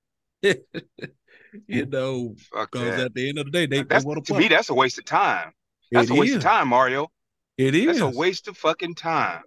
you 0.42 1.86
know, 1.86 2.34
because 2.52 2.98
at 2.98 3.14
the 3.14 3.28
end 3.28 3.38
of 3.38 3.46
the 3.46 3.50
day, 3.50 3.66
they, 3.66 3.78
they 3.78 3.84
That's 3.84 4.04
want 4.04 4.24
to 4.24 4.34
me, 4.34 4.48
that's 4.48 4.70
a 4.70 4.74
waste 4.74 4.98
of 4.98 5.04
time. 5.04 5.52
That's 5.92 6.10
It 6.10 6.14
a 6.14 6.16
waste 6.16 6.30
is. 6.30 6.36
of 6.36 6.42
time, 6.42 6.68
Mario. 6.68 7.10
It 7.58 7.74
is. 7.74 7.98
That's 7.98 8.14
a 8.14 8.18
waste 8.18 8.48
of 8.48 8.56
fucking 8.56 8.94
time. 8.94 9.42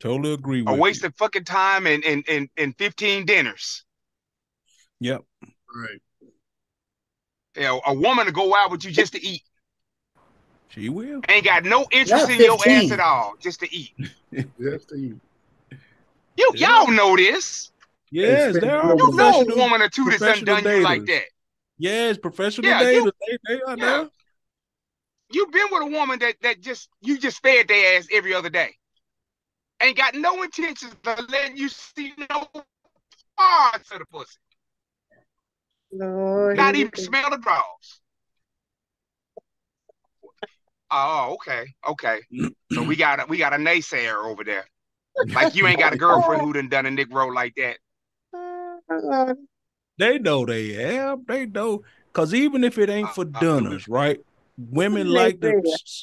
Totally 0.00 0.34
agree 0.34 0.62
with 0.62 0.72
A 0.72 0.74
you. 0.74 0.80
waste 0.82 1.04
of 1.04 1.14
fucking 1.16 1.44
time 1.44 1.86
and 1.86 2.04
and 2.04 2.24
and, 2.28 2.48
and 2.56 2.76
15 2.76 3.24
dinners. 3.24 3.84
Yep. 5.00 5.22
Right. 5.74 6.00
You 7.56 7.62
know, 7.62 7.80
a 7.86 7.94
woman 7.94 8.26
to 8.26 8.32
go 8.32 8.54
out 8.56 8.70
with 8.70 8.84
you 8.84 8.90
just 8.90 9.12
to 9.12 9.24
eat. 9.24 9.42
She 10.70 10.88
will. 10.88 11.20
Ain't 11.28 11.44
got 11.44 11.64
no 11.64 11.84
interest 11.92 12.30
in 12.30 12.38
your 12.40 12.58
ass 12.66 12.90
at 12.90 12.98
all, 13.00 13.34
just 13.40 13.60
to 13.60 13.72
eat. 13.74 13.92
Just 14.58 14.88
to 14.88 14.94
eat. 14.94 15.14
You 16.38 16.50
Yeah. 16.54 16.84
y'all 16.84 16.90
know 16.90 17.14
this. 17.14 17.70
Yes, 18.10 18.58
there 18.58 18.80
are 18.80 18.96
You 18.96 19.14
know 19.14 19.42
a 19.42 19.54
woman 19.56 19.82
or 19.82 19.90
two 19.90 20.04
that's 20.06 20.18
done 20.20 20.28
professional 20.42 20.62
done 20.62 20.76
you 20.78 20.82
like 20.82 21.04
that. 21.04 21.24
Yes, 21.76 22.16
professional 22.16 22.70
Yeah, 22.70 22.88
you- 22.90 23.04
daters. 23.04 23.12
They, 23.28 23.38
they 23.54 23.60
are 23.62 23.76
Yeah. 23.76 23.84
there. 23.98 24.08
You've 25.32 25.50
been 25.50 25.66
with 25.70 25.82
a 25.82 25.86
woman 25.86 26.18
that 26.20 26.36
that 26.42 26.60
just 26.60 26.88
you 27.00 27.18
just 27.18 27.42
fed 27.42 27.68
their 27.68 27.96
ass 27.98 28.06
every 28.12 28.34
other 28.34 28.50
day. 28.50 28.70
Ain't 29.80 29.96
got 29.96 30.14
no 30.14 30.42
intentions 30.42 30.94
of 31.04 31.28
letting 31.30 31.56
you 31.56 31.68
see 31.68 32.12
no 32.18 32.46
parts 33.36 33.90
of 33.90 33.98
the 33.98 34.04
pussy. 34.10 34.36
Lord, 35.92 36.56
Not 36.56 36.74
even 36.76 36.90
can- 36.92 37.04
smell 37.04 37.30
the 37.30 37.38
drawers. 37.38 38.00
Oh, 40.90 41.34
okay, 41.34 41.64
okay. 41.88 42.20
So 42.72 42.82
we 42.82 42.96
got 42.96 43.20
a 43.22 43.26
we 43.26 43.38
got 43.38 43.54
a 43.54 43.56
naysayer 43.56 44.24
over 44.24 44.44
there. 44.44 44.66
Like 45.34 45.54
you 45.54 45.66
ain't 45.66 45.78
got 45.78 45.94
a 45.94 45.96
girlfriend 45.96 46.42
who 46.42 46.52
done 46.52 46.68
done 46.68 46.86
a 46.86 46.90
Nick 46.90 47.08
roll 47.12 47.32
like 47.34 47.54
that. 47.56 47.78
Uh, 48.34 49.34
They 49.98 50.18
know 50.18 50.46
they 50.46 50.72
have. 50.72 51.26
They 51.26 51.44
know. 51.46 51.82
Cause 52.14 52.32
even 52.34 52.64
if 52.64 52.78
it 52.78 52.88
ain't 52.88 53.10
for 53.10 53.26
Uh, 53.34 53.38
uh, 53.40 53.78
right? 53.88 54.18
Women 54.70 55.08
like 55.08 55.40
to 55.40 55.60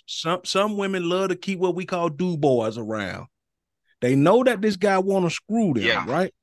some 0.07 0.41
some 0.44 0.77
women 0.77 1.07
love 1.10 1.30
to 1.30 1.36
keep 1.36 1.60
what 1.60 1.76
we 1.76 1.86
call 1.86 2.10
do 2.10 2.38
boys 2.38 2.77
around. 2.77 3.27
They 4.02 4.15
know 4.15 4.44
that 4.44 4.61
this 4.61 4.77
guy 4.77 4.98
want 4.99 5.26
to 5.26 5.30
screw 5.30 5.73
them, 5.73 5.84
Yeah. 5.84 6.06
right? 6.07 6.34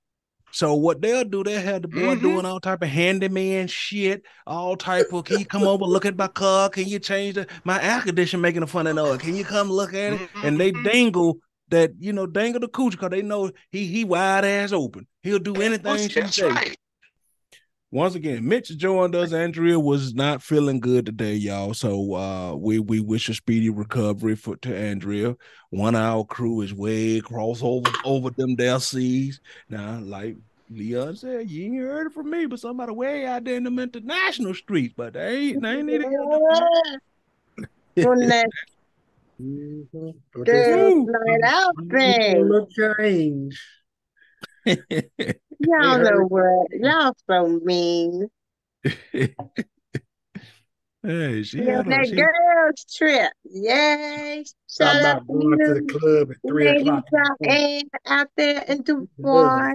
So 0.52 0.74
what 0.74 1.02
they'll 1.02 1.24
do, 1.24 1.43
they'll 1.44 1.60
have 1.60 1.82
the 1.82 1.88
boy 1.88 2.14
Mhm. 2.14 2.22
doing 2.22 2.47
all 2.47 2.60
type 2.60 2.82
of 2.82 2.88
handyman 2.88 3.66
shit, 3.68 4.22
all 4.47 4.76
type 4.76 5.12
of 5.12 5.24
can 5.24 5.38
you 5.38 5.44
come 5.44 5.64
over, 5.64 5.84
look 5.84 6.06
at 6.06 6.16
my 6.16 6.28
car? 6.28 6.70
Can 6.70 6.86
you 6.88 6.98
change 6.98 7.34
the 7.34 7.47
my 7.64 7.82
air 7.82 8.01
condition 8.01 8.40
making 8.40 8.62
a 8.62 8.66
fun 8.66 8.86
funny 8.86 8.94
noise? 8.97 9.18
Can 9.20 9.36
you 9.36 9.44
come 9.44 9.70
look 9.70 9.93
at 9.93 10.14
it? 10.14 10.30
And 10.43 10.59
they 10.59 10.72
Mhm. 10.72 10.84
dangle 10.84 11.38
that, 11.68 11.93
you 11.98 12.12
know, 12.12 12.26
dangle 12.26 12.60
the 12.60 12.68
coochie 12.68 12.93
because 12.93 13.10
they 13.10 13.22
know 13.22 13.51
he 13.70 13.86
he 13.86 14.05
wide 14.05 14.44
ass 14.44 14.72
open. 14.72 15.06
He'll 15.22 15.38
do 15.38 15.60
anything 15.60 15.97
she 16.09 16.26
say. 16.30 16.51
right. 16.51 16.76
Once 17.93 18.17
again, 18.17 18.47
Mitch 18.47 18.77
joined 18.77 19.15
us. 19.15 19.33
Andrea 19.33 19.79
was 19.79 20.13
not 20.13 20.43
feeling 20.43 20.81
good 20.81 21.07
today, 21.07 21.35
y'all. 21.35 21.73
So 21.73 22.15
uh 22.15 22.57
we 22.57 22.81
we 22.81 22.99
wish 23.01 23.29
a 23.29 23.35
speedy 23.35 23.71
recovery 23.71 24.35
for 24.35 24.57
to 24.57 24.77
Andrea. 24.77 25.37
One 25.71 25.95
of 25.95 26.01
our 26.01 26.25
crew 26.25 26.63
is 26.63 26.75
way 26.75 27.19
across 27.19 27.63
over 27.63 27.89
over 28.05 28.31
them 28.31 28.57
there 28.57 28.81
seas. 28.81 29.41
Now, 29.69 30.01
like 30.01 30.37
Leon 30.69 31.15
said, 31.17 31.49
you 31.49 31.67
ain't 31.67 31.77
heard 31.77 32.09
it 32.09 32.13
from 32.13 32.29
me, 32.29 32.47
but 32.47 32.59
somebody 32.59 32.91
way 32.93 33.25
out 33.25 33.45
there 33.45 33.55
in 33.55 33.63
them 33.63 33.79
international 33.79 34.55
streets, 34.55 34.95
but 34.97 35.13
they 35.13 35.37
ain't 35.37 35.63
they 35.63 35.71
ain't 35.71 35.87
need 35.87 35.99
to 35.99 36.07
on 36.09 36.99
that. 38.27 38.49
But 40.35 40.49
night 40.49 41.45
out 41.45 41.73
thing. 41.89 42.67
change. 42.77 43.63
Y'all 45.66 45.98
know 45.98 46.26
what? 46.28 46.68
Y'all 46.72 47.14
so 47.28 47.60
mean. 47.64 48.28
hey, 51.02 51.43
she 51.43 51.59
Yeah, 51.59 51.76
had 51.76 51.86
a, 51.86 51.90
that 51.90 52.06
she 52.06 52.16
girls 52.16 52.86
trip. 52.97 53.32
Yay. 53.44 54.44
Talking 54.78 55.01
Shout 55.01 55.05
out 55.05 55.16
about 55.16 55.26
to 55.26 55.32
going 55.32 55.59
to 55.59 55.74
the 55.74 55.98
club 55.98 56.30
at 56.30 56.36
three 56.47 56.66
Ladies 56.66 56.82
o'clock. 56.82 57.05
in 57.12 57.18
out, 57.18 57.36
and 57.40 57.90
out 58.06 58.28
there 58.36 58.62
in 58.68 58.84
Dubai. 58.84 59.72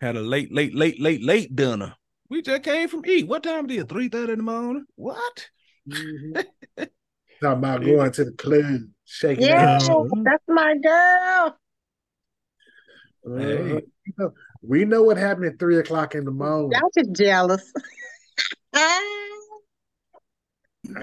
had 0.00 0.16
a 0.16 0.20
late, 0.20 0.52
late, 0.52 0.74
late, 0.74 1.00
late, 1.00 1.22
late 1.22 1.54
dinner. 1.54 1.94
We 2.28 2.42
just 2.42 2.62
came 2.62 2.88
from 2.88 3.04
eat. 3.06 3.26
What 3.28 3.42
time 3.42 3.66
it 3.66 3.72
is? 3.72 3.84
Three 3.84 4.08
thirty 4.08 4.32
in 4.32 4.38
the 4.38 4.44
morning. 4.44 4.86
What? 4.96 5.48
Mhm. 5.88 6.44
Talking 6.76 7.58
about 7.58 7.84
going 7.84 8.12
to 8.12 8.24
the 8.24 8.32
club, 8.32 8.80
shaking 9.04 9.44
Yeah. 9.44 9.78
Uh-huh. 9.78 10.04
that's 10.24 10.44
my 10.48 10.74
girl. 10.82 11.56
Hey. 13.26 13.82
Uh, 14.06 14.22
know, 14.22 14.34
we 14.62 14.84
know 14.84 15.02
what 15.02 15.16
happened 15.16 15.46
at 15.46 15.58
three 15.58 15.78
o'clock 15.78 16.14
in 16.14 16.24
the 16.24 16.30
morning. 16.30 16.72
Y'all 16.72 16.90
just 16.96 17.12
jealous. 17.12 17.72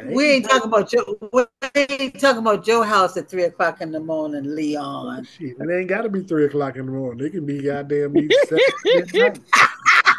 We 0.05 0.25
ain't 0.31 0.45
talking 0.49 0.67
about 0.69 0.93
your 0.93 1.05
we 1.31 1.43
ain't 1.75 2.19
talking 2.19 2.39
about 2.41 2.65
your 2.67 2.85
house 2.85 3.17
at 3.17 3.29
three 3.29 3.43
o'clock 3.43 3.81
in 3.81 3.91
the 3.91 3.99
morning, 3.99 4.55
Leon. 4.55 5.25
Shit, 5.25 5.57
it 5.59 5.71
ain't 5.71 5.89
got 5.89 6.03
to 6.03 6.09
be 6.09 6.21
three 6.21 6.45
o'clock 6.45 6.77
in 6.77 6.85
the 6.85 6.91
morning. 6.91 7.25
It 7.25 7.31
can 7.31 7.45
be 7.45 7.61
goddamn 7.61 8.13
me 8.13 8.29
seven 8.45 8.61
midnight. 8.85 9.39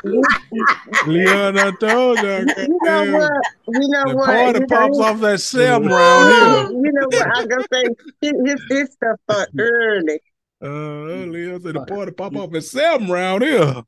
Leon, 1.06 1.59
I 1.59 1.70
told 1.81 2.19
you. 2.19 2.27
you 2.27 2.78
know 2.82 3.12
what? 3.12 3.47
You 3.69 3.89
know 3.89 4.05
The 4.06 4.15
what? 4.16 4.27
party 4.27 4.59
You 4.61 4.66
pops 4.66 4.98
know, 4.98 5.05
off 5.05 5.20
that 5.20 5.40
seven 5.40 5.89
you 5.89 5.94
round 5.94 6.31
know, 6.31 6.40
here. 6.40 6.69
you 6.70 6.93
know 6.93 7.09
what? 7.09 7.27
I'm 7.35 7.48
gonna 7.48 7.65
say 7.73 7.85
his 8.20 8.32
his, 8.44 8.62
his 8.69 8.93
stuff 8.93 9.19
start 9.24 9.48
early. 9.59 10.20
Uh, 10.65 11.27
Leon 11.27 11.61
said 11.62 11.74
the 11.74 11.85
party 11.85 12.12
pop 12.12 12.35
off 12.36 12.55
at 12.55 12.65
seven 12.65 13.09
round 13.11 13.43
here. 13.43 13.82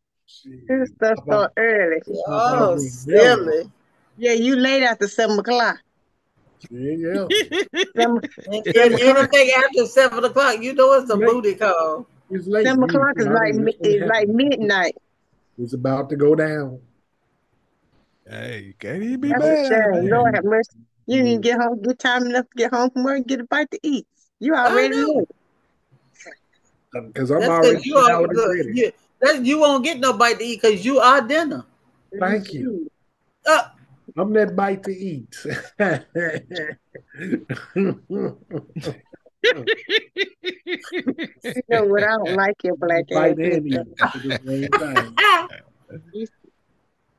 His 0.68 0.90
stuff 0.96 1.18
start 1.24 1.52
early. 1.56 2.02
Oh, 2.26 2.76
silly. 2.78 3.70
Yeah, 4.18 4.32
you 4.32 4.56
late 4.56 4.82
after 4.82 5.08
seven 5.08 5.38
o'clock. 5.38 5.78
Yeah, 6.70 7.26
Seven, 7.96 8.20
And, 8.46 8.66
and 8.66 9.00
anything 9.00 9.50
after 9.56 9.86
seven 9.86 10.24
o'clock, 10.24 10.60
you 10.60 10.74
know 10.74 10.92
it's 10.94 11.10
a 11.10 11.14
Late. 11.14 11.28
booty 11.30 11.54
call. 11.54 12.06
it's 12.30 12.46
late. 12.46 12.66
seven 12.66 12.82
o'clock 12.82 13.12
is 13.16 13.26
like 13.26 13.54
it's 13.80 14.08
like 14.10 14.28
midnight. 14.28 14.96
It's 15.58 15.74
about 15.74 16.10
to 16.10 16.16
go 16.16 16.34
down. 16.34 16.80
Hey, 18.28 18.74
can't 18.78 19.02
even 19.02 19.20
be 19.20 19.28
That's 19.28 19.44
a 19.44 19.46
mad. 19.46 19.68
shame. 19.68 19.90
man. 19.92 20.08
Lord 20.08 20.34
have 20.34 20.44
mercy. 20.44 20.78
You 21.06 21.22
didn't 21.22 21.42
get 21.42 21.60
home, 21.60 21.80
get 21.82 21.98
time 22.00 22.26
enough 22.26 22.46
to 22.50 22.56
get 22.56 22.72
home 22.74 22.90
from 22.90 23.04
work, 23.04 23.16
and 23.18 23.26
get 23.26 23.40
a 23.40 23.44
bite 23.44 23.70
to 23.70 23.78
eat. 23.82 24.06
You 24.40 24.54
already 24.54 24.96
know. 24.96 25.26
Know. 27.00 27.08
Because 27.08 27.30
I'm 27.30 27.40
That's 27.40 27.50
already 27.50 27.70
because 27.76 27.86
you 27.86 27.96
are 27.96 28.10
out 28.10 28.28
and 28.28 28.36
look, 28.36 28.56
ready. 28.56 28.72
you, 28.74 28.92
that, 29.20 29.44
you 29.44 29.60
won't 29.60 29.84
get 29.84 29.98
no 29.98 30.12
bite 30.12 30.38
to 30.38 30.44
eat 30.44 30.62
because 30.62 30.84
you 30.84 30.98
are 30.98 31.20
dinner. 31.20 31.64
Thank 32.18 32.52
you. 32.52 32.90
Uh, 33.46 33.68
I'm 34.16 34.32
that 34.32 34.56
bite 34.56 34.82
to 34.84 34.96
eat. 34.96 35.36
You 39.46 39.76
know 41.68 41.84
what? 41.84 42.02
I 42.02 42.16
don't 42.16 42.34
like 42.34 42.56
your 42.64 42.76
black 42.76 43.04
ass. 43.12 43.14
bite 43.14 43.38
and 43.38 43.72
eat 46.12 46.30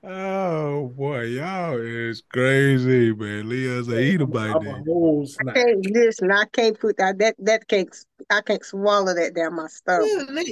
Oh 0.03 0.87
boy, 0.95 1.23
y'all 1.23 1.77
is 1.79 2.21
crazy, 2.31 3.13
man. 3.13 3.49
Leon's 3.49 3.87
a 3.89 3.99
eater 3.99 4.25
by 4.27 4.47
I'm 4.49 4.55
a 4.55 4.83
day. 4.83 5.27
I 5.49 5.53
can't 5.53 5.85
listen. 5.91 6.31
I 6.31 6.45
can't 6.51 6.79
put 6.79 6.97
that. 6.97 7.17
That 7.17 7.35
that 7.39 7.67
can't. 7.67 7.93
I 8.29 8.41
can't 8.41 8.63
swallow 8.63 9.13
that 9.15 9.33
down 9.35 9.55
my 9.55 9.67
stomach. 9.67 10.07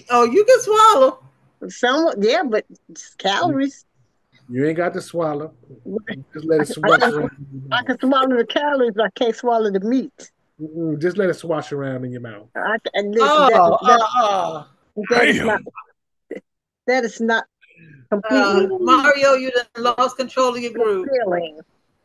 Oh, 0.10 0.24
you 0.26 0.44
can 0.46 0.62
swallow. 0.62 1.20
Some, 1.70 2.12
yeah, 2.22 2.44
but 2.44 2.66
it's 2.90 3.16
calories. 3.16 3.86
You 4.50 4.66
ain't 4.68 4.78
got 4.78 4.94
to 4.94 5.02
swallow. 5.02 5.54
Just 6.34 6.46
let 6.46 6.62
it 6.62 6.70
I 6.70 6.74
swash 6.74 7.00
can- 7.00 7.14
around. 7.14 7.32
in 7.54 7.62
your 7.70 7.74
I 7.80 7.84
can 7.84 8.00
swallow 8.00 8.38
the 8.38 8.46
calories, 8.46 8.92
but 8.96 9.06
I 9.06 9.10
can't 9.16 9.36
swallow 9.36 9.72
the 9.72 9.80
meat. 9.80 10.32
Mm-mm, 10.62 11.02
Just 11.02 11.18
let 11.18 11.30
it 11.30 11.34
swash 11.36 11.72
around 11.72 12.04
in 12.06 12.12
your 12.12 12.22
mouth. 12.22 12.48
I, 12.56 12.78
and 12.94 13.12
listen, 13.14 13.28
Oh, 13.30 13.50
that, 13.50 13.88
that, 13.88 14.00
oh, 14.18 14.68
oh. 14.98 15.04
that 15.10 15.28
is 15.28 15.42
oh, 15.42 15.50
uh, 15.50 15.54
uh. 15.54 15.58
not. 15.58 15.62
That 16.88 17.04
is 17.04 17.20
not 17.20 17.46
completely 17.46 17.55
Uh, 18.12 18.68
Mario, 18.80 19.34
you 19.34 19.52
lost 19.78 20.18
control 20.18 20.56
of 20.56 20.62
your 20.62 20.72
group. 20.72 21.08
fulfilling. 21.08 21.60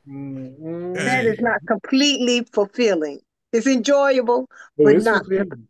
Mm-mm. 0.09 0.95
That 0.95 1.25
is 1.27 1.39
not 1.41 1.61
completely 1.67 2.45
fulfilling. 2.53 3.21
It's 3.53 3.67
enjoyable, 3.67 4.49
but 4.77 4.95
it's 4.95 5.05
not. 5.05 5.25
fulfilling. 5.25 5.69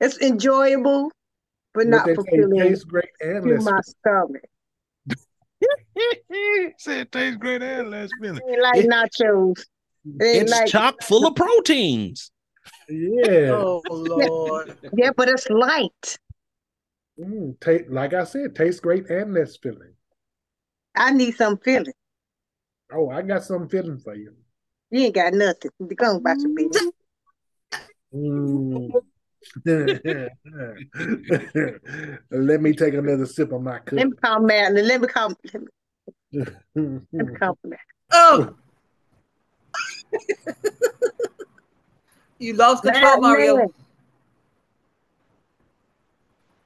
It's 0.00 0.18
enjoyable, 0.20 1.10
but 1.74 1.86
What 1.86 1.90
not 1.90 2.06
they 2.06 2.12
say 2.12 2.16
fulfilling 2.16 2.60
tastes 2.60 2.84
great 2.84 3.08
and 3.20 3.42
to 3.44 3.54
less. 3.54 3.64
my 3.64 3.80
stomach. 3.80 4.44
Said 6.78 6.98
it 7.00 7.12
tastes 7.12 7.36
great 7.38 7.62
and 7.62 7.90
less 7.90 8.10
filling. 8.20 8.42
It 8.46 8.60
like 8.62 8.84
It- 8.84 8.90
nachos. 8.90 9.60
It 10.20 10.42
It's 10.42 10.52
like 10.52 10.68
chock 10.68 11.02
full 11.02 11.26
of 11.26 11.34
proteins. 11.34 12.30
Yeah. 12.88 13.50
Oh 13.50 13.82
Lord. 13.88 14.76
yeah, 14.96 15.10
but 15.16 15.28
it's 15.28 15.48
light. 15.50 16.18
Mm, 17.18 17.58
ta- 17.60 17.86
like 17.88 18.14
I 18.14 18.24
said, 18.24 18.54
tastes 18.54 18.80
great 18.80 19.08
and 19.08 19.32
less 19.32 19.56
filling. 19.56 19.94
I 20.94 21.12
need 21.12 21.34
some 21.36 21.56
filling. 21.58 21.94
Oh, 22.92 23.08
I 23.10 23.22
got 23.22 23.44
some 23.44 23.68
filling 23.68 23.98
for 23.98 24.14
you. 24.14 24.34
You 24.90 25.00
ain't 25.00 25.14
got 25.14 25.32
nothing. 25.32 25.70
Go 25.96 26.06
on 26.06 26.16
about 26.16 26.38
your 26.38 26.54
business. 26.54 26.92
Mm. 28.14 28.90
Let 32.30 32.60
me 32.60 32.74
take 32.74 32.94
another 32.94 33.26
sip 33.26 33.52
of 33.52 33.62
my 33.62 33.78
cup. 33.78 33.92
Let 33.92 34.08
me 34.08 34.16
call 34.16 34.40
Madeline. 34.40 34.86
Let 34.86 35.00
me 35.00 35.06
call. 35.08 35.32
Let 35.52 35.62
me, 35.62 35.68
let 36.74 37.12
me 37.12 37.36
call 37.36 37.56
Madeline. 37.64 37.78
Oh. 38.12 38.54
you 42.38 42.54
lost 42.54 42.82
control, 42.82 43.20
Mario. 43.20 43.70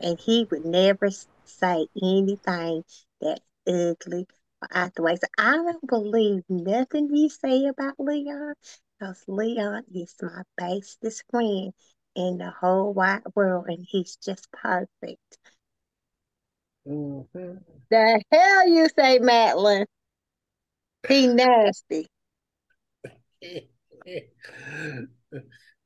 and 0.00 0.18
he 0.20 0.46
would 0.50 0.64
never 0.64 1.08
say 1.44 1.86
anything 2.02 2.84
that's 3.20 3.40
ugly 3.66 4.26
or 4.62 4.68
out 4.72 4.94
the 4.94 5.02
way. 5.02 5.16
So 5.16 5.28
I 5.38 5.52
don't 5.56 5.86
believe 5.86 6.44
nothing 6.48 7.14
you 7.14 7.28
say 7.28 7.66
about 7.66 7.98
Leon, 7.98 8.54
because 8.98 9.24
Leon 9.28 9.84
is 9.94 10.14
my 10.22 10.42
bestest 10.56 11.24
friend 11.30 11.72
in 12.16 12.38
the 12.38 12.50
whole 12.50 12.92
wide 12.92 13.22
world, 13.34 13.66
and 13.68 13.86
he's 13.88 14.16
just 14.16 14.50
perfect. 14.50 15.38
Mhm. 16.86 17.62
The 17.90 18.22
hell 18.32 18.68
you 18.68 18.88
say, 18.96 19.18
Madeline? 19.18 19.86
He 21.06 21.26
nasty. 21.34 22.08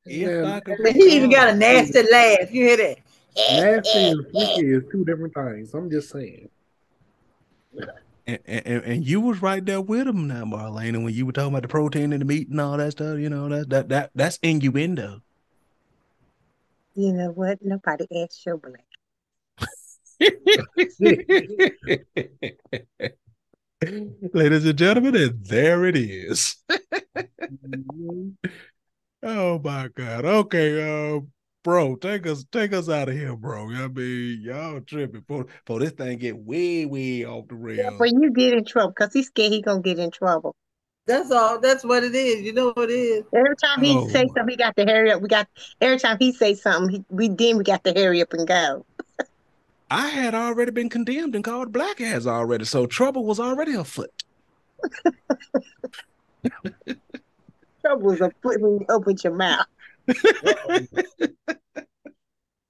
If 0.05 0.45
I 0.45 0.59
could 0.61 0.95
He 0.95 1.15
even 1.15 1.29
got 1.31 1.49
a 1.49 1.55
nasty 1.55 2.01
laugh. 2.03 2.51
You 2.51 2.65
hear 2.65 2.77
that? 2.77 2.97
Nasty 3.51 4.09
and 4.09 4.25
freaky 4.31 4.73
is 4.73 4.83
two 4.91 5.05
different 5.05 5.33
things. 5.33 5.73
I'm 5.73 5.89
just 5.89 6.09
saying. 6.09 6.49
And, 8.27 8.39
and, 8.45 8.83
and 8.83 9.05
you 9.05 9.19
was 9.19 9.41
right 9.41 9.65
there 9.65 9.81
with 9.81 10.07
him 10.07 10.27
now, 10.27 10.43
Marlene. 10.43 10.89
And 10.89 11.03
when 11.03 11.13
you 11.13 11.25
were 11.25 11.31
talking 11.31 11.49
about 11.49 11.63
the 11.63 11.67
protein 11.67 12.13
and 12.13 12.21
the 12.21 12.25
meat 12.25 12.49
and 12.49 12.61
all 12.61 12.77
that 12.77 12.91
stuff, 12.91 13.17
you 13.17 13.29
know, 13.29 13.49
that 13.49 13.69
that 13.69 13.89
that 13.89 14.11
that's 14.15 14.37
innuendo. 14.41 15.21
You 16.93 17.13
know 17.13 17.31
what? 17.31 17.59
Nobody 17.61 18.05
asked 18.23 18.45
your 18.45 18.57
black. 18.57 18.85
Ladies 24.33 24.65
and 24.65 24.77
gentlemen, 24.77 25.15
and 25.15 25.45
there 25.45 25.85
it 25.85 25.95
is. 25.97 26.57
Mhm. 27.51 28.35
Oh 29.23 29.59
my 29.59 29.87
God. 29.93 30.25
Okay, 30.25 30.81
uh, 30.81 31.19
bro, 31.63 31.95
take 31.95 32.25
us 32.25 32.43
take 32.51 32.73
us 32.73 32.89
out 32.89 33.07
of 33.07 33.13
here, 33.13 33.35
bro. 33.35 33.69
I 33.69 33.87
mean, 33.87 34.41
y'all 34.41 34.81
tripping 34.81 35.23
for 35.27 35.45
for 35.67 35.79
this 35.79 35.91
thing 35.91 36.17
get 36.17 36.35
way, 36.35 36.87
way 36.87 37.23
off 37.23 37.47
the 37.47 37.53
rails. 37.53 37.99
When 37.99 38.19
you 38.19 38.31
get 38.31 38.53
in 38.53 38.65
trouble, 38.65 38.93
because 38.97 39.13
he's 39.13 39.27
scared 39.27 39.51
he 39.51 39.61
gonna 39.61 39.81
get 39.81 39.99
in 39.99 40.09
trouble. 40.09 40.55
That's 41.07 41.31
all. 41.31 41.59
That's 41.59 41.83
what 41.83 42.03
it 42.03 42.13
is. 42.13 42.41
You 42.41 42.53
know 42.53 42.71
what 42.71 42.89
it 42.89 42.93
is. 42.93 43.23
Every 43.33 43.55
time 43.63 43.81
he 43.83 43.97
Oh, 43.97 44.07
say 44.07 44.27
something, 44.27 44.47
he 44.47 44.55
got 44.55 44.75
to 44.77 44.85
hurry 44.85 45.11
up. 45.11 45.21
We 45.21 45.27
got 45.27 45.47
every 45.79 45.99
time 45.99 46.17
he 46.19 46.31
say 46.31 46.53
something, 46.53 46.89
he, 46.89 47.03
we 47.09 47.27
then 47.29 47.57
we 47.57 47.63
got 47.63 47.83
to 47.83 47.93
hurry 47.93 48.21
up 48.21 48.33
and 48.33 48.47
go. 48.47 48.85
I 49.91 50.07
had 50.07 50.33
already 50.33 50.71
been 50.71 50.89
condemned 50.89 51.35
and 51.35 51.43
called 51.43 51.73
black 51.73 51.99
ass 51.99 52.25
already, 52.25 52.63
so 52.65 52.85
trouble 52.85 53.25
was 53.25 53.39
already 53.39 53.73
afoot. 53.73 54.09
Trouble 57.81 58.11
is 58.11 58.21
a 58.21 58.31
foot 58.43 58.61
when 58.61 58.79
you 58.79 58.85
open 58.89 59.17
your 59.23 59.33
mouth. 59.33 59.65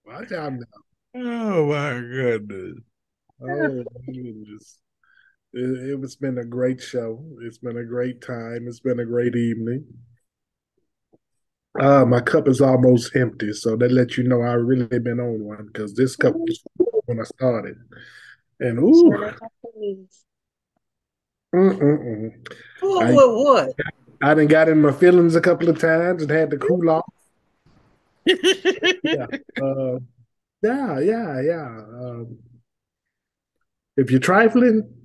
Watch 0.05 0.31
out 0.31 0.53
now. 0.53 0.59
Oh 1.13 1.65
my 1.65 1.99
goodness. 1.99 2.79
Oh, 3.41 3.47
my 3.47 4.13
goodness. 4.13 4.77
It, 5.53 5.99
it's 6.03 6.15
been 6.15 6.37
a 6.37 6.45
great 6.45 6.81
show. 6.81 7.23
It's 7.41 7.57
been 7.57 7.77
a 7.77 7.83
great 7.83 8.21
time. 8.21 8.67
It's 8.67 8.79
been 8.79 8.99
a 8.99 9.05
great 9.05 9.35
evening. 9.35 9.85
Uh, 11.79 12.05
my 12.05 12.19
cup 12.19 12.47
is 12.47 12.59
almost 12.61 13.15
empty, 13.15 13.53
so 13.53 13.75
that 13.77 13.91
lets 13.91 14.17
you 14.17 14.23
know 14.23 14.41
I 14.41 14.53
really 14.53 14.99
been 14.99 15.19
on 15.19 15.43
one 15.43 15.67
because 15.67 15.93
this 15.93 16.15
cup 16.15 16.35
was 16.35 16.61
when 17.05 17.19
I 17.19 17.23
started. 17.23 17.77
And 18.59 18.79
ooh. 18.79 19.31
Fool 22.79 22.99
I- 22.99 23.11
with 23.11 23.45
what? 23.45 23.73
I 24.23 24.35
done 24.35 24.47
got 24.47 24.69
in 24.69 24.81
my 24.81 24.91
feelings 24.91 25.35
a 25.35 25.41
couple 25.41 25.67
of 25.67 25.79
times 25.79 26.21
and 26.21 26.31
had 26.31 26.51
to 26.51 26.57
cool 26.57 26.89
off. 26.89 27.05
yeah, 28.25 29.25
uh, 29.59 29.97
yeah, 30.61 30.99
yeah, 30.99 31.41
yeah. 31.41 31.65
Um, 31.65 32.37
if 33.97 34.11
you're 34.11 34.19
trifling, 34.19 35.00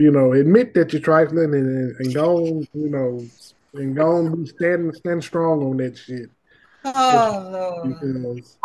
you 0.00 0.10
know, 0.10 0.32
admit 0.32 0.74
that 0.74 0.92
you're 0.92 1.02
trifling 1.02 1.54
and 1.54 1.96
and 1.98 2.14
go, 2.14 2.36
on, 2.36 2.68
you 2.74 2.88
know, 2.88 3.26
and 3.74 3.94
go 3.94 4.16
on, 4.16 4.46
stand 4.46 4.94
stand 4.96 5.22
strong 5.22 5.62
on 5.62 5.76
that 5.76 5.96
shit 5.96 6.30
Oh 6.84 7.80
Lord. 7.82 7.98
because 7.98 8.58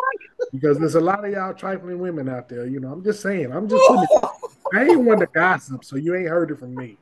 because 0.53 0.79
there's 0.79 0.95
a 0.95 1.01
lot 1.01 1.25
of 1.25 1.31
y'all 1.31 1.53
trifling 1.53 1.99
women 1.99 2.29
out 2.29 2.47
there. 2.49 2.65
You 2.65 2.79
know, 2.79 2.91
I'm 2.91 3.03
just 3.03 3.21
saying. 3.21 3.51
I'm 3.51 3.67
just 3.67 3.83
putting. 3.87 4.03
It, 4.03 4.09
I 4.73 4.83
ain't 4.85 5.01
one 5.01 5.19
to 5.19 5.27
gossip, 5.27 5.83
so 5.83 5.95
you 5.95 6.15
ain't 6.15 6.29
heard 6.29 6.51
it 6.51 6.59
from 6.59 6.75
me. 6.75 6.97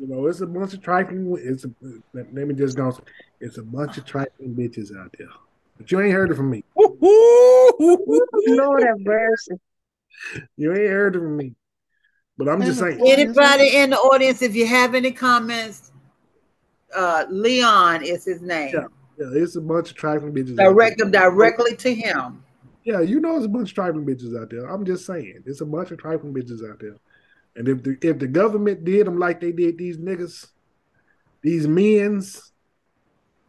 You 0.00 0.08
know, 0.08 0.26
it's 0.26 0.40
a 0.40 0.46
bunch 0.46 0.74
of 0.74 0.82
trifling. 0.82 1.36
It's 1.40 1.64
a, 1.64 1.70
let 2.12 2.32
me 2.32 2.54
just 2.54 2.76
go. 2.76 2.96
It's 3.40 3.58
a 3.58 3.62
bunch 3.62 3.98
of 3.98 4.04
trifling 4.04 4.54
bitches 4.54 4.96
out 4.96 5.14
there, 5.18 5.28
but 5.76 5.90
you 5.90 6.00
ain't 6.00 6.12
heard 6.12 6.30
it 6.30 6.36
from 6.36 6.50
me. 6.50 6.64
Lord 8.48 8.82
have 8.82 9.00
mercy. 9.00 9.54
You 10.56 10.72
ain't 10.72 10.90
heard 10.90 11.16
it 11.16 11.20
from 11.20 11.36
me. 11.36 11.54
But 12.38 12.48
I'm 12.48 12.62
just 12.62 12.78
saying. 12.78 13.02
Anybody 13.04 13.76
in 13.76 13.90
the 13.90 13.98
audience, 13.98 14.42
if 14.42 14.54
you 14.54 14.66
have 14.66 14.94
any 14.94 15.10
comments, 15.10 15.90
uh, 16.94 17.26
Leon 17.28 18.04
is 18.04 18.24
his 18.24 18.40
name. 18.40 18.72
Yeah. 18.74 18.86
Yeah, 19.18 19.26
it's 19.32 19.56
a 19.56 19.60
bunch 19.60 19.90
of 19.90 19.96
trifling 19.96 20.32
bitches. 20.32 20.56
Direct 20.56 20.98
them 20.98 21.10
directly 21.10 21.74
to 21.76 21.92
him. 21.92 22.44
Yeah, 22.84 23.00
you 23.00 23.18
know, 23.20 23.36
it's 23.36 23.46
a 23.46 23.48
bunch 23.48 23.70
of 23.70 23.74
trifling 23.74 24.06
bitches 24.06 24.40
out 24.40 24.48
there. 24.48 24.66
I'm 24.66 24.84
just 24.84 25.04
saying, 25.04 25.42
it's 25.44 25.60
a 25.60 25.66
bunch 25.66 25.90
of 25.90 25.98
trifling 25.98 26.32
bitches 26.32 26.68
out 26.70 26.78
there. 26.78 26.94
And 27.56 27.68
if 27.68 27.82
the 27.82 27.98
if 28.00 28.20
the 28.20 28.28
government 28.28 28.84
did 28.84 29.08
them 29.08 29.18
like 29.18 29.40
they 29.40 29.50
did 29.50 29.76
these 29.76 29.98
niggas, 29.98 30.46
these 31.42 31.66
men's, 31.66 32.52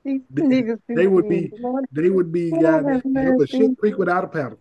These 0.03 0.21
They- 0.31 0.41
niggas 0.41 0.79
they 0.87 1.05
would 1.05 1.29
be- 1.29 1.53
Lord, 1.59 1.85
they 1.91 2.09
would 2.09 2.31
be 2.31 2.49
Lord 2.49 2.63
goddamn 2.63 2.93
have 2.93 3.03
they 3.13 3.29
would 3.29 3.49
shit 3.49 3.77
creek 3.77 3.97
without 3.99 4.23
a 4.23 4.27
paddle. 4.27 4.57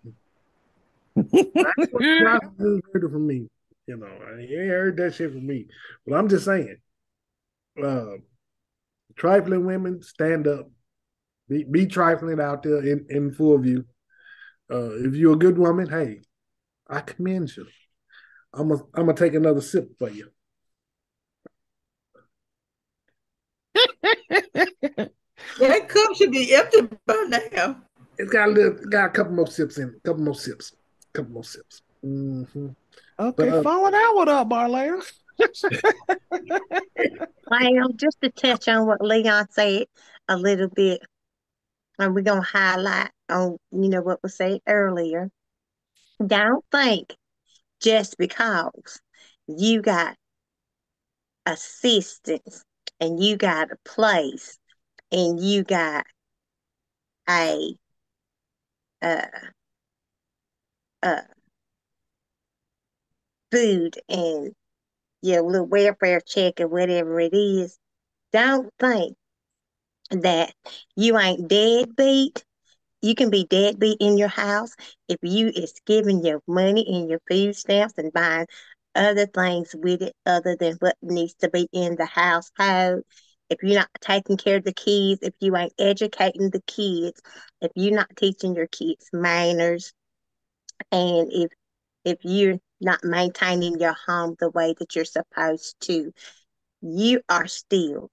I 1.16 1.20
ain't 1.22 2.84
heard 2.92 3.04
it 3.04 3.10
from 3.10 3.26
me. 3.26 3.48
You 3.88 3.96
know, 3.96 4.06
I 4.06 4.40
ain't 4.40 4.50
heard 4.50 4.98
that 4.98 5.14
shit 5.14 5.32
from 5.32 5.46
me. 5.46 5.66
But 6.06 6.16
I'm 6.16 6.28
just 6.28 6.44
saying, 6.44 6.76
uh, 7.82 8.16
trifling 9.16 9.64
women, 9.64 10.02
stand 10.02 10.46
up. 10.46 10.70
Be, 11.48 11.64
be 11.64 11.86
trifling 11.86 12.38
out 12.38 12.62
there 12.62 12.84
in, 12.84 13.06
in 13.08 13.32
full 13.32 13.56
view. 13.56 13.86
Uh, 14.70 14.90
if 15.06 15.14
you're 15.14 15.32
a 15.32 15.38
good 15.38 15.56
woman, 15.56 15.88
hey, 15.88 16.20
I 16.86 17.00
commend 17.00 17.56
you. 17.56 17.66
I'm 18.52 18.68
gonna 18.68 18.82
I'm 18.94 19.06
gonna 19.06 19.14
take 19.14 19.32
another 19.32 19.62
sip 19.62 19.88
for 19.98 20.10
you. 20.10 20.28
That 25.58 25.88
cup 25.88 26.14
should 26.14 26.30
be 26.30 26.54
empty 26.54 26.82
by 27.06 27.26
now. 27.52 27.82
It's 28.16 28.30
got 28.30 28.48
a 28.48 28.52
little, 28.52 28.74
got 28.90 29.06
a 29.06 29.10
couple 29.10 29.32
more 29.32 29.46
sips 29.46 29.78
in. 29.78 29.88
it. 29.88 30.02
couple 30.04 30.22
more 30.22 30.34
sips. 30.34 30.72
couple 31.12 31.32
more 31.32 31.44
sips. 31.44 31.82
hmm 32.02 32.44
Okay, 33.20 33.48
But, 33.48 33.48
uh, 33.48 33.62
follow 33.62 33.90
that 33.90 34.12
one 34.14 34.28
up, 34.28 34.48
Marlena. 34.48 35.02
Well, 37.50 37.88
just 37.96 38.20
to 38.22 38.30
touch 38.30 38.68
on 38.68 38.86
what 38.86 39.00
Leon 39.00 39.46
said 39.50 39.86
a 40.28 40.36
little 40.36 40.68
bit, 40.68 41.00
and 41.98 42.14
we're 42.14 42.22
gonna 42.22 42.42
highlight 42.42 43.10
on, 43.28 43.56
you 43.70 43.88
know, 43.88 44.02
what 44.02 44.22
was 44.22 44.36
said 44.36 44.60
earlier. 44.68 45.30
Don't 46.24 46.64
think 46.70 47.14
just 47.80 48.18
because 48.18 49.00
you 49.46 49.82
got 49.82 50.16
assistance 51.46 52.64
and 53.00 53.22
you 53.22 53.36
got 53.36 53.70
a 53.72 53.76
place 53.84 54.58
and 55.10 55.40
you 55.40 55.64
got 55.64 56.04
a 57.28 57.74
uh 59.00 59.26
uh 61.02 61.20
food 63.50 63.98
and 64.08 64.52
your 65.22 65.42
little 65.42 65.66
welfare 65.66 66.20
check 66.20 66.60
or 66.60 66.68
whatever 66.68 67.20
it 67.20 67.34
is, 67.34 67.78
don't 68.32 68.70
think 68.78 69.16
that 70.10 70.52
you 70.96 71.18
ain't 71.18 71.48
deadbeat. 71.48 72.44
You 73.02 73.14
can 73.14 73.30
be 73.30 73.46
deadbeat 73.48 73.98
in 74.00 74.18
your 74.18 74.28
house 74.28 74.74
if 75.08 75.18
you 75.22 75.48
is 75.48 75.74
giving 75.86 76.24
your 76.24 76.40
money 76.46 76.84
and 76.88 77.08
your 77.08 77.20
food 77.30 77.56
stamps 77.56 77.94
and 77.96 78.12
buying 78.12 78.46
other 78.94 79.26
things 79.26 79.74
with 79.76 80.02
it 80.02 80.14
other 80.26 80.56
than 80.56 80.74
what 80.80 80.96
needs 81.02 81.34
to 81.34 81.50
be 81.50 81.68
in 81.72 81.96
the 81.96 82.06
household. 82.06 83.02
If 83.50 83.58
you're 83.62 83.78
not 83.78 83.88
taking 84.00 84.36
care 84.36 84.56
of 84.56 84.64
the 84.64 84.74
kids, 84.74 85.20
if 85.22 85.34
you 85.40 85.56
ain't 85.56 85.72
educating 85.78 86.50
the 86.50 86.62
kids, 86.66 87.20
if 87.62 87.70
you're 87.74 87.94
not 87.94 88.14
teaching 88.16 88.54
your 88.54 88.66
kids 88.66 89.08
manners, 89.12 89.92
and 90.92 91.28
if 91.32 91.50
if 92.04 92.18
you're 92.24 92.58
not 92.80 93.04
maintaining 93.04 93.80
your 93.80 93.96
home 94.06 94.36
the 94.38 94.50
way 94.50 94.74
that 94.78 94.94
you're 94.94 95.04
supposed 95.04 95.76
to, 95.80 96.12
you 96.80 97.20
are 97.28 97.46
still 97.46 98.10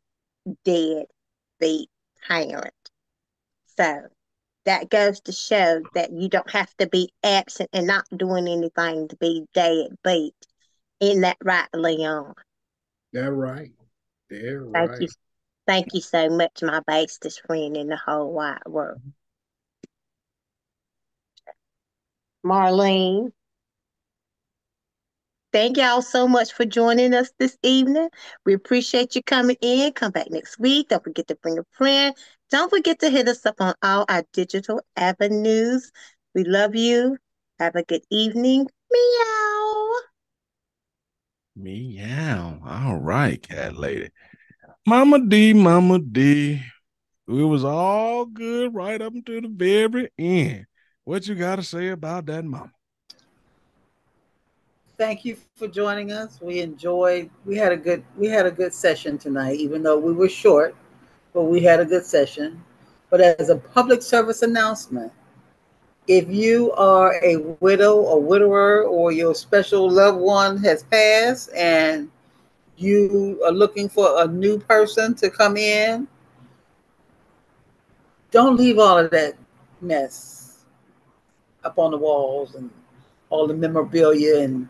dead 0.64 1.06
beat 1.60 1.90
parent. 2.28 2.74
So 3.78 4.02
that 4.66 4.90
goes 4.90 5.22
to 5.22 5.32
show 5.32 5.82
that 5.94 6.12
you 6.12 6.28
don't 6.30 6.50
have 6.50 6.76
to 6.78 6.88
be 6.88 7.10
absent 7.24 7.70
and 7.74 7.88
not 7.88 8.06
doing 8.16 8.48
anything 8.48 9.08
to 9.10 9.16
be 9.18 9.46
dead 9.54 9.96
beat. 10.04 10.34
Isn't 11.00 11.22
that 11.22 11.38
right, 11.44 11.68
Leon? 11.74 12.34
That 13.14 13.32
right. 13.32 13.72
They're 14.30 14.64
Thank 14.74 14.92
right. 14.92 15.02
you. 15.02 15.08
Thank 15.68 15.94
you 15.94 16.02
so 16.02 16.30
much, 16.30 16.62
my 16.62 16.80
bestest 16.82 17.42
friend 17.46 17.76
in 17.76 17.88
the 17.88 17.98
whole 17.98 18.32
wide 18.32 18.62
world. 18.68 19.00
Mm-hmm. 19.00 19.10
Marlene. 22.50 23.32
Thank 25.56 25.78
y'all 25.78 26.02
so 26.02 26.28
much 26.28 26.52
for 26.52 26.66
joining 26.66 27.14
us 27.14 27.32
this 27.40 27.58
evening. 27.64 28.10
We 28.46 28.54
appreciate 28.54 29.16
you 29.16 29.24
coming 29.24 29.56
in. 29.62 29.94
Come 29.94 30.12
back 30.12 30.30
next 30.30 30.60
week. 30.60 30.90
Don't 30.90 31.02
forget 31.02 31.30
to 31.30 31.36
bring 31.36 31.58
a 31.58 31.64
friend. 31.72 32.14
Don't 32.52 32.70
forget 32.70 33.00
to 33.00 33.10
hit 33.10 33.30
us 33.30 33.46
up 33.46 33.62
on 33.62 33.74
all 33.82 34.04
our 34.10 34.26
digital 34.34 34.82
avenues. 34.98 35.94
We 36.34 36.44
love 36.44 36.76
you. 36.76 37.16
Have 37.58 37.78
a 37.78 37.84
good 37.84 38.02
evening. 38.12 38.68
Meow. 38.92 39.92
Meow. 41.56 42.60
All 42.68 42.98
right, 42.98 43.42
cat 43.42 43.78
lady. 43.78 44.10
Mama 44.86 45.26
D, 45.26 45.54
Mama 45.54 46.00
D. 46.00 46.62
It 47.30 47.32
was 47.32 47.64
all 47.64 48.26
good 48.26 48.76
right 48.76 49.02
up 49.02 49.14
until 49.14 49.40
the 49.40 49.48
very 49.48 50.10
end. 50.20 50.66
What 51.06 51.26
you 51.30 51.36
got 51.36 51.56
to 51.56 51.64
say 51.64 51.88
about 51.88 52.26
that, 52.26 52.44
Mama? 52.44 52.74
Thank 54.98 55.26
you 55.26 55.36
for 55.56 55.68
joining 55.68 56.14
us. 56.14 56.40
We 56.42 56.62
enjoyed. 56.62 57.30
We 57.44 57.58
had 57.58 57.74
a 57.74 57.78
good. 57.78 58.02
We 58.16 58.28
had 58.28 58.46
a 58.46 58.52
good 58.52 58.74
session 58.74 59.18
tonight, 59.18 59.60
even 59.60 59.84
though 59.84 60.00
we 60.00 60.14
were 60.14 60.30
short, 60.30 60.74
but 61.34 61.44
we 61.44 61.60
had 61.60 61.82
a 61.82 61.86
good 61.86 62.06
session. 62.06 62.64
But 63.10 63.20
as 63.20 63.50
a 63.50 63.58
public 63.58 64.02
service 64.02 64.42
announcement, 64.42 65.12
if 66.08 66.30
you 66.30 66.72
are 66.74 67.16
a 67.22 67.38
widow 67.60 67.98
or 67.98 68.22
widower, 68.22 68.84
or 68.84 69.12
your 69.12 69.36
special 69.36 69.90
loved 69.90 70.20
one 70.20 70.58
has 70.64 70.84
passed, 70.84 71.50
and 71.54 72.10
you 72.78 73.42
are 73.46 73.52
looking 73.52 73.90
for 73.90 74.24
a 74.24 74.28
new 74.28 74.60
person 74.60 75.14
to 75.16 75.30
come 75.30 75.58
in, 75.58 76.08
don't 78.32 78.56
leave 78.56 78.80
all 78.80 78.98
of 78.98 79.12
that 79.12 79.36
mess 79.82 80.66
up 81.66 81.78
on 81.78 81.92
the 81.92 81.98
walls 81.98 82.56
and 82.56 82.70
all 83.30 83.46
the 83.46 83.54
memorabilia 83.54 84.40
and 84.40 84.70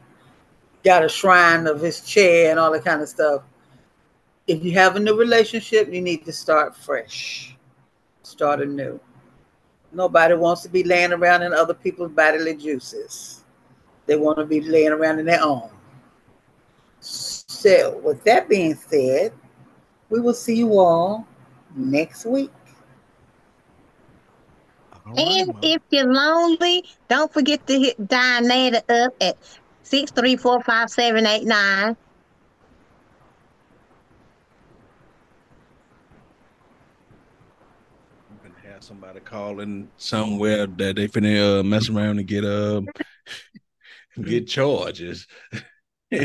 got 0.86 1.03
a 1.03 1.10
shrine 1.10 1.68
of 1.68 1.82
his 1.82 2.02
chair 2.02 2.52
and 2.52 2.60
all 2.60 2.72
that 2.72 2.86
kind 2.86 3.02
of 3.02 3.10
stuff. 3.10 3.44
If 4.48 4.64
you 4.64 4.74
have 4.74 4.95
a 4.95 4.99
new 4.99 5.18
relationship, 5.18 5.91
you 5.91 6.02
need 6.02 6.24
to 6.26 6.32
start 6.32 6.76
fresh, 6.76 7.57
start 8.24 8.62
anew. 8.62 8.99
Nobody 9.91 10.36
wants 10.36 10.62
to 10.64 10.70
be 10.70 10.84
laying 10.84 11.14
around 11.14 11.44
in 11.44 11.53
other 11.53 11.74
people's 11.74 12.12
bodily 12.12 12.56
juices. 12.56 13.44
They 14.06 14.18
want 14.18 14.38
to 14.38 14.45
be 14.45 14.62
laying 14.62 14.91
around 14.91 15.20
in 15.20 15.26
their 15.26 15.41
own. 15.41 15.70
So, 16.99 17.99
with 18.03 18.24
that 18.26 18.49
being 18.49 18.76
said, 18.76 19.34
we 20.10 20.20
will 20.22 20.34
see 20.34 20.56
you 20.57 20.78
all 20.80 21.28
next 21.76 22.26
week. 22.26 22.52
All 25.06 25.16
right, 25.18 25.34
And 25.34 25.48
Mama. 25.48 25.60
if 25.62 25.82
you're 25.90 26.12
lonely, 26.12 26.84
don't 27.07 27.32
forget 27.34 27.66
to 27.68 27.80
hit 27.80 28.07
Donetta 28.07 28.82
up 29.06 29.14
at 29.22 29.38
six 29.86 30.12
three 30.12 30.36
four 30.36 30.62
five 30.64 30.90
seven 30.90 31.26
eight 31.26 31.45
nine. 31.45 31.95
Have 38.64 38.84
somebody 38.84 39.20
calling 39.22 39.88
somewhere 39.95 40.68
that 40.68 40.95
they 40.98 41.07
finna 41.07 41.60
uh, 41.60 41.64
mess 41.64 41.88
around 41.90 42.20
and 42.20 42.28
get 42.28 42.44
uh 42.44 42.82
get 44.22 44.48
charges. 44.48 45.28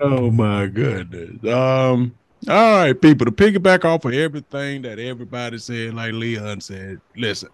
oh 0.00 0.30
my 0.30 0.66
goodness. 0.66 1.42
Um. 1.50 2.14
All 2.48 2.76
right, 2.76 3.00
people. 3.00 3.24
To 3.24 3.32
piggyback 3.32 3.84
off 3.84 4.04
of 4.04 4.12
everything 4.12 4.82
that 4.82 4.98
everybody 4.98 5.58
said, 5.58 5.94
like 5.94 6.12
Leon 6.12 6.60
said, 6.60 6.98
listen. 7.16 7.48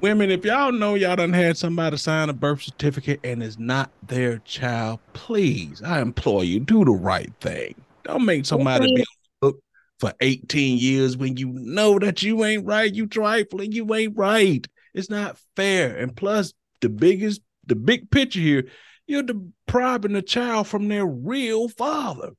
Women, 0.00 0.30
if 0.30 0.46
y'all 0.46 0.72
know 0.72 0.94
y'all 0.94 1.16
done 1.16 1.34
had 1.34 1.58
somebody 1.58 1.98
sign 1.98 2.30
a 2.30 2.32
birth 2.32 2.62
certificate 2.62 3.20
and 3.22 3.42
it's 3.42 3.58
not 3.58 3.90
their 4.06 4.38
child, 4.38 4.98
please, 5.12 5.82
I 5.82 6.00
implore 6.00 6.42
you, 6.42 6.58
do 6.58 6.86
the 6.86 6.92
right 6.92 7.30
thing. 7.42 7.74
Don't 8.04 8.24
make 8.24 8.46
somebody 8.46 8.94
be 8.94 9.02
on 9.02 9.06
the 9.42 9.46
hook 9.46 9.62
for 9.98 10.14
18 10.22 10.78
years 10.78 11.18
when 11.18 11.36
you 11.36 11.50
know 11.52 11.98
that 11.98 12.22
you 12.22 12.42
ain't 12.44 12.64
right. 12.64 12.92
You 12.92 13.06
trifling, 13.06 13.72
you 13.72 13.94
ain't 13.94 14.16
right. 14.16 14.66
It's 14.94 15.10
not 15.10 15.36
fair. 15.54 15.98
And 15.98 16.16
plus, 16.16 16.54
the 16.80 16.88
biggest, 16.88 17.42
the 17.66 17.76
big 17.76 18.10
picture 18.10 18.40
here, 18.40 18.68
you're 19.06 19.22
depriving 19.22 20.14
the 20.14 20.22
child 20.22 20.66
from 20.66 20.88
their 20.88 21.04
real 21.04 21.68
father. 21.68 22.30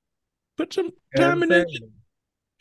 Put 0.58 0.74
some 0.74 0.90
time 1.16 1.44
in 1.44 1.52
And 1.52 1.68
it. 1.70 1.84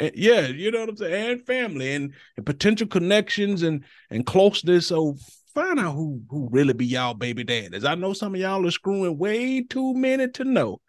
Family. 0.00 0.12
And 0.14 0.16
yeah, 0.16 0.46
you 0.48 0.70
know 0.70 0.80
what 0.80 0.88
I'm 0.90 0.96
saying, 0.96 1.30
and 1.30 1.46
family 1.46 1.94
and, 1.94 2.14
and 2.36 2.46
potential 2.46 2.86
connections 2.86 3.62
and 3.62 3.84
and 4.10 4.26
closeness. 4.26 4.86
So 4.88 5.16
find 5.54 5.78
out 5.78 5.94
who 5.94 6.22
who 6.28 6.48
really 6.50 6.72
be 6.74 6.86
y'all 6.86 7.14
baby 7.14 7.44
daddies. 7.44 7.84
I 7.84 7.94
know 7.94 8.12
some 8.12 8.34
of 8.34 8.40
y'all 8.40 8.66
are 8.66 8.70
screwing 8.70 9.18
way 9.18 9.62
too 9.62 9.94
many 9.94 10.28
to 10.28 10.44
know, 10.44 10.80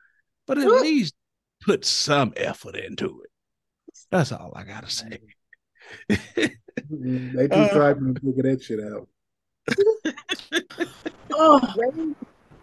but 0.48 0.58
at 0.58 0.66
Woo. 0.66 0.82
least 0.82 1.14
put 1.62 1.86
some 1.86 2.34
effort 2.36 2.76
into 2.76 3.22
it. 3.24 3.30
That's 4.10 4.32
all 4.32 4.54
I 4.56 4.64
gotta 4.64 4.90
say. 4.90 5.20
They 6.08 7.48
too 7.48 7.52
Uh, 7.52 7.70
trifling 7.74 8.16
to 8.16 8.22
figure 8.22 8.44
that 8.44 8.64
shit 8.64 8.80
out. 8.80 9.08
Oh, 11.34 11.62
Way, 11.76 12.14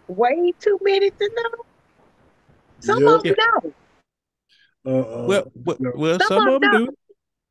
way 0.07 0.53
too 0.59 0.77
many 0.83 1.09
to 1.09 1.31
know. 1.35 1.63
Some 2.81 2.99
Yep. 2.99 3.15
of 3.15 3.23
them 3.23 3.35
know. 3.63 3.73
Uh-uh. 4.89 5.25
well, 5.27 5.51
well, 5.65 5.77
No. 5.79 5.91
well, 5.95 6.19
Some 6.19 6.27
some 6.27 6.47
of 6.47 6.53
of 6.55 6.61
them 6.61 6.71
them 6.71 6.85
do. 6.85 6.93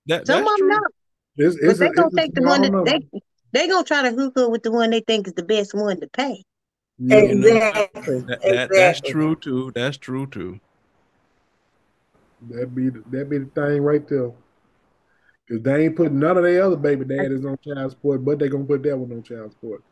That 0.07 0.27
Some 0.27 0.45
that's 0.45 0.53
of 0.53 0.59
them 0.59 0.69
true. 0.69 0.69
know. 0.69 0.81
It's, 1.37 1.57
But 1.61 1.71
it's 1.71 1.79
they 1.79 1.87
a, 1.87 1.93
gonna 1.93 2.11
take 2.17 2.35
the 2.35 2.43
one 2.43 2.63
that 2.63 2.85
they 2.85 3.21
they 3.53 3.69
gonna 3.69 3.85
try 3.85 4.03
to 4.03 4.11
hook 4.11 4.37
up 4.39 4.51
with 4.51 4.63
the 4.63 4.73
one 4.73 4.91
they 4.91 5.01
think 5.01 5.27
is 5.29 5.35
the 5.35 5.45
best 5.45 5.75
one 5.75 6.01
to 6.01 6.09
pay. 6.09 6.45
Yeah. 6.99 7.17
Exactly. 7.17 8.21
That, 8.23 8.43
that 8.43 8.71
that's 8.71 9.01
true 9.01 9.37
too. 9.37 9.71
That's 9.75 9.97
true 9.97 10.27
too. 10.27 10.59
That 12.51 12.75
be 12.75 12.91
the, 12.91 13.03
that 13.11 13.31
be 13.31 13.39
the 13.39 13.47
thing 13.47 13.83
right 13.83 14.07
there. 14.09 14.33
If 15.49 15.63
they 15.63 15.85
ain't 15.85 15.97
putting 15.97 16.19
none 16.19 16.37
of 16.37 16.45
their 16.45 16.63
other 16.63 16.77
baby 16.77 17.05
daddies 17.05 17.45
on 17.45 17.57
child 17.65 17.93
support, 17.93 18.25
but 18.25 18.39
they 18.39 18.49
gonna 18.49 18.65
put 18.65 18.83
that 18.83 18.97
one 18.97 19.13
on 19.17 19.23
child 19.23 19.53
support. 19.53 19.83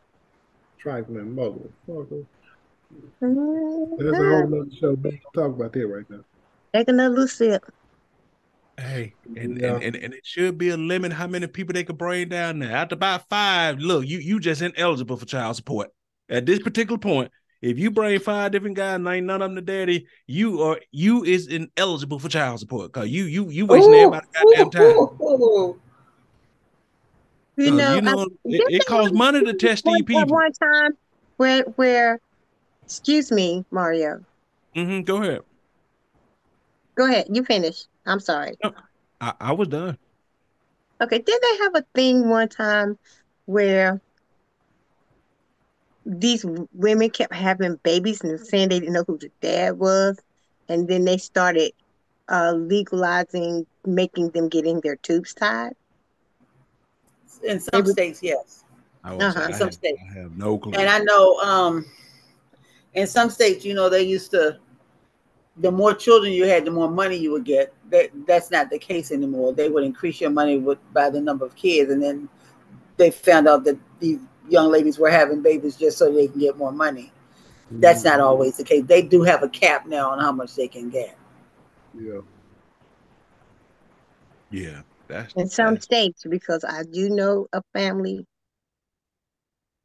Trifling 0.78 1.34
motherfucker. 1.34 2.26
Mm, 3.22 3.98
That's 3.98 4.10
a 4.10 4.16
whole 4.16 4.46
nother 4.48 4.70
show. 4.78 4.92
We 4.92 5.20
talk 5.34 5.54
about 5.54 5.72
that 5.72 5.86
right 5.86 6.08
now. 6.10 6.24
Take 6.76 6.88
another 6.88 7.08
little 7.08 7.28
sip. 7.28 7.64
Hey, 8.76 9.14
and, 9.34 9.58
Yeah. 9.58 9.76
and, 9.76 9.82
and 9.82 9.96
and 9.96 10.12
it 10.12 10.26
should 10.26 10.58
be 10.58 10.68
a 10.68 10.76
limit 10.76 11.10
how 11.10 11.26
many 11.26 11.46
people 11.46 11.72
they 11.72 11.84
could 11.84 11.96
bring 11.96 12.28
down 12.28 12.58
there. 12.58 12.70
After 12.70 12.94
about 12.96 13.26
five, 13.30 13.78
look, 13.78 14.06
you 14.06 14.18
you 14.18 14.38
just 14.38 14.60
ineligible 14.60 15.16
for 15.16 15.24
child 15.24 15.56
support. 15.56 15.90
At 16.28 16.44
this 16.44 16.58
particular 16.58 16.98
point, 16.98 17.32
if 17.62 17.78
you 17.78 17.90
bring 17.90 18.18
five 18.18 18.52
different 18.52 18.76
guys 18.76 18.96
and 18.96 19.08
ain't 19.08 19.24
none 19.24 19.40
of 19.40 19.48
them 19.48 19.54
the 19.54 19.62
daddy, 19.62 20.06
you 20.26 20.60
are 20.60 20.78
you 20.90 21.24
is 21.24 21.46
ineligible 21.46 22.18
for 22.18 22.28
child 22.28 22.60
support. 22.60 22.92
Cause 22.92 23.08
you 23.08 23.24
you 23.24 23.48
you 23.48 23.64
wasting 23.64 23.94
Ooh, 23.94 23.96
everybody's 23.96 24.28
goddamn 24.34 24.70
time. 24.70 24.98
ooh, 24.98 25.16
ooh, 25.22 25.44
ooh. 25.44 25.80
You 27.56 27.70
know, 27.70 27.94
you 27.94 28.02
know 28.02 28.20
I, 28.20 28.26
it, 28.44 28.74
it 28.74 28.84
costs 28.84 29.14
money 29.14 29.42
to 29.42 29.54
test 29.54 29.86
one, 29.86 29.94
these 29.94 30.04
people. 30.04 30.26
one 30.26 30.52
time 30.52 30.92
where 31.38 31.62
where 31.76 32.20
excuse 32.84 33.32
me, 33.32 33.64
Mario. 33.70 34.20
Mm-hmm, 34.76 35.00
go 35.04 35.22
ahead. 35.22 35.40
Go 36.96 37.06
ahead, 37.06 37.26
you 37.30 37.44
finish. 37.44 37.84
I'm 38.06 38.20
sorry. 38.20 38.52
I, 39.20 39.34
I 39.40 39.52
was 39.52 39.68
done. 39.68 39.98
Okay, 41.02 41.18
did 41.18 41.40
they 41.42 41.56
have 41.64 41.74
a 41.74 41.84
thing 41.94 42.28
one 42.28 42.48
time 42.48 42.98
where 43.44 44.00
these 46.06 46.44
women 46.72 47.10
kept 47.10 47.34
having 47.34 47.76
babies 47.82 48.22
and 48.22 48.40
saying 48.40 48.70
they 48.70 48.80
didn't 48.80 48.94
know 48.94 49.04
who 49.06 49.18
the 49.18 49.30
dad 49.42 49.78
was, 49.78 50.18
and 50.68 50.88
then 50.88 51.04
they 51.04 51.18
started 51.18 51.72
uh, 52.28 52.52
legalizing 52.52 53.66
making 53.84 54.30
them 54.30 54.48
getting 54.48 54.80
their 54.80 54.96
tubes 54.96 55.34
tied? 55.34 55.74
In 57.44 57.60
some 57.60 57.84
would, 57.84 57.92
states, 57.92 58.22
yes. 58.22 58.64
I 59.04 59.14
was 59.14 59.36
uh-huh. 59.36 59.46
In 59.48 59.52
some 59.54 59.66
have 59.66 59.74
states. 59.74 60.00
I 60.10 60.18
have 60.18 60.36
no 60.36 60.58
clue. 60.58 60.72
And 60.72 60.88
I 60.88 60.98
know 61.00 61.38
um 61.40 61.84
in 62.94 63.06
some 63.06 63.28
states, 63.28 63.64
you 63.64 63.74
know, 63.74 63.90
they 63.90 64.02
used 64.02 64.30
to 64.30 64.58
the 65.58 65.70
more 65.70 65.94
children 65.94 66.32
you 66.32 66.44
had, 66.44 66.64
the 66.64 66.70
more 66.70 66.90
money 66.90 67.16
you 67.16 67.32
would 67.32 67.44
get. 67.44 67.72
That 67.90 68.10
that's 68.26 68.50
not 68.50 68.70
the 68.70 68.78
case 68.78 69.10
anymore. 69.12 69.52
They 69.52 69.68
would 69.68 69.84
increase 69.84 70.20
your 70.20 70.30
money 70.30 70.58
with 70.58 70.78
by 70.92 71.10
the 71.10 71.20
number 71.20 71.44
of 71.44 71.54
kids, 71.54 71.90
and 71.90 72.02
then 72.02 72.28
they 72.96 73.10
found 73.10 73.48
out 73.48 73.64
that 73.64 73.78
these 74.00 74.18
young 74.48 74.70
ladies 74.70 74.98
were 74.98 75.10
having 75.10 75.42
babies 75.42 75.76
just 75.76 75.98
so 75.98 76.12
they 76.12 76.28
can 76.28 76.40
get 76.40 76.56
more 76.56 76.72
money. 76.72 77.12
That's 77.70 78.04
not 78.04 78.14
mm-hmm. 78.14 78.22
always 78.22 78.56
the 78.56 78.64
case. 78.64 78.84
They 78.86 79.02
do 79.02 79.22
have 79.22 79.42
a 79.42 79.48
cap 79.48 79.86
now 79.86 80.10
on 80.10 80.20
how 80.20 80.32
much 80.32 80.54
they 80.54 80.68
can 80.68 80.88
get. 80.88 81.18
Yeah. 81.98 82.20
yeah, 84.50 84.82
that's 85.08 85.32
in 85.34 85.48
some 85.48 85.74
that's 85.74 85.84
states, 85.84 86.24
because 86.28 86.64
I 86.64 86.82
do 86.84 87.08
know 87.08 87.46
a 87.52 87.62
family 87.72 88.26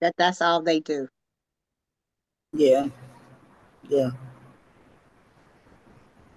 that 0.02 0.14
that's 0.18 0.42
all 0.42 0.62
they 0.62 0.80
do. 0.82 1.08
Yeah, 2.54 2.88
yeah. 3.88 4.12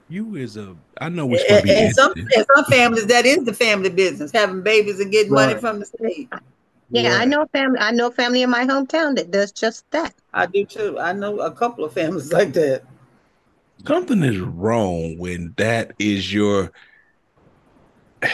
You 0.09 0.37
is 0.37 0.57
a. 0.57 0.77
I 1.01 1.09
know 1.09 1.27
we're 1.27 1.39
supposed 1.39 1.61
And, 1.61 1.69
to 1.69 1.75
be 1.75 1.81
and 1.81 1.95
some 1.95 2.13
interested. 2.17 2.41
in 2.41 2.47
some 2.57 2.65
families, 2.67 3.07
that 3.07 3.27
is 3.27 3.45
the 3.45 3.55
family 3.55 3.91
business, 3.91 4.33
having 4.33 4.63
babies 4.63 5.01
and 5.01 5.11
getting 5.11 5.33
money 5.33 5.55
from 5.55 5.81
the 5.81 5.87
state. 5.87 6.33
Yeah, 6.91 7.17
I 7.19 7.25
know 7.25 7.47
family. 7.53 7.79
I 7.81 7.91
know 7.91 8.11
family 8.11 8.43
in 8.43 8.51
my 8.51 8.67
hometown 8.67 9.17
that 9.17 9.31
does 9.31 9.53
just 9.53 9.91
that. 9.91 10.15
I 10.33 10.47
do 10.47 10.65
too. 10.65 10.99
I 10.99 11.13
know 11.13 11.41
a 11.41 11.51
couple 11.51 11.85
of 11.85 11.93
families 11.93 12.33
like 12.33 12.53
that. 12.53 12.83
Something 13.87 14.23
is 14.23 14.39
wrong 14.39 15.19
when 15.19 15.55
that 15.57 15.93
is 15.99 16.33
your. 16.33 16.73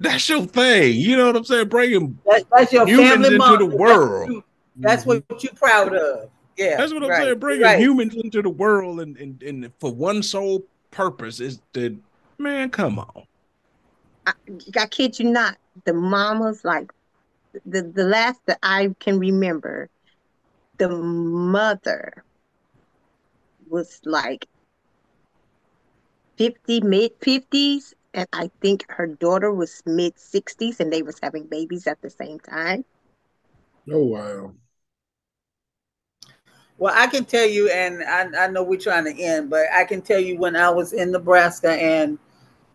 That's 0.00 0.28
your 0.28 0.46
thing. 0.46 0.94
You 0.94 1.16
know 1.16 1.26
what 1.26 1.34
I'm 1.34 1.42
saying? 1.42 1.70
Bringing 1.70 2.16
That, 2.24 2.44
that's 2.52 2.72
your 2.72 2.86
humans 2.86 3.10
family 3.10 3.26
into 3.26 3.38
model. 3.38 3.68
the 3.68 3.76
world. 3.76 4.44
That's, 4.76 5.04
that's 5.04 5.06
what 5.06 5.24
you're 5.42 5.50
mm-hmm. 5.50 5.56
proud 5.56 5.92
of. 5.92 6.30
Yeah, 6.56 6.76
That's 6.76 6.92
what 6.92 7.02
I'm 7.02 7.10
right, 7.10 7.22
saying. 7.22 7.38
Bringing 7.38 7.62
right. 7.64 7.80
humans 7.80 8.14
into 8.14 8.42
the 8.42 8.50
world 8.50 9.00
and, 9.00 9.16
and, 9.16 9.42
and 9.42 9.72
for 9.80 9.92
one 9.92 10.22
sole 10.22 10.64
purpose 10.98 11.38
is 11.38 11.60
to, 11.74 11.96
man, 12.40 12.70
come 12.70 12.98
on. 12.98 13.22
I, 14.26 14.32
I 14.76 14.86
kid 14.86 15.18
you 15.20 15.30
not. 15.30 15.56
The 15.84 15.94
mamas, 15.94 16.64
like 16.64 16.90
the 17.64 17.82
the 17.82 18.04
last 18.04 18.40
that 18.46 18.58
I 18.62 18.94
can 18.98 19.20
remember, 19.20 19.88
the 20.78 20.88
mother 20.88 22.24
was 23.68 24.00
like 24.04 24.46
fifty, 26.36 26.80
mid 26.80 27.12
fifties, 27.22 27.94
and 28.12 28.26
I 28.32 28.50
think 28.60 28.84
her 28.88 29.06
daughter 29.06 29.54
was 29.54 29.80
mid 29.86 30.18
sixties, 30.18 30.80
and 30.80 30.92
they 30.92 31.02
was 31.02 31.20
having 31.22 31.46
babies 31.46 31.86
at 31.86 32.00
the 32.02 32.10
same 32.10 32.40
time. 32.40 32.84
Oh 33.90 34.04
wow. 34.04 34.54
Well, 36.78 36.94
I 36.96 37.08
can 37.08 37.24
tell 37.24 37.46
you, 37.46 37.68
and 37.70 38.04
I, 38.04 38.44
I 38.44 38.46
know 38.46 38.62
we're 38.62 38.78
trying 38.78 39.04
to 39.04 39.20
end, 39.20 39.50
but 39.50 39.66
I 39.74 39.82
can 39.84 40.00
tell 40.00 40.20
you 40.20 40.38
when 40.38 40.54
I 40.54 40.70
was 40.70 40.92
in 40.92 41.10
Nebraska 41.10 41.72
and 41.72 42.18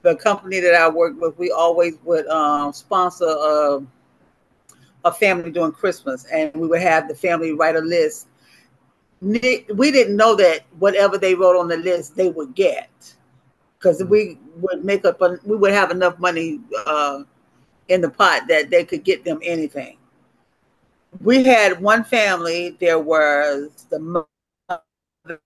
the 0.02 0.18
company 0.18 0.60
that 0.60 0.76
I 0.76 0.90
worked 0.90 1.22
with, 1.22 1.38
we 1.38 1.52
always 1.52 1.94
would 2.04 2.28
um, 2.28 2.74
sponsor 2.74 3.30
a, 3.30 3.82
a 5.06 5.12
family 5.14 5.52
during 5.52 5.72
Christmas, 5.72 6.26
and 6.26 6.54
we 6.54 6.68
would 6.68 6.82
have 6.82 7.08
the 7.08 7.16
family 7.16 7.54
write 7.54 7.78
a 7.78 7.80
list. 7.80 8.28
We 9.22 9.66
didn't 9.70 10.18
know 10.18 10.36
that 10.36 10.66
whatever 10.80 11.18
they 11.18 11.34
wrote 11.34 11.58
on 11.58 11.70
the 11.70 11.78
list, 11.78 12.18
they 12.18 12.30
would 12.30 12.56
get, 12.56 13.16
because 13.80 14.04
we 14.04 14.38
would 14.58 14.84
make 14.84 15.06
up, 15.06 15.22
we 15.46 15.56
would 15.56 15.72
have 15.72 15.92
enough 15.92 16.20
money 16.20 16.60
uh, 16.86 17.24
in 17.88 18.02
the 18.02 18.10
pot 18.10 18.50
that 18.50 18.70
they 18.70 18.84
could 18.84 19.06
get 19.06 19.24
them 19.24 19.40
anything 19.42 19.98
we 21.22 21.44
had 21.44 21.82
one 21.82 22.04
family. 22.04 22.78
There 22.80 23.00
was 23.00 23.86
the 23.90 24.00
mother. 24.00 25.40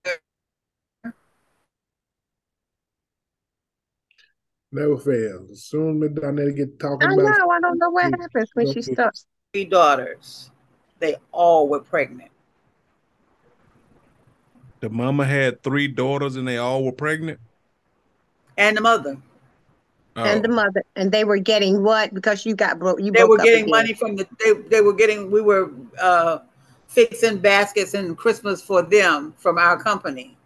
Never 4.70 4.98
fails. 4.98 5.50
As 5.50 5.64
soon 5.64 6.02
as 6.02 6.10
down 6.10 6.36
there 6.36 6.50
get 6.50 6.78
talking 6.78 7.08
I 7.08 7.14
about 7.14 7.38
know. 7.38 7.50
I 7.50 7.60
don't 7.60 7.78
know 7.78 7.90
what 7.90 8.04
happens 8.04 8.50
when 8.54 8.72
she 8.72 8.82
stops. 8.82 9.26
three 9.52 9.64
daughters. 9.64 10.50
They 10.98 11.16
all 11.32 11.68
were 11.68 11.80
pregnant. 11.80 12.30
The 14.80 14.90
mama 14.90 15.24
had 15.24 15.62
three 15.62 15.88
daughters 15.88 16.36
and 16.36 16.46
they 16.46 16.58
all 16.58 16.84
were 16.84 16.92
pregnant. 16.92 17.40
And 18.56 18.76
the 18.76 18.80
mother. 18.80 19.16
And 20.24 20.42
the 20.44 20.48
Oh, 20.48 20.50
mother, 20.50 20.82
and 20.96 21.12
they 21.12 21.24
were 21.24 21.38
getting 21.38 21.82
what 21.82 22.12
because 22.14 22.44
you 22.44 22.54
got 22.54 22.78
broke. 22.78 23.00
You 23.00 23.12
They 23.12 23.24
were 23.24 23.38
getting 23.38 23.70
money 23.70 23.94
from 23.94 24.16
the 24.16 24.26
they, 24.38 24.52
they 24.68 24.80
were 24.80 24.92
getting 24.92 25.30
we 25.30 25.40
were 25.40 25.70
uh 26.00 26.38
fixing 26.88 27.38
baskets 27.38 27.94
and 27.94 28.16
Christmas 28.16 28.62
for 28.62 28.82
them 28.82 29.34
from 29.38 29.58
our 29.58 29.80
company. 29.82 30.36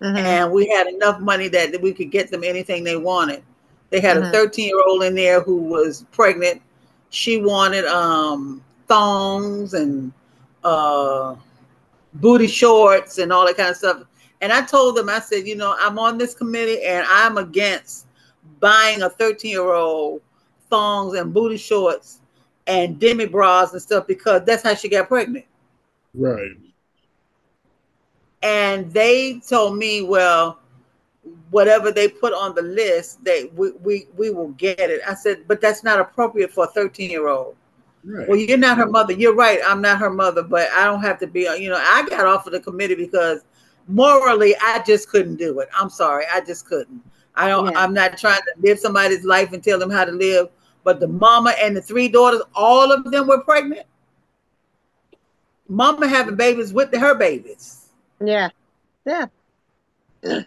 Mhm. 0.00 0.16
And 0.16 0.52
we 0.52 0.68
had 0.68 0.86
enough 0.88 1.20
money 1.20 1.48
that 1.48 1.80
we 1.82 1.92
could 1.92 2.10
get 2.10 2.30
them 2.30 2.44
anything 2.44 2.84
they 2.84 2.96
wanted. 2.96 3.42
They 3.90 4.00
had 4.00 4.16
a 4.16 4.22
Mhm. 4.22 4.32
13 4.32 4.68
year 4.68 4.82
old 4.86 5.02
in 5.04 5.14
there 5.14 5.40
who 5.40 5.56
was 5.56 6.04
pregnant. 6.12 6.62
She 7.10 7.40
wanted 7.40 7.84
um 7.86 8.62
thongs 8.88 9.74
and 9.74 10.12
uh 10.64 11.36
booty 12.14 12.46
shorts 12.46 13.18
and 13.18 13.32
all 13.32 13.46
that 13.46 13.56
kind 13.56 13.70
of 13.70 13.76
stuff. 13.76 14.02
And 14.40 14.52
I 14.52 14.62
told 14.62 14.96
them, 14.96 15.08
I 15.08 15.20
said, 15.20 15.46
you 15.46 15.56
know, 15.56 15.76
I'm 15.78 15.98
on 15.98 16.18
this 16.18 16.34
committee 16.34 16.82
and 16.82 17.06
I'm 17.08 17.38
against 17.38 18.06
buying 18.60 19.02
a 19.02 19.10
13 19.10 19.50
year 19.50 19.72
old 19.72 20.22
thongs 20.68 21.18
and 21.18 21.34
booty 21.34 21.56
shorts 21.56 22.20
and 22.66 22.98
demi 23.00 23.26
bras 23.26 23.72
and 23.72 23.82
stuff 23.82 24.06
because 24.06 24.42
that's 24.44 24.62
how 24.62 24.74
she 24.74 24.88
got 24.88 25.08
pregnant. 25.08 25.44
right. 26.14 26.52
And 28.42 28.90
they 28.92 29.40
told 29.46 29.76
me, 29.76 30.00
well, 30.00 30.60
whatever 31.50 31.90
they 31.90 32.08
put 32.08 32.32
on 32.32 32.54
the 32.54 32.62
list, 32.62 33.22
they 33.22 33.50
we, 33.54 33.72
we 33.72 34.06
we 34.16 34.30
will 34.30 34.48
get 34.52 34.78
it. 34.80 35.02
I 35.06 35.14
said, 35.14 35.44
but 35.46 35.60
that's 35.60 35.84
not 35.84 36.00
appropriate 36.00 36.50
for 36.50 36.64
a 36.64 36.68
13 36.68 37.10
year 37.10 37.28
old. 37.28 37.56
Right. 38.02 38.26
Well, 38.26 38.38
you're 38.38 38.56
not 38.56 38.78
her 38.78 38.86
mother. 38.86 39.12
You're 39.12 39.34
right. 39.34 39.58
I'm 39.66 39.82
not 39.82 39.98
her 39.98 40.08
mother, 40.08 40.42
but 40.42 40.70
I 40.70 40.84
don't 40.84 41.02
have 41.02 41.18
to 41.20 41.26
be. 41.26 41.40
You 41.58 41.68
know, 41.68 41.76
I 41.78 42.06
got 42.08 42.24
off 42.24 42.46
of 42.46 42.52
the 42.52 42.60
committee 42.60 42.94
because 42.94 43.44
morally, 43.88 44.54
I 44.62 44.82
just 44.86 45.10
couldn't 45.10 45.36
do 45.36 45.60
it. 45.60 45.68
I'm 45.78 45.90
sorry, 45.90 46.24
I 46.32 46.40
just 46.40 46.66
couldn't. 46.66 47.02
I 47.34 47.48
don't. 47.48 47.70
Yeah. 47.70 47.78
I'm 47.78 47.94
not 47.94 48.18
trying 48.18 48.40
to 48.40 48.52
live 48.60 48.78
somebody's 48.78 49.24
life 49.24 49.52
and 49.52 49.62
tell 49.62 49.78
them 49.78 49.90
how 49.90 50.04
to 50.04 50.12
live. 50.12 50.48
But 50.84 51.00
the 51.00 51.08
mama 51.08 51.54
and 51.60 51.76
the 51.76 51.82
three 51.82 52.08
daughters, 52.08 52.42
all 52.54 52.90
of 52.90 53.10
them 53.10 53.26
were 53.26 53.42
pregnant. 53.42 53.86
Mama 55.68 56.08
having 56.08 56.36
babies 56.36 56.72
with 56.72 56.94
her 56.94 57.14
babies. 57.14 57.88
Yeah, 58.20 58.48
yeah. 59.06 59.26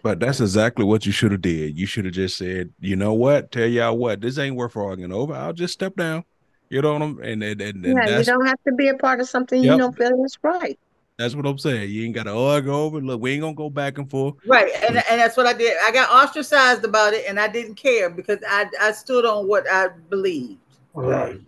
but 0.03 0.19
that's 0.19 0.41
exactly 0.41 0.85
what 0.85 1.05
you 1.05 1.11
should 1.11 1.31
have 1.31 1.41
did. 1.41 1.77
You 1.77 1.85
should 1.85 2.05
have 2.05 2.13
just 2.13 2.37
said, 2.37 2.71
you 2.79 2.95
know 2.95 3.13
what? 3.13 3.51
Tell 3.51 3.65
y'all 3.65 3.97
what, 3.97 4.21
this 4.21 4.37
ain't 4.37 4.55
worth 4.55 4.75
arguing 4.75 5.13
over. 5.13 5.33
I'll 5.33 5.53
just 5.53 5.73
step 5.73 5.95
down. 5.95 6.25
You 6.69 6.81
know 6.81 6.93
what 6.93 7.01
I'm 7.03 7.19
and 7.21 7.43
and, 7.43 7.61
and, 7.61 7.85
and 7.85 7.97
Yeah, 7.97 8.17
you 8.17 8.23
don't 8.23 8.45
have 8.45 8.61
to 8.65 8.73
be 8.73 8.87
a 8.87 8.95
part 8.95 9.19
of 9.19 9.29
something 9.29 9.63
you 9.63 9.77
don't 9.77 9.95
feel 9.95 10.23
is 10.25 10.37
right. 10.41 10.79
That's 11.17 11.35
what 11.35 11.45
I'm 11.45 11.57
saying. 11.59 11.91
You 11.91 12.05
ain't 12.05 12.15
got 12.15 12.23
to 12.23 12.33
argue 12.33 12.73
over. 12.73 12.99
Look, 12.99 13.21
we 13.21 13.33
ain't 13.33 13.41
gonna 13.41 13.53
go 13.53 13.69
back 13.69 13.97
and 13.97 14.09
forth. 14.09 14.35
Right, 14.47 14.71
and 14.87 14.97
and 14.97 15.21
that's 15.21 15.37
what 15.37 15.45
I 15.45 15.53
did. 15.53 15.77
I 15.83 15.91
got 15.91 16.09
ostracized 16.09 16.83
about 16.83 17.13
it, 17.13 17.25
and 17.27 17.39
I 17.39 17.47
didn't 17.47 17.75
care 17.75 18.09
because 18.09 18.39
I 18.47 18.67
I 18.81 18.91
stood 18.91 19.25
on 19.25 19.47
what 19.47 19.65
I 19.71 19.89
believed. 20.09 20.59
Right. 20.93 21.39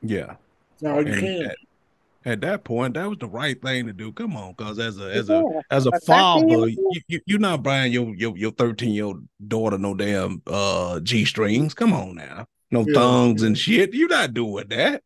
Yeah. 0.00 0.36
No, 0.80 0.98
you 0.98 1.12
can't. 1.12 1.46
at, 1.46 1.56
at 2.24 2.40
that 2.40 2.64
point, 2.64 2.94
that 2.94 3.08
was 3.08 3.18
the 3.18 3.28
right 3.28 3.60
thing 3.60 3.86
to 3.86 3.92
do. 3.92 4.10
Come 4.12 4.36
on, 4.36 4.54
cause 4.54 4.78
as 4.78 4.98
a 4.98 5.12
as 5.12 5.28
a 5.28 5.44
as 5.70 5.86
a 5.86 5.90
But 5.90 6.02
13 6.04 6.16
father, 6.16 6.46
years 6.46 6.78
you, 6.90 7.00
you 7.08 7.20
you're 7.26 7.38
not 7.38 7.62
buying 7.62 7.92
your 7.92 8.14
your 8.14 8.36
your 8.36 8.52
13 8.52 8.92
year 8.92 9.04
old 9.04 9.28
daughter 9.46 9.78
no 9.78 9.94
damn 9.94 10.42
uh 10.46 10.98
g 11.00 11.24
strings. 11.24 11.74
Come 11.74 11.92
on 11.92 12.16
now, 12.16 12.46
no 12.70 12.84
Yeah. 12.86 12.94
thongs 12.94 13.42
and 13.42 13.56
shit. 13.56 13.92
You're 13.92 14.08
not 14.08 14.34
doing 14.34 14.68
that. 14.68 15.02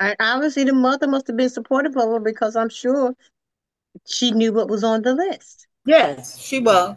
And 0.00 0.16
obviously, 0.20 0.64
the 0.64 0.72
mother 0.72 1.08
must 1.08 1.26
have 1.26 1.36
been 1.36 1.48
supportive 1.48 1.96
of 1.96 2.08
her 2.08 2.20
because 2.20 2.54
I'm 2.56 2.68
sure 2.68 3.14
she 4.06 4.30
knew 4.30 4.52
what 4.52 4.68
was 4.68 4.84
on 4.84 5.02
the 5.02 5.14
list. 5.14 5.66
Yes, 5.84 6.38
she 6.38 6.60
was. 6.60 6.96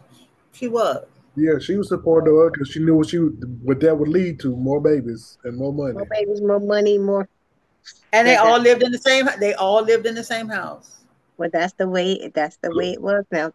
She 0.52 0.68
was. 0.68 1.04
Yeah, 1.34 1.58
she 1.58 1.76
was 1.76 1.88
supportive 1.88 2.34
of 2.34 2.40
her 2.40 2.50
because 2.50 2.68
she 2.68 2.80
knew 2.80 2.94
what 2.96 3.08
she 3.08 3.18
would, 3.18 3.60
what 3.62 3.80
that 3.80 3.98
would 3.98 4.08
lead 4.08 4.38
to 4.40 4.54
more 4.56 4.80
babies 4.80 5.38
and 5.44 5.56
more 5.56 5.72
money. 5.72 5.94
More 5.94 6.04
babies, 6.04 6.40
more 6.42 6.60
money, 6.60 6.98
more. 6.98 7.28
And 8.12 8.28
they 8.28 8.36
all 8.36 8.58
lived 8.58 8.82
in 8.82 8.92
the 8.92 8.98
same. 8.98 9.28
They 9.40 9.54
all 9.54 9.82
lived 9.82 10.06
in 10.06 10.14
the 10.14 10.24
same 10.24 10.48
house. 10.48 11.00
Well, 11.38 11.48
that's 11.52 11.72
the 11.72 11.88
way. 11.88 12.30
That's 12.34 12.56
the 12.58 12.74
way 12.74 12.92
it 12.92 13.00
was. 13.00 13.24
Now, 13.32 13.52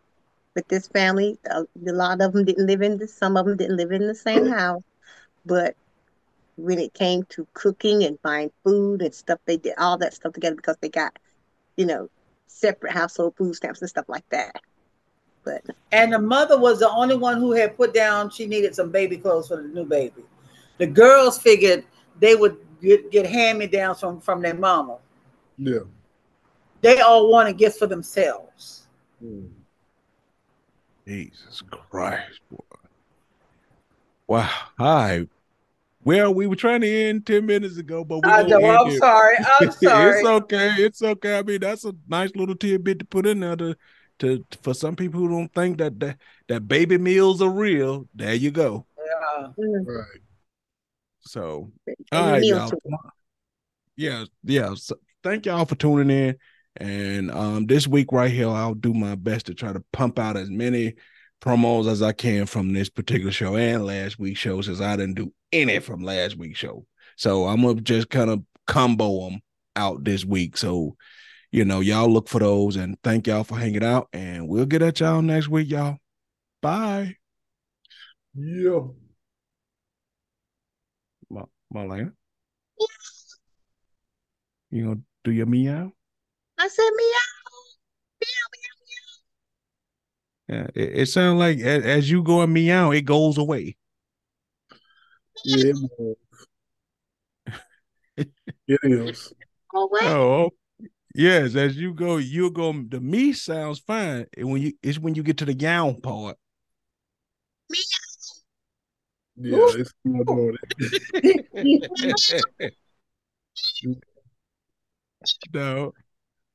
with 0.56 0.68
this 0.68 0.88
family, 0.88 1.38
a, 1.50 1.62
a 1.62 1.94
lot 1.94 2.20
of 2.20 2.34
them 2.34 2.44
didn't 2.44 2.66
live 2.66 2.82
in 2.82 2.98
the. 2.98 3.08
Some 3.08 3.38
of 3.38 3.46
them 3.46 3.56
didn't 3.56 3.78
live 3.78 3.92
in 3.92 4.08
the 4.08 4.16
same 4.16 4.48
house, 4.48 4.82
but 5.46 5.76
when 6.58 6.80
it 6.80 6.94
came 6.94 7.24
to 7.30 7.48
cooking 7.54 8.04
and 8.04 8.22
buying 8.22 8.52
food 8.64 9.02
and 9.02 9.14
stuff, 9.14 9.40
they 9.46 9.58
did 9.58 9.76
all 9.78 9.98
that 10.00 10.14
stuff 10.14 10.34
together 10.34 10.56
because 10.56 10.76
they 10.82 10.90
got, 10.90 11.18
you 11.78 11.86
know, 11.86 12.10
separate 12.48 12.94
household 12.94 13.36
food 13.38 13.56
stamps 13.56 13.82
and 13.82 13.90
stuff 13.90 14.10
like 14.10 14.28
that. 14.30 14.60
But 15.44 15.64
And 15.92 16.12
the 16.12 16.20
mother 16.20 16.60
was 16.60 16.80
the 16.80 16.90
only 16.90 17.16
one 17.16 17.38
who 17.38 17.52
had 17.52 17.78
put 17.78 17.94
down 17.94 18.30
she 18.30 18.48
needed 18.48 18.76
some 18.76 18.92
baby 18.92 19.18
clothes 19.18 19.48
for 19.48 19.58
the 19.58 19.68
new 19.68 19.86
baby. 19.86 20.24
The 20.80 20.88
girls 20.88 21.38
figured 21.38 21.86
they 22.20 22.36
would 22.36 22.58
get, 22.82 23.12
get 23.12 23.26
hand 23.26 23.60
me 23.60 23.68
downs 23.68 24.00
from 24.00 24.20
from 24.20 24.42
their 24.42 24.56
mama. 24.56 24.98
Yeah. 25.58 25.80
They 26.82 27.00
all 27.00 27.32
wanted 27.32 27.58
gifts 27.58 27.78
for 27.78 27.88
themselves. 27.88 28.88
Mm. 29.24 29.50
Jesus 31.08 31.62
Christ, 31.90 32.42
boy. 32.50 32.58
Wow. 34.28 34.50
All 34.78 34.96
right. 34.96 35.30
Well, 36.08 36.34
we 36.34 36.48
were 36.48 36.56
trying 36.56 36.80
to 36.80 36.88
end 36.90 37.26
10 37.26 37.46
minutes 37.46 37.76
ago, 37.76 38.06
but 38.06 38.24
we 38.24 38.32
I 38.32 38.44
gonna 38.44 38.48
know. 38.62 38.66
end 38.66 38.80
I'm 38.80 38.94
it. 38.94 38.98
sorry. 38.98 39.36
I'm 39.60 39.72
sorry. 39.74 40.20
it's 40.20 40.26
okay. 40.26 40.70
It's 40.78 41.02
okay. 41.02 41.38
I 41.38 41.44
mean, 41.44 41.60
that's 41.60 41.84
a 41.84 41.94
nice 42.08 42.32
little 42.34 42.56
tidbit 42.56 43.00
to 43.00 43.06
put 43.06 43.26
in 43.26 43.42
there 43.42 43.58
to, 43.58 43.76
to 44.20 44.46
for 44.62 44.74
some 44.74 44.96
people 44.96 45.20
who 45.20 45.28
don't 45.28 45.54
think 45.54 45.80
that 45.80 46.00
that, 46.00 46.18
that 46.48 46.66
baby 46.66 46.98
meals 46.98 47.42
are 47.42 47.50
real. 47.50 48.08
There 48.16 48.34
you 48.34 48.52
go. 48.52 48.86
Yeah. 48.98 49.48
mm, 49.60 49.86
Right. 49.86 50.22
So, 51.20 51.74
all 52.14 52.30
right, 52.32 52.42
y'all. 52.42 52.70
too. 52.70 52.78
Yeah, 53.98 54.24
yeah. 54.46 54.76
So 54.76 54.96
thank 55.24 55.46
y'all 55.46 55.66
for 55.66 55.76
tuning 55.76 56.10
in. 56.10 56.38
And 56.78 57.32
um, 57.32 57.66
this 57.66 57.86
week 57.86 58.14
right 58.14 58.32
here, 58.32 58.48
I'll 58.48 58.76
do 58.76 58.94
my 58.94 59.16
best 59.16 59.48
to 59.48 59.54
try 59.54 59.74
to 59.74 59.84
pump 59.92 60.20
out 60.20 60.38
as 60.38 60.50
many 60.50 60.94
promos 61.42 61.90
as 61.90 62.02
I 62.02 62.12
can 62.12 62.46
from 62.46 62.74
this 62.74 62.90
particular 62.90 63.32
show 63.32 63.56
and 63.56 63.86
last 63.86 64.20
week's 64.20 64.40
show, 64.40 64.62
since 64.62 64.82
I 64.82 64.96
didn't 64.96 65.16
do 65.16 65.34
any 65.52 65.80
from 65.80 66.04
last 66.04 66.38
week's 66.38 66.60
show. 66.60 66.86
So 67.16 67.46
I'm 67.46 67.62
gonna 67.62 67.82
just 67.82 68.10
kind 68.10 68.30
of 68.30 68.44
combo 68.66 69.30
them 69.30 69.42
out 69.76 70.04
this 70.04 70.26
week. 70.26 70.58
So 70.58 70.96
you 71.52 71.66
know, 71.66 71.80
y'all 71.80 72.12
look 72.12 72.28
for 72.28 72.40
those 72.40 72.76
and 72.76 72.98
thank 73.04 73.28
y'all 73.28 73.44
for 73.44 73.58
hanging 73.58 73.84
out. 73.84 74.10
And 74.12 74.48
we'll 74.48 74.66
get 74.66 74.82
at 74.82 75.00
y'all 75.00 75.22
next 75.22 75.48
week, 75.48 75.70
y'all. 75.70 75.98
Bye. 76.62 77.16
Yeah. 78.36 78.80
Ma- 81.30 81.46
Marlena. 81.74 82.12
You 84.70 84.84
gonna 84.84 85.00
do 85.24 85.32
your 85.32 85.46
meow? 85.46 85.92
I 86.58 86.68
said 86.68 86.90
meow. 86.96 87.27
Yeah, 90.48 90.68
it, 90.76 91.00
it 91.00 91.06
sounds 91.08 91.40
like 91.40 91.60
as, 91.60 91.84
as 91.86 92.10
you 92.10 92.24
go 92.24 92.42
and 92.42 92.54
meow, 92.54 92.92
it 92.92 93.06
goes 93.06 93.38
away. 93.38 93.76
Yeah. 95.44 95.74
it, 98.18 98.30
it 98.68 98.80
is. 98.84 99.34
Oh. 99.74 99.90
Oh, 100.02 100.50
yes. 101.16 101.56
As 101.56 101.78
you 101.78 101.94
go, 101.94 102.18
you 102.18 102.52
go. 102.52 102.74
The 102.74 103.00
me 103.00 103.34
sounds 103.34 103.80
fine. 103.80 104.28
And 104.38 104.52
when 104.52 104.62
you, 104.62 104.74
it's 104.84 105.00
when 105.00 105.16
you 105.16 105.24
get 105.24 105.38
to 105.40 105.46
the 105.46 105.54
gown 105.54 106.02
part. 106.02 106.38
Meow. 107.70 107.80
Yeah, 109.38 109.82
it's 109.82 109.92
still 110.00 110.24
doing 110.24 110.58
it. 110.74 112.28
no, 115.54 115.94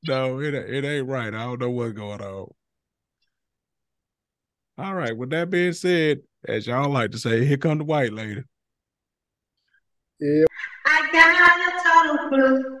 no, 0.07 0.39
it 0.41 0.53
it 0.53 0.85
ain't 0.85 1.07
right. 1.07 1.33
I 1.33 1.43
don't 1.45 1.59
know 1.61 1.71
what's 1.71 1.93
going 1.93 2.21
on. 2.21 2.47
All 4.77 4.95
right. 4.95 5.15
With 5.15 5.29
that 5.31 5.49
being 5.49 5.73
said, 5.73 6.21
as 6.47 6.67
y'all 6.67 6.89
like 6.89 7.11
to 7.11 7.19
say, 7.19 7.45
here 7.45 7.57
come 7.57 7.77
the 7.77 7.83
white 7.83 8.11
lady. 8.11 8.43
Yeah. 10.19 10.45
I 10.85 11.09
got 11.11 11.59
a 11.59 12.17
total 12.17 12.29
clue. 12.29 12.72